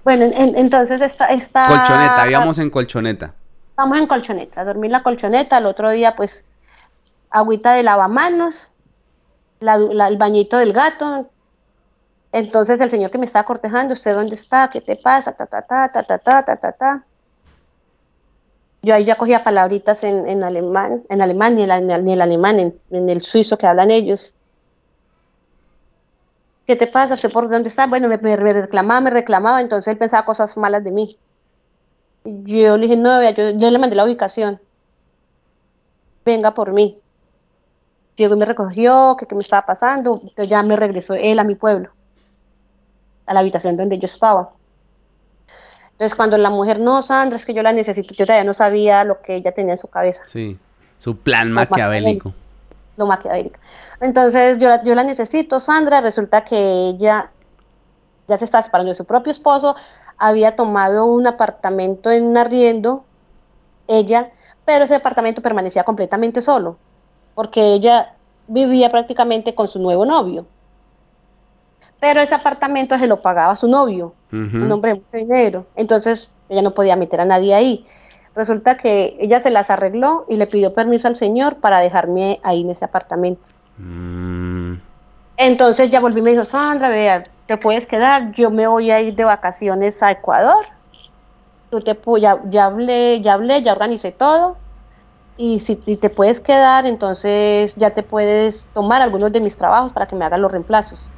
Bueno, 0.04 0.24
en, 0.24 0.56
entonces 0.56 1.00
esta, 1.00 1.26
esta... 1.26 1.66
Colchoneta, 1.66 2.22
habíamos 2.22 2.58
en 2.58 2.70
colchoneta. 2.70 3.34
Vamos 3.76 3.98
en 3.98 4.06
colchoneta, 4.06 4.64
dormí 4.64 4.86
en 4.86 4.92
la 4.92 5.02
colchoneta, 5.02 5.58
el 5.58 5.66
otro 5.66 5.90
día 5.90 6.16
pues 6.16 6.44
agüita 7.30 7.72
de 7.72 7.82
lavamanos, 7.82 8.68
el 9.60 10.16
bañito 10.16 10.56
del 10.56 10.72
gato. 10.72 11.28
Entonces 12.32 12.80
el 12.80 12.90
señor 12.90 13.10
que 13.10 13.18
me 13.18 13.26
estaba 13.26 13.44
cortejando, 13.44 13.94
¿usted 13.94 14.14
dónde 14.14 14.34
está? 14.34 14.68
¿Qué 14.70 14.80
te 14.80 14.96
pasa? 14.96 15.32
Ta, 15.32 15.46
ta, 15.46 15.62
ta, 15.62 15.88
ta, 15.88 16.02
ta, 16.02 16.18
ta, 16.18 16.56
ta, 16.56 16.72
ta. 16.72 17.04
Yo 18.82 18.94
ahí 18.94 19.04
ya 19.04 19.16
cogía 19.16 19.42
palabritas 19.42 20.04
en, 20.04 20.44
alemán, 20.44 21.02
en 21.08 21.20
alemán, 21.20 21.56
ni 21.56 21.64
el, 21.64 21.70
el 21.70 22.20
alemán, 22.20 22.74
en 22.90 23.10
el 23.10 23.22
suizo 23.22 23.58
que 23.58 23.66
hablan 23.66 23.90
ellos. 23.90 24.32
¿Qué 26.66 26.76
te 26.76 26.86
pasa? 26.86 27.16
sé 27.16 27.28
por 27.28 27.48
dónde 27.48 27.68
está. 27.68 27.86
Bueno, 27.86 28.08
me, 28.08 28.36
reclamaba, 28.36 29.00
me 29.00 29.10
reclamaba, 29.10 29.60
entonces 29.60 29.90
él 29.92 29.98
pensaba 29.98 30.24
cosas 30.24 30.56
malas 30.56 30.84
de 30.84 30.90
mí. 30.90 31.16
Yo 32.24 32.76
le 32.76 32.82
dije, 32.82 32.96
no, 32.96 33.22
yo, 33.30 33.50
yo 33.50 33.70
le 33.70 33.78
mandé 33.78 33.96
la 33.96 34.04
ubicación. 34.04 34.60
Venga 36.24 36.54
por 36.54 36.72
mí. 36.72 36.98
Llegó 38.16 38.34
y 38.34 38.38
me 38.38 38.46
recogió, 38.46 39.16
que 39.18 39.26
qué 39.26 39.34
me 39.34 39.42
estaba 39.42 39.64
pasando. 39.64 40.18
Entonces 40.20 40.48
ya 40.48 40.62
me 40.62 40.74
regresó 40.74 41.14
él 41.14 41.38
a 41.38 41.44
mi 41.44 41.54
pueblo, 41.54 41.90
a 43.26 43.34
la 43.34 43.40
habitación 43.40 43.76
donde 43.76 43.98
yo 43.98 44.06
estaba. 44.06 44.50
Entonces 45.92 46.14
cuando 46.14 46.36
la 46.36 46.50
mujer, 46.50 46.80
no, 46.80 47.00
Sandra, 47.02 47.36
es 47.36 47.46
que 47.46 47.54
yo 47.54 47.62
la 47.62 47.72
necesito, 47.72 48.12
yo 48.12 48.26
todavía 48.26 48.44
no 48.44 48.52
sabía 48.52 49.04
lo 49.04 49.22
que 49.22 49.36
ella 49.36 49.52
tenía 49.52 49.72
en 49.72 49.78
su 49.78 49.88
cabeza. 49.88 50.22
Sí, 50.26 50.58
su 50.98 51.16
plan 51.16 51.52
maquiavélico. 51.52 52.34
Lo 52.96 53.06
maquiavélico. 53.06 53.58
Entonces 54.00 54.58
yo 54.58 54.68
la, 54.68 54.84
yo 54.84 54.94
la 54.94 55.04
necesito, 55.04 55.60
Sandra, 55.60 56.00
resulta 56.00 56.44
que 56.44 56.88
ella 56.88 57.30
ya 58.28 58.38
se 58.38 58.44
está 58.44 58.62
separando 58.62 58.90
de 58.90 58.96
su 58.96 59.04
propio 59.04 59.30
esposo, 59.30 59.76
había 60.18 60.56
tomado 60.56 61.06
un 61.06 61.26
apartamento 61.26 62.10
en 62.10 62.36
arriendo, 62.36 63.04
ella, 63.86 64.30
pero 64.64 64.84
ese 64.84 64.96
apartamento 64.96 65.42
permanecía 65.42 65.84
completamente 65.84 66.42
solo, 66.42 66.76
porque 67.34 67.74
ella 67.74 68.14
vivía 68.48 68.90
prácticamente 68.90 69.54
con 69.54 69.68
su 69.68 69.78
nuevo 69.78 70.04
novio. 70.04 70.46
Pero 72.00 72.20
ese 72.20 72.34
apartamento 72.34 72.98
se 72.98 73.06
lo 73.06 73.22
pagaba 73.22 73.56
su 73.56 73.68
novio, 73.68 74.12
un 74.30 74.70
hombre 74.70 74.92
de 74.92 74.96
mucho 74.96 75.16
dinero. 75.16 75.66
Entonces 75.76 76.30
ella 76.48 76.62
no 76.62 76.74
podía 76.74 76.94
meter 76.94 77.20
a 77.20 77.24
nadie 77.24 77.54
ahí. 77.54 77.86
Resulta 78.34 78.76
que 78.76 79.16
ella 79.18 79.40
se 79.40 79.50
las 79.50 79.70
arregló 79.70 80.26
y 80.28 80.36
le 80.36 80.46
pidió 80.46 80.74
permiso 80.74 81.08
al 81.08 81.16
señor 81.16 81.56
para 81.56 81.80
dejarme 81.80 82.38
ahí 82.42 82.60
en 82.60 82.70
ese 82.70 82.84
apartamento. 82.84 83.42
Mm. 83.78 84.74
Entonces 85.36 85.90
ya 85.90 86.00
volví 86.00 86.20
y 86.20 86.22
me 86.22 86.30
dijo, 86.30 86.44
Sandra, 86.44 86.88
vea, 86.88 87.24
te 87.46 87.56
puedes 87.58 87.86
quedar, 87.86 88.32
yo 88.32 88.50
me 88.50 88.66
voy 88.66 88.90
a 88.90 89.00
ir 89.00 89.14
de 89.14 89.24
vacaciones 89.24 90.02
a 90.02 90.10
Ecuador. 90.12 90.64
Tú 91.70 91.80
te 91.82 91.98
ya, 92.20 92.40
ya 92.48 92.66
hablé, 92.66 93.20
ya 93.22 93.34
hablé, 93.34 93.62
ya 93.62 93.72
organicé 93.72 94.12
todo. 94.12 94.56
Y 95.36 95.60
si 95.60 95.76
te 95.76 96.10
puedes 96.10 96.40
quedar, 96.40 96.86
entonces 96.86 97.74
ya 97.76 97.90
te 97.94 98.02
puedes 98.02 98.66
tomar 98.72 99.02
algunos 99.02 99.32
de 99.32 99.40
mis 99.40 99.56
trabajos 99.58 99.92
para 99.92 100.06
que 100.06 100.16
me 100.16 100.24
hagan 100.24 100.42
los 100.42 100.50
reemplazos. 100.52 101.10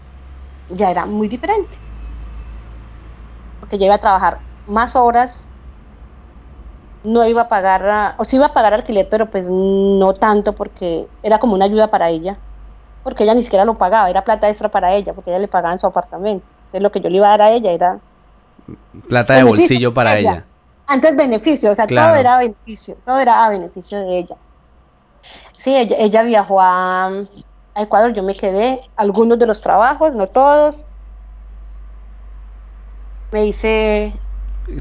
Ya 0.68 0.90
era 0.90 1.06
muy 1.06 1.28
diferente. 1.28 1.78
Porque 3.60 3.78
yo 3.78 3.86
iba 3.86 3.94
a 3.96 4.00
trabajar 4.00 4.40
más 4.66 4.96
horas, 4.96 5.48
no 7.04 7.26
iba 7.26 7.42
a 7.42 7.48
pagar, 7.48 8.16
o 8.18 8.24
sí 8.24 8.36
iba 8.36 8.46
a 8.46 8.54
pagar 8.54 8.74
alquiler, 8.74 9.08
pero 9.08 9.30
pues 9.30 9.48
no 9.48 10.14
tanto 10.14 10.54
porque 10.54 11.06
era 11.22 11.38
como 11.38 11.54
una 11.54 11.66
ayuda 11.66 11.90
para 11.90 12.10
ella 12.10 12.38
porque 13.08 13.24
ella 13.24 13.32
ni 13.32 13.42
siquiera 13.42 13.64
lo 13.64 13.78
pagaba, 13.78 14.10
era 14.10 14.22
plata 14.22 14.50
extra 14.50 14.68
para 14.68 14.92
ella, 14.92 15.14
porque 15.14 15.30
ella 15.30 15.38
le 15.38 15.48
pagaba 15.48 15.72
en 15.72 15.78
su 15.78 15.86
apartamento. 15.86 16.44
Entonces 16.66 16.82
lo 16.82 16.92
que 16.92 17.00
yo 17.00 17.08
le 17.08 17.16
iba 17.16 17.26
a 17.26 17.30
dar 17.30 17.40
a 17.40 17.50
ella 17.52 17.72
era... 17.72 17.98
Plata 19.08 19.32
de 19.32 19.44
bolsillo 19.44 19.94
para 19.94 20.18
ella. 20.18 20.44
Antes 20.86 21.16
beneficio, 21.16 21.70
o 21.70 21.74
sea, 21.74 21.86
todo 21.86 22.14
era 22.14 22.36
beneficio, 22.36 22.98
todo 23.06 23.18
era 23.18 23.46
a 23.46 23.48
beneficio 23.48 23.98
de 23.98 24.18
ella. 24.18 24.36
Sí, 25.56 25.74
ella, 25.74 26.22
viajó 26.22 26.60
a, 26.60 27.06
a 27.06 27.82
Ecuador, 27.82 28.12
yo 28.12 28.22
me 28.22 28.34
quedé, 28.34 28.82
algunos 28.94 29.38
de 29.38 29.46
los 29.46 29.62
trabajos, 29.62 30.14
no 30.14 30.26
todos. 30.26 30.74
Me 33.32 33.46
hice... 33.46 34.12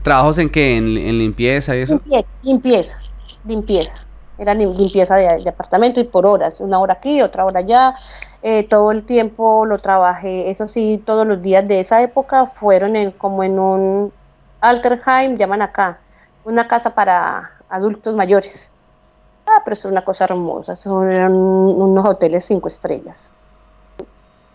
¿Trabajos 0.04 0.38
en 0.40 0.50
qué? 0.50 0.76
¿En, 0.76 0.96
limpieza 1.18 1.78
y 1.78 1.80
eso? 1.80 2.02
Limpieza, 2.04 2.30
limpieza, 2.44 2.98
limpieza 3.46 4.07
era 4.38 4.54
limpieza 4.54 5.16
de, 5.16 5.50
apartamento 5.50 6.00
y 6.00 6.04
por 6.04 6.26
horas, 6.26 6.60
una 6.60 6.80
hora 6.80 6.94
aquí, 6.94 7.22
otra 7.22 7.46
hora 7.46 7.60
allá, 7.60 7.96
eh, 8.44 8.64
todo 8.64 8.92
el 8.92 9.04
tiempo 9.04 9.66
lo 9.66 9.80
trabajé, 9.80 10.50
eso 10.50 10.68
sí, 10.68 11.02
todos 11.06 11.26
los 11.26 11.42
días 11.42 11.68
de 11.68 11.80
esa 11.80 12.02
época 12.02 12.48
fueron 12.48 12.96
en, 12.96 13.12
como 13.12 13.44
en 13.44 13.60
un 13.60 14.14
Alterheim, 14.62 15.38
llaman 15.38 15.62
acá, 15.62 16.00
una 16.46 16.68
casa 16.68 16.94
para 16.94 17.52
adultos 17.70 18.16
mayores. 18.16 18.72
Ah, 19.48 19.62
pero 19.64 19.76
es 19.76 19.86
una 19.86 20.04
cosa 20.04 20.26
hermosa, 20.26 20.76
son 20.76 21.08
unos 21.08 22.06
hoteles 22.06 22.46
cinco 22.46 22.68
estrellas. 22.68 23.32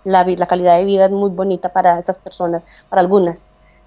La, 0.05 0.25
la 0.25 0.47
calidad 0.47 0.77
de 0.77 0.85
vida 0.85 1.07
es 1.07 1.11
muy 1.11 1.31
bonita 1.31 1.71
para 1.71 1.99
esas 1.99 2.19
personas, 2.19 2.63
para 2.89 3.01
algunas. 3.01 3.47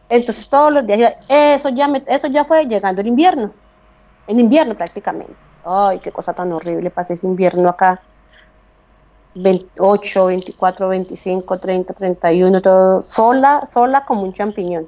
Entonces 0.10 0.48
todos 0.50 0.74
los 0.74 0.86
días, 0.86 1.16
eso 1.28 1.70
ya, 1.70 1.88
eso 2.08 2.28
ya 2.28 2.44
fue 2.46 2.66
llegando 2.66 3.02
el 3.02 3.08
invierno, 3.08 3.52
en 4.28 4.40
invierno 4.40 4.76
prácticamente 4.76 5.36
ay, 5.66 6.00
qué 6.00 6.12
cosa 6.12 6.34
tan 6.34 6.54
horrible, 6.54 6.90
pasé 6.92 7.16
ese 7.16 7.28
invierno 7.28 7.70
acá. 7.70 8.02
28, 9.34 10.26
24, 10.28 10.88
25, 10.88 11.60
30, 11.60 11.94
31, 11.94 12.62
todo 12.62 13.02
sola, 13.02 13.68
sola 13.72 14.06
como 14.06 14.22
un 14.22 14.34
champiñón. 14.34 14.88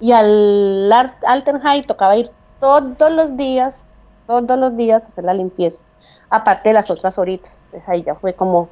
Y 0.00 0.12
al 0.12 0.92
Altenheim 1.26 1.84
tocaba 1.84 2.16
ir 2.16 2.30
todos 2.60 3.10
los 3.10 3.36
días, 3.38 3.84
todos 4.26 4.58
los 4.58 4.76
días 4.76 5.04
a 5.04 5.08
hacer 5.08 5.24
la 5.24 5.32
limpieza, 5.32 5.80
aparte 6.28 6.68
de 6.68 6.74
las 6.74 6.90
otras 6.90 7.16
horitas. 7.16 7.50
Ahí 7.86 8.02
ya 8.02 8.14
fue 8.14 8.34
como, 8.34 8.68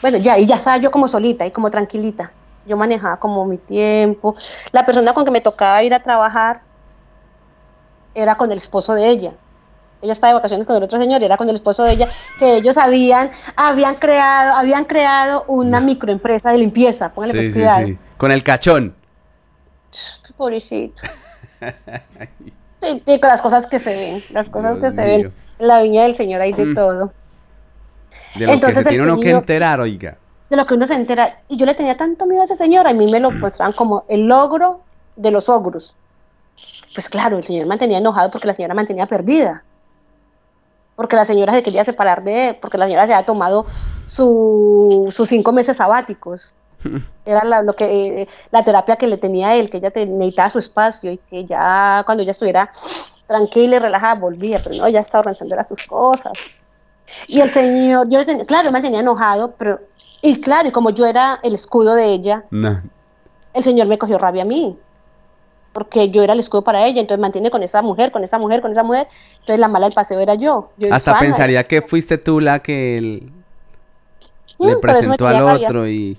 bueno, 0.00 0.18
ya, 0.18 0.38
y 0.38 0.46
ya 0.46 0.56
estaba 0.56 0.76
yo 0.76 0.92
como 0.92 1.08
solita 1.08 1.44
y 1.44 1.50
como 1.50 1.70
tranquilita. 1.70 2.30
Yo 2.66 2.76
manejaba 2.76 3.16
como 3.16 3.44
mi 3.46 3.56
tiempo. 3.56 4.36
La 4.70 4.84
persona 4.84 5.14
con 5.14 5.24
que 5.24 5.30
me 5.30 5.40
tocaba 5.40 5.82
ir 5.82 5.94
a 5.94 6.02
trabajar 6.02 6.60
era 8.14 8.36
con 8.36 8.52
el 8.52 8.58
esposo 8.58 8.94
de 8.94 9.08
ella 9.08 9.32
ella 10.02 10.12
estaba 10.12 10.28
de 10.28 10.34
vacaciones 10.34 10.66
con 10.66 10.76
el 10.76 10.82
otro 10.82 10.98
señor, 10.98 11.22
era 11.22 11.36
con 11.36 11.48
el 11.48 11.56
esposo 11.56 11.84
de 11.84 11.92
ella, 11.92 12.08
que 12.38 12.56
ellos 12.56 12.76
habían, 12.76 13.30
habían 13.56 13.96
creado, 13.96 14.54
habían 14.54 14.84
creado 14.84 15.44
una 15.48 15.80
microempresa 15.80 16.52
de 16.52 16.58
limpieza, 16.58 17.10
póngale 17.10 17.32
sí, 17.32 17.52
sí, 17.52 17.66
sí. 17.84 17.98
Con 18.16 18.32
el 18.32 18.42
cachón. 18.42 18.94
Pobrecito. 20.36 21.02
sí, 22.80 23.20
con 23.20 23.28
las 23.28 23.42
cosas 23.42 23.66
que 23.66 23.80
se 23.80 23.96
ven, 23.96 24.22
las 24.30 24.48
cosas 24.48 24.76
que 24.76 24.90
se 24.90 24.90
ven 24.90 25.32
en 25.58 25.66
la 25.66 25.82
viña 25.82 26.04
del 26.04 26.14
Señor 26.14 26.40
hay 26.40 26.52
de 26.52 26.66
mm. 26.66 26.74
todo. 26.74 27.12
De 28.36 28.46
lo 28.46 28.52
Entonces, 28.52 28.78
que 28.78 28.84
se 28.84 28.88
tiene 28.90 29.04
uno 29.04 29.20
que 29.20 29.30
enterar, 29.30 29.80
oiga. 29.80 30.16
De 30.48 30.56
lo 30.56 30.66
que 30.66 30.74
uno 30.74 30.86
se 30.86 30.94
entera. 30.94 31.38
Y 31.48 31.56
yo 31.56 31.66
le 31.66 31.74
tenía 31.74 31.96
tanto 31.96 32.26
miedo 32.26 32.42
a 32.42 32.44
ese 32.44 32.56
señor, 32.56 32.86
a 32.86 32.92
mí 32.92 33.10
me 33.10 33.20
lo 33.20 33.30
mostraban 33.30 33.72
como 33.72 34.04
el 34.08 34.26
logro 34.26 34.82
de 35.16 35.30
los 35.30 35.48
ogros. 35.48 35.94
Pues 36.94 37.08
claro, 37.08 37.38
el 37.38 37.44
señor 37.44 37.66
mantenía 37.66 37.98
enojado 37.98 38.30
porque 38.30 38.46
la 38.46 38.54
señora 38.54 38.74
mantenía 38.74 39.06
perdida. 39.06 39.62
Porque 40.98 41.14
la 41.14 41.24
señora 41.24 41.52
se 41.52 41.62
quería 41.62 41.84
separar 41.84 42.24
de 42.24 42.48
él, 42.48 42.56
porque 42.60 42.76
la 42.76 42.86
señora 42.86 43.06
se 43.06 43.14
había 43.14 43.24
tomado 43.24 43.66
sus 44.08 45.28
cinco 45.28 45.52
meses 45.52 45.76
sabáticos. 45.76 46.50
Era 47.24 47.44
la, 47.44 47.62
lo 47.62 47.72
que, 47.74 48.22
eh, 48.22 48.28
la 48.50 48.64
terapia 48.64 48.96
que 48.96 49.06
le 49.06 49.16
tenía 49.16 49.54
él, 49.54 49.70
que 49.70 49.76
ella 49.76 49.92
necesitaba 49.94 50.50
su 50.50 50.58
espacio 50.58 51.12
y 51.12 51.18
que 51.18 51.44
ya 51.44 52.02
cuando 52.04 52.24
ella 52.24 52.32
estuviera 52.32 52.72
tranquila 53.28 53.76
y 53.76 53.78
relajada 53.78 54.14
volvía, 54.16 54.60
pero 54.60 54.74
no, 54.74 54.88
ya 54.88 54.98
estaba 54.98 55.20
organizando 55.20 55.54
sus 55.68 55.86
cosas. 55.86 56.32
Y 57.28 57.42
el 57.42 57.50
señor, 57.50 58.08
yo 58.08 58.26
tenía, 58.26 58.44
claro, 58.44 58.72
me 58.72 58.82
tenía 58.82 58.98
enojado, 58.98 59.52
pero, 59.52 59.78
y 60.20 60.40
claro, 60.40 60.66
y 60.66 60.72
como 60.72 60.90
yo 60.90 61.06
era 61.06 61.38
el 61.44 61.54
escudo 61.54 61.94
de 61.94 62.06
ella, 62.06 62.44
el 63.54 63.62
señor 63.62 63.86
me 63.86 63.98
cogió 63.98 64.18
rabia 64.18 64.42
a 64.42 64.46
mí 64.46 64.76
porque 65.72 66.10
yo 66.10 66.22
era 66.22 66.32
el 66.32 66.40
escudo 66.40 66.62
para 66.62 66.86
ella, 66.86 67.00
entonces 67.00 67.20
mantiene 67.20 67.50
con 67.50 67.62
esa 67.62 67.82
mujer, 67.82 68.10
con 68.10 68.24
esa 68.24 68.38
mujer, 68.38 68.60
con 68.60 68.72
esa 68.72 68.82
mujer, 68.82 69.08
entonces 69.34 69.58
la 69.58 69.68
mala 69.68 69.86
del 69.86 69.94
paseo 69.94 70.20
era 70.20 70.34
yo. 70.34 70.70
Hasta 70.90 71.18
pensaría 71.18 71.64
que 71.64 71.82
fuiste 71.82 72.18
tú 72.18 72.40
la 72.40 72.60
que 72.60 73.22
le 74.58 74.76
presentó 74.76 75.26
al 75.26 75.42
otro 75.42 75.88
y... 75.88 76.18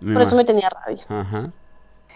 Por 0.00 0.22
eso 0.22 0.36
me 0.36 0.44
tenía 0.44 0.68
rabia. 0.68 1.52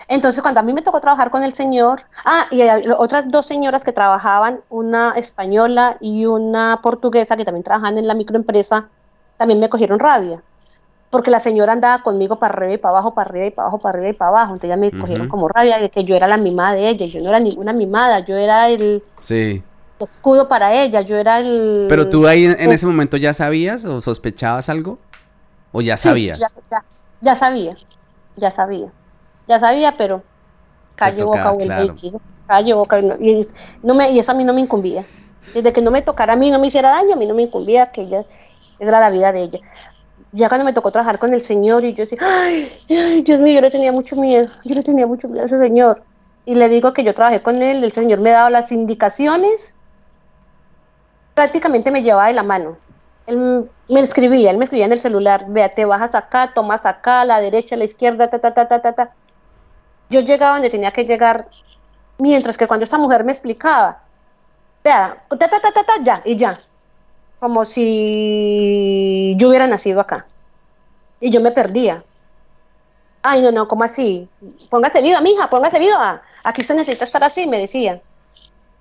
Entonces, 0.09 0.43
cuando 0.43 0.61
a 0.61 0.62
mí 0.62 0.72
me 0.72 0.83
tocó 0.83 1.01
trabajar 1.01 1.30
con 1.30 1.43
el 1.43 1.55
señor, 1.55 2.03
ah, 2.24 2.47
y 2.51 2.62
otras 2.99 3.24
dos 3.28 3.47
señoras 3.47 3.85
que 3.85 3.93
trabajaban, 3.93 4.61
una 4.68 5.12
española 5.16 5.97
y 6.01 6.26
una 6.26 6.80
portuguesa 6.83 7.37
que 7.37 7.45
también 7.45 7.64
trabajaban 7.64 7.99
en 7.99 8.07
la 8.07 8.14
microempresa, 8.14 8.89
también 9.37 9.61
me 9.61 9.68
cogieron 9.68 9.99
rabia 9.99 10.43
porque 11.13 11.31
la 11.31 11.41
señora 11.41 11.75
andaba 11.75 12.03
conmigo 12.03 12.37
para 12.37 12.55
arriba 12.55 12.73
y 12.73 12.79
para 12.79 12.95
abajo, 12.95 13.13
para 13.13 13.29
arriba 13.29 13.45
y 13.45 13.51
para 13.51 13.69
abajo, 13.69 13.79
para 13.79 13.99
arriba 13.99 14.11
y 14.15 14.17
para 14.17 14.29
abajo. 14.31 14.55
Entonces 14.55 14.71
ya 14.71 14.79
me 14.79 14.91
cogieron 14.91 15.29
como 15.29 15.47
rabia 15.47 15.79
de 15.79 15.91
que 15.91 16.05
yo 16.05 16.17
era 16.17 16.27
la 16.27 16.39
mimada 16.39 16.73
de 16.75 16.89
ella. 16.89 17.05
Yo 17.05 17.21
no 17.21 17.29
era 17.29 17.39
ninguna 17.39 17.75
mimada, 17.75 18.21
yo 18.21 18.35
era 18.39 18.71
el 18.71 19.03
escudo 20.01 20.49
para 20.49 20.73
ella, 20.73 21.03
yo 21.03 21.19
era 21.19 21.39
el... 21.39 21.85
Pero 21.87 22.09
tú 22.09 22.27
ahí 22.27 22.47
en, 22.47 22.73
ese 22.73 22.87
momento 22.87 23.19
ya 23.19 23.35
sabías 23.35 23.85
o 23.85 24.01
sospechabas 24.01 24.71
algo? 24.71 24.99
¿O 25.71 25.83
ya 25.83 25.99
sabías? 25.99 26.39
ya, 27.21 27.35
sabía, 27.37 27.77
ya 28.37 28.51
sabía. 28.51 28.91
Ya 29.47 29.61
sabía, 29.61 29.95
pero 29.99 30.23
calle 30.95 31.25
boca 31.25 31.55
Calle 32.47 32.73
boca. 32.73 32.99
Y, 33.21 33.47
no 33.83 33.95
me, 33.95 34.11
y 34.13 34.19
eso 34.19 34.33
a 34.33 34.35
mí 34.35 34.45
no 34.45 34.55
me 34.55 34.63
incumbía. 34.63 35.05
Desde 35.53 35.75
que 35.75 35.83
no 35.83 35.91
me 35.91 36.01
tocara 36.01 36.33
a 36.33 36.37
mí, 36.37 36.51
no 36.51 36.59
me 36.59 36.69
hiciera 36.69 36.89
daño, 36.89 37.13
a 37.13 37.17
mí 37.17 37.27
no 37.27 37.35
me 37.35 37.43
incumbía 37.43 37.93
que 37.93 38.01
ella 38.01 38.25
era 38.79 38.99
la 38.99 39.11
vida 39.11 39.31
de 39.31 39.43
ella 39.43 39.61
ya 40.33 40.49
cuando 40.49 40.64
me 40.64 40.72
tocó 40.72 40.91
trabajar 40.91 41.18
con 41.18 41.35
el 41.35 41.43
Señor 41.43 41.85
y 41.85 41.93
yo 41.95 42.05
decía, 42.05 42.18
ay, 42.22 42.72
Dios 43.24 43.39
mío, 43.39 43.55
yo 43.55 43.61
le 43.61 43.70
tenía 43.70 43.93
mucho 43.93 44.16
miedo, 44.16 44.51
yo 44.64 44.74
le 44.74 44.83
tenía 44.83 45.07
mucho 45.07 45.28
miedo 45.28 45.43
a 45.43 45.47
ese 45.47 45.59
Señor. 45.61 46.03
Y 46.47 46.55
le 46.55 46.68
digo 46.68 46.93
que 46.93 47.05
yo 47.05 47.14
trabajé 47.14 47.43
con 47.43 47.62
él, 47.62 47.85
el 47.85 47.93
Señor 47.93 48.20
me 48.20 48.30
daba 48.30 48.51
las 48.51 48.72
indicaciones, 48.72 49.61
prácticamente 51.35 51.91
me 51.91 52.03
llevaba 52.03 52.28
de 52.28 52.33
la 52.33 52.43
mano. 52.43 52.78
Él 53.26 53.70
me 53.89 54.01
escribía, 54.01 54.51
él 54.51 54.57
me 54.57 54.64
escribía 54.64 54.87
en 54.87 54.93
el 54.93 55.01
celular, 55.01 55.45
vea, 55.49 55.74
te 55.74 55.85
bajas 55.85 56.14
acá, 56.14 56.53
tomas 56.55 56.87
acá, 56.87 57.20
a 57.20 57.24
la 57.24 57.41
derecha, 57.41 57.74
a 57.74 57.78
la 57.78 57.85
izquierda, 57.85 58.28
ta, 58.28 58.39
ta, 58.41 58.55
ta, 58.55 58.66
ta, 58.66 58.80
ta, 58.80 58.93
ta. 58.95 59.14
Yo 60.11 60.20
llegaba 60.20 60.55
donde 60.55 60.70
tenía 60.70 60.93
que 60.93 61.05
llegar, 61.05 61.49
mientras 62.18 62.57
que 62.57 62.66
cuando 62.66 62.85
esta 62.85 62.99
mujer 62.99 63.22
me 63.22 63.33
explicaba, 63.33 64.03
vea, 64.83 65.24
ta, 65.28 65.37
ta, 65.39 65.61
ta, 65.61 65.72
ta, 65.72 65.85
ta, 65.85 65.93
ya, 66.03 66.22
y 66.24 66.37
ya, 66.37 66.59
como 67.43 67.64
si 67.64 69.34
yo 69.36 69.49
hubiera 69.49 69.66
nacido 69.66 69.99
acá. 69.99 70.26
Y 71.18 71.28
yo 71.30 71.40
me 71.40 71.51
perdía. 71.51 72.05
Ay, 73.20 73.43
no, 73.43 73.51
no, 73.51 73.66
¿cómo 73.66 73.82
así? 73.82 74.28
Póngase 74.70 75.03
viva, 75.03 75.20
mija, 75.20 75.51
póngase 75.51 75.80
viva. 75.80 76.22
Aquí 76.45 76.61
usted 76.61 76.76
necesita 76.76 77.05
estar 77.05 77.24
así, 77.24 77.49
me 77.49 77.59
decía. 77.59 78.01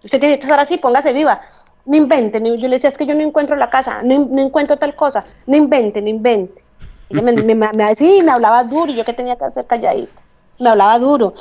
Usted 0.03 0.19
que 0.19 0.33
estar 0.33 0.59
así, 0.59 0.77
póngase 0.77 1.11
viva. 1.11 1.41
No 1.87 1.95
invente, 1.95 2.39
yo 2.39 2.67
le 2.67 2.75
decía, 2.75 2.91
es 2.91 2.99
que 2.99 3.07
yo 3.07 3.15
no 3.15 3.21
encuentro 3.21 3.55
la 3.55 3.71
casa, 3.71 4.03
no, 4.03 4.39
encuentro 4.39 4.77
tal 4.77 4.95
cosa. 4.95 5.25
No 5.47 5.55
invente, 5.55 5.99
no 5.99 6.09
invente. 6.09 6.63
Ella 7.09 7.23
me, 7.23 7.33
me, 7.33 7.55
me, 7.55 7.65
me 7.65 8.31
hablaba 8.31 8.63
duro, 8.63 8.91
y 8.91 8.95
yo 8.95 9.03
que 9.03 9.13
tenía 9.13 9.37
que 9.37 9.45
hacer 9.45 9.65
calladita. 9.65 10.21
Me 10.59 10.69
hablaba 10.69 10.99
duro. 10.99 11.33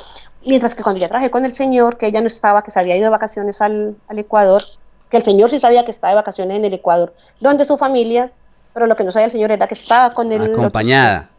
Mientras 0.43 0.73
que 0.73 0.81
cuando 0.81 0.99
ya 0.99 1.07
trabajé 1.07 1.29
con 1.29 1.45
el 1.45 1.53
señor, 1.53 1.99
que 1.99 2.07
ella 2.07 2.21
no 2.21 2.27
estaba, 2.27 2.63
que 2.63 2.71
se 2.71 2.79
había 2.79 2.97
ido 2.97 3.05
de 3.05 3.11
vacaciones 3.11 3.61
al, 3.61 3.95
al 4.07 4.17
Ecuador, 4.17 4.63
que 5.11 5.17
el 5.17 5.25
señor 5.25 5.49
sí 5.49 5.59
sabía 5.59 5.83
que 5.83 5.91
estaba 5.91 6.11
de 6.11 6.15
vacaciones 6.15 6.57
en 6.57 6.65
el 6.65 6.73
Ecuador, 6.73 7.13
donde 7.41 7.65
su 7.65 7.77
familia, 7.77 8.31
pero 8.73 8.87
lo 8.87 8.95
que 8.95 9.03
no 9.03 9.11
sabía 9.11 9.25
el 9.25 9.31
señor 9.31 9.51
era 9.51 9.67
que 9.67 9.73
estaba 9.73 10.13
con 10.13 10.31
él. 10.31 10.41
Acompañada. 10.41 11.29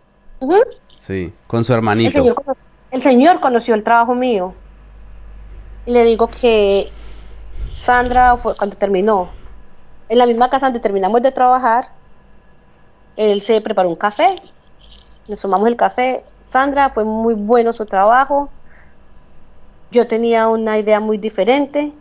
Sí, 0.97 1.33
con 1.47 1.64
su 1.64 1.73
hermanito. 1.73 2.23
El 2.91 3.03
señor, 3.03 3.41
conoció 3.41 3.75
el 3.75 3.83
trabajo 3.83 4.14
mío. 4.14 4.53
Y 5.87 5.93
le 5.93 6.05
digo 6.05 6.29
que 6.29 6.93
Sandra 7.79 8.37
fue 8.37 8.55
cuando 8.55 8.77
terminó, 8.77 9.31
en 10.11 10.18
la 10.18 10.27
misma 10.27 10.51
casa 10.51 10.66
donde 10.66 10.81
terminamos 10.81 11.23
de 11.23 11.33
trabajar, 11.33 11.87
él 13.16 13.41
se 13.43 13.59
preparó 13.62 13.89
un 13.89 13.97
café, 13.97 14.37
nos 15.29 15.41
tomamos 15.41 15.66
el 15.66 15.77
café. 15.77 16.23
Sandra 16.51 16.91
fue 16.91 17.05
muy 17.05 17.33
bueno 17.33 17.73
su 17.73 17.87
trabajo. 17.87 18.51
Yo 19.91 20.07
tenía 20.07 20.49
una 20.49 20.79
idea 20.79 21.01
muy 21.01 21.16
diferente 21.16 21.93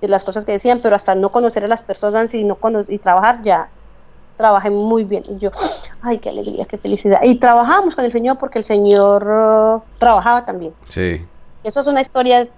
de 0.00 0.08
las 0.08 0.24
cosas 0.24 0.44
que 0.44 0.52
decían, 0.52 0.80
pero 0.82 0.96
hasta 0.96 1.14
no 1.14 1.30
conocer 1.30 1.64
a 1.64 1.68
las 1.68 1.82
personas 1.82 2.32
y, 2.34 2.44
no 2.44 2.58
y 2.88 2.98
trabajar 2.98 3.42
ya 3.42 3.68
trabajé 4.38 4.70
muy 4.70 5.04
bien. 5.04 5.24
Y 5.28 5.36
yo, 5.38 5.50
ay, 6.00 6.18
qué 6.18 6.30
alegría, 6.30 6.64
qué 6.64 6.78
felicidad. 6.78 7.22
Y 7.22 7.34
trabajamos 7.34 7.94
con 7.94 8.06
el 8.06 8.12
Señor 8.12 8.38
porque 8.38 8.58
el 8.58 8.64
Señor 8.64 9.24
uh, 9.24 9.82
trabajaba 9.98 10.46
también. 10.46 10.72
Sí. 10.86 11.26
Eso 11.62 11.80
es 11.80 11.86
una 11.86 12.00
historia, 12.00 12.48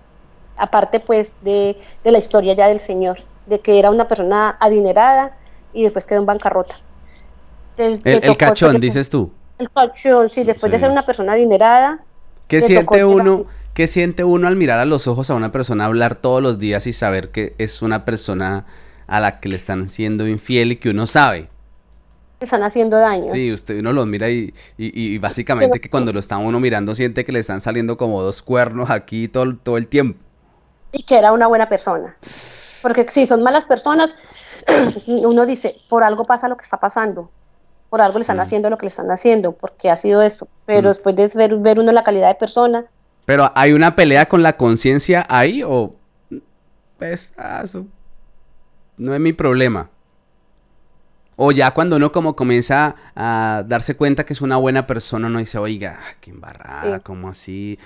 aparte 0.56 1.00
pues 1.00 1.32
de, 1.40 1.76
de, 2.04 2.12
la 2.12 2.18
historia 2.18 2.54
ya 2.54 2.68
del 2.68 2.78
Señor, 2.78 3.18
de 3.46 3.58
que 3.58 3.80
era 3.80 3.90
una 3.90 4.06
persona 4.06 4.56
adinerada 4.60 5.36
y 5.72 5.82
después 5.82 6.06
quedó 6.06 6.20
en 6.20 6.26
bancarrota. 6.26 6.76
El, 7.76 8.00
el, 8.04 8.36
cachón, 8.36 8.78
dices 8.78 9.08
tú. 9.08 9.32
El 9.58 9.70
cachón, 9.70 10.28
sí, 10.28 10.44
después 10.44 10.70
de 10.70 10.78
ser 10.78 10.90
una 10.90 11.06
persona 11.06 11.32
adinerada. 11.32 12.00
¿Qué 12.46 12.60
siente 12.60 13.04
uno? 13.04 13.46
¿Qué 13.74 13.86
siente 13.86 14.24
uno 14.24 14.48
al 14.48 14.56
mirar 14.56 14.80
a 14.80 14.84
los 14.84 15.06
ojos 15.06 15.30
a 15.30 15.34
una 15.34 15.52
persona 15.52 15.84
hablar 15.84 16.16
todos 16.16 16.42
los 16.42 16.58
días 16.58 16.86
y 16.86 16.92
saber 16.92 17.30
que 17.30 17.54
es 17.58 17.82
una 17.82 18.04
persona 18.04 18.66
a 19.06 19.20
la 19.20 19.38
que 19.38 19.48
le 19.48 19.56
están 19.56 19.88
siendo 19.88 20.26
infiel 20.26 20.72
y 20.72 20.76
que 20.76 20.90
uno 20.90 21.06
sabe? 21.06 21.48
Le 22.40 22.44
están 22.44 22.62
haciendo 22.62 22.96
daño. 22.96 23.28
Sí, 23.28 23.52
usted 23.52 23.78
uno 23.78 23.92
lo 23.92 24.06
mira 24.06 24.28
y, 24.28 24.52
y, 24.76 25.18
básicamente 25.18 25.80
que 25.80 25.88
cuando 25.88 26.12
lo 26.12 26.18
está 26.18 26.38
uno 26.38 26.58
mirando 26.58 26.94
siente 26.94 27.24
que 27.24 27.32
le 27.32 27.38
están 27.38 27.60
saliendo 27.60 27.96
como 27.96 28.22
dos 28.22 28.42
cuernos 28.42 28.90
aquí 28.90 29.28
todo, 29.28 29.56
todo 29.56 29.76
el 29.76 29.86
tiempo. 29.86 30.18
Y 30.90 31.04
que 31.04 31.18
era 31.18 31.32
una 31.32 31.46
buena 31.46 31.68
persona. 31.68 32.16
Porque 32.82 33.06
si 33.10 33.26
son 33.26 33.42
malas 33.42 33.66
personas, 33.66 34.16
uno 35.06 35.46
dice, 35.46 35.76
por 35.88 36.02
algo 36.02 36.24
pasa 36.24 36.48
lo 36.48 36.56
que 36.56 36.64
está 36.64 36.78
pasando. 36.78 37.30
Por 37.88 38.00
algo 38.00 38.18
le 38.18 38.22
están 38.22 38.38
mm. 38.38 38.40
haciendo 38.40 38.70
lo 38.70 38.78
que 38.78 38.86
le 38.86 38.90
están 38.90 39.10
haciendo, 39.10 39.52
porque 39.52 39.90
ha 39.90 39.96
sido 39.96 40.22
eso. 40.22 40.48
Pero 40.66 40.88
mm. 40.88 40.92
después 40.92 41.16
de 41.16 41.28
ver, 41.28 41.56
ver 41.56 41.78
uno 41.78 41.92
la 41.92 42.04
calidad 42.04 42.28
de 42.28 42.34
persona, 42.34 42.86
pero 43.30 43.52
¿hay 43.54 43.72
una 43.72 43.94
pelea 43.94 44.26
con 44.26 44.42
la 44.42 44.54
conciencia 44.54 45.24
ahí 45.28 45.62
o...? 45.62 45.94
Pues, 46.98 47.30
ah, 47.38 47.60
eso 47.62 47.86
no 48.96 49.14
es 49.14 49.20
mi 49.20 49.32
problema. 49.32 49.88
O 51.36 51.52
ya 51.52 51.70
cuando 51.70 51.94
uno 51.94 52.10
como 52.10 52.34
comienza 52.34 52.96
a 53.14 53.62
darse 53.68 53.94
cuenta 53.94 54.26
que 54.26 54.32
es 54.32 54.40
una 54.40 54.56
buena 54.56 54.84
persona, 54.84 55.28
uno 55.28 55.38
dice, 55.38 55.58
oiga, 55.58 56.00
qué 56.20 56.32
embarrada, 56.32 56.98
como 56.98 57.28
así? 57.28 57.78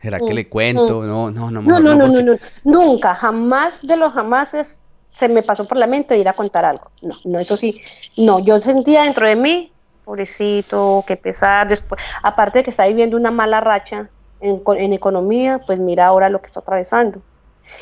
¿Era 0.00 0.18
que 0.18 0.34
le 0.34 0.48
cuento? 0.48 1.06
No, 1.06 1.30
no, 1.30 1.52
no. 1.52 1.62
No, 1.62 1.78
no, 1.78 1.94
no, 1.94 2.08
no, 2.08 2.20
no, 2.20 2.32
nunca, 2.64 3.14
jamás 3.14 3.80
de 3.86 3.96
los 3.96 4.12
jamases 4.12 4.86
se 5.12 5.28
me 5.28 5.44
pasó 5.44 5.68
por 5.68 5.76
la 5.76 5.86
mente 5.86 6.18
ir 6.18 6.28
a 6.28 6.32
contar 6.32 6.64
algo. 6.64 6.90
No, 7.00 7.14
no, 7.26 7.38
eso 7.38 7.56
sí, 7.56 7.80
no, 8.16 8.40
yo 8.40 8.60
sentía 8.60 9.04
dentro 9.04 9.24
de 9.24 9.36
mí, 9.36 9.72
pobrecito, 10.04 11.04
qué 11.06 11.16
pesar, 11.16 11.68
después, 11.68 12.02
aparte 12.24 12.58
de 12.58 12.64
que 12.64 12.70
está 12.70 12.88
viviendo 12.88 13.16
una 13.16 13.30
mala 13.30 13.60
racha, 13.60 14.10
en, 14.42 14.92
economía, 14.92 15.60
pues 15.66 15.78
mira 15.78 16.06
ahora 16.06 16.28
lo 16.28 16.40
que 16.40 16.48
está 16.48 16.60
atravesando. 16.60 17.20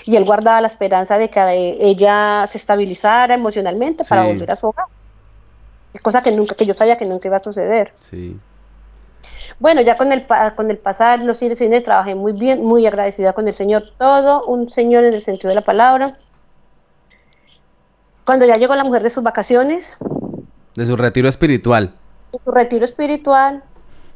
Y 0.05 0.17
él 0.17 0.25
guardaba 0.25 0.61
la 0.61 0.67
esperanza 0.67 1.19
de 1.19 1.31
que 1.31 1.41
eh, 1.41 1.77
ella 1.81 2.47
se 2.51 2.59
estabilizara 2.59 3.35
emocionalmente 3.35 4.05
para 4.05 4.25
volver 4.25 4.51
a 4.51 4.57
su 4.57 4.69
hogar. 4.69 4.87
Cosa 6.03 6.23
que 6.23 6.31
nunca, 6.31 6.55
que 6.55 6.67
yo 6.67 6.75
sabía 6.75 6.97
que 6.97 7.07
nunca 7.07 7.29
iba 7.29 7.39
a 7.39 7.43
suceder. 7.43 7.93
Sí. 7.99 8.39
Bueno, 9.59 9.81
ya 9.81 9.97
con 9.97 10.13
el, 10.13 10.27
con 10.55 10.71
el 10.71 10.79
pasar 10.79 11.21
los 11.21 11.39
cines, 11.39 11.59
cines 11.59 11.83
trabajé 11.83 12.15
muy 12.15 12.33
bien, 12.33 12.65
muy 12.65 12.87
agradecida 12.87 13.33
con 13.33 13.49
el 13.49 13.57
Señor, 13.57 13.85
todo 13.99 14.45
un 14.45 14.71
Señor 14.71 15.05
en 15.05 15.15
el 15.15 15.23
sentido 15.23 15.49
de 15.49 15.57
la 15.57 15.63
palabra. 15.63 16.17
Cuando 18.25 18.47
ya 18.47 18.55
llegó 18.55 18.75
la 18.75 18.85
mujer 18.85 19.03
de 19.03 19.11
sus 19.11 19.25
vacaciones. 19.25 19.97
De 20.77 20.87
su 20.87 20.97
retiro 20.97 21.29
espiritual. 21.29 21.93
De 22.33 22.39
su 22.45 22.51
retiro 22.51 22.85
espiritual. 22.85 23.65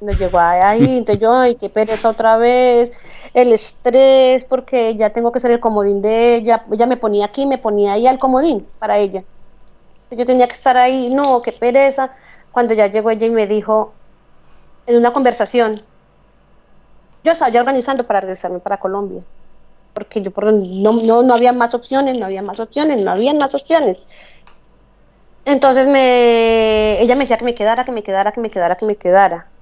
Nos 0.04 0.18
llegó 0.18 0.38
ahí, 0.38 0.98
entonces 0.98 1.22
yo, 1.22 1.32
ay, 1.32 1.54
qué 1.54 1.70
pereza 1.70 2.10
otra 2.10 2.36
vez, 2.36 2.92
el 3.32 3.52
estrés, 3.54 4.44
porque 4.44 4.94
ya 4.96 5.10
tengo 5.10 5.32
que 5.32 5.40
ser 5.40 5.50
el 5.50 5.60
comodín 5.60 6.02
de 6.02 6.36
ella. 6.36 6.64
Ella 6.70 6.86
me 6.86 6.98
ponía 6.98 7.24
aquí, 7.24 7.46
me 7.46 7.56
ponía 7.56 7.94
ahí 7.94 8.06
al 8.06 8.18
comodín 8.18 8.66
para 8.78 8.98
ella. 8.98 9.24
Yo 10.10 10.26
tenía 10.26 10.46
que 10.46 10.52
estar 10.52 10.76
ahí, 10.76 11.08
no, 11.08 11.40
qué 11.40 11.52
pereza. 11.52 12.10
Cuando 12.52 12.74
ya 12.74 12.86
llegó 12.88 13.10
ella 13.10 13.26
y 13.26 13.30
me 13.30 13.46
dijo, 13.46 13.94
en 14.86 14.96
una 14.98 15.12
conversación, 15.12 15.80
yo 17.24 17.32
estaba 17.32 17.50
ya 17.50 17.60
organizando 17.60 18.06
para 18.06 18.20
regresarme 18.20 18.58
para 18.58 18.76
Colombia, 18.76 19.22
porque 19.94 20.20
yo 20.20 20.30
no, 20.36 20.92
no, 20.92 21.22
no 21.22 21.34
había 21.34 21.54
más 21.54 21.74
opciones, 21.74 22.18
no 22.18 22.26
había 22.26 22.42
más 22.42 22.60
opciones, 22.60 23.02
no 23.02 23.10
había 23.10 23.32
más 23.32 23.54
opciones. 23.54 23.98
Entonces 25.46 25.86
me, 25.86 27.00
ella 27.00 27.14
me 27.14 27.24
decía 27.24 27.38
que 27.38 27.44
me 27.44 27.54
quedara, 27.54 27.84
que 27.84 27.92
me 27.92 28.02
quedara, 28.02 28.32
que 28.32 28.40
me 28.40 28.50
quedara, 28.50 28.76
que 28.76 28.86
me 28.86 28.96
quedara. 28.96 29.53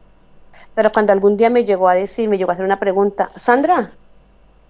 Pero 0.74 0.90
cuando 0.92 1.12
algún 1.12 1.36
día 1.36 1.50
me 1.50 1.64
llegó 1.64 1.88
a 1.88 1.94
decir, 1.94 2.28
me 2.28 2.38
llegó 2.38 2.50
a 2.50 2.54
hacer 2.54 2.64
una 2.64 2.80
pregunta, 2.80 3.30
Sandra, 3.36 3.92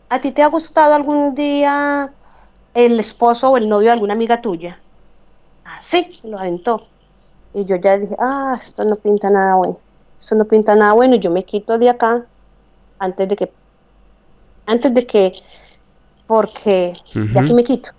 ¿a 0.09 0.21
ti 0.21 0.33
te 0.33 0.43
ha 0.43 0.49
gustado 0.49 0.95
algún 0.95 1.35
día 1.35 2.13
el 2.75 2.99
esposo 2.99 3.51
o 3.51 3.57
el 3.57 3.69
novio 3.69 3.89
de 3.89 3.93
alguna 3.93 4.15
amiga 4.15 4.41
tuya? 4.41 4.79
Ah, 5.65 5.81
sí, 5.83 6.21
lo 6.25 6.39
aventó. 6.39 6.89
Y 7.55 7.65
yo 7.65 7.77
ya 7.77 7.99
dije, 7.99 8.17
ah, 8.19 8.59
esto 8.61 8.85
no 8.85 8.97
pinta 8.97 9.31
nada 9.31 9.55
bueno, 9.55 9.79
esto 10.21 10.35
no 10.35 10.45
pinta 10.47 10.75
nada 10.75 10.93
bueno, 10.95 11.15
y 11.17 11.21
yo 11.21 11.31
me 11.31 11.45
quito 11.45 11.79
de 11.79 11.91
acá 11.91 12.27
antes 12.99 13.29
de 13.29 13.37
que, 13.37 13.53
antes 14.67 14.93
de 14.95 15.07
que, 15.07 15.33
porque 16.27 16.95
de 17.15 17.39
aquí 17.39 17.55
me 17.55 17.65
quito. 17.65 17.91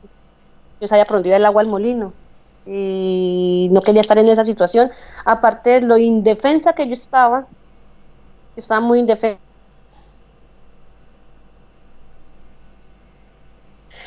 Yo 0.81 0.87
sabía 0.87 1.05
por 1.05 1.25
el 1.25 1.45
agua 1.45 1.61
al 1.61 1.67
molino 1.67 2.13
y 2.65 3.69
no 3.71 3.81
quería 3.81 4.01
estar 4.01 4.17
en 4.17 4.27
esa 4.27 4.43
situación. 4.43 4.91
Aparte 5.23 5.69
de 5.69 5.81
lo 5.81 5.97
indefensa 5.97 6.73
que 6.73 6.87
yo 6.87 6.93
estaba, 6.93 7.47
estaba 8.55 8.81
muy 8.81 8.99
indefensa. 8.99 9.41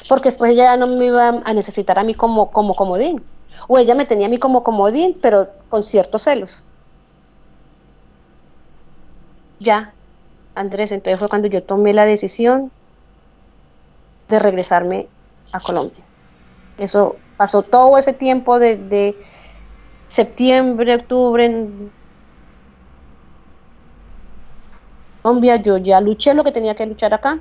Porque 0.09 0.31
después 0.31 0.53
ella 0.53 0.77
no 0.77 0.87
me 0.87 1.07
iba 1.07 1.29
a 1.29 1.53
necesitar 1.53 1.99
a 1.99 2.05
mí 2.05 2.15
como, 2.15 2.51
como 2.51 2.75
comodín. 2.75 3.25
O 3.69 3.79
ella 3.79 3.95
me 3.95 4.05
tenía 4.07 4.27
a 4.27 4.31
mí 4.31 4.39
como 4.39 4.63
comodín, 4.63 5.19
pero 5.21 5.49
con 5.69 5.83
ciertos 5.83 6.23
celos. 6.23 6.65
Ya, 9.59 9.95
Andrés, 10.55 10.93
entonces 10.93 11.19
fue 11.19 11.29
cuando 11.29 11.49
yo 11.49 11.65
tomé 11.65 11.93
la 11.93 12.07
decisión 12.07 12.71
de 14.29 14.39
regresarme 14.39 15.09
a 15.53 15.61
Colombia. 15.61 16.05
Eso 16.79 17.17
pasó 17.37 17.63
todo 17.63 17.97
ese 17.99 18.13
tiempo 18.13 18.59
desde 18.59 19.17
septiembre, 20.09 20.97
octubre, 20.97 21.47
Colombia, 25.27 25.57
yo 25.57 25.77
ya 25.79 26.01
luché 26.01 26.35
lo 26.35 26.45
que 26.45 26.53
tenía 26.53 26.77
que 26.77 26.87
luchar 26.87 27.13
acá. 27.13 27.41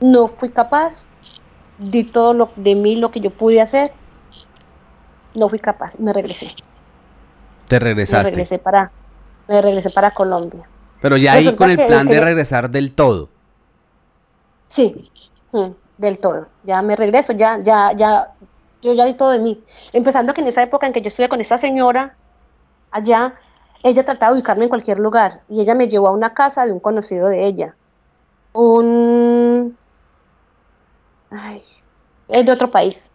No 0.00 0.28
fui 0.28 0.48
capaz, 0.48 0.92
di 1.76 2.04
todo 2.04 2.34
lo 2.34 2.50
de 2.54 2.76
mí 2.76 2.94
lo 2.94 3.10
que 3.10 3.18
yo 3.18 3.30
pude 3.30 3.60
hacer. 3.60 3.90
No 5.34 5.48
fui 5.48 5.58
capaz, 5.58 5.92
me 5.98 6.12
regresé. 6.12 6.54
Te 7.66 7.80
regresaste. 7.80 8.30
Me 8.30 8.36
regresé 8.36 8.58
para, 8.60 8.92
me 9.48 9.60
regresé 9.60 9.90
para 9.90 10.12
Colombia. 10.12 10.62
Pero 11.00 11.16
ya 11.16 11.32
ahí 11.32 11.52
con 11.56 11.68
el 11.68 11.84
plan 11.84 12.06
de 12.06 12.20
regresar 12.20 12.70
del 12.70 12.94
todo. 12.94 13.28
Sí, 14.68 15.10
mm, 15.50 15.70
del 15.98 16.20
todo. 16.20 16.46
Ya 16.62 16.80
me 16.80 16.94
regreso, 16.94 17.32
ya, 17.32 17.58
ya, 17.58 17.90
ya, 17.96 18.28
yo 18.82 18.92
ya 18.92 19.04
di 19.04 19.14
todo 19.14 19.30
de 19.30 19.40
mí. 19.40 19.60
Empezando 19.92 20.32
que 20.32 20.42
en 20.42 20.46
esa 20.46 20.62
época 20.62 20.86
en 20.86 20.92
que 20.92 21.02
yo 21.02 21.08
estuve 21.08 21.28
con 21.28 21.40
esta 21.40 21.58
señora 21.58 22.14
allá, 22.92 23.34
ella 23.82 24.04
trataba 24.04 24.32
de 24.32 24.38
ubicarme 24.38 24.64
en 24.64 24.68
cualquier 24.68 24.98
lugar 24.98 25.40
y 25.48 25.60
ella 25.60 25.74
me 25.74 25.88
llevó 25.88 26.08
a 26.08 26.12
una 26.12 26.34
casa 26.34 26.66
de 26.66 26.72
un 26.72 26.80
conocido 26.80 27.28
de 27.28 27.46
ella. 27.46 27.74
Un... 28.52 29.76
Ay, 31.30 31.64
es 32.28 32.44
de 32.46 32.52
otro 32.52 32.70
país. 32.70 33.10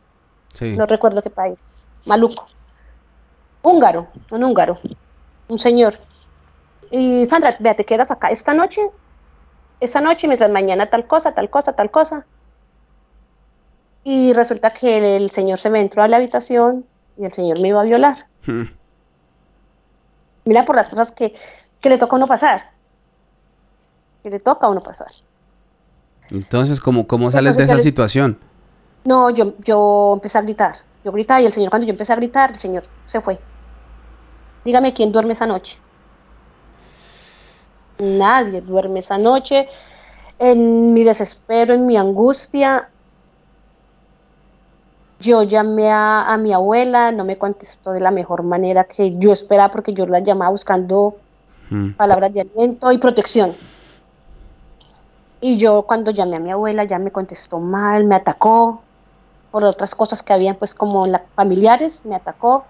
Sí. 0.54 0.76
No 0.76 0.86
recuerdo 0.86 1.22
qué 1.22 1.30
país. 1.30 1.86
Maluco. 2.06 2.48
Húngaro, 3.62 4.08
un 4.32 4.44
húngaro. 4.44 4.78
Un 5.50 5.60
señor 5.60 5.98
y 6.92 7.26
Sandra, 7.26 7.56
vea, 7.60 7.76
te 7.76 7.86
quedas 7.86 8.12
acá 8.12 8.30
esta 8.30 8.54
noche, 8.54 8.82
esta 9.80 10.02
noche, 10.02 10.28
mientras 10.28 10.50
mañana 10.50 10.90
tal 10.90 11.08
cosa, 11.08 11.34
tal 11.34 11.50
cosa, 11.50 11.74
tal 11.74 11.92
cosa. 11.92 12.26
Y 14.04 14.34
resulta 14.34 14.72
que 14.72 15.18
el, 15.18 15.32
señor 15.32 15.60
se 15.60 15.70
me 15.70 15.82
entró 15.82 16.02
a 16.02 16.08
la 16.08 16.18
habitación 16.18 16.86
y 17.18 17.26
el 17.26 17.34
señor 17.34 17.60
me 17.60 17.70
iba 17.70 17.82
a 17.82 17.86
violar. 17.86 18.28
Hmm. 18.46 18.64
Mira 20.48 20.66
por 20.66 20.76
las 20.76 20.88
cosas 20.88 21.12
que, 21.12 21.34
le 21.84 21.98
toca 21.98 22.16
a 22.16 22.18
uno 22.18 22.28
pasar. 22.28 22.72
Que 24.24 24.30
le 24.30 24.40
toca 24.40 24.68
a 24.68 24.70
uno 24.70 24.82
pasar. 24.82 25.08
Entonces, 26.30 26.82
¿cómo, 26.82 27.08
cómo 27.08 27.32
sales 27.32 27.56
de 27.56 27.64
esa 27.64 27.80
situación? 27.80 28.40
No, 29.06 29.30
yo, 29.30 29.54
yo 29.64 30.12
empecé 30.16 30.38
a 30.38 30.42
gritar. 30.42 30.78
Yo 31.06 31.12
gritaba 31.12 31.42
y 31.42 31.46
el 31.46 31.54
señor, 31.54 31.70
cuando 31.70 31.88
yo 31.88 31.92
empecé 31.92 32.12
a 32.12 32.18
gritar, 32.18 32.52
el 32.52 32.60
señor 32.60 32.84
se 33.06 33.22
fue. 33.22 33.40
Dígame 34.66 34.94
quién 34.94 35.12
duerme 35.12 35.34
esa 35.34 35.46
noche 35.46 35.78
nadie 38.00 38.62
duerme 38.62 39.00
esa 39.00 39.18
noche. 39.18 39.68
En 40.40 40.94
mi 40.94 41.04
desespero, 41.04 41.74
en 41.74 41.86
mi 41.86 41.98
angustia, 41.98 42.90
yo 45.20 45.44
llamé 45.44 45.92
a, 45.92 46.38
mi 46.40 46.54
abuela, 46.54 47.12
no 47.12 47.26
me 47.26 47.38
contestó 47.38 47.92
de 47.92 48.00
la 48.00 48.12
mejor 48.12 48.44
manera 48.44 48.84
que 48.84 49.18
yo 49.18 49.34
esperaba 49.34 49.72
porque 49.72 49.94
yo 49.94 50.06
la 50.06 50.20
llamaba 50.20 50.52
buscando 50.52 51.16
mm. 51.70 51.92
palabras 51.92 52.34
de 52.34 52.42
aliento 52.42 52.92
y 52.92 52.98
protección. 52.98 53.56
Y 55.42 55.58
yo 55.58 55.84
cuando 55.84 56.12
llamé 56.12 56.38
a 56.38 56.40
mi 56.40 56.52
abuela 56.52 56.84
ya 56.84 57.00
me 57.00 57.12
contestó 57.12 57.60
mal, 57.60 58.04
me 58.06 58.16
atacó 58.16 58.82
por 59.52 59.64
otras 59.64 59.96
cosas 59.96 60.22
que 60.22 60.34
habían 60.34 60.56
pues 60.56 60.76
como 60.76 61.08
la, 61.08 61.24
familiares, 61.36 62.02
me 62.06 62.16
atacó. 62.16 62.66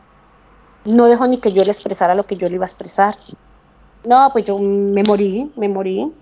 No 0.86 1.08
dejó 1.08 1.28
ni 1.28 1.40
que 1.40 1.52
yo 1.52 1.64
le 1.64 1.72
expresara 1.72 2.16
lo 2.16 2.26
que 2.26 2.38
yo 2.38 2.48
le 2.48 2.56
iba 2.56 2.66
a 2.66 2.68
expresar. 2.68 3.16
No, 4.06 4.30
pues 4.32 4.46
yo 4.46 4.58
me 4.58 5.04
morí, 5.04 5.52
me 5.58 5.68
morí. 5.68 6.14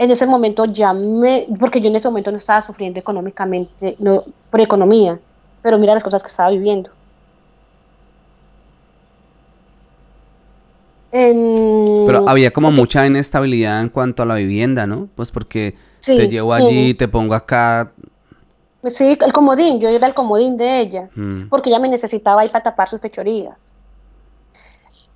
En 0.00 0.10
ese 0.10 0.24
momento 0.24 0.64
ya 0.64 0.94
me, 0.94 1.46
porque 1.58 1.78
yo 1.78 1.88
en 1.88 1.96
ese 1.96 2.08
momento 2.08 2.32
no 2.32 2.38
estaba 2.38 2.62
sufriendo 2.62 2.98
económicamente, 2.98 3.96
no, 3.98 4.24
por 4.50 4.58
economía, 4.58 5.18
pero 5.60 5.76
mira 5.76 5.92
las 5.92 6.02
cosas 6.02 6.22
que 6.22 6.28
estaba 6.28 6.48
viviendo. 6.48 6.88
Pero 11.10 12.26
había 12.26 12.50
como 12.50 12.70
mucha 12.70 13.06
inestabilidad 13.06 13.82
en 13.82 13.90
cuanto 13.90 14.22
a 14.22 14.26
la 14.26 14.36
vivienda, 14.36 14.86
¿no? 14.86 15.10
Pues 15.16 15.30
porque 15.30 15.76
te 16.02 16.28
llevo 16.28 16.54
allí, 16.54 16.94
te 16.94 17.06
pongo 17.06 17.34
acá. 17.34 17.92
Sí, 18.86 19.18
el 19.20 19.32
comodín, 19.34 19.80
yo 19.80 19.90
era 19.90 20.06
el 20.06 20.14
comodín 20.14 20.56
de 20.56 20.80
ella, 20.80 21.10
mm. 21.14 21.48
porque 21.50 21.68
ella 21.68 21.78
me 21.78 21.90
necesitaba 21.90 22.40
ahí 22.40 22.48
para 22.48 22.64
tapar 22.64 22.88
sus 22.88 23.02
fechorías. 23.02 23.69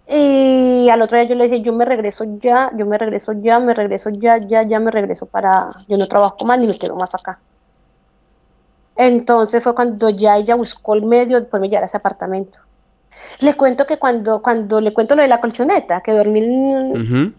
Y 0.06 0.89
al 0.90 1.01
otro 1.01 1.16
día 1.16 1.26
yo 1.26 1.35
le 1.35 1.48
dije, 1.48 1.62
yo 1.62 1.72
me 1.72 1.85
regreso 1.85 2.24
ya, 2.24 2.70
yo 2.76 2.85
me 2.85 2.98
regreso 2.98 3.32
ya, 3.32 3.59
me 3.59 3.72
regreso 3.72 4.10
ya, 4.10 4.39
ya, 4.39 4.62
ya 4.62 4.78
me 4.78 4.90
regreso 4.90 5.26
para, 5.26 5.70
yo 5.89 5.97
no 5.97 6.06
trabajo 6.06 6.44
más 6.44 6.59
ni 6.59 6.66
me 6.66 6.78
quedo 6.78 6.94
más 6.97 7.14
acá. 7.14 7.39
Entonces 8.97 9.62
fue 9.62 9.74
cuando 9.74 10.10
ya 10.10 10.36
ella 10.36 10.55
buscó 10.55 10.94
el 10.94 11.05
medio 11.05 11.40
de 11.40 11.47
poderme 11.47 11.68
llevar 11.68 11.85
a 11.85 11.86
ese 11.86 11.97
apartamento. 11.97 12.59
Le 13.40 13.55
cuento 13.55 13.86
que 13.86 13.98
cuando, 13.98 14.43
cuando 14.43 14.81
le 14.81 14.93
cuento 14.93 15.14
lo 15.14 15.22
de 15.22 15.28
la 15.28 15.40
colchoneta, 15.40 16.01
que 16.01 16.12
dormí 16.12 16.40
en, 16.40 17.35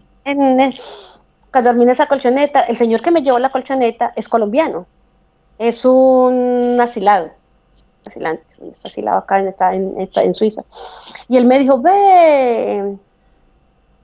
cuando 1.52 1.70
dormí 1.70 1.84
en 1.84 1.90
esa 1.90 2.06
colchoneta, 2.06 2.60
el 2.62 2.76
señor 2.76 3.00
que 3.00 3.10
me 3.10 3.22
llevó 3.22 3.38
la 3.38 3.50
colchoneta 3.50 4.12
es 4.16 4.28
colombiano, 4.28 4.86
es 5.58 5.84
un 5.84 6.78
asilado 6.80 7.30
asilante, 8.04 8.45
asilado 8.84 9.18
acá, 9.18 9.40
está 9.40 9.74
en, 9.74 10.00
está 10.00 10.22
en 10.22 10.34
Suiza. 10.34 10.62
Y 11.28 11.36
él 11.36 11.46
me 11.46 11.58
dijo, 11.58 11.80
ve, 11.80 12.96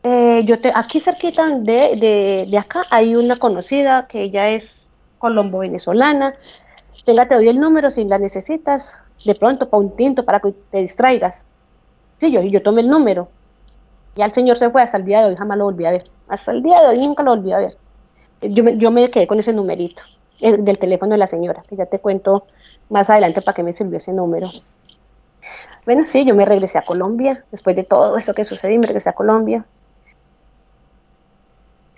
eh, 0.03 0.43
yo 0.45 0.61
te, 0.61 0.73
aquí 0.75 1.01
cerquita 1.01 1.47
de, 1.47 1.97
de, 1.97 2.47
de, 2.49 2.59
acá 2.59 2.83
hay 2.91 3.15
una 3.15 3.37
conocida 3.37 4.07
que 4.09 4.23
ella 4.23 4.49
es 4.49 4.87
colombo-venezolana. 5.19 6.33
Tenga, 7.05 7.27
te 7.27 7.35
doy 7.35 7.49
el 7.49 7.61
número 7.61 7.91
si 7.91 8.05
la 8.05 8.19
necesitas, 8.19 8.99
de 9.25 9.35
pronto 9.35 9.69
para 9.69 9.81
un 9.81 9.95
tinto, 9.97 10.25
para 10.25 10.41
que 10.41 10.53
te 10.71 10.79
distraigas. 10.79 11.47
Sí, 12.19 12.31
yo, 12.31 12.43
yo 12.43 12.63
tomé 12.63 12.83
el 12.83 12.89
número. 12.89 13.29
Ya 14.17 14.27
el 14.27 14.33
señor 14.33 14.59
se 14.59 14.71
fue, 14.71 14.83
hasta 14.83 14.99
el 14.99 15.05
día 15.05 15.21
de 15.21 15.27
hoy 15.29 15.37
jamás 15.37 15.59
lo 15.59 15.65
volví 15.65 15.85
a 15.87 15.93
ver. 15.93 16.05
Hasta 16.29 16.53
el 16.53 16.63
día 16.63 16.83
de 16.83 16.89
hoy 16.89 17.07
nunca 17.07 17.23
lo 17.23 17.37
volví 17.37 17.53
a 17.53 17.59
ver. 17.59 17.77
Yo 18.43 18.65
me, 18.65 18.77
yo 18.77 18.91
me 18.91 19.11
quedé 19.11 19.27
con 19.27 19.39
ese 19.39 19.53
numerito 19.53 20.03
del 20.41 20.79
teléfono 20.79 21.13
de 21.13 21.19
la 21.19 21.27
señora, 21.29 21.63
que 21.69 21.77
ya 21.77 21.87
te 21.87 22.01
cuento 22.01 22.47
más 22.93 23.09
adelante 23.09 23.41
para 23.41 23.55
qué 23.55 23.63
me 23.63 23.73
sirvió 23.73 23.97
ese 23.97 24.13
número. 24.13 24.49
Bueno, 25.87 26.05
sí, 26.07 26.25
yo 26.25 26.35
me 26.35 26.45
regresé 26.45 26.79
a 26.79 26.83
Colombia, 26.83 27.45
después 27.51 27.75
de 27.75 27.85
todo 27.85 28.17
eso 28.19 28.35
que 28.35 28.45
sucedió, 28.45 28.79
me 28.79 28.87
regresé 28.87 29.09
a 29.09 29.15
Colombia 29.15 29.65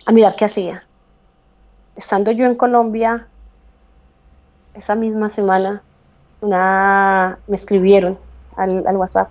a 0.06 0.12
mirar 0.12 0.36
qué 0.36 0.44
hacía. 0.44 0.84
Estando 1.96 2.30
yo 2.30 2.46
en 2.46 2.54
Colombia, 2.54 3.26
esa 4.74 4.94
misma 4.94 5.30
semana, 5.30 5.82
una, 6.40 7.38
me 7.46 7.56
escribieron 7.56 8.18
al, 8.56 8.86
al 8.86 8.96
WhatsApp. 8.96 9.30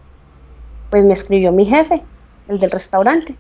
Pues 0.90 1.04
me 1.06 1.14
escribió 1.14 1.52
mi 1.52 1.66
jefe, 1.66 2.04
el 2.48 2.60
del 2.60 2.72
restaurante. 2.72 3.36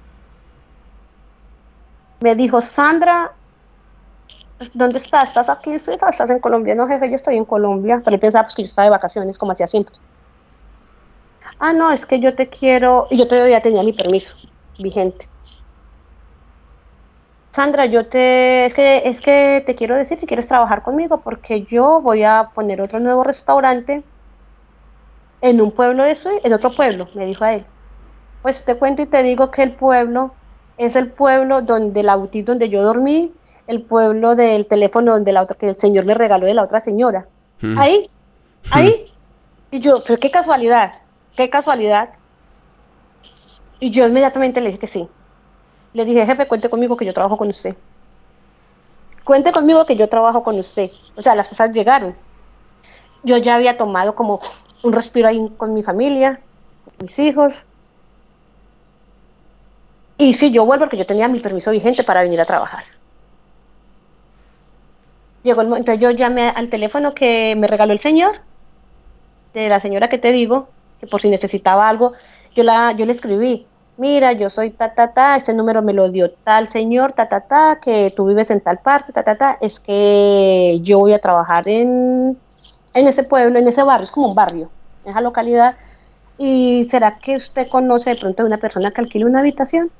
Me 2.21 2.35
dijo, 2.35 2.61
Sandra, 2.61 3.33
¿dónde 4.73 4.99
estás? 4.99 5.29
¿Estás 5.29 5.49
aquí? 5.49 5.73
¿Estás 5.73 6.29
en 6.29 6.39
Colombia? 6.39 6.75
No, 6.75 6.87
jefe, 6.87 7.09
yo 7.09 7.15
estoy 7.15 7.37
en 7.37 7.45
Colombia. 7.45 8.01
Pero 8.03 8.15
él 8.15 8.19
pensaba 8.19 8.43
pues, 8.43 8.55
que 8.55 8.63
yo 8.63 8.67
estaba 8.67 8.85
de 8.85 8.91
vacaciones, 8.91 9.37
como 9.37 9.51
hacía 9.51 9.67
siempre. 9.67 9.95
Ah, 11.59 11.73
no, 11.73 11.91
es 11.91 12.05
que 12.05 12.19
yo 12.19 12.35
te 12.35 12.49
quiero, 12.49 13.07
y 13.09 13.17
yo 13.17 13.27
todavía 13.27 13.61
tenía 13.61 13.83
mi 13.83 13.93
permiso 13.93 14.35
vigente. 14.79 15.29
Sandra, 17.53 17.85
yo 17.85 18.07
te, 18.07 18.65
es 18.65 18.73
que, 18.73 19.03
es 19.05 19.21
que 19.21 19.63
te 19.65 19.75
quiero 19.75 19.95
decir 19.95 20.19
si 20.19 20.25
quieres 20.25 20.47
trabajar 20.47 20.83
conmigo, 20.83 21.21
porque 21.21 21.65
yo 21.65 22.01
voy 22.01 22.23
a 22.23 22.51
poner 22.55 22.81
otro 22.81 22.99
nuevo 22.99 23.23
restaurante 23.23 24.03
en 25.41 25.61
un 25.61 25.71
pueblo 25.71 26.03
de 26.03 26.17
en 26.43 26.53
otro 26.53 26.71
pueblo, 26.71 27.07
me 27.15 27.25
dijo 27.25 27.43
a 27.43 27.53
él. 27.53 27.65
Pues 28.41 28.65
te 28.65 28.77
cuento 28.77 29.03
y 29.03 29.07
te 29.07 29.21
digo 29.23 29.51
que 29.51 29.61
el 29.63 29.75
pueblo 29.75 30.35
es 30.77 30.95
el 30.95 31.11
pueblo 31.11 31.61
donde 31.61 31.99
el 31.99 32.09
autito 32.09 32.53
donde 32.53 32.69
yo 32.69 32.81
dormí, 32.81 33.33
el 33.67 33.81
pueblo 33.81 34.35
del 34.35 34.67
teléfono 34.67 35.13
donde 35.13 35.31
la 35.31 35.41
otra, 35.41 35.57
que 35.57 35.69
el 35.69 35.77
señor 35.77 36.05
me 36.05 36.13
regaló 36.13 36.45
de 36.45 36.53
la 36.53 36.63
otra 36.63 36.79
señora. 36.79 37.27
Mm. 37.61 37.77
Ahí, 37.77 38.09
ahí. 38.71 39.11
Y 39.71 39.79
yo, 39.79 40.03
pero 40.05 40.19
qué 40.19 40.29
casualidad, 40.29 40.93
qué 41.35 41.49
casualidad. 41.49 42.09
Y 43.79 43.91
yo 43.91 44.07
inmediatamente 44.07 44.61
le 44.61 44.67
dije 44.67 44.79
que 44.79 44.87
sí. 44.87 45.07
Le 45.93 46.05
dije, 46.05 46.25
jefe, 46.25 46.47
cuente 46.47 46.69
conmigo 46.69 46.97
que 46.97 47.05
yo 47.05 47.13
trabajo 47.13 47.37
con 47.37 47.49
usted. 47.49 47.75
Cuente 49.23 49.51
conmigo 49.51 49.85
que 49.85 49.95
yo 49.95 50.09
trabajo 50.09 50.43
con 50.43 50.59
usted. 50.59 50.91
O 51.15 51.21
sea, 51.21 51.35
las 51.35 51.47
cosas 51.47 51.71
llegaron. 51.71 52.15
Yo 53.23 53.37
ya 53.37 53.55
había 53.55 53.77
tomado 53.77 54.15
como 54.15 54.41
un 54.83 54.93
respiro 54.93 55.27
ahí 55.27 55.49
con 55.57 55.73
mi 55.73 55.81
familia, 55.81 56.41
con 56.83 56.93
mis 57.01 57.17
hijos. 57.19 57.53
Y 60.17 60.33
sí, 60.33 60.51
yo 60.51 60.65
vuelvo 60.65 60.85
porque 60.85 60.97
yo 60.97 61.05
tenía 61.05 61.27
mi 61.27 61.39
permiso 61.39 61.71
vigente 61.71 62.03
para 62.03 62.23
venir 62.23 62.39
a 62.41 62.45
trabajar. 62.45 62.83
Llegó 65.43 65.61
el 65.61 65.67
momento, 65.67 65.93
yo 65.93 66.11
llamé 66.11 66.49
al 66.49 66.69
teléfono 66.69 67.13
que 67.13 67.55
me 67.57 67.67
regaló 67.67 67.93
el 67.93 67.99
señor, 67.99 68.37
de 69.53 69.69
la 69.69 69.81
señora 69.81 70.09
que 70.09 70.17
te 70.17 70.31
digo, 70.31 70.69
que 70.99 71.07
por 71.07 71.21
si 71.21 71.29
necesitaba 71.29 71.89
algo, 71.89 72.13
yo, 72.55 72.63
la, 72.63 72.93
yo 72.93 73.05
le 73.05 73.11
escribí, 73.11 73.67
mira, 73.97 74.31
yo 74.33 74.49
soy 74.49 74.71
ta, 74.71 74.93
ta, 74.93 75.13
ta, 75.13 75.35
este 75.35 75.53
número 75.53 75.81
me 75.81 75.93
lo 75.93 76.09
dio 76.09 76.31
tal 76.31 76.69
señor, 76.69 77.13
ta, 77.13 77.27
ta, 77.27 77.41
ta, 77.41 77.79
que 77.81 78.13
tú 78.15 78.25
vives 78.25 78.49
en 78.51 78.61
tal 78.61 78.79
parte, 78.79 79.11
ta, 79.13 79.23
ta, 79.23 79.35
ta, 79.37 79.57
es 79.61 79.79
que 79.79 80.79
yo 80.81 80.99
voy 80.99 81.13
a 81.13 81.19
trabajar 81.19 81.67
en, 81.67 82.39
en 82.93 83.07
ese 83.07 83.23
pueblo, 83.23 83.59
en 83.59 83.67
ese 83.67 83.83
barrio, 83.83 84.05
es 84.05 84.11
como 84.11 84.29
un 84.29 84.35
barrio, 84.35 84.71
en 85.03 85.11
esa 85.11 85.21
localidad, 85.21 85.75
y 86.37 86.85
¿será 86.89 87.19
que 87.19 87.35
usted 87.37 87.67
conoce 87.69 88.11
de 88.11 88.15
pronto 88.17 88.43
a 88.43 88.45
una 88.45 88.57
persona 88.59 88.91
que 88.91 89.01
alquile 89.01 89.25
una 89.25 89.39
habitación? 89.41 89.91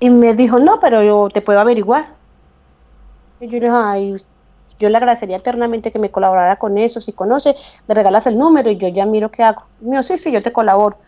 Y 0.00 0.10
me 0.10 0.34
dijo, 0.34 0.58
no, 0.58 0.80
pero 0.80 1.02
yo 1.02 1.28
te 1.30 1.42
puedo 1.42 1.60
averiguar. 1.60 2.17
Y 3.40 3.46
yo 3.48 3.58
le 3.58 3.66
dije, 3.66 3.70
ay, 3.72 4.16
yo 4.78 4.88
le 4.88 4.96
agradecería 4.96 5.36
eternamente 5.36 5.92
que 5.92 5.98
me 5.98 6.10
colaborara 6.10 6.56
con 6.56 6.78
eso. 6.78 7.00
Si 7.00 7.12
conoce, 7.12 7.54
me 7.86 7.94
regalas 7.94 8.26
el 8.26 8.38
número 8.38 8.70
y 8.70 8.76
yo 8.76 8.88
ya 8.88 9.06
miro 9.06 9.30
qué 9.30 9.42
hago. 9.42 9.64
Me 9.80 9.92
dijo, 9.92 10.02
sí, 10.02 10.18
sí, 10.18 10.32
yo 10.32 10.42
te 10.42 10.52
colaboro. 10.52 10.98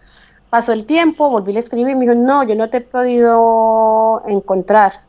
Pasó 0.50 0.72
el 0.72 0.86
tiempo, 0.86 1.30
volví 1.30 1.56
a 1.56 1.60
escribir 1.60 1.92
y 1.92 1.94
me 1.96 2.02
dijo, 2.02 2.14
no, 2.14 2.42
yo 2.44 2.54
no 2.56 2.70
te 2.70 2.78
he 2.78 2.80
podido 2.80 4.22
encontrar. 4.26 5.04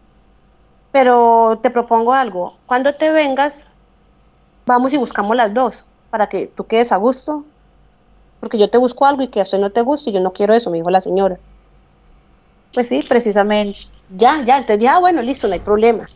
Pero 0.91 1.59
te 1.63 1.69
propongo 1.71 2.13
algo. 2.13 2.59
Cuando 2.65 2.93
te 2.95 3.11
vengas, 3.11 3.65
vamos 4.65 4.93
y 4.93 4.97
buscamos 4.97 5.35
las 5.35 5.53
dos 5.53 5.85
para 6.09 6.27
que 6.29 6.47
tú 6.47 6.65
quedes 6.67 6.91
a 6.91 6.97
gusto. 6.97 7.45
Porque 8.39 8.57
yo 8.57 8.69
te 8.69 8.77
busco 8.77 9.05
algo 9.05 9.21
y 9.23 9.29
que 9.29 9.39
a 9.39 9.43
usted 9.43 9.59
no 9.59 9.71
te 9.71 9.81
guste 9.81 10.09
y 10.09 10.13
yo 10.13 10.19
no 10.19 10.33
quiero 10.33 10.53
eso, 10.53 10.69
me 10.69 10.77
dijo 10.77 10.89
la 10.89 11.01
señora. 11.01 11.39
Pues 12.73 12.87
sí, 12.87 13.01
precisamente. 13.07 13.79
Ya, 14.09 14.43
ya, 14.43 14.57
entonces 14.57 14.83
ya, 14.83 14.99
bueno, 14.99 15.21
listo, 15.21 15.47
no 15.47 15.53
hay 15.53 15.59
problema. 15.59 16.07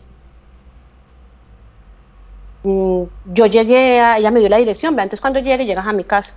Mm, 2.65 3.03
yo 3.33 3.45
llegué, 3.45 3.99
a, 3.99 4.17
ella 4.17 4.31
me 4.31 4.39
dio 4.39 4.49
la 4.49 4.57
dirección, 4.57 4.95
¿ve? 4.95 5.03
entonces 5.03 5.21
cuando 5.21 5.39
llegue, 5.39 5.65
llegas 5.65 5.85
a 5.85 5.93
mi 5.93 6.03
casa. 6.03 6.33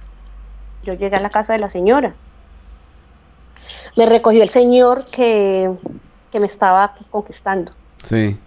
Yo 0.84 0.92
llegué 0.92 1.16
a 1.16 1.20
la 1.20 1.30
casa 1.30 1.54
de 1.54 1.58
la 1.58 1.70
señora. 1.70 2.14
Me 3.96 4.04
recogió 4.04 4.42
el 4.42 4.50
señor 4.50 5.06
que, 5.06 5.70
que 6.30 6.38
me 6.38 6.46
estaba 6.46 6.94
conquistando. 7.10 7.72
Sí. 8.02 8.38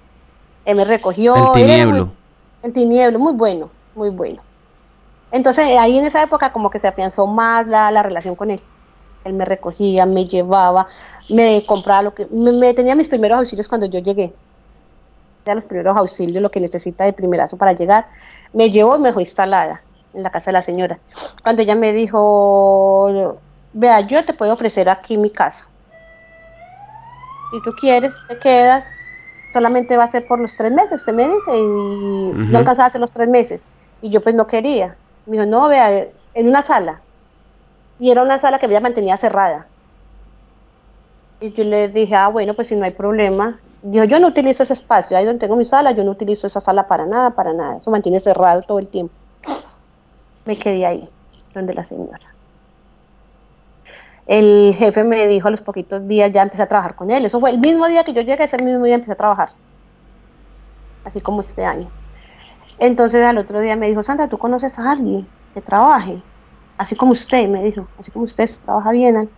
Él 0.64 0.76
me 0.76 0.86
recogió. 0.86 1.36
El 1.36 1.52
tinieblo. 1.54 2.06
muy- 2.06 2.16
el 2.64 2.74
tinieblo, 2.74 3.18
muy 3.18 3.34
bueno, 3.34 3.72
muy 3.96 4.10
bueno. 4.12 4.42
Entonces 5.32 5.66
ahí 5.80 5.98
en 5.98 6.06
esa 6.06 6.22
época 6.22 6.52
como 6.54 6.70
que 6.70 6.80
se 6.80 6.88
afianzó 6.88 7.26
más 7.26 7.66
la, 7.66 7.90
la 7.90 8.04
relación 8.04 8.36
con 8.36 8.52
él. 8.52 8.62
Él 9.24 9.34
me 9.34 9.46
recogía, 9.46 10.06
me 10.06 10.26
llevaba, 10.26 10.88
me 11.30 11.66
compraba 11.66 12.04
lo 12.04 12.14
que... 12.14 12.28
Me, 12.32 12.52
me 12.52 12.74
tenía 12.76 12.96
mis 12.96 13.08
primeros 13.08 13.40
auxilios 13.40 13.68
cuando 13.68 13.88
yo 13.88 14.00
llegué. 14.00 14.34
Ya 15.46 15.56
los 15.56 15.66
primeros 15.66 15.98
auxilios, 15.98 16.42
lo 16.42 16.52
que 16.52 16.60
necesita 16.60 17.06
de 17.06 17.14
primerazo 17.14 17.58
para 17.58 17.74
llegar. 17.74 18.08
Me 18.54 18.70
llevó 18.70 18.96
y 18.96 19.00
me 19.00 19.10
dejó 19.10 19.20
instalada 19.20 19.82
en 20.14 20.24
la 20.24 20.30
casa 20.30 20.52
de 20.52 20.54
la 20.54 20.62
señora. 20.62 21.00
Cuando 21.44 21.62
ella 21.62 21.76
me 21.76 21.94
dijo, 21.94 23.40
vea, 23.74 24.02
yo 24.02 24.26
te 24.26 24.34
puedo 24.34 24.54
ofrecer 24.54 24.90
aquí 24.90 25.18
mi 25.18 25.30
casa. 25.30 25.66
Si 27.52 27.62
tú 27.64 27.72
quieres, 27.80 28.14
te 28.28 28.38
quedas. 28.38 28.86
Solamente 29.54 29.98
va 29.98 30.06
a 30.06 30.12
ser 30.12 30.26
por 30.28 30.40
los 30.40 30.56
tres 30.56 30.72
meses, 30.72 31.02
usted 31.02 31.14
me 31.14 31.28
dice, 31.28 31.52
y 31.58 31.68
no 32.52 32.58
alcanzaba 32.58 32.86
a 32.86 32.88
hacer 32.88 33.02
los 33.02 33.12
tres 33.12 33.28
meses. 33.28 33.60
Y 34.02 34.10
yo 34.10 34.22
pues 34.22 34.34
no 34.34 34.48
quería. 34.48 34.96
Me 35.26 35.34
dijo, 35.34 35.46
no, 35.46 35.68
vea, 35.68 36.08
en 36.34 36.48
una 36.48 36.62
sala. 36.62 37.02
Y 38.00 38.12
era 38.12 38.22
una 38.22 38.40
sala 38.40 38.60
que 38.60 38.68
ella 38.68 38.80
mantenía 38.80 39.18
cerrada. 39.18 39.68
Y 41.42 41.52
yo 41.52 41.64
le 41.66 41.90
dije, 41.90 42.16
ah, 42.16 42.30
bueno, 42.30 42.54
pues 42.54 42.70
si 42.70 42.76
no 42.76 42.86
hay 42.86 42.92
problema. 42.92 43.60
Dijo, 43.84 44.04
yo 44.06 44.20
no 44.20 44.28
utilizo 44.28 44.64
ese 44.64 44.74
espacio, 44.74 45.18
ahí 45.18 45.26
donde 45.26 45.40
tengo 45.40 45.56
mi 45.56 45.66
sala, 45.66 45.92
yo 45.92 46.04
no 46.04 46.12
utilizo 46.12 46.46
esa 46.46 46.60
sala 46.60 46.88
para 46.88 47.06
nada, 47.06 47.32
para 47.32 47.52
nada. 47.54 47.78
Eso 47.78 47.90
mantiene 47.90 48.20
cerrado 48.20 48.62
todo 48.62 48.80
el 48.80 48.88
tiempo. 48.88 49.14
Me 50.46 50.56
quedé 50.56 50.86
ahí, 50.86 51.10
donde 51.54 51.74
la 51.74 51.84
señora. 51.84 52.20
El 54.28 54.76
jefe 54.78 55.04
me 55.04 55.28
dijo 55.28 55.48
a 55.48 55.52
los 55.52 55.62
poquitos 55.62 56.08
días, 56.08 56.32
ya 56.32 56.44
empecé 56.44 56.64
a 56.64 56.70
trabajar 56.70 56.96
con 56.96 57.10
él. 57.12 57.26
Eso 57.26 57.40
fue 57.40 57.50
el 57.52 57.60
mismo 57.60 57.88
día 57.88 58.04
que 58.04 58.14
yo 58.14 58.22
llegué, 58.22 58.44
ese 58.44 58.58
mismo 58.64 58.86
día 58.86 58.96
empecé 58.96 59.14
a 59.14 59.16
trabajar. 59.16 59.50
Así 61.04 61.20
como 61.22 61.42
este 61.42 61.66
año. 61.66 61.90
Entonces 62.78 63.24
al 63.26 63.38
otro 63.38 63.60
día 63.60 63.76
me 63.76 63.88
dijo, 63.88 64.04
Sandra, 64.04 64.30
¿tú 64.30 64.38
conoces 64.38 64.78
a 64.80 64.92
alguien 64.92 65.28
que 65.54 65.62
trabaje? 65.62 66.22
Así 66.78 66.96
como 66.96 67.14
usted, 67.14 67.48
me 67.50 67.64
dijo, 67.64 67.88
así 68.00 68.12
como 68.12 68.26
usted 68.26 68.50
trabaja 68.64 68.92
bien. 68.92 69.30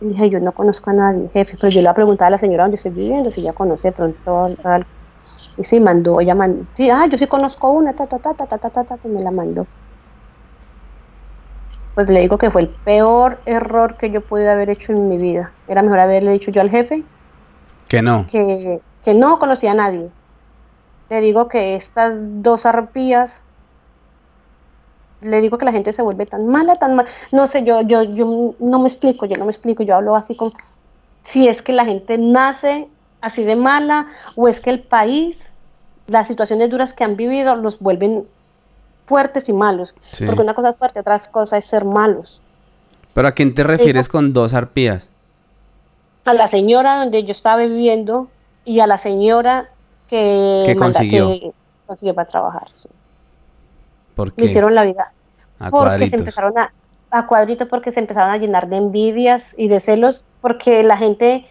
¿Eh?". 0.00 0.04
Y 0.06 0.08
dije, 0.10 0.30
yo 0.30 0.40
no 0.40 0.54
conozco 0.54 0.90
a 0.90 0.94
nadie, 0.94 1.28
jefe, 1.30 1.56
pero 1.60 1.70
yo 1.70 1.80
le 1.80 1.86
voy 1.88 1.92
a 1.92 1.94
preguntar 1.94 2.28
a 2.28 2.30
la 2.30 2.38
señora 2.38 2.64
donde 2.64 2.76
estoy 2.76 2.92
viviendo, 2.92 3.30
si 3.30 3.42
ya 3.42 3.52
conoce 3.54 3.92
pronto 3.92 4.44
algo. 4.64 4.90
Y 5.56 5.64
sí, 5.64 5.80
mandó, 5.80 6.20
ella 6.20 6.34
mandó, 6.34 6.66
sí, 6.76 6.90
ah, 6.90 7.06
yo 7.10 7.18
sí 7.18 7.26
conozco 7.28 7.72
una, 7.72 7.94
ta, 7.96 8.06
ta, 8.08 8.18
ta, 8.20 8.34
ta, 8.34 8.46
ta, 8.48 8.58
ta, 8.58 8.70
ta, 8.70 8.84
ta, 8.86 8.98
que 8.98 9.08
me 9.08 9.22
la 9.22 9.30
mandó. 9.32 9.68
Pues 11.94 12.08
le 12.10 12.20
digo 12.20 12.38
que 12.38 12.50
fue 12.52 12.62
el 12.62 12.76
peor 12.84 13.42
error 13.44 13.96
que 13.96 14.10
yo 14.12 14.24
pude 14.24 14.48
haber 14.48 14.70
hecho 14.70 14.92
en 14.92 15.08
mi 15.08 15.18
vida. 15.18 15.58
Era 15.66 15.82
mejor 15.82 15.98
haberle 15.98 16.30
dicho 16.30 16.52
yo 16.52 16.60
al 16.60 16.70
jefe 16.70 17.08
Que 17.88 18.02
no. 18.02 18.26
que, 18.26 18.82
que 19.02 19.14
no 19.14 19.38
conocía 19.38 19.72
a 19.72 19.74
nadie. 19.74 20.12
Le 21.10 21.20
digo 21.22 21.48
que 21.48 21.76
estas 21.76 22.14
dos 22.18 22.66
arpías, 22.66 23.45
le 25.20 25.40
digo 25.40 25.58
que 25.58 25.64
la 25.64 25.72
gente 25.72 25.92
se 25.92 26.02
vuelve 26.02 26.26
tan 26.26 26.46
mala, 26.46 26.76
tan 26.76 26.94
mala. 26.94 27.08
No 27.32 27.46
sé, 27.46 27.64
yo, 27.64 27.80
yo, 27.82 28.02
yo 28.02 28.54
no 28.60 28.78
me 28.78 28.86
explico, 28.88 29.26
yo 29.26 29.36
no 29.36 29.44
me 29.46 29.50
explico, 29.50 29.82
yo 29.82 29.96
hablo 29.96 30.14
así 30.16 30.36
como 30.36 30.52
si 31.22 31.48
es 31.48 31.62
que 31.62 31.72
la 31.72 31.84
gente 31.84 32.18
nace 32.18 32.88
así 33.20 33.44
de 33.44 33.56
mala 33.56 34.08
o 34.36 34.46
es 34.48 34.60
que 34.60 34.70
el 34.70 34.80
país, 34.80 35.50
las 36.06 36.28
situaciones 36.28 36.70
duras 36.70 36.92
que 36.92 37.02
han 37.04 37.16
vivido 37.16 37.56
los 37.56 37.78
vuelven 37.80 38.24
fuertes 39.06 39.48
y 39.48 39.52
malos. 39.52 39.94
Sí. 40.12 40.26
Porque 40.26 40.42
una 40.42 40.54
cosa 40.54 40.70
es 40.70 40.76
fuerte, 40.76 41.00
otra 41.00 41.18
cosa 41.30 41.56
es 41.58 41.64
ser 41.64 41.84
malos. 41.84 42.40
¿Pero 43.14 43.28
a 43.28 43.32
quién 43.32 43.54
te 43.54 43.62
refieres 43.64 44.08
con 44.08 44.32
dos 44.32 44.54
arpías? 44.54 45.10
a 46.24 46.34
la 46.34 46.48
señora 46.48 46.96
donde 46.98 47.22
yo 47.22 47.30
estaba 47.30 47.62
viviendo 47.62 48.26
y 48.64 48.80
a 48.80 48.88
la 48.88 48.98
señora 48.98 49.70
que, 50.08 50.64
¿Qué 50.66 50.74
manda- 50.74 50.98
consiguió? 50.98 51.28
que 51.28 51.52
consiguió 51.86 52.14
para 52.16 52.28
trabajar. 52.28 52.66
sí. 52.76 52.88
¿Por 54.16 54.32
Me 54.36 54.46
hicieron 54.46 54.74
la 54.74 54.82
vida. 54.82 55.12
A 55.58 55.70
porque 55.70 56.08
se 56.08 56.16
empezaron 56.16 56.58
a, 56.58 56.72
a 57.10 57.26
cuadritos 57.26 57.68
porque 57.68 57.92
se 57.92 58.00
empezaron 58.00 58.30
a 58.30 58.38
llenar 58.38 58.68
de 58.68 58.78
envidias 58.78 59.54
y 59.58 59.68
de 59.68 59.78
celos 59.78 60.24
porque 60.40 60.82
la 60.82 60.96
gente 60.96 61.44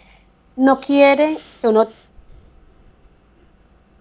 no 0.55 0.79
quiere 0.79 1.37
que 1.61 1.67
uno 1.67 1.87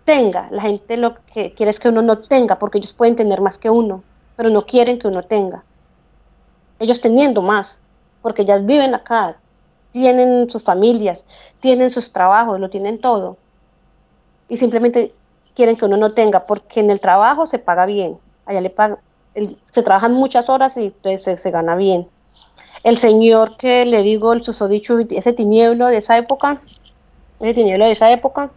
tenga, 0.05 0.49
la 0.51 0.63
gente 0.63 0.97
lo 0.97 1.17
que 1.33 1.53
quiere 1.53 1.71
es 1.71 1.79
que 1.79 1.91
uno 1.91 2.01
no 2.01 2.21
tenga 2.21 2.59
porque 2.59 2.79
ellos 2.79 2.95
pueden 2.95 3.17
tener 3.17 3.43
más 3.43 3.59
que 3.59 3.69
uno, 3.69 4.03
pero 4.35 4.49
no 4.49 4.65
quieren 4.65 4.99
que 4.99 5.09
uno 5.09 5.23
tenga. 5.23 5.63
Ellos 6.79 7.01
teniendo 7.03 7.43
más, 7.43 7.79
porque 8.23 8.43
ellas 8.43 8.65
viven 8.65 8.95
acá, 8.95 9.37
tienen 9.93 10.49
sus 10.49 10.65
familias, 10.65 11.25
tienen 11.61 11.91
sus 11.91 12.13
trabajos, 12.13 12.59
lo 12.59 12.71
tienen 12.71 12.99
todo. 12.99 13.37
Y 14.49 14.57
simplemente 14.57 15.15
quieren 15.55 15.77
que 15.77 15.85
uno 15.85 15.99
no 15.99 16.13
tenga, 16.13 16.47
porque 16.47 16.81
en 16.81 16.91
el 16.91 17.01
trabajo 17.01 17.47
se 17.47 17.59
paga 17.59 17.85
bien, 17.85 18.19
allá 18.47 18.61
le 18.61 18.71
pagan, 18.71 18.99
se 19.73 19.83
trabajan 19.83 20.13
muchas 20.13 20.49
horas 20.49 20.77
y 20.77 20.87
entonces 20.87 21.41
se, 21.41 21.51
gana 21.51 21.77
bien. 21.77 22.09
El 22.83 22.99
señor 22.99 23.57
que 23.57 23.85
le 23.85 24.03
digo, 24.03 24.33
el 24.33 24.45
susodicho, 24.45 24.99
ese 24.99 25.33
tinieblo 25.33 25.87
de 25.87 25.99
esa 25.99 26.19
época, 26.19 26.61
ese 27.41 27.55
tinieblo 27.55 27.87
de 27.87 27.93
esa 27.93 28.11
época, 28.11 28.51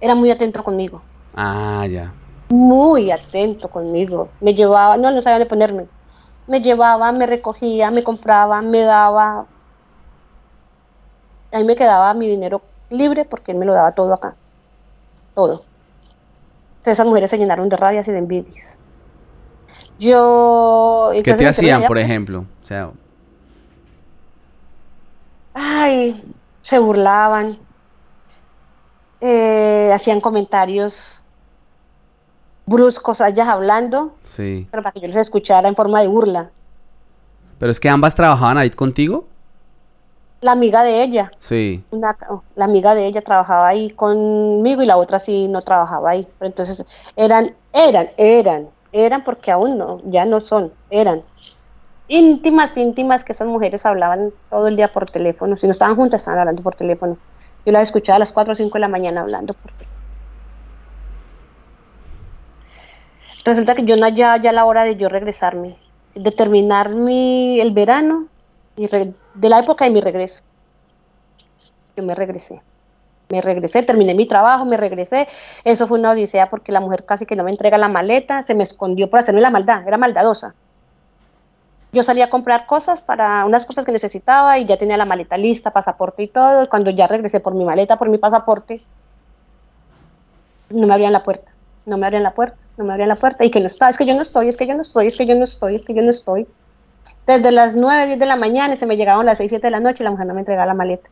era 0.00 0.14
muy 0.14 0.30
atento 0.30 0.62
conmigo. 0.62 1.00
Ah, 1.34 1.86
ya. 1.88 2.12
Muy 2.50 3.10
atento 3.10 3.68
conmigo. 3.68 4.28
Me 4.40 4.54
llevaba, 4.54 4.96
no, 4.96 5.10
no 5.10 5.22
sabía 5.22 5.38
de 5.38 5.46
ponerme. 5.46 5.86
Me 6.46 6.60
llevaba, 6.60 7.10
me 7.12 7.26
recogía, 7.26 7.90
me 7.90 8.04
compraba, 8.04 8.60
me 8.60 8.80
daba. 8.80 9.46
A 11.52 11.58
mí 11.58 11.64
me 11.64 11.76
quedaba 11.76 12.12
mi 12.14 12.28
dinero 12.28 12.62
libre 12.90 13.24
porque 13.24 13.52
él 13.52 13.58
me 13.58 13.64
lo 13.64 13.72
daba 13.72 13.92
todo 13.92 14.12
acá. 14.12 14.34
Todo. 15.34 15.71
Entonces 16.82 16.94
esas 16.94 17.06
mujeres 17.06 17.30
se 17.30 17.38
llenaron 17.38 17.68
de 17.68 17.76
rabias 17.76 18.08
y 18.08 18.10
de 18.10 18.18
envidias. 18.18 18.76
Yo... 20.00 21.12
¿Qué 21.22 21.34
te 21.34 21.46
hacían, 21.46 21.84
por 21.86 21.96
ejemplo? 21.96 22.40
O 22.40 22.66
sea... 22.66 22.90
Ay, 25.54 26.24
se 26.62 26.80
burlaban, 26.80 27.56
eh, 29.20 29.92
hacían 29.94 30.20
comentarios 30.20 30.96
bruscos 32.66 33.20
ellas 33.20 33.46
hablando, 33.46 34.16
sí. 34.24 34.66
pero 34.72 34.82
para 34.82 34.92
que 34.92 35.00
yo 35.02 35.06
les 35.06 35.16
escuchara 35.16 35.68
en 35.68 35.76
forma 35.76 36.00
de 36.00 36.08
burla. 36.08 36.50
¿Pero 37.60 37.70
es 37.70 37.78
que 37.78 37.88
ambas 37.88 38.16
trabajaban 38.16 38.58
ahí 38.58 38.70
contigo? 38.70 39.28
La 40.42 40.52
amiga 40.52 40.82
de 40.82 41.02
ella. 41.02 41.30
Sí. 41.38 41.84
la 41.90 42.64
amiga 42.64 42.94
de 42.94 43.06
ella 43.06 43.22
trabajaba 43.22 43.68
ahí 43.68 43.90
conmigo 43.90 44.82
y 44.82 44.86
la 44.86 44.96
otra 44.98 45.18
sí 45.18 45.48
no 45.48 45.62
trabajaba 45.62 46.10
ahí. 46.10 46.28
Pero 46.38 46.48
entonces 46.48 46.84
eran, 47.16 47.54
eran, 47.72 48.08
eran, 48.16 48.68
eran 48.92 49.24
porque 49.24 49.50
aún 49.50 49.78
no, 49.78 50.00
ya 50.04 50.26
no 50.26 50.40
son, 50.40 50.72
eran 50.90 51.22
íntimas, 52.08 52.76
íntimas 52.76 53.24
que 53.24 53.32
esas 53.32 53.48
mujeres 53.48 53.86
hablaban 53.86 54.32
todo 54.50 54.68
el 54.68 54.76
día 54.76 54.92
por 54.92 55.10
teléfono. 55.10 55.56
Si 55.56 55.66
no 55.66 55.72
estaban 55.72 55.96
juntas, 55.96 56.20
estaban 56.20 56.40
hablando 56.40 56.62
por 56.62 56.74
teléfono. 56.74 57.16
Yo 57.64 57.72
las 57.72 57.84
escuchaba 57.84 58.16
a 58.16 58.18
las 58.18 58.32
4 58.32 58.52
o 58.52 58.56
5 58.56 58.74
de 58.74 58.80
la 58.80 58.88
mañana 58.88 59.22
hablando 59.22 59.54
por 59.54 59.72
teléfono. 59.72 59.92
Resulta 63.44 63.74
que 63.74 63.84
yo 63.84 63.96
no 63.96 64.08
ya, 64.08 64.36
ya 64.36 64.52
la 64.52 64.64
hora 64.64 64.84
de 64.84 64.96
yo 64.96 65.08
regresarme, 65.08 65.76
de 66.14 66.30
terminar 66.30 66.90
mi, 66.90 67.60
el 67.60 67.72
verano, 67.72 68.26
y 68.76 68.88
de 69.34 69.48
la 69.48 69.58
época 69.58 69.84
de 69.84 69.90
mi 69.90 70.00
regreso. 70.00 70.40
Yo 71.96 72.02
me 72.02 72.14
regresé. 72.14 72.60
Me 73.28 73.40
regresé, 73.40 73.82
terminé 73.82 74.14
mi 74.14 74.26
trabajo, 74.26 74.64
me 74.64 74.76
regresé. 74.76 75.28
Eso 75.64 75.86
fue 75.86 75.98
una 75.98 76.10
odisea 76.10 76.50
porque 76.50 76.72
la 76.72 76.80
mujer 76.80 77.04
casi 77.04 77.24
que 77.24 77.36
no 77.36 77.44
me 77.44 77.50
entrega 77.50 77.78
la 77.78 77.88
maleta, 77.88 78.42
se 78.42 78.54
me 78.54 78.62
escondió 78.62 79.08
por 79.08 79.20
hacerme 79.20 79.40
la 79.40 79.50
maldad, 79.50 79.86
era 79.86 79.96
maldadosa. 79.96 80.54
Yo 81.92 82.02
salí 82.02 82.22
a 82.22 82.30
comprar 82.30 82.66
cosas 82.66 83.00
para 83.00 83.44
unas 83.44 83.66
cosas 83.66 83.84
que 83.84 83.92
necesitaba 83.92 84.58
y 84.58 84.64
ya 84.66 84.78
tenía 84.78 84.96
la 84.96 85.04
maleta 85.04 85.36
lista, 85.36 85.70
pasaporte 85.70 86.22
y 86.22 86.28
todo. 86.28 86.68
Cuando 86.68 86.90
ya 86.90 87.06
regresé 87.06 87.40
por 87.40 87.54
mi 87.54 87.64
maleta, 87.64 87.98
por 87.98 88.08
mi 88.08 88.18
pasaporte, 88.18 88.82
no 90.70 90.86
me 90.86 90.94
abrían 90.94 91.12
la 91.12 91.22
puerta, 91.22 91.50
no 91.84 91.98
me 91.98 92.06
abrían 92.06 92.22
la 92.22 92.32
puerta 92.34 92.56
no 92.76 92.84
me 92.84 92.92
abrían 92.92 93.08
la 93.08 93.16
puerta 93.16 93.44
y 93.44 93.50
que 93.50 93.60
no 93.60 93.66
estaba, 93.66 93.90
es 93.90 93.98
que 93.98 94.06
yo 94.06 94.14
no 94.14 94.22
estoy, 94.22 94.48
es 94.48 94.56
que 94.56 94.66
yo 94.66 94.74
no 94.74 94.82
estoy, 94.82 95.06
es 95.06 95.16
que 95.16 95.26
yo 95.26 95.34
no 95.34 95.44
estoy, 95.44 95.76
es 95.76 95.84
que 95.84 95.94
yo 95.94 96.02
no 96.02 96.10
estoy. 96.10 96.46
Desde 97.26 97.52
las 97.52 97.74
9, 97.74 98.06
10 98.06 98.18
de 98.18 98.26
la 98.26 98.36
mañana 98.36 98.74
y 98.74 98.76
se 98.76 98.86
me 98.86 98.96
llegaban 98.96 99.26
las 99.26 99.38
6, 99.38 99.48
7 99.48 99.66
de 99.66 99.70
la 99.70 99.80
noche 99.80 99.98
y 100.00 100.04
la 100.04 100.10
mujer 100.10 100.26
no 100.26 100.34
me 100.34 100.40
entregaba 100.40 100.66
la 100.66 100.74
maleta. 100.74 101.08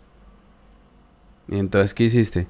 ¿Y 1.49 1.59
entonces 1.59 1.95
qué 1.95 2.05
hiciste? 2.05 2.47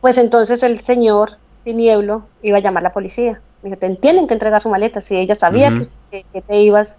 Pues 0.00 0.16
entonces 0.18 0.62
el 0.62 0.84
señor 0.84 1.32
Tinieblo 1.64 2.22
iba 2.42 2.58
a 2.58 2.60
llamar 2.60 2.82
a 2.82 2.88
la 2.88 2.92
policía. 2.92 3.40
Me 3.62 3.70
dijo, 3.70 3.80
te 3.80 3.96
tienen 3.96 4.28
que 4.28 4.34
entregar 4.34 4.62
su 4.62 4.68
maleta. 4.68 5.00
Si 5.00 5.16
ella 5.16 5.34
sabía 5.34 5.72
que, 6.10 6.24
te 6.42 6.60
ibas, 6.60 6.96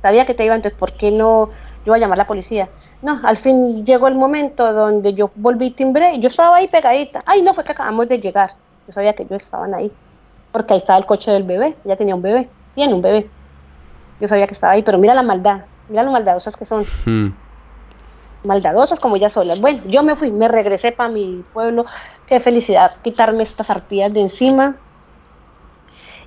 sabía 0.00 0.24
que 0.24 0.34
te 0.34 0.44
iba, 0.44 0.54
entonces 0.54 0.78
¿por 0.78 0.92
qué 0.92 1.10
no 1.10 1.48
yo 1.84 1.86
iba 1.86 1.96
a 1.96 1.98
llamar 1.98 2.18
a 2.18 2.22
la 2.22 2.26
policía? 2.26 2.68
No, 3.02 3.20
al 3.24 3.36
fin 3.36 3.84
llegó 3.84 4.06
el 4.06 4.14
momento 4.14 4.72
donde 4.72 5.14
yo 5.14 5.30
volví 5.34 5.72
timbre 5.72 6.14
y 6.14 6.20
yo 6.20 6.28
estaba 6.28 6.56
ahí 6.56 6.68
pegadita. 6.68 7.20
Ay, 7.26 7.42
no, 7.42 7.52
fue 7.54 7.64
que 7.64 7.72
acabamos 7.72 8.08
de 8.08 8.20
llegar. 8.20 8.52
Yo 8.86 8.92
sabía 8.92 9.14
que 9.14 9.24
ellos 9.24 9.42
estaban 9.42 9.74
ahí, 9.74 9.90
porque 10.52 10.74
ahí 10.74 10.78
estaba 10.78 10.98
el 10.98 11.06
coche 11.06 11.30
del 11.30 11.42
bebé, 11.42 11.76
ella 11.84 11.96
tenía 11.96 12.14
un 12.14 12.22
bebé, 12.22 12.48
tiene 12.74 12.94
un 12.94 13.02
bebé. 13.02 13.28
Yo 14.22 14.28
sabía 14.28 14.46
que 14.46 14.54
estaba 14.54 14.74
ahí, 14.74 14.84
pero 14.84 14.98
mira 14.98 15.14
la 15.14 15.24
maldad, 15.24 15.62
mira 15.88 16.04
lo 16.04 16.12
maldadosas 16.12 16.56
que 16.56 16.64
son. 16.64 16.86
Hmm. 17.04 17.30
Maldadosas 18.44 19.00
como 19.00 19.16
ellas 19.16 19.32
solas. 19.32 19.60
Bueno, 19.60 19.82
yo 19.86 20.04
me 20.04 20.14
fui, 20.14 20.30
me 20.30 20.46
regresé 20.46 20.92
para 20.92 21.08
mi 21.08 21.42
pueblo, 21.52 21.86
qué 22.28 22.38
felicidad 22.38 22.92
quitarme 23.02 23.42
estas 23.42 23.68
arpías 23.68 24.12
de 24.12 24.20
encima. 24.20 24.76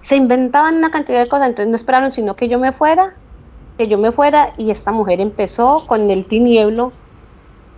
Se 0.01 0.17
inventaban 0.17 0.75
una 0.75 0.91
cantidad 0.91 1.23
de 1.23 1.29
cosas, 1.29 1.47
entonces 1.47 1.69
no 1.69 1.77
esperaron 1.77 2.11
sino 2.11 2.35
que 2.35 2.49
yo 2.49 2.59
me 2.59 2.73
fuera, 2.73 3.13
que 3.77 3.87
yo 3.87 3.97
me 3.97 4.11
fuera 4.11 4.51
y 4.57 4.71
esta 4.71 4.91
mujer 4.91 5.21
empezó 5.21 5.87
con 5.87 6.11
el 6.11 6.27
tinieblo 6.27 6.91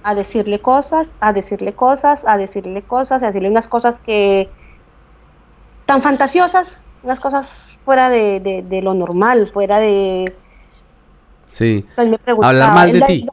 a 0.02 0.16
decirle 0.16 0.60
cosas, 0.60 1.14
a 1.20 1.32
decirle 1.32 1.76
cosas, 1.76 2.24
a 2.26 2.38
decirle 2.38 2.82
cosas, 2.82 3.22
a 3.22 3.28
decirle 3.28 3.50
unas 3.50 3.68
cosas 3.68 4.00
que 4.00 4.50
tan 5.86 6.02
fantasiosas, 6.02 6.82
unas 7.04 7.20
cosas 7.20 7.78
fuera 7.86 8.10
de, 8.10 8.82
lo 8.84 8.94
normal, 8.94 9.50
fuera 9.54 9.80
de... 9.80 10.34
Sí. 11.50 11.86
Pues 11.96 12.10
Hablar 12.44 12.74
mal 12.74 12.92
de 12.92 13.02
ti. 13.02 13.28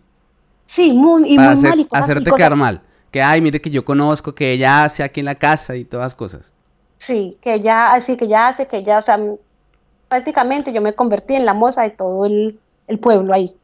Sí, 0.66 0.93
muy, 0.93 1.32
y 1.32 1.39
muy 1.39 1.57
mal. 1.57 1.89
hacerte 1.93 2.31
quedar 2.31 2.57
mal. 2.57 2.81
Que, 3.11 3.23
ay, 3.23 3.41
mire 3.41 3.61
que 3.61 3.70
yo 3.70 3.85
conozco, 3.85 4.35
que 4.35 4.53
ella 4.53 4.85
hace 4.85 5.03
aquí 5.03 5.20
en 5.20 5.27
la 5.27 5.35
casa 5.35 5.77
y 5.77 5.85
todas 5.85 6.15
cosas. 6.15 6.53
Sí, 6.99 7.39
que 7.41 7.55
ella, 7.55 7.93
así 7.93 8.16
que 8.16 8.24
ella 8.24 8.49
hace, 8.49 8.66
que 8.66 8.78
ella, 8.78 8.99
o 8.99 9.03
sea, 9.03 9.20
prácticamente 10.09 10.73
yo 10.73 10.81
me 10.81 10.95
convertí 10.95 11.35
en 11.35 11.45
la 11.45 11.55
moza 11.55 11.82
de 11.82 11.91
todo 11.91 12.24
el, 12.27 12.59
pueblo 13.01 13.32
ahí. 13.32 13.55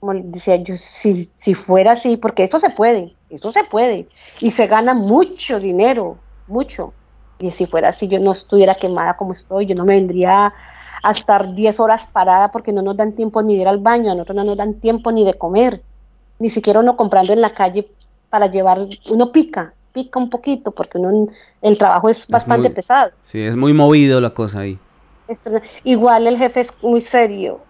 Como 0.00 0.14
decía 0.14 0.56
yo, 0.56 0.76
si, 0.76 1.28
si 1.36 1.54
fuera 1.54 1.92
así, 1.92 2.16
porque 2.16 2.44
eso 2.44 2.58
se 2.60 2.70
puede, 2.70 3.14
eso 3.30 3.52
se 3.52 3.64
puede. 3.64 4.08
Y 4.40 4.52
se 4.52 4.66
gana 4.66 4.94
mucho 4.94 5.58
dinero, 5.60 6.18
mucho. 6.46 6.92
Y 7.38 7.52
si 7.52 7.66
fuera 7.66 7.90
así, 7.90 8.08
yo 8.08 8.18
no 8.18 8.32
estuviera 8.32 8.74
quemada 8.74 9.16
como 9.16 9.32
estoy, 9.32 9.66
yo 9.66 9.74
no 9.74 9.84
me 9.84 9.94
vendría 9.94 10.52
a 11.02 11.12
estar 11.12 11.54
10 11.54 11.78
horas 11.78 12.06
parada 12.12 12.50
porque 12.50 12.72
no 12.72 12.82
nos 12.82 12.96
dan 12.96 13.12
tiempo 13.12 13.42
ni 13.42 13.54
de 13.54 13.62
ir 13.62 13.68
al 13.68 13.78
baño, 13.78 14.10
a 14.10 14.14
nosotros 14.14 14.36
no 14.36 14.44
nos 14.44 14.56
dan 14.56 14.74
tiempo 14.74 15.12
ni 15.12 15.24
de 15.24 15.34
comer, 15.34 15.82
ni 16.40 16.50
siquiera 16.50 16.80
uno 16.80 16.96
comprando 16.96 17.32
en 17.32 17.40
la 17.40 17.50
calle 17.50 17.88
para 18.28 18.46
llevar, 18.48 18.80
uno 19.10 19.30
pica, 19.30 19.72
pica 19.92 20.18
un 20.18 20.28
poquito 20.28 20.72
porque 20.72 20.98
uno, 20.98 21.28
el 21.62 21.78
trabajo 21.78 22.08
es, 22.08 22.26
bastante 22.26 22.70
pesado. 22.70 23.12
Sí, 23.22 23.40
es 23.40 23.54
muy 23.54 23.72
movido 23.72 24.20
la 24.20 24.30
cosa 24.30 24.60
ahí. 24.60 24.78
Igual 25.84 26.26
el 26.26 26.38
jefe 26.38 26.60
es 26.60 26.72
muy 26.82 27.00
serio. 27.00 27.60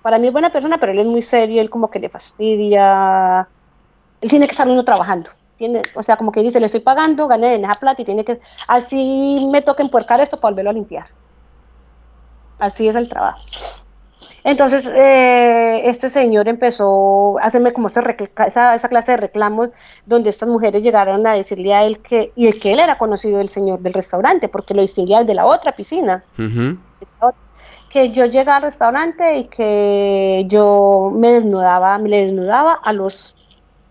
Para 0.00 0.18
mí 0.18 0.28
es 0.28 0.32
buena 0.32 0.50
persona, 0.50 0.78
pero 0.78 0.92
él 0.92 0.98
es 1.00 1.06
muy 1.06 1.22
serio, 1.22 1.60
él 1.60 1.68
como 1.68 1.90
que 1.90 1.98
le 1.98 2.08
fastidia. 2.08 3.48
Él 4.20 4.30
tiene 4.30 4.46
que 4.46 4.52
estar 4.52 4.68
uno 4.68 4.84
trabajando 4.84 5.30
o 5.94 6.02
sea, 6.02 6.16
como 6.16 6.32
que 6.32 6.42
dice, 6.42 6.60
le 6.60 6.66
estoy 6.66 6.80
pagando, 6.80 7.28
gané 7.28 7.54
en 7.54 7.64
esa 7.64 7.74
plata 7.74 8.02
y 8.02 8.04
tiene 8.04 8.24
que, 8.24 8.40
así 8.68 9.48
me 9.50 9.62
toca 9.62 9.82
empuercar 9.82 10.20
esto 10.20 10.40
para 10.40 10.52
volverlo 10.52 10.70
a 10.70 10.74
limpiar. 10.74 11.06
Así 12.58 12.88
es 12.88 12.96
el 12.96 13.08
trabajo. 13.08 13.40
Entonces, 14.44 14.86
eh, 14.86 15.82
este 15.88 16.10
señor 16.10 16.48
empezó 16.48 17.38
a 17.38 17.44
hacerme 17.44 17.72
como 17.72 17.88
esa, 17.88 18.02
esa, 18.46 18.88
clase 18.88 19.12
de 19.12 19.16
reclamos 19.16 19.70
donde 20.04 20.28
estas 20.28 20.50
mujeres 20.50 20.82
llegaron 20.82 21.26
a 21.26 21.32
decirle 21.32 21.72
a 21.72 21.84
él 21.84 21.98
que, 22.00 22.30
y 22.36 22.46
el 22.46 22.60
que 22.60 22.74
él 22.74 22.78
era 22.78 22.98
conocido 22.98 23.38
del 23.38 23.48
señor 23.48 23.80
del 23.80 23.94
restaurante, 23.94 24.48
porque 24.48 24.74
lo 24.74 24.82
distinguía 24.82 25.24
de 25.24 25.34
la 25.34 25.46
otra 25.46 25.72
piscina. 25.72 26.22
Que 27.88 28.10
yo 28.10 28.26
llegaba 28.26 28.56
al 28.56 28.62
restaurante 28.64 29.36
y 29.36 29.44
que 29.44 30.44
yo 30.46 31.10
me 31.14 31.32
desnudaba, 31.32 31.96
me 31.98 32.10
le 32.10 32.24
desnudaba 32.24 32.74
a 32.74 32.92
los 32.92 33.34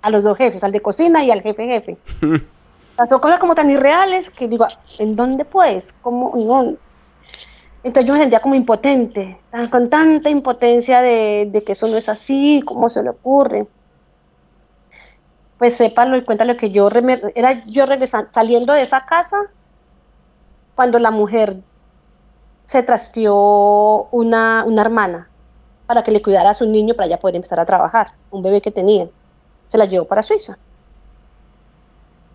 a 0.03 0.09
los 0.09 0.23
dos 0.23 0.37
jefes, 0.37 0.63
al 0.63 0.71
de 0.71 0.81
cocina 0.81 1.23
y 1.23 1.31
al 1.31 1.41
jefe 1.41 1.65
jefe. 1.65 1.97
son 3.09 3.19
cosas 3.19 3.39
como 3.39 3.55
tan 3.55 3.71
irreales 3.71 4.29
que 4.29 4.47
digo, 4.47 4.67
¿en 4.99 5.15
dónde 5.15 5.45
pues? 5.45 5.93
¿Cómo? 6.01 6.33
No. 6.35 6.75
Entonces 7.83 8.07
yo 8.07 8.13
me 8.13 8.19
sentía 8.19 8.41
como 8.41 8.55
impotente, 8.55 9.39
con 9.71 9.89
tanta 9.89 10.29
impotencia 10.29 11.01
de, 11.01 11.63
que 11.65 11.71
eso 11.71 11.87
no 11.87 11.97
es 11.97 12.07
así, 12.07 12.61
¿cómo 12.65 12.89
se 12.89 13.01
le 13.01 13.09
ocurre? 13.09 13.65
Pues 15.57 15.75
sépalo 15.75 16.17
y 16.17 16.23
cuéntale 16.23 16.55
que 16.57 16.71
yo 16.71 16.89
era 17.35 17.65
yo 17.65 17.85
regresando, 17.85 18.29
saliendo 18.33 18.73
de 18.73 18.83
esa 18.83 19.05
casa 19.05 19.37
cuando 20.75 20.99
la 20.99 21.11
mujer 21.11 21.57
se 22.65 22.83
trasteó 22.83 24.07
una, 24.11 24.63
una 24.65 24.81
hermana 24.81 25.29
para 25.85 26.03
que 26.03 26.11
le 26.11 26.21
cuidara 26.21 26.51
a 26.51 26.55
su 26.55 26.65
niño 26.65 26.93
para 26.93 27.07
ya 27.07 27.19
poder 27.19 27.35
empezar 27.35 27.59
a 27.59 27.65
trabajar, 27.65 28.13
un 28.31 28.41
bebé 28.41 28.61
que 28.61 28.71
tenía 28.71 29.07
se 29.73 29.77
la 29.79 29.85
llevó 29.85 30.05
para 30.05 30.21
Suiza. 30.21 30.59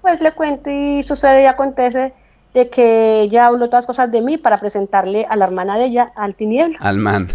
Pues 0.02 0.20
le 0.20 0.32
cuento 0.32 0.68
y 0.70 1.04
sucede 1.04 1.44
y 1.44 1.46
acontece 1.46 2.12
de 2.52 2.68
que 2.68 3.20
ella 3.20 3.46
habló 3.46 3.68
todas 3.68 3.86
cosas 3.86 4.10
de 4.10 4.20
mí 4.20 4.38
para 4.38 4.58
presentarle 4.58 5.24
a 5.30 5.36
la 5.36 5.44
hermana 5.44 5.78
de 5.78 5.84
ella, 5.84 6.10
al 6.16 6.34
tinieblo. 6.34 6.76
Al 6.80 6.96
man. 6.98 7.28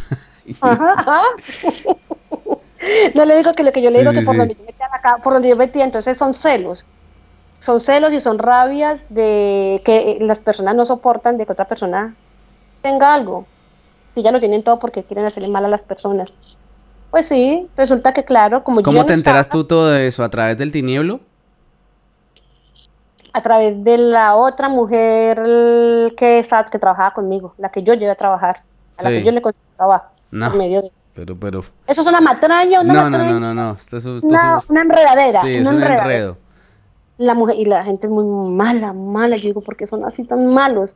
no 3.15 3.23
le 3.23 3.37
digo 3.37 3.53
que 3.53 3.63
lo 3.63 3.71
que 3.71 3.81
yo 3.81 3.91
le 3.91 3.99
digo 3.99 4.11
que 4.11 4.23
por, 4.23 4.35
Donde 4.35 4.55
yo 4.55 4.63
metía 4.65 4.89
por 5.23 5.31
donde 5.31 5.47
yo 5.47 5.55
metía, 5.55 5.85
entonces 5.85 6.17
son 6.17 6.33
celos. 6.33 6.83
son 7.61 7.79
celos 7.79 8.11
y 8.11 8.19
son 8.19 8.39
rabias 8.39 9.05
de 9.07 9.81
que 9.85 10.17
las 10.19 10.39
personas 10.39 10.75
no 10.75 10.85
soportan 10.85 11.37
de 11.37 11.45
que 11.45 11.53
otra 11.53 11.69
persona 11.69 12.13
tenga 12.81 13.13
algo. 13.13 13.45
Si 14.15 14.21
ya 14.21 14.33
lo 14.33 14.41
tienen 14.41 14.63
todo 14.63 14.79
porque 14.79 15.05
quieren 15.05 15.23
hacerle 15.23 15.47
mal 15.47 15.63
a 15.63 15.69
las 15.69 15.81
personas. 15.81 16.33
Pues 17.13 17.27
sí, 17.27 17.69
resulta 17.77 18.11
que 18.11 18.25
claro, 18.25 18.63
como 18.63 18.81
¿Cómo 18.81 19.05
te 19.05 19.13
enteras 19.13 19.47
tú 19.47 19.63
todo 19.65 19.89
de 19.89 20.07
eso? 20.07 20.23
¿A 20.23 20.29
través 20.29 20.57
del 20.57 20.71
tinieblo? 20.71 21.19
A 23.31 23.43
través 23.43 23.83
de 23.83 23.99
la 23.99 24.35
otra 24.35 24.67
mujer 24.67 25.37
que, 26.17 26.43
que 26.71 26.79
trabajaba 26.79 27.11
conmigo, 27.11 27.53
la 27.59 27.69
que 27.69 27.83
yo 27.83 27.93
llevé 27.93 28.09
a 28.09 28.15
trabajar, 28.15 28.63
a 28.97 29.03
la 29.03 29.09
que 29.11 29.21
yo 29.21 29.31
le 29.31 29.43
contaba 29.43 30.09
no, 30.31 30.55
medio 30.55 30.81
de... 30.81 30.91
Pero, 31.13 31.37
pero... 31.39 31.63
Eso 31.85 32.01
es 32.01 32.07
una 32.07 32.19
matraña, 32.19 32.81
una 32.81 32.93
no, 32.93 33.03
matraña. 33.03 33.31
No, 33.33 33.39
no, 33.39 33.53
no, 33.53 33.63
no. 33.63 33.71
Esto 33.73 33.97
es, 33.97 34.05
una, 34.07 34.59
una, 34.67 34.81
enredadera. 34.81 35.41
Sí, 35.41 35.57
es 35.57 35.69
un 35.69 35.83
enredo. 35.83 36.37
La 37.19 37.35
mujer, 37.35 37.57
y 37.59 37.65
la 37.65 37.83
gente 37.83 38.07
es 38.07 38.11
muy 38.11 38.25
mala, 38.25 38.91
mala. 38.91 39.35
Yo 39.35 39.43
digo, 39.43 39.61
¿por 39.61 39.75
qué 39.75 39.85
son 39.85 40.03
así 40.03 40.23
tan 40.23 40.51
malos? 40.51 40.95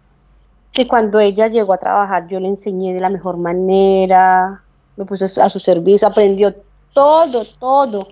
Que 0.72 0.88
cuando 0.88 1.19
ella 1.19 1.45
llegó 1.45 1.73
a 1.73 1.77
trabajar, 1.77 2.27
yo 2.27 2.39
le 2.39 2.48
enseñé 2.48 2.95
de 2.95 3.02
la 3.02 3.11
mejor 3.11 3.38
manera, 3.38 4.64
me 4.98 5.06
puse 5.06 5.26
a 5.26 5.49
su 5.49 5.60
servicio, 5.60 6.07
aprendió 6.07 6.53
todo, 6.94 7.45
todo. 7.60 8.07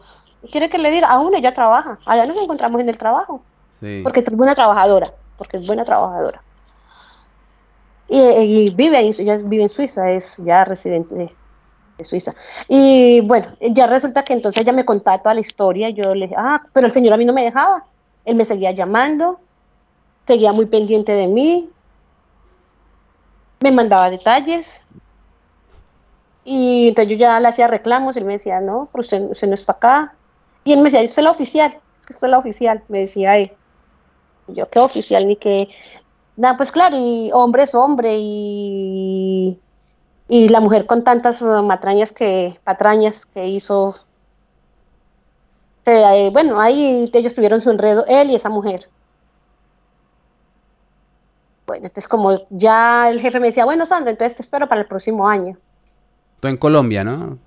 ¿Quiere 0.51 0.69
que 0.69 0.77
le 0.77 0.91
diga? 0.91 1.07
Aún 1.07 1.33
ella 1.35 1.53
trabaja. 1.53 1.97
Allá 2.05 2.25
nos 2.25 2.37
encontramos 2.37 2.79
en 2.79 2.89
el 2.89 2.97
trabajo. 2.97 3.41
Sí. 3.73 4.01
Porque 4.03 4.19
es 4.19 4.31
buena 4.31 4.55
trabajadora. 4.55 5.11
Porque 5.37 5.57
es 5.57 5.67
buena 5.67 5.83
trabajadora. 5.83 6.41
Y, 8.07 8.69
vive 8.69 8.97
ahí, 8.97 9.15
ella 9.17 9.37
vive 9.37 9.63
en 9.63 9.69
Suiza, 9.69 10.11
es 10.11 10.35
ya 10.37 10.63
residente 10.63 11.15
de, 11.15 11.35
de, 11.97 12.05
Suiza. 12.05 12.35
Y 12.67 13.21
bueno, 13.21 13.47
ya 13.59 13.87
resulta 13.87 14.23
que 14.23 14.33
entonces 14.33 14.61
ella 14.61 14.71
me 14.71 14.85
contaba 14.85 15.17
toda 15.17 15.33
la 15.33 15.41
historia. 15.41 15.89
Yo 15.89 16.13
le 16.13 16.27
dije, 16.27 16.35
ah, 16.37 16.61
pero 16.71 16.85
el 16.85 16.93
señor 16.93 17.13
a 17.13 17.17
mí 17.17 17.25
no 17.25 17.33
me 17.33 17.43
dejaba. 17.43 17.83
Él 18.23 18.35
me 18.35 18.45
seguía 18.45 18.71
llamando, 18.71 19.39
seguía 20.27 20.53
muy 20.53 20.67
pendiente 20.67 21.13
de 21.13 21.27
mí, 21.27 21.69
me 23.61 23.71
mandaba 23.71 24.11
detalles. 24.11 24.67
Y 26.45 26.89
entonces 26.89 27.11
yo 27.11 27.17
ya 27.17 27.39
le 27.39 27.47
hacía 27.47 27.67
reclamos, 27.67 28.15
él 28.15 28.23
me 28.23 28.33
decía, 28.33 28.61
no, 28.61 28.87
pero 28.91 29.01
usted, 29.01 29.21
usted 29.31 29.47
no 29.47 29.55
está 29.55 29.73
acá. 29.73 30.13
Y 30.63 30.73
él 30.73 30.79
me 30.79 30.91
decía, 30.91 31.03
usted 31.03 31.19
es 31.19 31.23
la 31.23 31.31
oficial, 31.31 31.77
es 31.99 32.05
que 32.05 32.13
usted 32.13 32.27
es 32.27 32.31
la 32.31 32.37
oficial, 32.37 32.83
me 32.87 32.99
decía 32.99 33.37
él. 33.37 33.51
Yo, 34.47 34.69
¿qué 34.69 34.79
oficial? 34.79 35.27
Ni 35.27 35.35
que... 35.35 35.67
Nada, 36.37 36.55
pues 36.57 36.71
claro, 36.71 36.95
y 36.97 37.31
hombre 37.33 37.63
es 37.63 37.73
hombre, 37.73 38.15
y, 38.19 39.59
y 40.27 40.49
la 40.49 40.59
mujer 40.59 40.85
con 40.85 41.03
tantas 41.03 41.41
matrañas 41.41 42.11
que, 42.11 42.59
patrañas 42.63 43.25
que 43.25 43.47
hizo. 43.47 43.95
Eh, 45.85 46.29
bueno, 46.33 46.59
ahí 46.59 47.09
ellos 47.13 47.33
tuvieron 47.33 47.61
su 47.61 47.69
enredo, 47.71 48.05
él 48.07 48.31
y 48.31 48.35
esa 48.35 48.49
mujer. 48.49 48.89
Bueno, 51.67 51.87
entonces 51.87 52.07
como 52.07 52.45
ya 52.49 53.09
el 53.09 53.21
jefe 53.21 53.39
me 53.39 53.47
decía, 53.47 53.65
bueno, 53.65 53.85
Sandra, 53.85 54.11
entonces 54.11 54.35
te 54.35 54.41
espero 54.43 54.67
para 54.67 54.81
el 54.81 54.87
próximo 54.87 55.27
año. 55.27 55.57
Tú 56.39 56.47
en 56.47 56.57
Colombia, 56.57 57.03
¿no? 57.03 57.37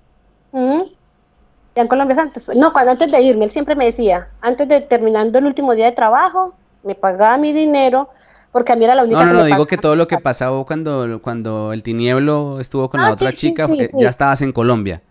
Ya 1.75 1.81
en 1.81 1.87
Colombia 1.87 2.15
antes. 2.19 2.47
No, 2.55 2.73
cuando 2.73 2.91
antes 2.91 3.11
de 3.11 3.21
irme, 3.21 3.45
él 3.45 3.51
siempre 3.51 3.75
me 3.75 3.85
decía, 3.85 4.29
antes 4.41 4.67
de 4.67 4.81
terminando 4.81 5.37
el 5.39 5.45
último 5.45 5.73
día 5.75 5.85
de 5.85 5.91
trabajo, 5.91 6.53
me 6.83 6.95
pagaba 6.95 7.37
mi 7.37 7.53
dinero, 7.53 8.09
porque 8.51 8.73
a 8.73 8.75
mí 8.75 8.85
era 8.85 8.95
la 8.95 9.03
única 9.03 9.19
No, 9.19 9.33
no, 9.33 9.39
no, 9.39 9.45
digo 9.45 9.65
que 9.65 9.77
todo 9.77 9.95
lo 9.95 10.07
que 10.07 10.17
pasaba 10.17 10.63
cuando, 10.65 11.21
cuando 11.21 11.71
el 11.73 11.83
tinieblo 11.83 12.59
estuvo 12.59 12.89
con 12.89 13.01
la 13.01 13.09
ah, 13.09 13.13
otra 13.13 13.31
chica, 13.31 13.65
eh, 13.65 13.89
ya 13.93 14.09
estabas 14.09 14.41
en 14.41 14.51
Colombia. 14.51 15.01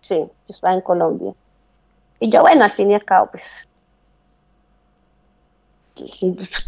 Sí, 0.00 0.16
yo 0.18 0.30
estaba 0.48 0.74
en 0.74 0.80
Colombia. 0.80 1.34
Y 2.20 2.30
yo, 2.30 2.40
bueno, 2.40 2.64
al 2.64 2.70
fin 2.70 2.90
y 2.90 2.94
al 2.94 3.04
cabo, 3.04 3.30
pues, 3.30 3.68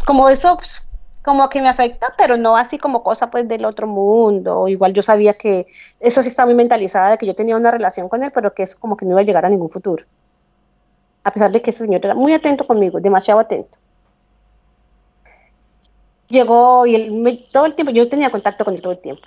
como 0.04 0.28
eso, 0.28 0.56
pues, 0.56 0.86
como 1.26 1.48
que 1.48 1.60
me 1.60 1.68
afecta, 1.68 2.14
pero 2.16 2.36
no 2.36 2.56
así 2.56 2.78
como 2.78 3.02
cosa 3.02 3.30
pues 3.30 3.48
del 3.48 3.64
otro 3.64 3.88
mundo. 3.88 4.68
Igual 4.68 4.92
yo 4.92 5.02
sabía 5.02 5.34
que 5.34 5.66
eso 5.98 6.22
sí 6.22 6.28
está 6.28 6.46
muy 6.46 6.54
mentalizada 6.54 7.10
de 7.10 7.18
que 7.18 7.26
yo 7.26 7.34
tenía 7.34 7.56
una 7.56 7.72
relación 7.72 8.08
con 8.08 8.22
él, 8.22 8.30
pero 8.32 8.54
que 8.54 8.62
eso 8.62 8.78
como 8.78 8.96
que 8.96 9.04
no 9.04 9.10
iba 9.10 9.22
a 9.22 9.24
llegar 9.24 9.44
a 9.44 9.48
ningún 9.48 9.68
futuro. 9.68 10.04
A 11.24 11.32
pesar 11.32 11.50
de 11.50 11.60
que 11.60 11.70
ese 11.70 11.80
señor 11.80 12.00
era 12.04 12.14
muy 12.14 12.32
atento 12.32 12.64
conmigo, 12.64 13.00
demasiado 13.00 13.40
atento. 13.40 13.76
Llegó 16.28 16.86
y 16.86 17.48
todo 17.52 17.66
el 17.66 17.74
tiempo, 17.74 17.92
yo 17.92 18.08
tenía 18.08 18.30
contacto 18.30 18.64
con 18.64 18.74
él 18.74 18.80
todo 18.80 18.92
el 18.92 19.00
tiempo. 19.00 19.26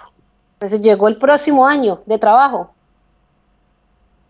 Entonces 0.53 0.79
llegó 0.79 1.09
el 1.09 1.17
próximo 1.17 1.67
año 1.67 2.01
de 2.05 2.17
trabajo. 2.17 2.71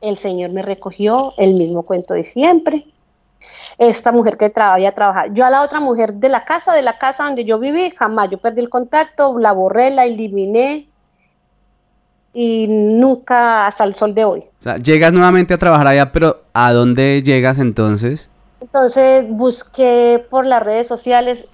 El 0.02 0.18
señor 0.18 0.50
me 0.50 0.64
recogió 0.64 1.34
el 1.38 1.54
mismo 1.54 1.84
cuento 1.84 2.16
de 2.16 2.24
siempre 2.24 2.88
esta 3.78 4.12
mujer 4.12 4.38
que 4.38 4.52
había 4.56 4.94
trabajado. 4.94 5.34
Yo 5.34 5.46
a 5.46 5.50
la 5.50 5.62
otra 5.62 5.80
mujer 5.80 6.14
de 6.14 6.30
la 6.30 6.46
casa, 6.46 6.74
de 6.74 6.82
la 6.82 6.98
casa 6.98 7.26
donde 7.26 7.46
yo 7.46 7.60
viví, 7.60 7.92
jamás, 7.92 8.30
yo 8.30 8.38
perdí 8.38 8.62
el 8.62 8.70
contacto, 8.70 9.38
la 9.40 9.52
borré, 9.52 9.90
la 9.90 10.06
eliminé 10.06 10.88
y 12.34 12.68
nunca 12.68 13.68
hasta 13.68 13.84
el 13.84 13.96
sol 13.96 14.14
de 14.14 14.26
hoy. 14.26 14.40
O 14.40 14.62
sea, 14.62 14.78
llegas 14.78 15.14
nuevamente 15.14 15.54
a 15.54 15.58
trabajar 15.58 15.88
allá, 15.88 16.12
pero 16.12 16.42
¿a 16.54 16.72
dónde 16.74 17.22
llegas 17.24 17.60
entonces? 17.60 18.30
Entonces 18.62 19.26
busqué 19.28 20.26
por 20.30 20.46
las 20.46 20.62
redes 20.62 20.88
sociales 20.88 21.46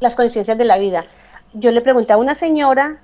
las 0.00 0.14
coincidencias 0.14 0.58
de 0.58 0.64
la 0.64 0.78
vida. 0.78 1.04
Yo 1.54 1.70
le 1.70 1.80
pregunté 1.80 2.12
a 2.12 2.16
una 2.18 2.34
señora, 2.34 2.98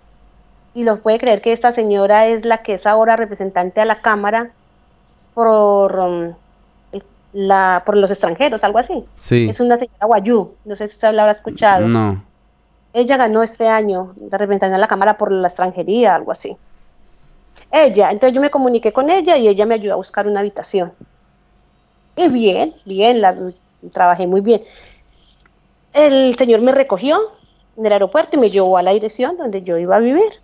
y 0.75 0.83
lo 0.83 1.01
puede 1.01 1.19
creer 1.19 1.41
que 1.41 1.53
esta 1.53 1.73
señora 1.73 2.27
es 2.27 2.45
la 2.45 2.59
que 2.59 2.75
es 2.75 2.87
ahora 2.87 3.17
representante 3.17 3.81
a 3.81 3.85
la 3.85 4.01
Cámara 4.01 4.51
por 5.33 5.99
um, 5.99 6.35
la, 7.35 7.83
por 7.85 7.97
los 7.97 8.11
extranjeros, 8.11 8.63
algo 8.65 8.79
así. 8.79 9.05
Sí. 9.17 9.49
Es 9.51 9.61
una 9.61 9.77
señora 9.77 10.07
Guayú, 10.07 10.55
no 10.65 10.77
sé 10.77 10.89
si 10.89 10.95
usted 10.95 11.13
la 11.13 11.23
habrá 11.23 11.33
escuchado. 11.35 11.87
No. 11.87 12.25
Ella 12.93 13.17
ganó 13.17 13.43
este 13.43 13.69
año 13.69 14.15
de 14.17 14.39
representación 14.39 14.77
a 14.77 14.79
la 14.79 14.89
Cámara 14.89 15.19
por 15.19 15.33
la 15.33 15.49
extranjería, 15.49 16.15
algo 16.15 16.31
así. 16.31 16.57
Ella, 17.73 18.11
entonces 18.11 18.35
yo 18.35 18.41
me 18.41 18.51
comuniqué 18.51 18.93
con 18.93 19.11
ella 19.11 19.37
y 19.37 19.49
ella 19.49 19.67
me 19.67 19.75
ayudó 19.75 19.95
a 19.95 19.97
buscar 19.97 20.29
una 20.29 20.41
habitación. 20.41 20.93
Y 22.17 22.29
bien, 22.29 22.75
bien, 22.85 23.21
la, 23.21 23.37
trabajé 23.91 24.29
muy 24.29 24.41
bien. 24.41 24.63
El 25.93 26.37
señor 26.39 26.61
me 26.61 26.71
recogió 26.71 27.19
en 27.77 27.85
el 27.85 27.93
aeropuerto 27.93 28.37
y 28.37 28.39
me 28.39 28.51
llevó 28.51 28.79
a 28.79 28.83
la 28.83 28.93
dirección 28.93 29.37
donde 29.37 29.63
yo 29.63 29.77
iba 29.77 29.97
a 29.97 30.01
vivir. 30.01 30.41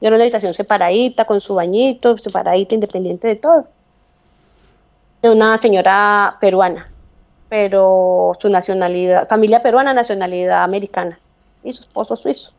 Yo 0.00 0.06
era 0.06 0.16
una 0.16 0.24
habitación 0.24 0.54
separadita, 0.54 1.26
con 1.26 1.42
su 1.42 1.54
bañito, 1.54 2.16
separadita, 2.16 2.74
independiente 2.74 3.28
de 3.28 3.36
todo 3.36 3.66
de 5.22 5.30
una 5.30 5.58
señora 5.58 6.36
peruana, 6.40 6.88
pero 7.48 8.36
su 8.40 8.48
nacionalidad, 8.48 9.28
familia 9.28 9.62
peruana, 9.62 9.92
nacionalidad 9.92 10.62
americana, 10.62 11.18
y 11.62 11.72
su 11.72 11.82
esposo 11.82 12.16
suizo. 12.16 12.52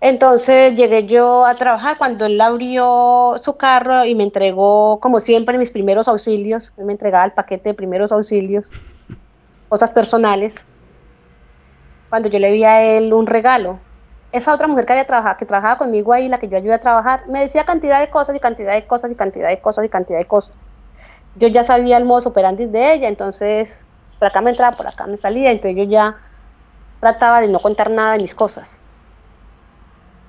Entonces 0.00 0.74
llegué 0.76 1.06
yo 1.06 1.44
a 1.44 1.54
trabajar 1.54 1.98
cuando 1.98 2.24
él 2.24 2.40
abrió 2.40 3.36
su 3.42 3.56
carro 3.58 4.04
y 4.06 4.14
me 4.14 4.24
entregó, 4.24 4.98
como 4.98 5.20
siempre, 5.20 5.58
mis 5.58 5.70
primeros 5.70 6.08
auxilios. 6.08 6.72
Él 6.78 6.86
me 6.86 6.92
entregaba 6.92 7.26
el 7.26 7.32
paquete 7.32 7.68
de 7.68 7.74
primeros 7.74 8.10
auxilios, 8.10 8.70
cosas 9.68 9.90
personales. 9.90 10.54
Cuando 12.08 12.30
yo 12.30 12.38
le 12.38 12.50
vi 12.50 12.64
a 12.64 12.82
él 12.82 13.12
un 13.12 13.26
regalo, 13.26 13.78
esa 14.32 14.54
otra 14.54 14.66
mujer 14.66 14.86
que 14.86 14.92
había 14.94 15.06
trabajado, 15.06 15.36
que 15.36 15.44
trabajaba 15.44 15.78
conmigo 15.78 16.14
ahí, 16.14 16.28
la 16.28 16.38
que 16.38 16.48
yo 16.48 16.56
ayudé 16.56 16.74
a 16.74 16.80
trabajar, 16.80 17.28
me 17.28 17.40
decía 17.40 17.64
cantidad 17.64 18.00
de 18.00 18.08
cosas 18.08 18.34
y 18.34 18.40
cantidad 18.40 18.72
de 18.72 18.86
cosas 18.86 19.12
y 19.12 19.14
cantidad 19.14 19.48
de 19.48 19.60
cosas 19.60 19.84
y 19.84 19.88
cantidad 19.90 20.18
de 20.18 20.24
cosas 20.24 20.54
yo 21.36 21.48
ya 21.48 21.64
sabía 21.64 21.96
el 21.96 22.04
modo 22.04 22.30
operandi 22.30 22.66
de 22.66 22.94
ella, 22.94 23.08
entonces 23.08 23.84
por 24.18 24.28
acá 24.28 24.40
me 24.40 24.50
entraba, 24.50 24.76
por 24.76 24.86
acá 24.86 25.06
me 25.06 25.16
salía, 25.16 25.50
entonces 25.50 25.76
yo 25.76 25.84
ya 25.84 26.16
trataba 27.00 27.40
de 27.40 27.48
no 27.48 27.58
contar 27.60 27.90
nada 27.90 28.12
de 28.12 28.18
mis 28.18 28.34
cosas. 28.34 28.70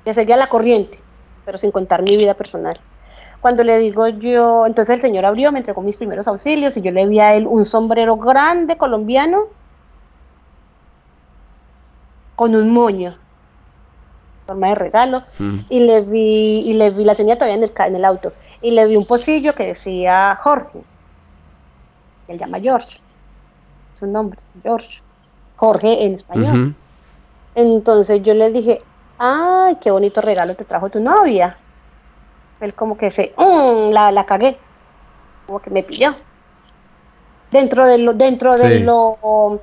Ya 0.05 0.13
seguía 0.13 0.37
la 0.37 0.47
corriente, 0.47 0.99
pero 1.45 1.57
sin 1.57 1.71
contar 1.71 2.01
mi 2.01 2.15
vida 2.17 2.33
personal. 2.33 2.79
Cuando 3.41 3.63
le 3.63 3.77
digo 3.79 4.07
yo, 4.07 4.65
entonces 4.65 4.95
el 4.95 5.01
señor 5.01 5.25
abrió, 5.25 5.51
me 5.51 5.59
entregó 5.59 5.81
mis 5.81 5.97
primeros 5.97 6.27
auxilios 6.27 6.77
y 6.77 6.81
yo 6.81 6.91
le 6.91 7.07
vi 7.07 7.19
a 7.19 7.35
él 7.35 7.47
un 7.47 7.65
sombrero 7.65 8.15
grande 8.15 8.77
colombiano 8.77 9.47
con 12.35 12.55
un 12.55 12.71
moño 12.71 13.15
forma 14.47 14.69
de 14.69 14.75
regalo 14.75 15.23
mm. 15.39 15.57
y 15.69 15.79
le 15.79 16.01
vi 16.01 16.59
y 16.65 16.73
le 16.73 16.89
vi 16.89 17.03
la 17.03 17.15
tenía 17.15 17.35
todavía 17.35 17.57
en 17.57 17.63
el, 17.63 17.71
en 17.77 17.95
el 17.95 18.05
auto 18.05 18.33
y 18.61 18.71
le 18.71 18.85
vi 18.87 18.95
un 18.95 19.05
pocillo 19.05 19.55
que 19.55 19.65
decía 19.65 20.37
Jorge 20.41 20.79
él 22.31 22.39
llama 22.39 22.59
George, 22.59 22.97
su 23.99 24.07
nombre, 24.07 24.39
George, 24.63 25.01
Jorge 25.57 26.05
en 26.05 26.15
español. 26.15 26.75
Entonces 27.53 28.23
yo 28.23 28.33
le 28.33 28.51
dije, 28.51 28.81
ay, 29.17 29.77
qué 29.81 29.91
bonito 29.91 30.21
regalo 30.21 30.55
te 30.55 30.65
trajo 30.65 30.89
tu 30.89 30.99
novia. 30.99 31.55
Él 32.59 32.73
como 32.73 32.97
que 32.97 33.11
se, 33.11 33.33
mm, 33.37 33.91
la, 33.91 34.11
la 34.11 34.25
cagué, 34.25 34.57
como 35.45 35.59
que 35.61 35.69
me 35.69 35.83
pilló. 35.83 36.15
Dentro 37.51 37.85
de 37.85 37.97
lo, 37.97 38.13
dentro 38.13 38.55
de 38.55 38.79
lo 38.79 39.59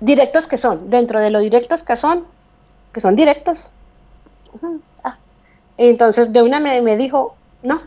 directos 0.00 0.46
que 0.46 0.58
son, 0.58 0.90
dentro 0.90 1.20
de 1.20 1.30
lo 1.30 1.38
directos 1.38 1.82
que 1.82 1.96
son, 1.96 2.26
que 2.92 3.00
son 3.00 3.16
directos. 3.16 3.70
Ah. 5.02 5.16
Entonces 5.78 6.32
de 6.32 6.42
una 6.42 6.60
me, 6.60 6.80
me 6.82 6.96
dijo, 6.96 7.36
no, 7.62 7.80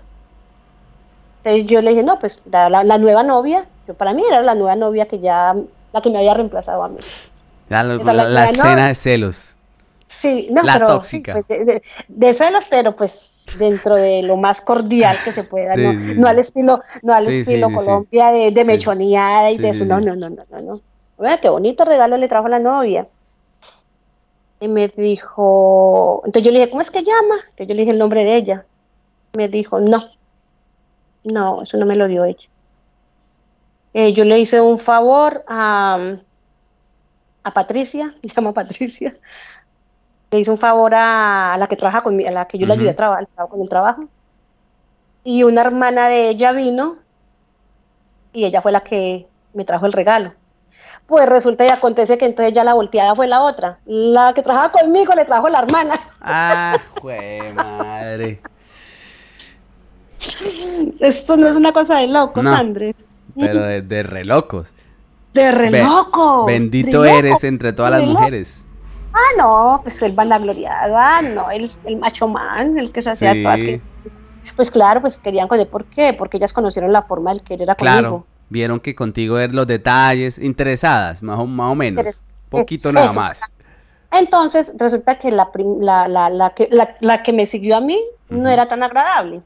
Entonces 1.45 1.67
yo 1.67 1.79
le 1.83 1.91
dije, 1.91 2.01
no, 2.01 2.17
pues 2.17 2.39
la, 2.49 2.69
la, 2.69 2.97
nueva 2.97 3.21
novia, 3.21 3.67
yo 3.87 3.93
para 3.93 4.13
mí 4.13 4.23
era 4.27 4.41
la 4.41 4.55
nueva 4.55 4.75
novia 4.75 5.07
que 5.07 5.19
ya, 5.19 5.53
la 5.93 6.01
que 6.01 6.09
me 6.09 6.17
había 6.17 6.33
reemplazado 6.33 6.83
a 6.83 6.89
mí. 6.89 6.97
Ya, 7.69 7.83
la, 7.83 8.45
escena 8.45 8.87
de 8.87 8.95
celos. 8.95 9.55
Sí, 10.07 10.47
no, 10.49 10.63
la 10.63 10.87
tóxica. 10.87 11.43
Pues, 11.47 11.81
de, 12.07 12.33
celos, 12.33 12.65
pero 12.67 12.95
pues 12.95 13.31
dentro 13.59 13.95
de 13.95 14.23
lo 14.23 14.37
más 14.37 14.59
cordial 14.59 15.17
que 15.23 15.33
se 15.33 15.43
pueda, 15.43 15.75
no, 15.77 15.93
no, 15.93 16.27
al 16.27 16.39
estilo, 16.39 16.81
no 17.03 17.13
al 17.13 17.27
estilo 17.27 17.69
Colombia 17.69 18.31
de, 18.31 18.49
de 18.49 18.65
mechoneada 18.65 19.51
y 19.51 19.57
de 19.57 19.69
eso, 19.69 19.85
no, 19.85 20.01
no, 20.01 20.15
no, 20.15 20.31
no, 20.31 20.43
no, 20.49 20.61
no. 21.19 21.39
qué 21.39 21.49
bonito 21.49 21.85
regalo 21.85 22.17
le 22.17 22.27
trajo 22.27 22.47
la 22.47 22.57
novia. 22.57 23.07
Y 24.61 24.67
me 24.67 24.87
dijo, 24.87 26.23
entonces 26.25 26.43
yo 26.43 26.51
le 26.51 26.57
dije, 26.57 26.71
¿cómo 26.71 26.81
es 26.81 26.89
que 26.89 27.03
llama? 27.03 27.35
Entonces 27.35 27.67
yo 27.67 27.75
le 27.75 27.81
dije 27.81 27.91
el 27.91 27.99
nombre 27.99 28.23
de 28.23 28.35
ella. 28.35 28.65
Me 29.33 29.47
dijo, 29.47 29.79
no, 29.79 30.01
no, 31.25 31.63
eso 31.63 31.77
no 31.77 31.85
me 31.85 31.95
lo 31.95 32.07
dio 32.07 32.23
ella. 32.23 32.47
Eh, 33.93 34.13
yo 34.13 34.23
le 34.25 34.39
hice 34.39 34.61
un 34.61 34.79
favor 34.79 35.43
a, 35.47 36.17
a 37.43 37.51
Patricia, 37.51 38.13
se 38.21 38.27
llama 38.29 38.53
Patricia. 38.53 39.15
Le 40.31 40.39
hice 40.39 40.51
un 40.51 40.57
favor 40.57 40.93
a, 40.95 41.55
la 41.57 41.67
que 41.67 41.75
trabaja 41.75 42.03
conmigo, 42.03 42.29
a 42.29 42.31
la 42.31 42.47
que 42.47 42.57
yo 42.57 42.67
le 42.67 42.73
ayudé 42.73 42.89
a 42.89 42.95
trabajar 42.95 43.27
con 43.49 43.61
el 43.61 43.69
trabajo. 43.69 44.05
Y 45.23 45.43
una 45.43 45.61
hermana 45.61 46.07
de 46.07 46.29
ella 46.29 46.51
vino 46.51 46.97
y 48.33 48.45
ella 48.45 48.61
fue 48.61 48.71
la 48.71 48.81
que 48.81 49.27
me 49.53 49.65
trajo 49.65 49.85
el 49.85 49.93
regalo. 49.93 50.33
Pues 51.07 51.27
resulta 51.29 51.65
y 51.65 51.69
acontece 51.69 52.17
que 52.17 52.25
entonces 52.25 52.53
ya 52.53 52.63
la 52.63 52.73
volteada 52.73 53.15
fue 53.15 53.27
la 53.27 53.41
otra. 53.43 53.79
La 53.85 54.33
que 54.33 54.43
trabajaba 54.43 54.71
conmigo 54.71 55.13
le 55.13 55.25
trajo 55.25 55.47
la 55.49 55.59
hermana. 55.59 55.99
Ah, 56.19 56.77
jue 57.01 57.53
madre. 57.53 58.41
Esto 60.99 61.37
no 61.37 61.47
es 61.47 61.55
una 61.55 61.73
cosa 61.73 61.97
de 61.97 62.07
locos, 62.07 62.43
no, 62.43 62.53
Andrés. 62.53 62.95
Pero 63.37 63.61
de, 63.63 63.81
de 63.81 64.03
relocos. 64.03 64.73
De 65.33 65.51
relocos. 65.51 66.45
bendito 66.45 67.03
eres 67.03 67.43
entre 67.43 67.73
todas 67.73 67.91
las 67.91 68.03
mujeres. 68.03 68.65
Ah, 69.13 69.37
no, 69.37 69.79
pues 69.81 70.01
el 70.01 70.11
vanagloriado, 70.11 70.97
ah, 70.97 71.21
no, 71.21 71.49
el, 71.49 71.71
el 71.85 71.97
macho 71.97 72.27
man, 72.27 72.77
el 72.77 72.91
que 72.91 73.01
se 73.01 73.11
hacía 73.11 73.33
todas 73.41 73.59
Pues 74.57 74.69
claro, 74.69 74.99
pues 74.99 75.19
querían 75.21 75.47
con 75.47 75.65
¿por 75.67 75.85
qué? 75.85 76.13
Porque 76.13 76.35
ellas 76.35 76.51
conocieron 76.51 76.91
la 76.91 77.03
forma 77.03 77.31
del 77.31 77.41
querer 77.41 77.69
a 77.69 77.75
Claro, 77.75 78.25
vieron 78.49 78.81
que 78.81 78.93
contigo 78.93 79.39
eran 79.39 79.55
los 79.55 79.67
detalles, 79.67 80.37
interesadas, 80.37 81.23
más 81.23 81.39
o, 81.39 81.45
más 81.45 81.71
o 81.71 81.75
menos, 81.75 82.21
poquito 82.49 82.91
nada 82.91 83.13
más. 83.13 83.41
Entonces, 84.11 84.71
resulta 84.77 85.17
que 85.17 85.31
la, 85.31 85.49
la, 85.79 86.07
la, 86.09 86.29
la, 86.29 86.49
que, 86.49 86.69
la, 86.69 87.23
que 87.23 87.33
me 87.33 87.47
siguió 87.47 87.77
a 87.77 87.81
mí 87.81 88.01
no 88.29 88.49
era 88.49 88.65
tan 88.67 88.83
agradable. 88.83 89.41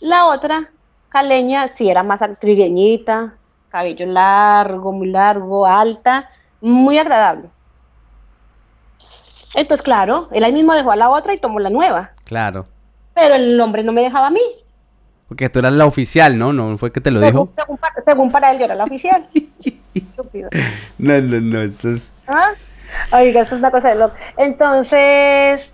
La 0.00 0.26
otra, 0.26 0.70
caleña, 1.08 1.68
sí 1.74 1.88
era 1.88 2.02
más 2.02 2.20
trigueñita, 2.40 3.34
cabello 3.70 4.06
largo, 4.06 4.92
muy 4.92 5.08
largo, 5.08 5.66
alta, 5.66 6.30
muy 6.60 6.98
agradable. 6.98 7.48
Entonces, 9.54 9.82
claro, 9.82 10.28
él 10.32 10.44
ahí 10.44 10.52
mismo 10.52 10.74
dejó 10.74 10.92
a 10.92 10.96
la 10.96 11.10
otra 11.10 11.34
y 11.34 11.40
tomó 11.40 11.58
la 11.58 11.70
nueva. 11.70 12.12
Claro. 12.24 12.66
Pero 13.14 13.34
el 13.34 13.60
hombre 13.60 13.82
no 13.82 13.92
me 13.92 14.02
dejaba 14.02 14.28
a 14.28 14.30
mí. 14.30 14.40
Porque 15.26 15.48
tú 15.48 15.58
eras 15.58 15.72
la 15.72 15.86
oficial, 15.86 16.38
¿no? 16.38 16.52
¿No 16.52 16.78
fue 16.78 16.92
que 16.92 17.00
te 17.00 17.10
lo 17.10 17.20
dijo? 17.20 17.50
Según, 18.04 18.30
para 18.30 18.50
él, 18.50 18.58
yo 18.58 18.64
era 18.64 18.74
la 18.74 18.84
oficial. 18.84 19.26
no, 20.98 21.20
no, 21.20 21.40
no, 21.40 21.60
esto 21.60 21.90
es... 21.90 22.14
¿Ah? 22.26 22.52
Oiga, 23.12 23.42
esto 23.42 23.54
es 23.54 23.58
una 23.58 23.70
cosa 23.70 23.88
de 23.90 23.96
loco. 23.96 24.14
Entonces, 24.36 25.72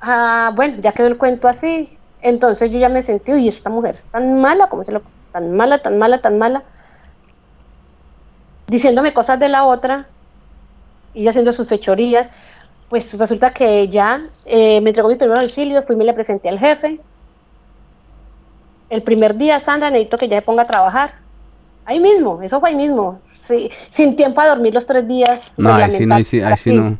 ah, 0.00 0.50
bueno, 0.54 0.78
ya 0.80 0.92
quedó 0.92 1.06
el 1.06 1.16
cuento 1.16 1.46
así. 1.46 1.95
Entonces 2.26 2.72
yo 2.72 2.80
ya 2.80 2.88
me 2.88 3.04
sentí, 3.04 3.32
uy, 3.32 3.46
esta 3.46 3.70
mujer 3.70 3.94
es 3.94 4.04
tan 4.10 4.40
mala, 4.40 4.68
como 4.68 4.82
se 4.82 4.90
lo, 4.90 5.00
tan 5.30 5.54
mala, 5.54 5.80
tan 5.80 5.96
mala, 5.96 6.20
tan 6.20 6.38
mala, 6.38 6.64
diciéndome 8.66 9.14
cosas 9.14 9.38
de 9.38 9.48
la 9.48 9.64
otra 9.64 10.06
y 11.14 11.28
haciendo 11.28 11.52
sus 11.52 11.68
fechorías. 11.68 12.26
Pues 12.88 13.16
resulta 13.16 13.50
que 13.50 13.78
ella 13.78 14.22
eh, 14.44 14.80
me 14.80 14.90
entregó 14.90 15.08
mi 15.08 15.14
primer 15.14 15.38
auxilio, 15.38 15.84
fui 15.84 15.94
y 15.94 15.98
me 15.98 16.04
le 16.04 16.14
presenté 16.14 16.48
al 16.48 16.58
jefe. 16.58 16.98
El 18.90 19.02
primer 19.02 19.36
día, 19.36 19.60
Sandra, 19.60 19.90
necesito 19.90 20.18
que 20.18 20.26
ya 20.26 20.40
se 20.40 20.42
ponga 20.42 20.62
a 20.62 20.66
trabajar. 20.66 21.12
Ahí 21.84 22.00
mismo, 22.00 22.42
eso 22.42 22.58
fue 22.58 22.70
ahí 22.70 22.74
mismo. 22.74 23.20
Sí, 23.46 23.70
sin 23.92 24.16
tiempo 24.16 24.40
a 24.40 24.48
dormir 24.48 24.74
los 24.74 24.84
tres 24.84 25.06
días. 25.06 25.54
No, 25.56 25.72
ahí 25.72 25.92
sí 25.92 26.04
no, 26.04 26.16
ahí 26.16 26.24
sí, 26.24 26.72
no. 26.72 26.98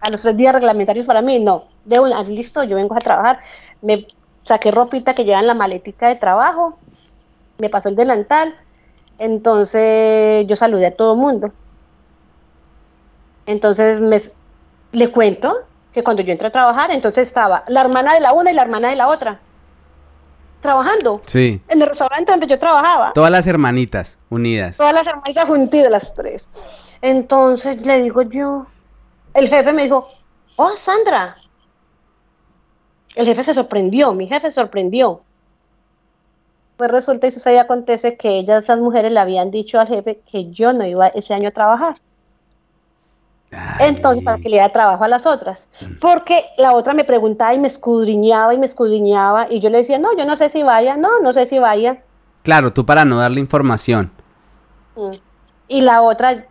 A 0.00 0.10
los 0.10 0.20
tres 0.20 0.36
días 0.36 0.52
reglamentarios 0.52 1.06
para 1.06 1.22
mí, 1.22 1.38
no. 1.38 1.62
De 1.84 2.00
una, 2.00 2.20
listo, 2.24 2.64
yo 2.64 2.74
vengo 2.74 2.96
a 2.96 2.98
trabajar. 2.98 3.38
Me 3.82 4.06
saqué 4.44 4.70
ropita 4.70 5.14
que 5.14 5.24
lleva 5.24 5.40
en 5.40 5.46
la 5.46 5.54
maletica 5.54 6.08
de 6.08 6.16
trabajo, 6.16 6.78
me 7.58 7.68
pasó 7.68 7.88
el 7.88 7.96
delantal, 7.96 8.54
entonces 9.18 10.46
yo 10.46 10.56
saludé 10.56 10.86
a 10.86 10.96
todo 10.96 11.14
el 11.14 11.18
mundo. 11.18 11.52
Entonces 13.46 14.00
me, 14.00 14.20
le 14.92 15.10
cuento 15.10 15.58
que 15.92 16.04
cuando 16.04 16.22
yo 16.22 16.32
entré 16.32 16.48
a 16.48 16.52
trabajar, 16.52 16.90
entonces 16.90 17.26
estaba 17.26 17.64
la 17.68 17.80
hermana 17.80 18.14
de 18.14 18.20
la 18.20 18.32
una 18.32 18.50
y 18.50 18.54
la 18.54 18.62
hermana 18.62 18.88
de 18.88 18.96
la 18.96 19.08
otra. 19.08 19.40
Trabajando. 20.60 21.22
Sí. 21.24 21.62
En 21.68 21.80
el 21.80 21.88
restaurante 21.88 22.32
donde 22.32 22.46
yo 22.46 22.58
trabajaba. 22.58 23.12
Todas 23.12 23.30
las 23.30 23.46
hermanitas 23.46 24.18
unidas. 24.28 24.76
Todas 24.76 24.92
las 24.92 25.06
hermanitas 25.06 25.44
juntidas, 25.46 25.90
las 25.90 26.12
tres. 26.12 26.44
Entonces 27.00 27.80
le 27.82 28.02
digo 28.02 28.22
yo, 28.22 28.66
el 29.34 29.48
jefe 29.48 29.72
me 29.72 29.84
dijo, 29.84 30.08
oh 30.56 30.76
Sandra, 30.78 31.36
el 33.16 33.26
jefe 33.26 33.42
se 33.42 33.54
sorprendió, 33.54 34.12
mi 34.12 34.28
jefe 34.28 34.48
se 34.50 34.54
sorprendió. 34.54 35.22
Pues 36.76 36.90
resulta 36.90 37.26
y 37.26 37.30
sucede 37.30 37.58
acontece 37.58 38.16
que 38.16 38.38
ellas, 38.38 38.62
esas 38.62 38.78
mujeres, 38.78 39.10
le 39.10 39.18
habían 39.18 39.50
dicho 39.50 39.80
al 39.80 39.88
jefe 39.88 40.20
que 40.30 40.50
yo 40.50 40.74
no 40.74 40.86
iba 40.86 41.08
ese 41.08 41.32
año 41.32 41.48
a 41.48 41.52
trabajar. 41.52 41.96
Entonces, 43.78 44.22
para 44.22 44.36
que 44.36 44.50
le 44.50 44.56
diera 44.56 44.70
trabajo 44.70 45.02
a 45.02 45.08
las 45.08 45.24
otras. 45.24 45.66
Mm. 45.80 45.98
Porque 46.00 46.44
la 46.58 46.74
otra 46.74 46.92
me 46.92 47.04
preguntaba 47.04 47.54
y 47.54 47.58
me 47.58 47.68
escudriñaba 47.68 48.52
y 48.52 48.58
me 48.58 48.66
escudriñaba 48.66 49.46
y 49.50 49.60
yo 49.60 49.70
le 49.70 49.78
decía, 49.78 49.98
no, 49.98 50.14
yo 50.16 50.26
no 50.26 50.36
sé 50.36 50.50
si 50.50 50.62
vaya, 50.62 50.98
no, 50.98 51.20
no 51.20 51.32
sé 51.32 51.46
si 51.46 51.58
vaya. 51.58 52.02
Claro, 52.42 52.70
tú 52.70 52.84
para 52.84 53.06
no 53.06 53.16
darle 53.16 53.40
información. 53.40 54.10
Mm. 54.94 55.10
Y 55.68 55.80
la 55.80 56.02
otra, 56.02 56.44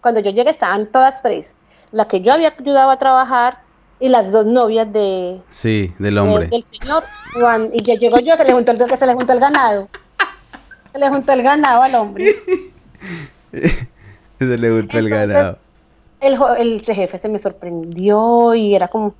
cuando 0.00 0.18
yo 0.20 0.32
llegué 0.32 0.50
estaban 0.50 0.86
todas 0.86 1.22
tres. 1.22 1.54
La 1.92 2.08
que 2.08 2.20
yo 2.20 2.32
había 2.32 2.54
ayudado 2.58 2.90
a 2.90 2.98
trabajar, 2.98 3.58
y 4.00 4.08
las 4.08 4.30
dos 4.30 4.46
novias 4.46 4.92
de 4.92 5.40
sí 5.50 5.92
del 5.98 6.18
hombre. 6.18 6.46
del 6.48 6.62
señor 6.64 7.02
Juan. 7.34 7.70
Y 7.72 7.82
ya 7.82 7.94
llegó 7.94 8.18
yo 8.20 8.36
que 8.36 8.44
le 8.44 8.52
juntó 8.52 8.72
el 8.72 8.78
que 8.78 8.96
se 8.96 9.06
le 9.06 9.14
juntó 9.14 9.32
el 9.32 9.40
ganado. 9.40 9.88
Se 10.92 10.98
le 10.98 11.08
juntó 11.08 11.32
el 11.32 11.42
ganado 11.42 11.82
al 11.82 11.94
hombre. 11.94 12.34
Se 14.38 14.56
le 14.56 14.70
juntó 14.70 14.98
el 14.98 15.08
ganado. 15.08 15.58
el, 16.20 16.38
el 16.58 16.82
jefe 16.82 17.18
se 17.18 17.28
me 17.28 17.40
sorprendió 17.40 18.54
y 18.54 18.74
era 18.74 18.86
como 18.86 19.14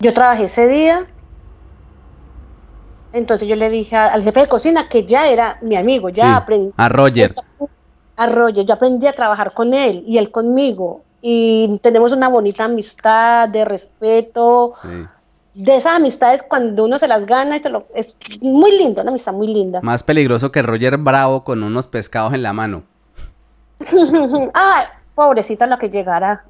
yo 0.00 0.14
trabajé 0.14 0.44
ese 0.44 0.66
día. 0.66 1.06
Entonces 3.12 3.46
yo 3.46 3.56
le 3.56 3.68
dije 3.68 3.94
al 3.94 4.24
jefe 4.24 4.40
de 4.40 4.48
cocina 4.48 4.88
que 4.88 5.04
ya 5.04 5.28
era 5.28 5.58
mi 5.60 5.76
amigo 5.76 6.08
ya 6.08 6.36
aprendí 6.36 6.72
a 6.78 6.88
Roger. 6.88 7.34
a 8.16 8.26
Roger 8.26 8.64
yo 8.64 8.72
aprendí 8.72 9.06
a 9.06 9.12
trabajar 9.12 9.52
con 9.52 9.74
él 9.74 10.02
y 10.06 10.16
él 10.16 10.30
conmigo 10.30 11.02
y 11.24 11.78
tenemos 11.78 12.10
una 12.12 12.28
bonita 12.28 12.64
amistad 12.64 13.48
de 13.48 13.64
respeto. 13.64 14.72
De 15.54 15.76
esas 15.76 15.96
amistades 15.96 16.42
cuando 16.42 16.84
uno 16.84 16.98
se 16.98 17.06
las 17.06 17.24
gana 17.26 17.56
y 17.56 17.60
se 17.60 17.68
lo, 17.68 17.86
es 17.94 18.16
muy 18.40 18.76
lindo, 18.76 19.02
una 19.02 19.10
amistad 19.10 19.32
muy 19.32 19.46
linda. 19.46 19.80
Más 19.82 20.02
peligroso 20.02 20.50
que 20.50 20.62
Roger 20.62 20.96
Bravo 20.96 21.44
con 21.44 21.62
unos 21.62 21.86
pescados 21.86 22.34
en 22.34 22.42
la 22.42 22.52
mano. 22.52 22.82
Ay, 24.54 24.86
pobrecita 25.14 25.66
la 25.66 25.78
que 25.78 25.90
llegara 25.90 26.44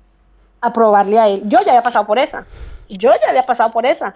a 0.61 0.73
probarle 0.73 1.19
a 1.19 1.29
él. 1.29 1.43
Yo 1.45 1.59
ya 1.65 1.73
había 1.73 1.83
pasado 1.83 2.07
por 2.07 2.19
esa. 2.19 2.47
Yo 2.89 3.11
ya 3.21 3.29
había 3.29 3.45
pasado 3.45 3.73
por 3.73 3.85
esa. 3.85 4.15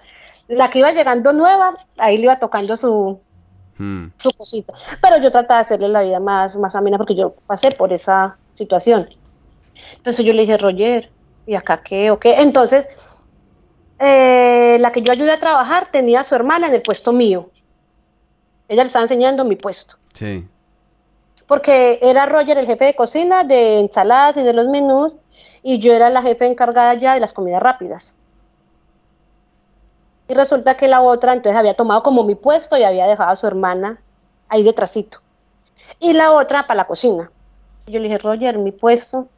La 0.48 0.70
que 0.70 0.78
iba 0.78 0.92
llegando 0.92 1.32
nueva, 1.32 1.74
ahí 1.98 2.16
le 2.16 2.24
iba 2.24 2.38
tocando 2.38 2.76
su, 2.76 3.20
hmm. 3.76 4.06
su 4.18 4.30
cosita. 4.32 4.72
Pero 5.02 5.18
yo 5.18 5.32
trataba 5.32 5.60
de 5.60 5.64
hacerle 5.66 5.88
la 5.88 6.02
vida 6.02 6.20
más, 6.20 6.56
más 6.56 6.74
amena 6.74 6.96
porque 6.96 7.16
yo 7.16 7.34
pasé 7.46 7.72
por 7.72 7.92
esa 7.92 8.38
situación. 8.54 9.08
Entonces 9.96 10.24
yo 10.24 10.32
le 10.32 10.42
dije, 10.42 10.56
Roger, 10.58 11.10
¿y 11.46 11.54
acá 11.54 11.82
qué 11.82 12.10
o 12.10 12.18
qué? 12.18 12.34
Entonces, 12.40 12.86
eh, 13.98 14.76
la 14.80 14.92
que 14.92 15.02
yo 15.02 15.12
ayudé 15.12 15.32
a 15.32 15.40
trabajar 15.40 15.90
tenía 15.90 16.20
a 16.20 16.24
su 16.24 16.34
hermana 16.34 16.66
en 16.66 16.74
el 16.74 16.82
puesto 16.82 17.12
mío. 17.12 17.50
Ella 18.68 18.82
le 18.82 18.88
estaba 18.88 19.04
enseñando 19.04 19.44
mi 19.44 19.56
puesto. 19.56 19.96
Sí. 20.12 20.46
Porque 21.46 21.98
era 22.02 22.26
Roger 22.26 22.58
el 22.58 22.66
jefe 22.66 22.86
de 22.86 22.96
cocina 22.96 23.44
de 23.44 23.78
ensaladas 23.78 24.36
y 24.36 24.42
de 24.42 24.52
los 24.52 24.66
menús, 24.66 25.14
y 25.62 25.78
yo 25.78 25.92
era 25.92 26.10
la 26.10 26.22
jefe 26.22 26.46
encargada 26.46 26.94
ya 26.94 27.14
de 27.14 27.20
las 27.20 27.32
comidas 27.32 27.62
rápidas. 27.62 28.16
Y 30.28 30.34
resulta 30.34 30.76
que 30.76 30.88
la 30.88 31.02
otra 31.02 31.32
entonces 31.32 31.56
había 31.58 31.74
tomado 31.74 32.02
como 32.02 32.24
mi 32.24 32.34
puesto 32.34 32.76
y 32.76 32.82
había 32.82 33.06
dejado 33.06 33.30
a 33.30 33.36
su 33.36 33.46
hermana 33.46 34.00
ahí 34.48 34.64
detrásito. 34.64 35.20
Y 36.00 36.12
la 36.12 36.32
otra 36.32 36.66
para 36.66 36.78
la 36.78 36.86
cocina. 36.86 37.30
Yo 37.86 38.00
le 38.00 38.08
dije, 38.08 38.18
Roger, 38.18 38.58
mi 38.58 38.72
puesto 38.72 39.28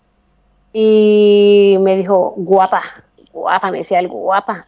y 0.72 1.76
me 1.80 1.96
dijo, 1.96 2.34
guapa, 2.36 2.82
guapa, 3.32 3.70
me 3.70 3.78
decía 3.78 3.98
algo, 3.98 4.18
guapa, 4.18 4.66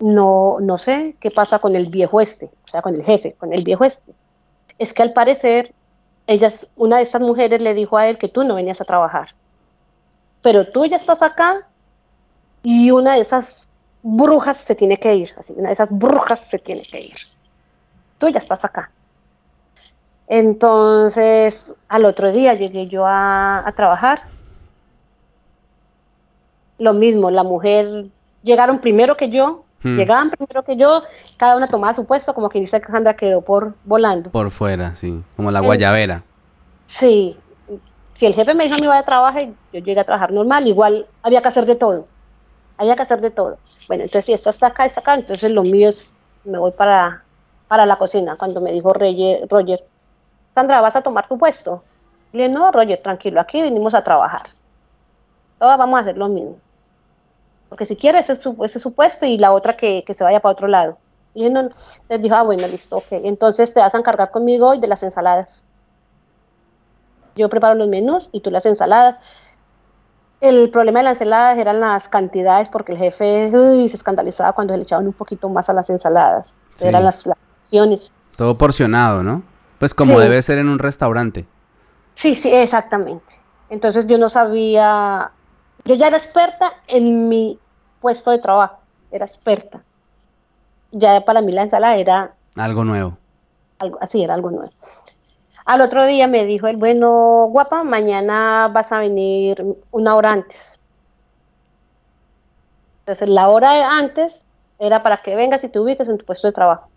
no, 0.00 0.58
no 0.60 0.78
sé 0.78 1.16
qué 1.20 1.30
pasa 1.30 1.58
con 1.58 1.74
el 1.74 1.86
viejo 1.86 2.20
este, 2.20 2.46
o 2.66 2.68
sea, 2.70 2.82
con 2.82 2.94
el 2.94 3.02
jefe, 3.02 3.34
con 3.34 3.52
el 3.52 3.64
viejo 3.64 3.84
este. 3.84 4.12
Es 4.78 4.92
que 4.92 5.02
al 5.02 5.12
parecer, 5.12 5.74
ellas, 6.26 6.66
una 6.76 6.98
de 6.98 7.02
estas 7.02 7.22
mujeres 7.22 7.60
le 7.60 7.74
dijo 7.74 7.96
a 7.96 8.08
él 8.08 8.18
que 8.18 8.28
tú 8.28 8.44
no 8.44 8.54
venías 8.54 8.80
a 8.80 8.84
trabajar, 8.84 9.34
pero 10.42 10.68
tú 10.68 10.86
ya 10.86 10.96
estás 10.96 11.22
acá 11.22 11.66
y 12.62 12.90
una 12.90 13.14
de 13.14 13.20
esas 13.20 13.52
brujas 14.02 14.58
se 14.58 14.74
tiene 14.74 14.98
que 14.98 15.14
ir, 15.14 15.32
así, 15.36 15.54
una 15.56 15.68
de 15.68 15.74
esas 15.74 15.88
brujas 15.90 16.40
se 16.40 16.58
tiene 16.58 16.82
que 16.82 17.00
ir. 17.00 17.16
Tú 18.18 18.28
ya 18.28 18.38
estás 18.38 18.64
acá. 18.64 18.90
Entonces, 20.28 21.70
al 21.88 22.04
otro 22.04 22.30
día 22.32 22.54
llegué 22.54 22.86
yo 22.88 23.06
a, 23.06 23.66
a 23.66 23.72
trabajar. 23.72 24.22
Lo 26.78 26.92
mismo, 26.92 27.30
la 27.30 27.42
mujer 27.42 28.06
llegaron 28.42 28.78
primero 28.78 29.16
que 29.16 29.30
yo, 29.30 29.64
Hmm. 29.82 29.96
Llegaban 29.96 30.30
primero 30.30 30.64
que 30.64 30.76
yo, 30.76 31.02
cada 31.36 31.56
una 31.56 31.68
tomaba 31.68 31.94
su 31.94 32.04
puesto, 32.04 32.34
como 32.34 32.48
que 32.48 32.58
dice 32.58 32.80
que 32.80 32.90
Sandra 32.90 33.14
quedó 33.14 33.42
por 33.42 33.74
volando. 33.84 34.30
Por 34.30 34.50
fuera, 34.50 34.94
sí, 34.96 35.22
como 35.36 35.50
la 35.50 35.60
guayabera. 35.60 36.24
sí, 36.86 37.38
si 38.14 38.26
el 38.26 38.34
jefe 38.34 38.54
me 38.54 38.64
dijo 38.64 38.74
a 38.74 38.78
mí 38.78 38.86
vaya 38.88 39.00
a 39.00 39.04
trabajar, 39.04 39.46
yo 39.72 39.78
llegué 39.78 40.00
a 40.00 40.04
trabajar 40.04 40.32
normal, 40.32 40.66
igual 40.66 41.06
había 41.22 41.40
que 41.40 41.48
hacer 41.48 41.64
de 41.66 41.76
todo, 41.76 42.08
había 42.76 42.96
que 42.96 43.02
hacer 43.02 43.20
de 43.20 43.30
todo. 43.30 43.58
Bueno, 43.86 44.02
entonces 44.02 44.24
si 44.24 44.32
esto 44.32 44.50
está 44.50 44.68
acá, 44.68 44.84
está 44.84 45.00
acá, 45.00 45.14
entonces 45.14 45.52
lo 45.52 45.62
mío 45.62 45.90
es, 45.90 46.12
me 46.42 46.58
voy 46.58 46.72
para, 46.72 47.22
para 47.68 47.86
la 47.86 47.96
cocina, 47.96 48.34
cuando 48.36 48.60
me 48.60 48.72
dijo 48.72 48.92
Roger, 48.92 49.46
Roger, 49.48 49.84
Sandra, 50.56 50.80
¿vas 50.80 50.96
a 50.96 51.02
tomar 51.02 51.28
tu 51.28 51.38
puesto? 51.38 51.84
Le 52.32 52.48
dije, 52.48 52.54
no, 52.54 52.72
Roger, 52.72 53.00
tranquilo, 53.00 53.40
aquí 53.40 53.62
venimos 53.62 53.94
a 53.94 54.02
trabajar. 54.02 54.48
Todas 55.60 55.78
vamos 55.78 55.98
a 55.98 56.02
hacer 56.02 56.18
lo 56.18 56.28
mismo 56.28 56.56
porque 57.68 57.86
si 57.86 57.96
quiere 57.96 58.18
ese 58.18 58.34
es 58.34 58.40
su, 58.40 58.56
ese 58.64 58.80
puesto 58.90 59.26
y 59.26 59.38
la 59.38 59.52
otra 59.52 59.76
que, 59.76 60.04
se 60.16 60.24
vaya 60.24 60.40
para 60.40 60.52
otro 60.52 60.68
lado. 60.68 60.98
Y 61.34 61.48
no, 61.50 61.68
les 62.08 62.22
dijo, 62.22 62.34
ah, 62.34 62.42
bueno, 62.42 62.66
listo, 62.66 62.96
ok. 62.96 63.06
Entonces 63.10 63.72
te 63.74 63.80
vas 63.80 63.94
a 63.94 63.98
encargar 63.98 64.30
conmigo 64.30 64.68
hoy 64.68 64.80
de 64.80 64.86
las 64.86 65.02
ensaladas. 65.02 65.62
Yo 67.36 67.48
preparo 67.48 67.74
los 67.74 67.88
menús 67.88 68.28
y 68.32 68.40
tú 68.40 68.50
las 68.50 68.66
ensaladas. 68.66 69.16
El 70.40 70.70
problema 70.70 71.00
de 71.00 71.04
las 71.04 71.20
ensaladas 71.20 71.58
eran 71.58 71.80
las 71.80 72.08
cantidades, 72.08 72.68
porque 72.68 72.92
el 72.92 72.98
jefe 72.98 73.50
se 73.50 73.96
escandalizaba 73.96 74.52
cuando 74.52 74.72
se 74.72 74.78
le 74.78 74.84
echaban 74.84 75.06
un 75.06 75.12
poquito 75.12 75.48
más 75.48 75.68
a 75.68 75.72
las 75.72 75.90
ensaladas. 75.90 76.54
Eran 76.80 77.04
las, 77.04 77.24
porciones. 77.24 78.10
Todo 78.36 78.56
porcionado, 78.56 79.22
¿no? 79.22 79.42
Pues 79.78 79.94
como 79.94 80.18
debe 80.18 80.40
ser 80.42 80.58
en 80.58 80.68
un 80.68 80.78
restaurante. 80.78 81.46
Sí, 82.14 82.34
sí, 82.34 82.50
exactamente. 82.50 83.38
Entonces 83.68 84.06
yo 84.06 84.18
no 84.18 84.28
sabía 84.28 85.32
yo 85.84 85.94
ya 85.94 86.08
era 86.08 86.16
experta 86.16 86.74
en 86.86 87.28
mi 87.28 87.58
puesto 88.00 88.30
de 88.30 88.38
trabajo, 88.38 88.78
era 89.10 89.26
experta. 89.26 89.82
Ya 90.90 91.24
para 91.24 91.40
mí 91.40 91.52
la 91.52 91.62
ensalada 91.62 91.96
era... 91.96 92.34
Algo 92.56 92.84
nuevo. 92.84 93.16
Algo, 93.78 93.98
así 94.00 94.22
era 94.22 94.34
algo 94.34 94.50
nuevo. 94.50 94.72
Al 95.64 95.80
otro 95.82 96.06
día 96.06 96.26
me 96.26 96.44
dijo 96.44 96.66
el 96.66 96.76
bueno, 96.76 97.48
guapa, 97.50 97.84
mañana 97.84 98.70
vas 98.72 98.90
a 98.90 98.98
venir 98.98 99.62
una 99.90 100.14
hora 100.14 100.32
antes. 100.32 100.78
Entonces 103.00 103.28
la 103.28 103.48
hora 103.48 103.98
antes 103.98 104.44
era 104.78 105.02
para 105.02 105.18
que 105.18 105.36
vengas 105.36 105.64
y 105.64 105.68
te 105.68 105.78
ubiques 105.78 106.08
en 106.08 106.18
tu 106.18 106.24
puesto 106.24 106.46
de 106.46 106.52
trabajo. 106.52 106.88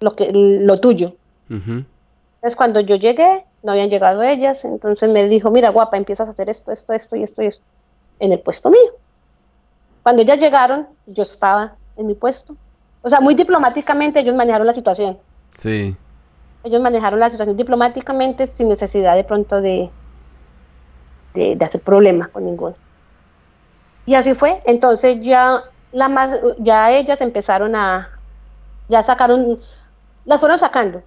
Lo, 0.00 0.14
que, 0.16 0.30
lo 0.32 0.80
tuyo. 0.80 1.14
Entonces 1.48 2.56
cuando 2.56 2.80
yo 2.80 2.96
llegué, 2.96 3.44
no 3.62 3.72
habían 3.72 3.90
llegado 3.90 4.22
ellas, 4.22 4.64
entonces 4.64 5.10
me 5.10 5.28
dijo, 5.28 5.50
mira 5.50 5.70
guapa, 5.70 5.96
empiezas 5.96 6.28
a 6.28 6.32
hacer 6.32 6.48
esto, 6.50 6.72
esto, 6.72 6.92
esto 6.92 7.16
y 7.16 7.22
esto 7.22 7.42
y 7.42 7.46
esto 7.46 7.64
en 8.18 8.32
el 8.32 8.40
puesto 8.40 8.70
mío. 8.70 8.92
Cuando 10.02 10.22
ellas 10.22 10.38
llegaron, 10.38 10.88
yo 11.06 11.22
estaba 11.22 11.74
en 11.96 12.06
mi 12.06 12.14
puesto. 12.14 12.56
O 13.02 13.10
sea, 13.10 13.20
muy 13.20 13.34
diplomáticamente 13.34 14.20
ellos 14.20 14.34
manejaron 14.34 14.66
la 14.66 14.74
situación. 14.74 15.18
Sí. 15.54 15.96
Ellos 16.64 16.80
manejaron 16.80 17.20
la 17.20 17.30
situación 17.30 17.56
diplomáticamente 17.56 18.46
sin 18.46 18.68
necesidad 18.68 19.16
de 19.16 19.24
pronto 19.24 19.60
de, 19.60 19.90
de, 21.34 21.58
hacer 21.64 21.80
problemas 21.80 22.28
con 22.28 22.44
ninguno. 22.44 22.76
Y 24.06 24.14
así 24.14 24.34
fue. 24.34 24.62
Entonces 24.64 25.20
ya 25.22 25.64
la 25.92 26.08
más, 26.08 26.38
ya 26.58 26.90
ellas 26.92 27.20
empezaron 27.20 27.74
a, 27.74 28.08
ya 28.88 29.02
sacaron, 29.02 29.60
las 30.24 30.40
fueron 30.40 30.58
sacando. 30.58 31.02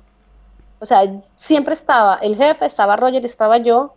O 0.80 0.86
sea, 0.86 1.04
siempre 1.38 1.74
estaba 1.74 2.16
el 2.22 2.36
jefe, 2.36 2.66
estaba 2.66 2.96
Roger, 2.96 3.26
estaba 3.26 3.58
yo, 3.58 3.96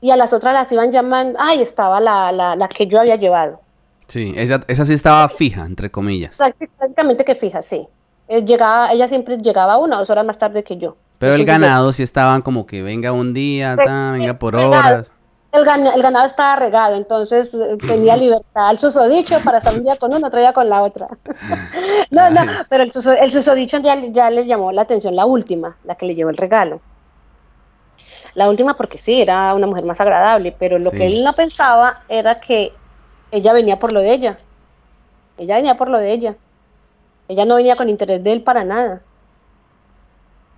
y 0.00 0.10
a 0.10 0.16
las 0.16 0.32
otras 0.32 0.54
las 0.54 0.70
iban 0.72 0.92
llamando, 0.92 1.38
ay, 1.40 1.62
estaba 1.62 2.00
la, 2.00 2.32
la, 2.32 2.56
la 2.56 2.68
que 2.68 2.86
yo 2.86 3.00
había 3.00 3.16
llevado. 3.16 3.60
Sí, 4.06 4.34
esa, 4.36 4.60
esa 4.66 4.84
sí 4.84 4.94
estaba 4.94 5.28
fija, 5.28 5.64
entre 5.64 5.90
comillas. 5.90 6.36
Prácticamente 6.36 7.24
que 7.24 7.36
fija, 7.36 7.62
sí. 7.62 7.86
Eh, 8.26 8.44
llegaba, 8.44 8.92
ella 8.92 9.08
siempre 9.08 9.38
llegaba 9.38 9.78
una 9.78 9.96
o 9.96 10.00
dos 10.00 10.10
horas 10.10 10.24
más 10.24 10.38
tarde 10.38 10.64
que 10.64 10.76
yo. 10.76 10.96
Pero 11.18 11.34
el 11.34 11.44
ganado 11.44 11.92
sí 11.92 12.02
estaban 12.02 12.42
como 12.42 12.66
que 12.66 12.82
venga 12.82 13.12
un 13.12 13.34
día, 13.34 13.76
venga 13.76 14.38
por 14.38 14.56
horas. 14.56 15.12
El, 15.52 15.60
el, 15.68 16.02
ganado 16.02 16.26
estaba 16.26 16.56
regado, 16.56 16.96
entonces 16.96 17.52
eh, 17.52 17.76
tenía 17.86 18.16
libertad. 18.16 18.70
El 18.70 18.78
susodicho 18.78 19.38
para 19.40 19.58
estar 19.58 19.74
un 19.74 19.82
día 19.82 19.96
con 19.96 20.14
uno, 20.14 20.28
otro 20.28 20.40
día 20.40 20.52
con 20.52 20.68
la 20.68 20.82
otra. 20.82 21.08
no, 22.10 22.30
no, 22.30 22.40
pero 22.68 22.84
el, 22.84 23.32
susodicho 23.32 23.78
ya, 23.78 23.96
ya 24.12 24.30
les 24.30 24.46
llamó 24.46 24.72
la 24.72 24.82
atención 24.82 25.14
la 25.14 25.26
última, 25.26 25.76
la 25.84 25.96
que 25.96 26.06
le 26.06 26.14
llevó 26.14 26.30
el 26.30 26.36
regalo. 26.36 26.80
La 28.34 28.48
última 28.48 28.76
porque 28.76 28.98
sí, 28.98 29.20
era 29.20 29.54
una 29.54 29.66
mujer 29.66 29.84
más 29.84 30.00
agradable, 30.00 30.54
pero 30.58 30.78
lo 30.78 30.90
que 30.90 31.06
él 31.06 31.24
no 31.24 31.32
pensaba 31.32 32.02
era 32.08 32.40
que 32.40 32.72
ella 33.30 33.52
venía 33.52 33.78
por 33.78 33.92
lo 33.92 34.00
de 34.00 34.12
ella. 34.12 34.38
Ella 35.38 35.56
venía 35.56 35.76
por 35.76 35.88
lo 35.88 35.98
de 35.98 36.12
ella. 36.12 36.36
Ella 37.28 37.44
no 37.44 37.56
venía 37.56 37.76
con 37.76 37.88
interés 37.88 38.22
de 38.22 38.32
él 38.32 38.42
para 38.42 38.64
nada. 38.64 39.02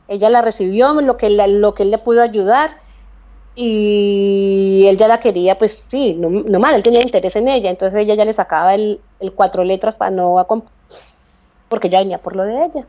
Ella 0.08 0.28
la 0.28 0.42
recibió, 0.42 0.92
lo 1.00 1.16
que, 1.16 1.30
lo 1.30 1.74
que 1.74 1.84
él 1.84 1.90
le 1.90 1.98
pudo 1.98 2.22
ayudar, 2.22 2.76
y 3.54 4.86
él 4.88 4.96
ya 4.96 5.08
la 5.08 5.20
quería, 5.20 5.58
pues 5.58 5.84
sí, 5.90 6.14
no, 6.14 6.30
no 6.30 6.58
mal, 6.58 6.74
él 6.74 6.82
tenía 6.82 7.02
interés 7.02 7.36
en 7.36 7.48
ella, 7.48 7.70
entonces 7.70 8.00
ella 8.00 8.14
ya 8.14 8.24
le 8.24 8.32
sacaba 8.32 8.74
el, 8.74 9.00
el 9.20 9.32
cuatro 9.32 9.62
letras 9.62 9.94
para 9.94 10.10
no 10.10 10.46
porque 11.68 11.88
ella 11.88 12.00
venía 12.00 12.18
por 12.18 12.34
lo 12.34 12.44
de 12.44 12.64
ella 12.64 12.86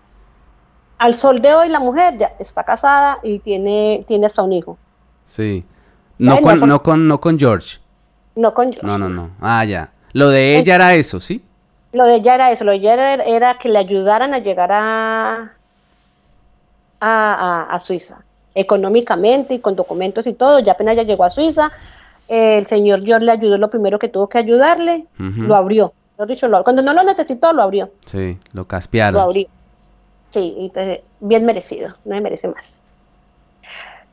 al 0.97 1.15
sol 1.15 1.41
de 1.41 1.53
hoy 1.53 1.69
la 1.69 1.79
mujer 1.79 2.17
ya 2.17 2.33
está 2.39 2.63
casada 2.63 3.19
y 3.23 3.39
tiene, 3.39 4.05
tiene 4.07 4.25
hasta 4.25 4.41
un 4.41 4.53
hijo. 4.53 4.77
Sí. 5.25 5.65
No, 6.17 6.39
con, 6.41 6.59
no, 6.61 6.81
con, 6.81 7.07
no 7.07 7.19
con 7.19 7.39
George. 7.39 7.79
No 8.35 8.53
con 8.53 8.71
George. 8.71 8.87
No, 8.87 8.97
no, 8.97 9.09
no. 9.09 9.31
Ah, 9.41 9.65
ya. 9.65 9.91
Lo 10.13 10.29
de 10.29 10.57
ella 10.57 10.75
era 10.75 10.93
eso, 10.93 11.19
¿sí? 11.19 11.43
Lo 11.91 12.05
de 12.05 12.15
ella 12.15 12.35
era 12.35 12.51
eso. 12.51 12.63
Lo 12.63 12.71
de 12.71 12.77
ella 12.77 13.13
era, 13.25 13.57
que 13.57 13.69
le 13.69 13.79
ayudaran 13.79 14.33
a 14.33 14.39
llegar 14.39 14.71
a, 14.71 15.51
a, 16.99 17.79
Suiza. 17.79 18.23
Económicamente 18.55 19.55
y 19.55 19.59
con 19.59 19.75
documentos 19.75 20.27
y 20.27 20.33
todo. 20.33 20.59
Ya 20.59 20.73
apenas 20.73 20.95
ya 20.95 21.03
llegó 21.03 21.23
a 21.23 21.29
Suiza. 21.29 21.71
el 22.27 22.67
señor 22.67 23.03
George 23.03 23.25
le 23.25 23.31
ayudó 23.31 23.57
lo 23.57 23.69
primero 23.69 23.99
que 23.99 24.07
tuvo 24.07 24.29
que 24.29 24.37
ayudarle. 24.37 25.05
Lo 25.17 25.55
abrió. 25.55 25.93
Lo 26.17 26.27
dicho, 26.27 26.47
lo, 26.47 26.63
cuando 26.63 26.81
no 26.83 26.93
lo 26.93 27.03
necesitó, 27.03 27.51
lo 27.53 27.63
abrió. 27.63 27.91
Sí, 28.05 28.37
lo 28.53 28.65
caspearon. 28.65 29.15
Lo 29.15 29.21
abrió. 29.21 29.47
Sí, 30.33 30.55
entonces, 30.57 31.01
bien 31.19 31.45
merecido, 31.45 31.89
no 32.05 32.15
me 32.15 32.21
merece 32.21 32.47
más. 32.47 32.79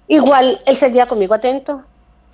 Igual 0.07 0.61
él 0.67 0.77
seguía 0.77 1.07
conmigo 1.07 1.33
atento. 1.33 1.83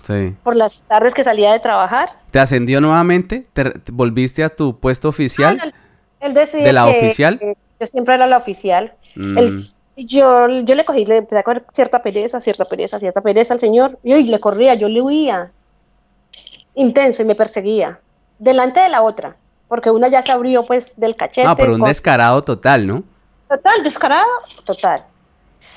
Sí. 0.03 0.35
Por 0.43 0.57
las 0.57 0.81
tardes 0.83 1.15
que 1.15 1.23
salía 1.23 1.53
de 1.53 1.61
trabajar. 1.61 2.09
¿Te 2.33 2.41
ascendió 2.41 2.81
nuevamente? 2.81 3.47
¿Te, 3.53 3.75
volviste 3.93 4.43
a 4.43 4.49
tu 4.49 4.81
puesto 4.81 5.09
oficial? 5.09 5.61
Ah, 5.63 5.73
él 6.19 6.35
decía 6.35 6.65
¿De 6.65 6.73
la 6.73 6.87
oficial? 6.87 7.39
yo 7.79 7.87
siempre 7.87 8.17
era 8.17 8.27
la 8.27 8.39
oficial. 8.39 8.93
Mm. 9.15 9.61
yo, 9.97 10.49
yo 10.49 10.75
le 10.75 10.85
cogí, 10.85 11.07
le 11.07 11.19
empecé 11.19 11.39
a 11.39 11.43
coger 11.45 11.65
cierta 11.73 12.03
pereza, 12.03 12.41
cierta 12.41 12.65
pereza, 12.65 12.99
cierta 12.99 13.21
pereza 13.21 13.55
al 13.55 13.61
señor. 13.61 14.01
Y 14.03 14.15
le 14.25 14.41
corría, 14.41 14.75
yo 14.75 14.89
le 14.89 15.01
huía. 15.01 15.53
Intenso 16.75 17.23
y 17.23 17.25
me 17.25 17.37
perseguía. 17.37 18.01
Delante 18.41 18.81
de 18.81 18.89
la 18.89 19.03
otra. 19.03 19.37
Porque 19.69 19.93
una 19.93 20.09
ya 20.09 20.25
se 20.25 20.33
abrió 20.33 20.67
pues 20.67 20.93
del 20.97 21.15
cachete. 21.15 21.47
Ah, 21.47 21.57
pero 21.57 21.75
un 21.75 21.83
descarado 21.83 22.43
total, 22.43 22.89
¿no? 22.89 23.05
Total, 23.49 23.83
descarado, 23.83 24.31
total. 24.65 25.07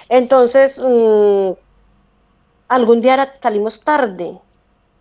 Entonces, 0.10 0.78
mm, 0.78 1.52
algún 2.68 3.02
día 3.02 3.32
salimos 3.42 3.84
tarde 3.84 4.40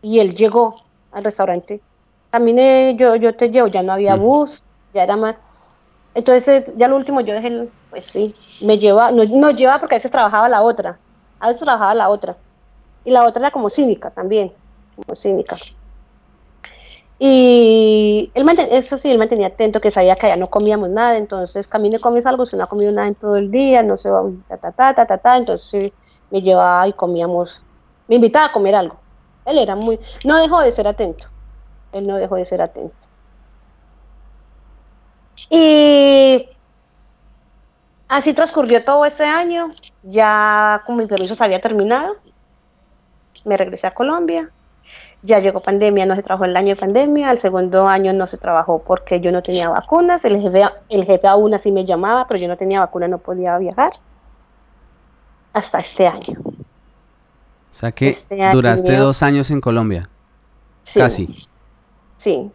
y 0.03 0.21
él 0.21 0.35
llegó 0.37 0.77
al 1.13 1.25
restaurante. 1.25 1.83
Caminé, 2.31 2.97
yo, 2.99 3.17
yo 3.17 3.37
te 3.37 3.51
llevo, 3.51 3.69
ya 3.69 3.83
no 3.83 3.93
había 3.93 4.17
bus, 4.17 4.65
ya 4.93 5.05
era 5.05 5.17
más. 5.17 5.37
Entonces, 6.15 6.67
ya 6.77 6.89
lo 6.89 6.97
último 6.97 7.21
yo 7.21 7.35
dejé, 7.35 7.71
pues 7.91 8.07
sí, 8.07 8.35
me 8.63 8.79
lleva, 8.79 9.13
no, 9.13 9.25
no 9.25 9.51
llevaba 9.53 9.81
porque 9.81 9.97
a 9.97 9.99
veces 9.99 10.11
trabajaba 10.11 10.49
la 10.49 10.63
otra, 10.63 11.01
a 11.41 11.49
veces 11.49 11.63
trabajaba 11.63 11.95
la 11.95 12.11
otra. 12.11 12.39
Y 13.05 13.11
la 13.13 13.27
otra 13.27 13.43
era 13.43 13.51
como 13.53 13.71
cínica 13.71 14.13
también, 14.13 14.55
como 14.97 15.17
cínica. 15.17 15.57
Y 17.21 18.31
él 18.35 18.49
eso 18.71 18.97
sí, 18.97 19.11
él 19.11 19.19
mantenía 19.19 19.49
atento, 19.49 19.81
que 19.81 19.91
sabía 19.91 20.15
que 20.15 20.27
allá 20.27 20.37
no 20.37 20.51
comíamos 20.51 20.89
nada, 20.89 21.17
entonces 21.17 21.67
camine, 21.67 21.99
comes 21.99 22.25
algo, 22.27 22.47
si 22.47 22.57
no 22.57 22.63
ha 22.65 22.69
comido 22.69 22.93
nada 22.93 23.09
en 23.09 23.17
todo 23.17 23.37
el 23.37 23.51
día, 23.51 23.83
no 23.83 23.97
sé, 23.97 24.09
ta, 24.49 24.57
ta, 24.59 24.73
ta, 24.73 24.95
ta, 24.95 25.07
ta, 25.07 25.19
ta, 25.19 25.37
entonces 25.37 25.69
sí, 25.69 25.93
me 26.31 26.43
llevaba 26.43 26.87
y 26.87 26.93
comíamos, 26.93 27.61
me 28.07 28.17
invitaba 28.17 28.47
a 28.47 28.53
comer 28.53 28.77
algo. 28.77 29.01
Él 29.45 29.59
era 29.59 29.75
muy, 29.75 29.99
no 30.25 30.39
dejó 30.39 30.61
de 30.61 30.71
ser 30.71 30.87
atento, 30.87 31.27
él 31.93 32.07
no 32.07 32.17
dejó 32.17 32.37
de 32.37 32.45
ser 32.45 32.63
atento. 32.63 32.95
Y 35.51 36.49
así 38.07 38.33
transcurrió 38.33 38.85
todo 38.85 39.05
ese 39.05 39.25
año, 39.25 39.71
ya 40.03 40.83
como 40.87 40.99
mi 40.99 41.07
permiso 41.07 41.35
se 41.35 41.43
había 41.45 41.61
terminado, 41.61 42.17
me 43.45 43.57
regresé 43.57 43.89
a 43.89 43.95
Colombia, 43.95 44.53
ya 45.23 45.41
llegó 45.41 45.61
pandemia, 45.61 46.07
no 46.07 46.15
se 46.15 46.23
trabajó 46.23 46.45
el 46.45 46.57
año 46.57 46.75
de 46.75 46.77
pandemia, 46.77 47.31
el 47.31 47.39
segundo 47.39 47.87
año 47.87 48.13
no 48.13 48.27
se 48.27 48.37
trabajó 48.37 48.83
porque 48.87 49.21
yo 49.21 49.33
no 49.33 49.43
tenía 49.43 49.69
vacunas, 49.69 50.25
el 50.25 50.41
jefe, 50.41 50.63
el 50.89 51.05
jefe 51.05 51.27
aún 51.27 51.55
así 51.55 51.73
me 51.73 51.85
llamaba, 51.85 52.27
pero 52.29 52.41
yo 52.41 52.49
no 52.49 52.57
tenía 52.57 52.81
vacuna, 52.81 53.09
no 53.09 53.19
podía 53.19 53.59
viajar, 53.59 53.93
hasta 55.53 55.81
este 55.81 56.07
año. 56.07 56.39
O 56.41 57.75
sea 57.75 57.93
que 57.93 58.11
este 58.11 58.51
duraste 58.51 58.97
dos 58.97 59.23
años 59.23 59.51
en 59.51 59.61
Colombia. 59.61 60.09
Sí, 60.85 61.01
Casi. 61.01 61.49
Sí. 62.17 62.51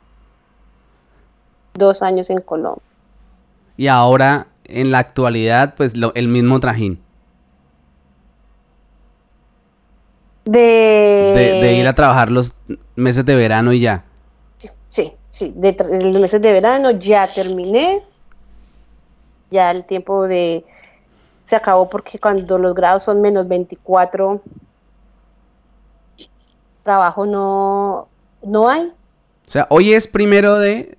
Dos 1.73 2.01
años 2.01 2.29
en 2.29 2.41
Colombia. 2.41 2.81
Y 3.77 3.87
ahora, 3.87 4.47
en 4.65 4.91
la 4.91 4.99
actualidad, 4.99 5.75
pues 5.75 5.97
lo, 5.97 6.13
el 6.15 6.27
mismo 6.27 6.59
trajín. 6.59 7.02
De... 10.45 11.59
de... 11.61 11.73
ir 11.73 11.87
a 11.87 11.93
trabajar 11.93 12.29
los 12.29 12.53
meses 12.95 13.25
de 13.25 13.35
verano 13.35 13.71
y 13.73 13.79
ya. 13.79 14.03
Sí, 14.57 14.69
sí, 14.89 15.13
sí. 15.29 15.53
De 15.55 15.75
los 16.01 16.19
meses 16.19 16.41
de 16.41 16.51
verano 16.51 16.91
ya 16.91 17.27
terminé. 17.33 18.01
Ya 19.51 19.71
el 19.71 19.85
tiempo 19.85 20.27
de... 20.27 20.65
Se 21.45 21.55
acabó 21.55 21.89
porque 21.89 22.19
cuando 22.19 22.57
los 22.57 22.73
grados 22.73 23.03
son 23.03 23.21
menos 23.21 23.47
24, 23.47 24.41
trabajo 26.83 27.25
no, 27.25 28.07
no 28.41 28.69
hay. 28.69 28.87
O 29.45 29.49
sea, 29.49 29.67
hoy 29.69 29.93
es 29.93 30.07
primero 30.07 30.57
de... 30.57 30.97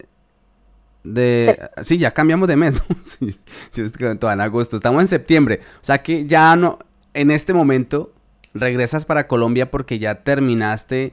de 1.02 1.68
sí. 1.82 1.98
ya 1.98 2.12
cambiamos 2.12 2.48
de 2.48 2.56
mes. 2.56 2.72
¿no? 2.88 2.96
sí, 3.02 3.38
yo 3.74 3.84
estoy 3.84 4.06
en 4.08 4.40
agosto. 4.40 4.76
Estamos 4.76 5.02
en 5.02 5.08
septiembre. 5.08 5.60
O 5.76 5.84
sea 5.84 6.02
que 6.02 6.26
ya 6.26 6.56
no... 6.56 6.78
En 7.12 7.30
este 7.30 7.54
momento 7.54 8.10
regresas 8.54 9.04
para 9.04 9.26
Colombia 9.26 9.70
porque 9.70 9.98
ya 9.98 10.22
terminaste 10.22 11.12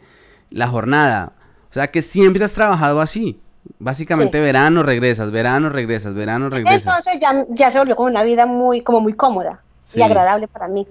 la 0.50 0.68
jornada. 0.68 1.34
O 1.70 1.74
sea 1.74 1.88
que 1.88 2.02
siempre 2.02 2.46
has 2.46 2.54
trabajado 2.54 3.02
así. 3.02 3.42
Básicamente 3.78 4.40
verano 4.40 4.84
regresas, 4.84 5.32
verano 5.32 5.70
regresas, 5.70 6.14
verano 6.14 6.50
regresas. 6.50 6.88
Entonces 6.88 7.20
ya, 7.22 7.46
ya 7.50 7.72
se 7.72 7.78
volvió 7.78 7.96
como 7.96 8.10
una 8.10 8.24
vida 8.24 8.46
muy, 8.46 8.82
como 8.82 9.00
muy 9.02 9.14
cómoda 9.14 9.62
y 9.94 10.02
agradable 10.02 10.48
para 10.48 10.68
mí 10.68 10.88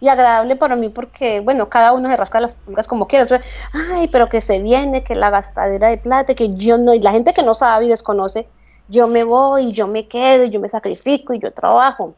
y 0.00 0.08
agradable 0.08 0.56
para 0.56 0.76
mí 0.76 0.88
porque, 0.88 1.40
bueno, 1.40 1.68
cada 1.68 1.92
uno 1.92 2.08
se 2.08 2.16
rasca 2.16 2.40
las 2.40 2.54
pulgas 2.54 2.86
como 2.88 3.06
quiera. 3.06 3.24
Entonces, 3.24 3.46
ay, 3.72 4.08
pero 4.08 4.28
que 4.28 4.40
se 4.40 4.60
viene, 4.60 5.04
que 5.04 5.14
la 5.14 5.30
gastadera 5.30 5.88
de 5.88 5.98
plata, 5.98 6.34
que 6.34 6.54
yo 6.54 6.78
no, 6.78 6.94
y 6.94 7.00
la 7.00 7.12
gente 7.12 7.34
que 7.34 7.42
no 7.42 7.54
sabe 7.54 7.86
y 7.86 7.88
desconoce, 7.90 8.46
yo 8.88 9.06
me 9.06 9.24
voy, 9.24 9.68
y 9.68 9.72
yo 9.72 9.86
me 9.86 10.08
quedo, 10.08 10.44
y 10.44 10.50
yo 10.50 10.58
me 10.58 10.68
sacrifico, 10.68 11.34
y 11.34 11.38
yo 11.38 11.52
trabajo. 11.52 12.14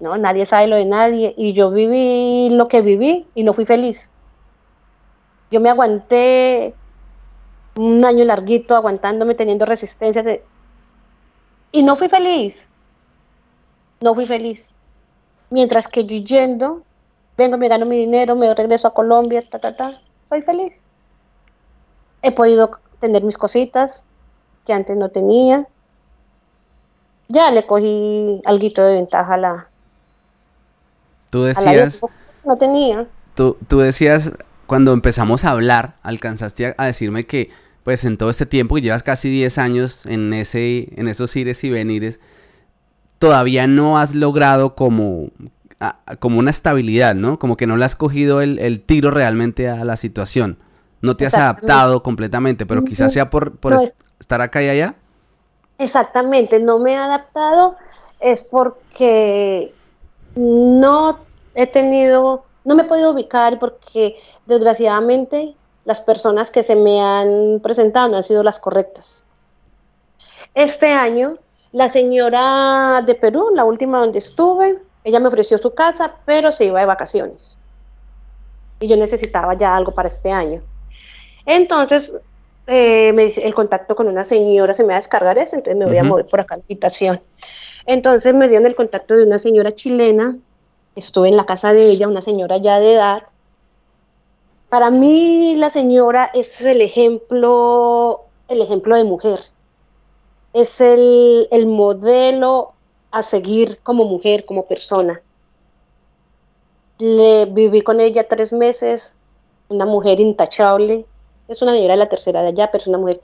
No, 0.00 0.16
nadie 0.16 0.44
sabe 0.44 0.66
lo 0.66 0.76
de 0.76 0.84
nadie, 0.84 1.34
y 1.36 1.52
yo 1.52 1.70
viví 1.70 2.50
lo 2.50 2.68
que 2.68 2.82
viví 2.82 3.26
y 3.34 3.44
no 3.44 3.54
fui 3.54 3.64
feliz. 3.64 4.10
Yo 5.50 5.60
me 5.60 5.70
aguanté 5.70 6.74
un 7.76 8.04
año 8.04 8.24
larguito 8.24 8.76
aguantándome, 8.76 9.34
teniendo 9.34 9.64
resistencia, 9.64 10.24
y 11.72 11.82
no 11.82 11.96
fui 11.96 12.08
feliz. 12.08 12.68
No 14.00 14.14
fui 14.14 14.26
feliz. 14.26 14.64
Mientras 15.50 15.88
que 15.88 16.04
yo 16.04 16.16
yendo, 16.16 16.82
vengo, 17.36 17.56
me 17.58 17.68
gano 17.68 17.86
mi 17.86 17.96
dinero, 17.96 18.36
me 18.36 18.52
regreso 18.54 18.88
a 18.88 18.94
Colombia, 18.94 19.42
ta, 19.48 19.58
ta, 19.58 19.76
ta, 19.76 20.00
soy 20.28 20.42
feliz. 20.42 20.72
He 22.22 22.32
podido 22.32 22.78
tener 22.98 23.22
mis 23.22 23.38
cositas 23.38 24.02
que 24.64 24.72
antes 24.72 24.96
no 24.96 25.10
tenía. 25.10 25.66
Ya 27.28 27.50
le 27.50 27.66
cogí 27.66 28.40
algo 28.44 28.82
de 28.82 28.94
ventaja 28.94 29.34
a 29.34 29.36
la... 29.38 29.68
Tú 31.34 31.42
decías... 31.42 32.00
no 32.44 32.56
tenía. 32.56 33.08
Tú, 33.34 33.56
tú 33.66 33.80
decías, 33.80 34.30
cuando 34.68 34.92
empezamos 34.92 35.44
a 35.44 35.50
hablar, 35.50 35.96
alcanzaste 36.04 36.76
a, 36.78 36.86
decirme 36.86 37.26
que, 37.26 37.50
pues 37.82 38.04
en 38.04 38.16
todo 38.18 38.30
este 38.30 38.46
tiempo, 38.46 38.76
que 38.76 38.82
llevas 38.82 39.02
casi 39.02 39.28
10 39.30 39.58
años 39.58 40.06
en, 40.06 40.32
ese, 40.32 40.90
en 40.94 41.08
esos 41.08 41.34
ires 41.34 41.64
y 41.64 41.70
venires, 41.70 42.20
todavía 43.18 43.66
no 43.66 43.98
has 43.98 44.14
logrado 44.14 44.76
como 44.76 45.30
como 46.20 46.38
una 46.38 46.50
estabilidad, 46.50 47.16
¿no? 47.16 47.40
Como 47.40 47.56
que 47.56 47.66
no 47.66 47.76
le 47.76 47.84
has 47.84 47.96
cogido 47.96 48.40
el, 48.40 48.80
tiro 48.80 49.10
realmente 49.10 49.68
a 49.68 49.84
la 49.84 49.96
situación. 49.96 50.56
No 51.02 51.16
te 51.16 51.26
has 51.26 51.34
adaptado 51.34 52.02
completamente, 52.04 52.64
pero 52.64 52.84
quizás 52.84 53.12
sea 53.12 53.28
por, 53.28 53.58
estar 54.20 54.40
acá 54.40 54.62
y 54.62 54.68
allá. 54.68 54.94
Exactamente, 55.78 56.60
no 56.60 56.78
me 56.78 56.92
he 56.92 56.96
adaptado 56.96 57.76
es 58.20 58.40
porque 58.40 59.74
no 60.34 61.18
he 61.54 61.66
tenido, 61.66 62.44
no 62.64 62.74
me 62.74 62.82
he 62.82 62.86
podido 62.86 63.10
ubicar 63.10 63.58
porque 63.58 64.16
desgraciadamente 64.46 65.54
las 65.84 66.00
personas 66.00 66.50
que 66.50 66.62
se 66.62 66.76
me 66.76 67.00
han 67.00 67.60
presentado 67.62 68.08
no 68.08 68.16
han 68.16 68.24
sido 68.24 68.42
las 68.42 68.58
correctas. 68.58 69.22
Este 70.54 70.92
año, 70.92 71.38
la 71.72 71.90
señora 71.90 73.02
de 73.04 73.14
Perú, 73.14 73.50
la 73.54 73.64
última 73.64 73.98
donde 73.98 74.18
estuve, 74.18 74.78
ella 75.02 75.20
me 75.20 75.28
ofreció 75.28 75.58
su 75.58 75.74
casa, 75.74 76.14
pero 76.24 76.52
se 76.52 76.66
iba 76.66 76.80
de 76.80 76.86
vacaciones. 76.86 77.58
Y 78.80 78.88
yo 78.88 78.96
necesitaba 78.96 79.54
ya 79.54 79.76
algo 79.76 79.92
para 79.92 80.08
este 80.08 80.30
año. 80.30 80.62
Entonces, 81.44 82.12
eh, 82.66 83.12
me 83.12 83.26
dice, 83.26 83.46
el 83.46 83.54
contacto 83.54 83.94
con 83.94 84.08
una 84.08 84.24
señora, 84.24 84.72
se 84.72 84.82
me 84.82 84.88
va 84.88 84.94
a 84.94 85.00
descargar 85.00 85.36
eso, 85.36 85.56
entonces 85.56 85.76
me 85.76 85.84
voy 85.84 85.98
a 85.98 86.04
mover 86.04 86.26
por 86.26 86.40
acá 86.40 86.54
a 86.54 86.58
la 86.58 86.64
habitación. 86.64 87.20
Entonces 87.86 88.34
me 88.34 88.48
dieron 88.48 88.66
el 88.66 88.74
contacto 88.74 89.14
de 89.14 89.24
una 89.24 89.38
señora 89.38 89.74
chilena, 89.74 90.36
estuve 90.96 91.28
en 91.28 91.36
la 91.36 91.46
casa 91.46 91.72
de 91.72 91.90
ella, 91.90 92.08
una 92.08 92.22
señora 92.22 92.56
ya 92.58 92.80
de 92.80 92.94
edad. 92.94 93.24
Para 94.68 94.90
mí 94.90 95.54
la 95.56 95.70
señora 95.70 96.30
es 96.32 96.60
el 96.60 96.80
ejemplo, 96.80 98.22
el 98.48 98.62
ejemplo 98.62 98.96
de 98.96 99.04
mujer. 99.04 99.40
Es 100.52 100.80
el, 100.80 101.48
el 101.50 101.66
modelo 101.66 102.68
a 103.10 103.22
seguir 103.22 103.78
como 103.82 104.04
mujer, 104.04 104.44
como 104.44 104.66
persona. 104.66 105.20
Le 106.98 107.44
viví 107.46 107.82
con 107.82 108.00
ella 108.00 108.26
tres 108.26 108.52
meses, 108.52 109.14
una 109.68 109.84
mujer 109.84 110.20
intachable, 110.20 111.06
es 111.48 111.60
una 111.60 111.72
señora 111.72 111.94
de 111.94 111.98
la 111.98 112.08
tercera 112.08 112.42
de 112.42 112.48
allá, 112.48 112.70
pero 112.70 112.82
es 112.82 112.88
una 112.88 112.98
mujer 112.98 113.20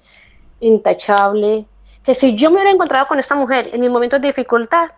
intachable, 0.60 1.66
que 2.04 2.14
si 2.14 2.36
yo 2.36 2.50
me 2.50 2.56
hubiera 2.56 2.70
encontrado 2.70 3.06
con 3.06 3.18
esta 3.18 3.34
mujer 3.34 3.70
en 3.72 3.80
mis 3.80 3.90
momentos 3.90 4.20
de 4.20 4.28
dificultad, 4.28 4.90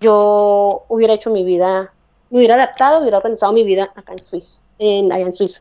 yo 0.00 0.84
hubiera 0.88 1.14
hecho 1.14 1.30
mi 1.30 1.44
vida, 1.44 1.92
me 2.30 2.38
hubiera 2.38 2.54
adaptado, 2.54 3.00
hubiera 3.00 3.18
organizado 3.18 3.52
mi 3.52 3.64
vida 3.64 3.90
acá 3.94 4.12
en 4.12 4.18
Suiza, 4.18 4.60
en, 4.78 5.12
allá 5.12 5.26
en 5.26 5.32
Suiza. 5.32 5.60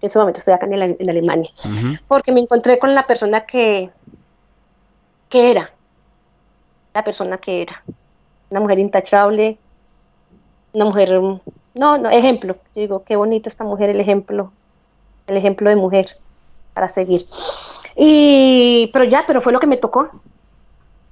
En 0.00 0.08
ese 0.08 0.18
momento 0.18 0.38
estoy 0.38 0.54
acá 0.54 0.66
en, 0.66 1.08
Alemania, 1.08 1.50
porque 2.06 2.32
me 2.32 2.40
encontré 2.40 2.78
con 2.78 2.94
la 2.94 3.06
persona 3.06 3.46
que, 3.46 3.90
que 5.28 5.50
era, 5.50 5.70
la 6.92 7.02
persona 7.02 7.38
que 7.38 7.62
era. 7.62 7.82
Una 8.50 8.60
mujer 8.60 8.78
intachable, 8.78 9.58
una 10.74 10.84
mujer, 10.84 11.10
no, 11.74 11.98
no, 11.98 12.10
ejemplo. 12.10 12.56
digo, 12.74 13.04
qué 13.04 13.16
bonito 13.16 13.48
esta 13.48 13.64
mujer, 13.64 13.90
el 13.90 14.00
ejemplo, 14.00 14.52
el 15.26 15.36
ejemplo 15.36 15.70
de 15.70 15.76
mujer 15.76 16.18
para 16.74 16.88
seguir. 16.88 17.26
Y, 17.96 18.90
pero 18.92 19.04
ya, 19.04 19.24
pero 19.26 19.40
fue 19.40 19.52
lo 19.52 19.60
que 19.60 19.66
me 19.66 19.76
tocó. 19.76 20.10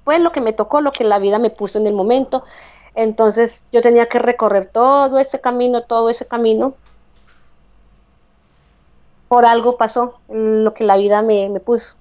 Fue 0.03 0.19
lo 0.19 0.31
que 0.31 0.41
me 0.41 0.53
tocó, 0.53 0.81
lo 0.81 0.91
que 0.91 1.03
la 1.03 1.19
vida 1.19 1.39
me 1.39 1.49
puso 1.49 1.77
en 1.77 1.87
el 1.87 1.93
momento. 1.93 2.43
Entonces 2.95 3.63
yo 3.71 3.81
tenía 3.81 4.07
que 4.07 4.19
recorrer 4.19 4.69
todo 4.71 5.19
ese 5.19 5.39
camino, 5.39 5.83
todo 5.83 6.09
ese 6.09 6.25
camino. 6.25 6.75
Por 9.27 9.45
algo 9.45 9.77
pasó 9.77 10.19
lo 10.29 10.73
que 10.73 10.83
la 10.83 10.97
vida 10.97 11.21
me, 11.21 11.49
me 11.49 11.59
puso. 11.59 11.95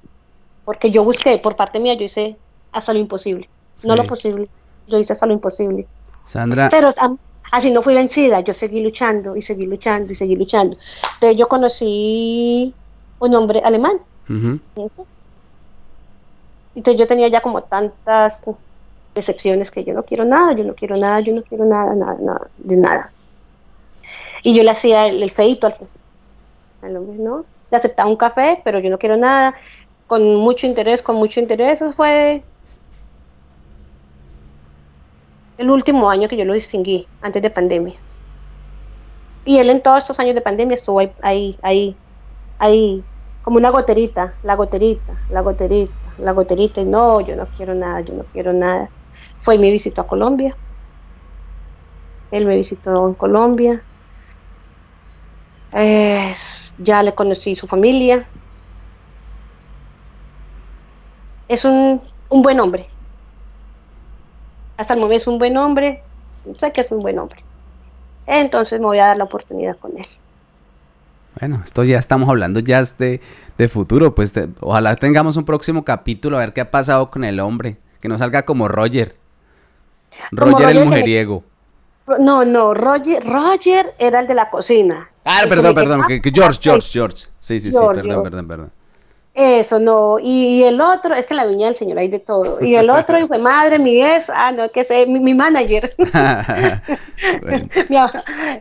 Porque 0.65 0.91
yo 0.91 1.05
busqué, 1.05 1.39
por 1.39 1.57
parte 1.57 1.81
mía, 1.81 1.95
yo 1.95 2.05
hice 2.05 2.37
hasta 2.73 2.93
lo 2.93 2.99
imposible 2.99 3.49
no 3.85 3.97
lo 3.97 4.07
posible. 4.07 4.49
Yo 4.87 4.99
hice 4.99 5.13
hasta 5.13 5.27
lo 5.27 5.33
imposible. 5.33 5.87
Sandra. 6.25 6.69
Pero 6.71 6.95
así 7.51 7.71
no 7.71 7.83
fui 7.83 7.95
vencida, 7.95 8.41
yo 8.41 8.55
seguí 8.55 8.83
luchando 8.83 9.37
y 9.37 9.43
seguí 9.43 9.67
luchando 9.67 10.13
y 10.13 10.15
seguí 10.15 10.37
luchando. 10.37 10.77
Entonces 11.15 11.37
yo 11.37 11.49
conocí 11.49 12.75
un 13.19 13.35
hombre 13.35 13.61
alemán. 13.65 13.99
Entonces 14.29 15.07
yo 16.99 17.07
tenía 17.07 17.29
ya 17.29 17.41
como 17.41 17.63
tantas 17.63 18.43
decepciones 19.15 19.71
que 19.71 19.85
yo 19.85 19.93
no 19.95 20.05
quiero 20.05 20.25
nada, 20.25 20.53
yo 20.53 20.65
no 20.65 20.75
quiero 20.75 20.97
nada, 20.97 21.21
yo 21.21 21.35
no 21.35 21.43
quiero 21.43 21.65
nada, 21.65 21.95
nada, 21.95 22.17
nada, 22.21 22.49
de 22.57 22.77
nada. 22.77 23.13
Y 24.43 24.55
yo 24.55 24.63
le 24.63 24.71
hacía 24.71 25.07
el, 25.07 25.31
feito 25.31 25.67
al, 25.67 25.75
al 26.83 26.97
hombre, 26.97 27.17
¿no? 27.19 27.45
Le 27.71 27.77
aceptaba 27.77 28.09
un 28.09 28.17
café, 28.17 28.61
pero 28.65 28.81
yo 28.81 28.91
no 28.91 28.99
quiero 28.99 29.17
nada, 29.17 29.55
con 30.07 30.37
mucho 30.37 30.67
interés, 30.67 31.03
con 31.03 31.17
mucho 31.17 31.41
interés. 31.41 31.81
Eso 31.81 31.93
fue 31.93 32.43
el 35.59 35.71
último 35.71 36.11
año 36.11 36.29
que 36.29 36.37
yo 36.37 36.45
lo 36.45 36.55
distinguí, 36.55 37.07
antes 37.21 37.43
de 37.43 37.51
pandemia. 37.51 37.95
Y 39.45 39.59
él 39.59 39.71
en 39.71 39.83
todos 39.83 39.99
estos 39.99 40.19
años 40.21 40.35
de 40.35 40.41
pandemia 40.41 40.77
estuvo 40.77 41.01
ahí, 41.01 41.59
ahí, 41.63 41.97
ahí, 42.59 43.05
como 43.43 43.59
una 43.59 43.71
goterita, 43.71 44.39
la 44.43 44.57
goterita, 44.57 45.25
la 45.29 45.43
goterita, 45.43 46.15
la 46.19 46.33
goterita 46.33 46.81
y 46.83 46.87
no, 46.87 47.21
yo 47.23 47.37
no 47.37 47.51
quiero 47.51 47.75
nada, 47.75 48.03
yo 48.03 48.15
no 48.15 48.27
quiero 48.33 48.53
nada. 48.55 48.93
Fue 49.41 49.57
y 49.57 49.59
me 49.59 49.71
visitó 49.71 50.03
a 50.03 50.09
Colombia. 50.09 50.59
Él 52.33 52.47
me 52.47 52.57
visitó 52.57 53.07
en 53.07 53.15
Colombia. 53.15 53.87
Eh, 55.73 56.35
ya 56.77 57.03
le 57.03 57.15
conocí 57.15 57.57
su 57.57 57.67
familia. 57.67 58.33
Es 61.47 61.65
un, 61.65 62.03
un 62.31 62.43
buen 62.43 62.59
hombre. 62.61 62.97
Hasta 64.77 64.93
el 64.95 65.01
momento 65.01 65.23
es 65.23 65.27
un 65.27 65.39
buen 65.39 65.57
hombre. 65.57 66.07
Sé 66.59 66.73
que 66.73 66.83
es 66.83 66.91
un 66.93 66.99
buen 67.01 67.19
hombre. 67.19 67.45
Entonces 68.27 68.81
me 68.81 68.87
voy 68.87 68.99
a 69.01 69.09
dar 69.09 69.19
la 69.19 69.25
oportunidad 69.25 69.79
con 69.79 69.99
él. 69.99 70.07
Bueno, 71.41 71.61
esto 71.65 71.85
ya 71.85 71.99
estamos 71.99 72.29
hablando 72.29 72.61
ya 72.61 72.83
de, 72.99 73.21
de 73.57 73.69
futuro, 73.69 74.15
pues 74.15 74.33
ojalá 74.61 74.97
tengamos 74.97 75.37
un 75.37 75.45
próximo 75.45 75.85
capítulo 75.85 76.37
a 76.37 76.41
ver 76.41 76.53
qué 76.53 76.61
ha 76.61 76.71
pasado 76.71 77.11
con 77.11 77.25
el 77.25 77.41
hombre, 77.41 77.79
que 78.01 78.09
no 78.09 78.19
salga 78.19 78.43
como 78.43 78.69
Roger. 78.69 79.17
Roger, 80.31 80.69
el 80.71 80.85
mujeriego. 80.85 81.43
No, 82.19 82.45
no, 82.45 82.75
Roger, 82.75 83.25
Roger 83.25 83.95
era 83.99 84.21
el 84.21 84.27
de 84.27 84.35
la 84.35 84.51
cocina. 84.51 85.09
Ah, 85.25 85.43
perdón, 85.49 85.75
perdón, 85.75 86.03
que, 86.07 86.21
George, 86.35 86.59
George, 86.61 86.89
George. 86.91 87.29
Sí, 87.39 87.61
sí, 87.61 87.73
sí, 87.73 87.79
perdón, 87.95 88.23
perdón, 88.23 88.49
perdón. 88.49 88.73
Eso, 89.35 89.79
no. 89.79 90.19
Y, 90.19 90.63
el 90.65 90.81
otro, 90.81 91.15
es 91.15 91.25
que 91.25 91.33
la 91.33 91.47
viña 91.47 91.69
del 91.69 91.77
señor 91.77 91.99
hay 91.99 92.09
de 92.09 92.19
todo. 92.19 92.63
Y 92.63 92.75
el 92.75 92.91
otro, 92.91 93.19
y 93.19 93.27
fue 93.27 93.39
madre, 93.39 93.79
mi 93.79 94.03
es, 94.03 94.25
ah, 94.29 94.53
no, 94.53 94.71
que 94.71 94.85
sé, 94.85 95.07
mi, 95.07 95.21
mi 95.21 95.33
manager. 95.33 95.95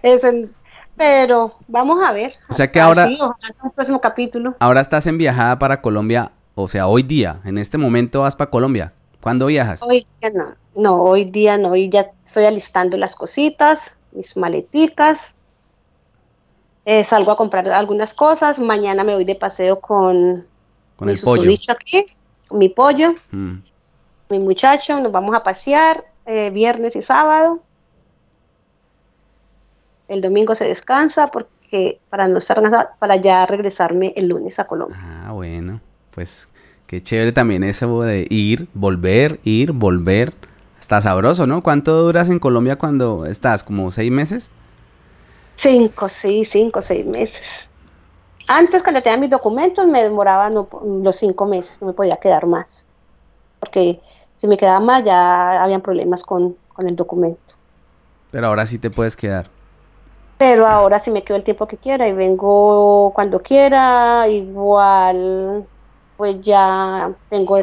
pero 0.96 1.56
vamos 1.68 2.04
a 2.04 2.12
ver. 2.12 2.34
O 2.50 2.54
sea 2.54 2.68
que 2.68 2.80
ahora. 2.80 3.08
un 3.64 3.72
próximo 3.72 4.00
capítulo. 4.00 4.56
Ahora 4.60 4.82
estás 4.82 5.08
en 5.08 5.18
viajada 5.18 5.58
para 5.60 5.82
Colombia, 5.82 6.32
o 6.56 6.68
sea, 6.68 6.88
hoy 6.88 7.04
día, 7.04 7.40
en 7.46 7.58
este 7.58 7.78
momento 7.78 8.22
vas 8.22 8.36
para 8.36 8.50
Colombia. 8.50 8.94
¿Cuándo 9.22 9.46
viajas? 9.48 9.82
Hoy 9.84 10.06
día 10.20 10.32
no, 10.32 10.56
no, 10.76 11.02
hoy 11.04 11.26
día 11.26 11.58
no, 11.58 11.70
hoy 11.70 11.90
ya 11.90 12.12
estoy 12.26 12.46
alistando 12.46 12.98
las 12.98 13.16
cositas, 13.16 13.96
mis 14.12 14.36
maleticas. 14.36 15.34
Eh, 16.86 17.04
salgo 17.04 17.32
a 17.32 17.38
comprar 17.38 17.70
algunas 17.70 18.14
cosas. 18.14 18.58
Mañana 18.58 19.04
me 19.04 19.14
voy 19.14 19.24
de 19.24 19.36
paseo 19.36 19.80
con, 19.80 20.46
con 20.96 21.10
el 21.10 21.20
pollo. 21.20 21.52
aquí, 21.70 22.06
con 22.48 22.58
mi 22.58 22.70
pollo, 22.70 23.14
mm. 23.30 23.56
mi 24.30 24.40
muchacho. 24.40 25.00
Nos 25.00 25.12
vamos 25.12 25.36
a 25.36 25.44
pasear 25.44 26.04
eh, 26.26 26.50
viernes 26.50 26.96
y 26.96 27.02
sábado. 27.04 27.60
El 30.12 30.22
domingo 30.22 30.56
se 30.56 30.66
descansa 30.66 31.28
porque 31.28 32.00
para 32.10 32.28
no 32.28 32.40
estar 32.40 32.62
para 33.00 33.16
ya 33.16 33.46
regresarme 33.46 34.14
el 34.16 34.28
lunes 34.28 34.60
a 34.60 34.66
Colombia. 34.66 34.98
Ah, 35.00 35.32
bueno, 35.32 35.80
pues 36.14 36.50
Qué 36.92 37.02
chévere 37.02 37.32
también 37.32 37.64
eso 37.64 38.02
de 38.02 38.28
ir, 38.30 38.68
volver, 38.74 39.40
ir, 39.46 39.72
volver. 39.72 40.34
Está 40.78 41.00
sabroso, 41.00 41.48
¿no? 41.48 41.64
¿Cuánto 41.64 42.04
duras 42.04 42.28
en 42.28 42.38
Colombia 42.38 42.76
cuando 42.76 43.26
estás? 43.26 43.64
¿Como 43.64 43.92
seis 43.92 44.12
meses? 44.12 44.52
Cinco, 45.56 46.10
sí, 46.10 46.44
cinco, 46.44 46.82
seis 46.82 47.06
meses. 47.06 47.42
Antes, 48.46 48.84
cuando 48.84 49.02
tenía 49.02 49.18
mis 49.18 49.30
documentos, 49.30 49.88
me 49.88 50.04
demoraba 50.04 50.50
los 50.50 51.16
cinco 51.16 51.46
meses, 51.46 51.78
no 51.80 51.88
me 51.88 51.94
podía 51.94 52.18
quedar 52.18 52.46
más. 52.46 52.86
Porque 53.62 54.02
si 54.42 54.48
me 54.48 54.58
quedaba 54.58 54.82
más, 54.82 55.06
ya 55.06 55.64
habían 55.64 55.80
problemas 55.80 56.24
con, 56.24 56.58
con 56.68 56.90
el 56.90 56.98
documento. 56.98 57.56
Pero 58.32 58.48
ahora 58.48 58.68
sí 58.68 58.78
te 58.78 58.90
puedes 58.90 59.16
quedar. 59.16 59.50
Pero 60.42 60.66
ahora 60.66 60.98
sí 60.98 61.12
me 61.12 61.24
quedo 61.24 61.38
el 61.38 61.44
tiempo 61.44 61.68
que 61.68 61.78
quiera 61.78 62.08
y 62.08 62.14
vengo 62.14 63.12
cuando 63.14 63.44
quiera, 63.44 64.28
igual 64.28 65.68
pues 66.18 66.42
ya 66.42 67.12
tengo 67.30 67.60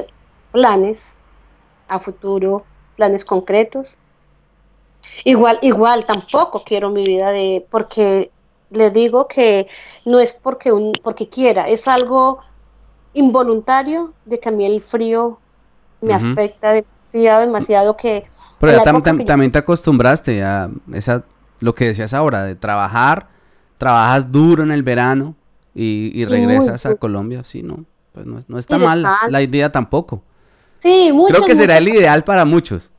planes 0.53 1.03
a 1.89 1.99
futuro, 1.99 2.63
planes 2.95 3.25
concretos. 3.25 3.89
Igual, 5.25 5.59
igual 5.63 6.07
tampoco 6.07 6.63
quiero 6.65 6.91
mi 6.91 7.05
vida 7.05 7.33
de, 7.33 7.67
porque 7.69 8.31
le 8.71 8.93
digo 8.93 9.27
que 9.27 9.67
no 10.05 10.21
es 10.21 10.33
porque 10.33 10.71
un, 10.71 10.93
porque 11.03 11.29
quiera, 11.29 11.69
es 11.69 11.89
algo 11.89 12.39
involuntario 13.13 14.13
de 14.25 14.39
que 14.39 14.51
a 14.51 14.53
mí 14.53 14.65
el 14.65 14.81
frío 14.83 15.41
me 16.01 16.15
afecta 16.15 16.75
demasiado, 16.75 17.41
demasiado 17.41 17.97
que. 17.97 18.29
Pero 18.61 18.73
ya 18.73 18.85
también 18.85 19.51
te 19.51 19.59
acostumbraste 19.59 20.45
a 20.45 20.71
esa, 20.93 21.25
lo 21.61 21.75
que 21.75 21.87
decías 21.87 22.15
ahora, 22.15 22.45
de 22.45 22.55
trabajar, 22.55 23.29
trabajas 23.79 24.31
duro 24.31 24.63
en 24.63 24.71
el 24.71 24.83
verano 24.83 25.35
y, 25.75 26.25
regresas 26.25 26.87
a 26.87 26.97
Colombia, 26.97 27.43
sí, 27.45 27.63
¿no? 27.63 27.85
Pues 28.13 28.49
no, 28.49 28.59
está 28.59 28.79
mal 28.79 29.07
la 29.29 29.43
idea 29.43 29.71
tampoco. 29.71 30.23
Sí, 30.83 31.13
Creo 31.29 31.43
que 31.43 31.55
será 31.55 31.79
el 31.79 31.89
ideal 31.89 32.25
para 32.25 32.45
muchos. 32.45 32.93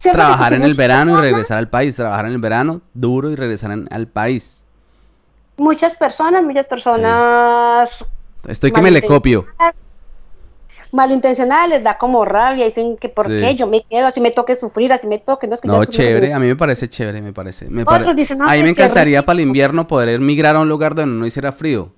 Trabajar 0.00 0.54
en 0.54 0.62
el 0.62 0.74
verano 0.74 1.18
y 1.18 1.20
regresar 1.20 1.58
al 1.58 1.68
país. 1.68 1.96
Trabajar 1.96 2.26
en 2.26 2.32
el 2.32 2.38
verano 2.38 2.80
duro 2.94 3.30
y 3.30 3.36
regresar 3.36 3.70
al 3.90 4.06
país. 4.08 4.66
Muchas 5.56 5.94
personas, 5.94 6.42
muchas 6.42 6.66
personas. 6.66 8.04
Estoy 8.46 8.72
que 8.72 8.80
me 8.80 8.90
le 8.90 9.02
copio. 9.02 9.46
Malintencionadas 10.92 11.82
da 11.82 11.98
como 11.98 12.24
rabia. 12.24 12.66
Dicen 12.66 12.96
que 12.96 13.08
por 13.08 13.26
qué 13.26 13.54
yo 13.56 13.66
me 13.66 13.82
quedo, 13.82 14.06
así 14.06 14.20
me 14.20 14.30
toque 14.30 14.56
sufrir, 14.56 14.92
así 14.92 15.06
me 15.06 15.18
toque. 15.18 15.46
No, 15.46 15.56
no 15.64 15.84
chévere. 15.84 16.32
A 16.32 16.38
mí 16.38 16.46
me 16.46 16.56
parece 16.56 16.88
chévere, 16.88 17.22
me 17.22 17.32
parece. 17.32 17.68
Me 17.68 17.82
a 17.82 18.54
mí 18.54 18.62
me 18.62 18.70
encantaría 18.70 19.24
para 19.24 19.38
el 19.38 19.46
invierno 19.46 19.86
poder 19.86 20.08
emigrar 20.08 20.56
a 20.56 20.60
un 20.60 20.68
lugar 20.68 20.94
donde 20.94 21.14
no 21.14 21.26
hiciera 21.26 21.52
frío. 21.52 21.92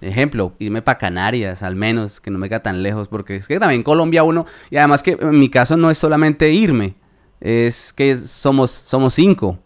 Ejemplo, 0.00 0.52
irme 0.58 0.82
para 0.82 0.98
Canarias, 0.98 1.62
al 1.62 1.74
menos, 1.74 2.20
que 2.20 2.30
no 2.30 2.38
me 2.38 2.48
queda 2.48 2.62
tan 2.62 2.82
lejos, 2.82 3.08
porque 3.08 3.36
es 3.36 3.48
que 3.48 3.58
también 3.58 3.82
Colombia 3.82 4.22
uno, 4.24 4.44
y 4.70 4.76
además 4.76 5.02
que 5.02 5.16
en 5.18 5.38
mi 5.38 5.48
caso 5.48 5.76
no 5.76 5.90
es 5.90 5.96
solamente 5.96 6.50
irme, 6.50 6.96
es 7.40 7.92
que 7.92 8.18
somos, 8.18 8.70
somos 8.70 9.14
cinco. 9.14 9.58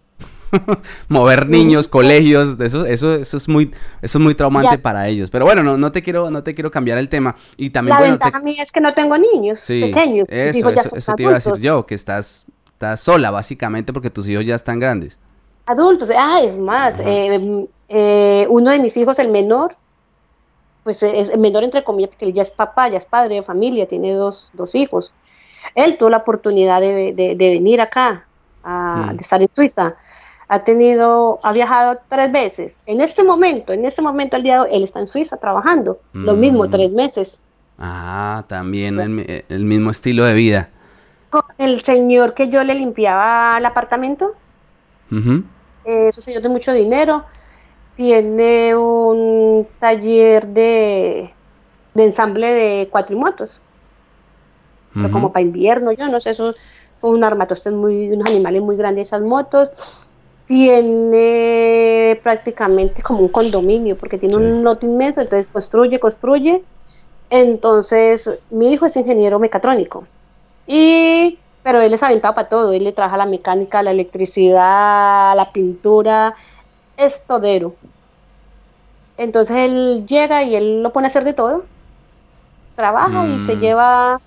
Mover 1.09 1.48
niños, 1.48 1.89
colegios, 1.89 2.60
eso, 2.60 2.86
eso, 2.86 3.14
eso 3.14 3.36
es 3.36 3.48
muy, 3.48 3.72
eso 4.02 4.18
es 4.18 4.22
muy 4.22 4.35
traumante 4.35 4.78
para 4.78 5.09
ellos. 5.09 5.31
Pero 5.31 5.44
bueno, 5.44 5.62
no, 5.62 5.77
no 5.77 5.93
te 5.93 6.02
quiero, 6.02 6.31
no 6.31 6.43
te 6.43 6.55
quiero 6.55 6.70
cambiar 6.70 6.98
el 6.98 7.09
tema. 7.09 7.36
Y 7.56 7.70
también, 7.70 7.94
La 7.94 8.01
bueno, 8.01 8.12
ventaja 8.14 8.39
a 8.39 8.40
mí 8.40 8.56
es 8.59 8.70
que 8.72 8.81
no 8.81 8.94
tengo 8.94 9.16
niños 9.16 9.64
pequeños. 9.66 10.28
Eso, 10.28 10.70
eso, 10.70 10.97
eso 10.97 11.14
te 11.14 11.22
iba 11.22 11.32
a 11.32 11.35
decir 11.35 11.55
yo, 11.56 11.86
que 11.86 11.94
estás, 11.94 12.44
estás 12.66 13.01
sola 13.01 13.31
básicamente 13.31 13.93
porque 13.93 14.10
tus 14.10 14.28
hijos 14.28 14.44
ya 14.44 14.55
están 14.55 14.78
grandes. 14.78 15.18
Adultos, 15.66 16.10
ah, 16.16 16.40
es 16.43 16.56
más, 16.56 16.94
eh, 16.98 17.66
eh, 17.89 18.47
uno 18.48 18.70
de 18.70 18.78
mis 18.78 18.97
hijos, 18.97 19.18
el 19.18 19.28
menor, 19.28 19.77
pues 20.82 21.02
es 21.02 21.36
menor 21.36 21.62
entre 21.62 21.85
comillas, 21.85 22.10
porque 22.10 22.24
él 22.24 22.32
ya 22.32 22.43
es 22.43 22.51
papá, 22.51 22.89
ya 22.89 22.98
es 22.98 23.05
padre 23.05 23.36
de 23.36 23.43
familia, 23.43 23.86
tiene 23.86 24.14
dos, 24.14 24.51
dos 24.52 24.74
hijos. 24.74 25.12
Él 25.74 25.98
tuvo 25.98 26.10
la 26.10 26.18
oportunidad 26.18 26.81
de, 26.81 27.12
de, 27.14 27.51
venir 27.51 27.81
acá, 27.81 28.27
a, 28.64 29.12
de 29.14 29.20
estar 29.20 29.43
en 29.43 29.48
Suiza. 29.52 29.94
Ha 30.52 30.64
tenido, 30.64 31.39
ha 31.44 31.52
viajado 31.52 32.01
tres 32.09 32.32
veces. 32.32 32.81
En 32.86 33.01
este 33.01 33.22
momento, 33.22 33.72
en 33.72 33.85
este 33.85 34.02
momento, 34.02 34.36
el 34.36 34.43
día 34.43 34.55
de 34.55 34.60
hoy, 34.60 34.68
él 34.72 34.85
está 34.85 34.98
en 34.98 35.06
Suiza 35.06 35.36
trabajando. 35.36 36.01
Lo 36.12 36.35
mismo, 36.35 36.64
mm. 36.64 36.70
tres 36.70 36.90
meses. 36.90 37.39
Ah, 37.78 38.44
también 38.48 38.98
el, 38.98 39.44
el, 39.48 39.64
mismo 39.64 39.90
estilo 39.90 40.24
de 40.24 40.35
vida. 40.35 40.68
Con 41.31 41.44
el 41.59 41.82
señor 41.85 42.35
que 42.35 42.48
yo 42.48 42.64
le 42.64 42.74
limpiaba 42.74 43.59
el 43.59 43.64
apartamento. 43.64 44.35
es 45.85 46.16
un 46.18 46.22
señor 46.22 46.43
de 46.43 46.48
mucho 46.48 46.72
dinero 46.72 47.24
tiene 48.01 48.74
un 48.74 49.68
taller 49.78 50.47
de, 50.47 51.35
ensamble 51.94 52.47
de 52.47 52.89
cuatrimotos. 52.89 53.60
Pero 54.94 55.10
como 55.10 55.32
para 55.32 55.44
invierno, 55.44 55.93
yo 55.93 56.09
no 56.09 56.18
sé, 56.18 56.31
eso 56.31 56.55
un 57.02 57.22
armatoste 57.22 57.70
muy, 57.70 58.09
unos 58.09 58.27
animales 58.27 58.62
muy 58.62 58.77
grandes 58.77 59.09
esas 59.09 59.20
motos. 59.20 59.68
Tiene 60.51 62.18
prácticamente 62.24 63.02
como 63.02 63.20
un 63.20 63.28
condominio, 63.28 63.97
porque 63.97 64.18
tiene 64.18 64.36
un 64.36 64.64
lote 64.64 64.85
inmenso, 64.85 65.20
entonces 65.20 65.47
construye, 65.47 66.01
construye. 66.01 66.64
Entonces, 67.31 68.28
mi 68.51 68.72
hijo 68.72 68.86
es 68.86 68.97
ingeniero 68.97 69.39
mecatrónico. 69.39 70.09
Y, 70.66 71.39
pero 71.62 71.81
él 71.81 71.94
es 71.94 72.02
aventado 72.02 72.35
para 72.35 72.48
todo, 72.48 72.72
él 72.72 72.82
le 72.82 72.90
trabaja 72.90 73.16
la 73.16 73.27
mecánica, 73.27 73.85
la 73.85 73.93
electricidad, 73.93 75.36
la 75.36 75.52
pintura, 75.52 76.35
es 76.97 77.22
todero. 77.22 77.77
Entonces 79.18 79.56
él 79.56 80.05
llega 80.09 80.43
y 80.43 80.56
él 80.56 80.82
lo 80.82 80.93
pone 80.93 81.06
a 81.06 81.10
hacer 81.10 81.22
de 81.22 81.32
todo. 81.32 81.62
Trabaja 82.74 83.24
y 83.28 83.39
se 83.47 83.55
mm. 83.55 83.60
lleva, 83.60 84.20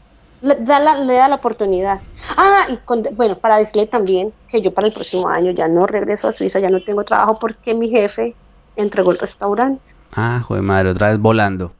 le 0.43 0.55
da, 0.55 0.79
la, 0.79 0.97
le 0.97 1.13
da 1.13 1.29
la 1.29 1.35
oportunidad. 1.35 2.01
Ah, 2.35 2.67
y 2.69 2.77
bueno, 3.13 3.37
para 3.37 3.57
decirle 3.57 3.87
también 3.87 4.33
que 4.49 4.61
yo 4.61 4.73
para 4.73 4.87
el 4.87 4.93
próximo 4.93 5.29
año 5.29 5.51
ya 5.51 5.69
no 5.69 5.87
regreso 5.87 6.27
a 6.27 6.33
Suiza, 6.33 6.59
ya 6.59 6.69
no 6.69 6.83
tengo 6.83 7.05
trabajo 7.05 7.39
porque 7.39 7.73
mi 7.73 7.89
jefe 7.89 8.35
entregó 8.75 9.11
el 9.11 9.19
restaurante. 9.19 9.81
Ah, 10.13 10.41
joder 10.45 10.63
madre, 10.63 10.89
otra 10.89 11.09
vez 11.09 11.19
volando. 11.19 11.71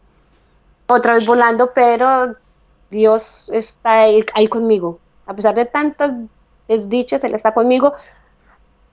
Otra 0.87 1.13
vez 1.13 1.25
volando, 1.25 1.71
pero 1.75 2.37
Dios 2.89 3.49
está 3.53 4.03
ahí, 4.03 4.23
ahí 4.33 4.47
conmigo. 4.47 4.97
A 5.25 5.33
pesar 5.33 5.55
de 5.55 5.65
tantas 5.65 6.13
desdichas, 6.69 7.21
Él 7.25 7.35
está 7.35 7.53
conmigo 7.53 7.93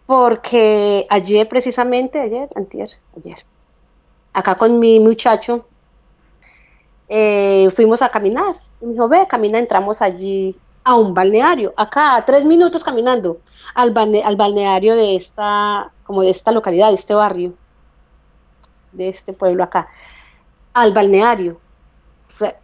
porque 0.05 1.07
ayer 1.09 1.49
precisamente, 1.49 2.21
ayer, 2.21 2.49
antier, 2.57 2.91
ayer, 3.17 3.39
acá 4.33 4.57
con 4.57 4.81
mi 4.81 4.99
muchacho, 4.99 5.69
eh, 7.09 7.71
fuimos 7.77 8.03
a 8.03 8.09
caminar. 8.09 8.57
Y 8.81 8.87
me 8.87 8.93
dijo, 8.93 9.09
ve, 9.09 9.27
camina, 9.29 9.59
entramos 9.59 10.01
allí 10.03 10.57
a 10.85 10.95
un 10.95 11.13
balneario, 11.15 11.75
acá 11.77 12.17
a 12.17 12.25
tres 12.25 12.45
minutos 12.45 12.83
caminando, 12.83 13.39
al, 13.75 13.95
al 14.25 14.37
balneario 14.37 14.97
de 14.97 15.17
esta, 15.17 15.91
como 16.05 16.23
de 16.23 16.31
esta 16.31 16.53
localidad, 16.53 16.89
de 16.89 16.95
este 16.95 17.15
barrio, 17.15 17.55
de 18.93 19.11
este 19.11 19.33
pueblo 19.33 19.63
acá, 19.63 19.89
al 20.73 20.93
balneario. 20.93 21.61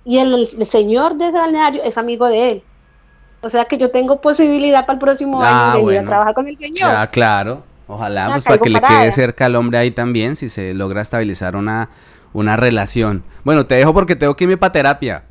y 0.05 0.19
el, 0.19 0.67
señor 0.67 1.17
de 1.17 1.29
ese 1.29 1.39
balneario 1.39 1.83
es 1.83 1.99
amigo 1.99 2.27
de 2.27 2.53
él. 2.53 2.63
O 3.43 3.51
sea 3.51 3.67
que 3.67 3.77
yo 3.77 3.91
tengo 3.91 4.21
posibilidad 4.21 4.87
para 4.87 4.95
el 4.95 4.99
próximo 4.99 5.41
año 5.43 5.49
ah, 5.51 5.77
de 5.77 5.95
ir 5.95 5.99
a 6.01 6.05
trabajar 6.05 6.35
con 6.35 6.49
el 6.49 6.57
señor. 6.57 6.91
Ah, 6.91 7.09
claro. 7.11 7.63
Ojalá, 7.87 8.31
pues 8.33 8.45
para 8.45 8.59
que 8.59 8.71
le 8.71 8.81
quede 8.81 9.13
cerca 9.13 9.47
al 9.47 9.55
hombre 9.55 9.79
ahí 9.79 9.93
también, 9.93 10.35
si 10.35 10.49
se 10.49 10.75
logra 10.75 11.03
estabilizar 11.03 11.55
una, 11.55 11.91
una 12.33 12.57
relación. 12.57 13.23
Bueno, 13.45 13.67
te 13.67 13.77
dejo 13.77 13.95
porque 13.95 14.17
tengo 14.17 14.35
que 14.35 14.45
irme 14.45 14.57
para 14.57 14.73
terapia. 14.73 15.23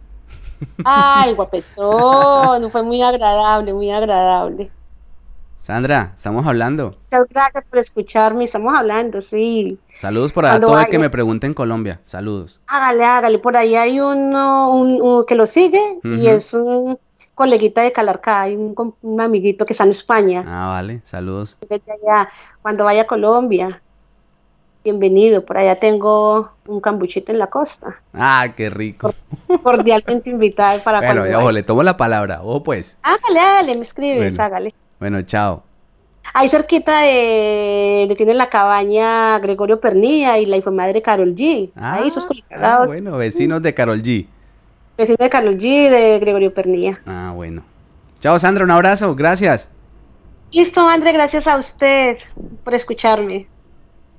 Ay, 0.83 1.33
guapetón, 1.33 2.71
fue 2.71 2.83
muy 2.83 3.01
agradable, 3.01 3.73
muy 3.73 3.91
agradable. 3.91 4.71
Sandra, 5.61 6.13
estamos 6.15 6.45
hablando. 6.45 6.95
Muchas 7.05 7.27
gracias 7.29 7.63
por 7.65 7.79
escucharme, 7.79 8.43
estamos 8.43 8.75
hablando, 8.75 9.21
sí. 9.21 9.79
Saludos 9.97 10.31
por 10.31 10.45
a 10.45 10.59
todo 10.59 10.79
el 10.79 10.85
que 10.85 10.99
me 10.99 11.09
pregunte 11.09 11.47
en 11.47 11.53
Colombia, 11.53 12.01
saludos. 12.05 12.61
Hágale, 12.67 13.03
hágale, 13.03 13.39
por 13.39 13.57
ahí 13.57 13.75
hay 13.75 13.99
uno 13.99 15.25
que 15.27 15.35
lo 15.35 15.47
sigue 15.47 15.99
y 16.03 16.27
es 16.27 16.53
un 16.53 16.99
coleguita 17.33 17.81
de 17.81 17.91
Calarcá, 17.91 18.41
hay 18.41 18.55
un, 18.55 19.21
amiguito 19.21 19.65
que 19.65 19.73
está 19.73 19.83
en 19.83 19.91
España. 19.91 20.43
Ah, 20.47 20.67
vale, 20.67 21.01
saludos. 21.03 21.57
cuando 22.61 22.85
vaya 22.85 23.03
a 23.03 23.07
Colombia, 23.07 23.81
bienvenido, 24.85 25.43
por 25.43 25.57
allá 25.57 25.79
tengo 25.79 26.51
un 26.67 26.79
cambuchito 26.79 27.31
en 27.31 27.39
la 27.39 27.47
costa. 27.47 27.99
Ah, 28.13 28.47
qué 28.55 28.69
rico. 28.69 29.13
Cordialmente 29.63 30.29
invitado 30.29 30.79
para 30.83 30.99
Bueno, 30.99 31.39
ojo, 31.39 31.51
le 31.51 31.63
tomo 31.63 31.81
la 31.81 31.97
palabra, 31.97 32.41
ojo 32.43 32.63
pues. 32.63 32.99
Hágale, 33.01 33.39
hágale, 33.39 33.75
me 33.75 33.81
escribes, 33.81 34.39
hágale. 34.39 34.73
Bueno, 34.99 35.23
chao. 35.23 35.63
Ahí 36.33 36.49
cerquita 36.49 36.99
de, 36.99 38.13
tiene 38.15 38.35
la 38.35 38.49
cabaña 38.49 39.39
Gregorio 39.39 39.79
Pernilla 39.79 40.37
y 40.37 40.45
la 40.45 40.59
madre 40.71 41.01
Carol 41.01 41.35
G. 41.35 41.71
Ah, 41.75 41.95
Ahí 41.95 42.09
esos 42.09 42.27
ah, 42.57 42.83
bueno, 42.85 43.17
vecinos 43.17 43.61
de 43.63 43.73
Carol 43.73 44.01
G. 44.03 44.27
Vecinos 44.97 45.17
de 45.17 45.29
Carol 45.29 45.57
G 45.57 45.89
de 45.89 46.19
Gregorio 46.19 46.53
Pernilla. 46.53 46.99
Ah, 47.07 47.31
bueno. 47.33 47.63
Chao, 48.19 48.37
Sandra, 48.37 48.63
un 48.63 48.71
abrazo, 48.71 49.15
gracias. 49.15 49.71
Listo, 50.51 50.87
André, 50.87 51.11
gracias 51.11 51.47
a 51.47 51.57
usted 51.57 52.17
por 52.63 52.73
escucharme. 52.75 53.47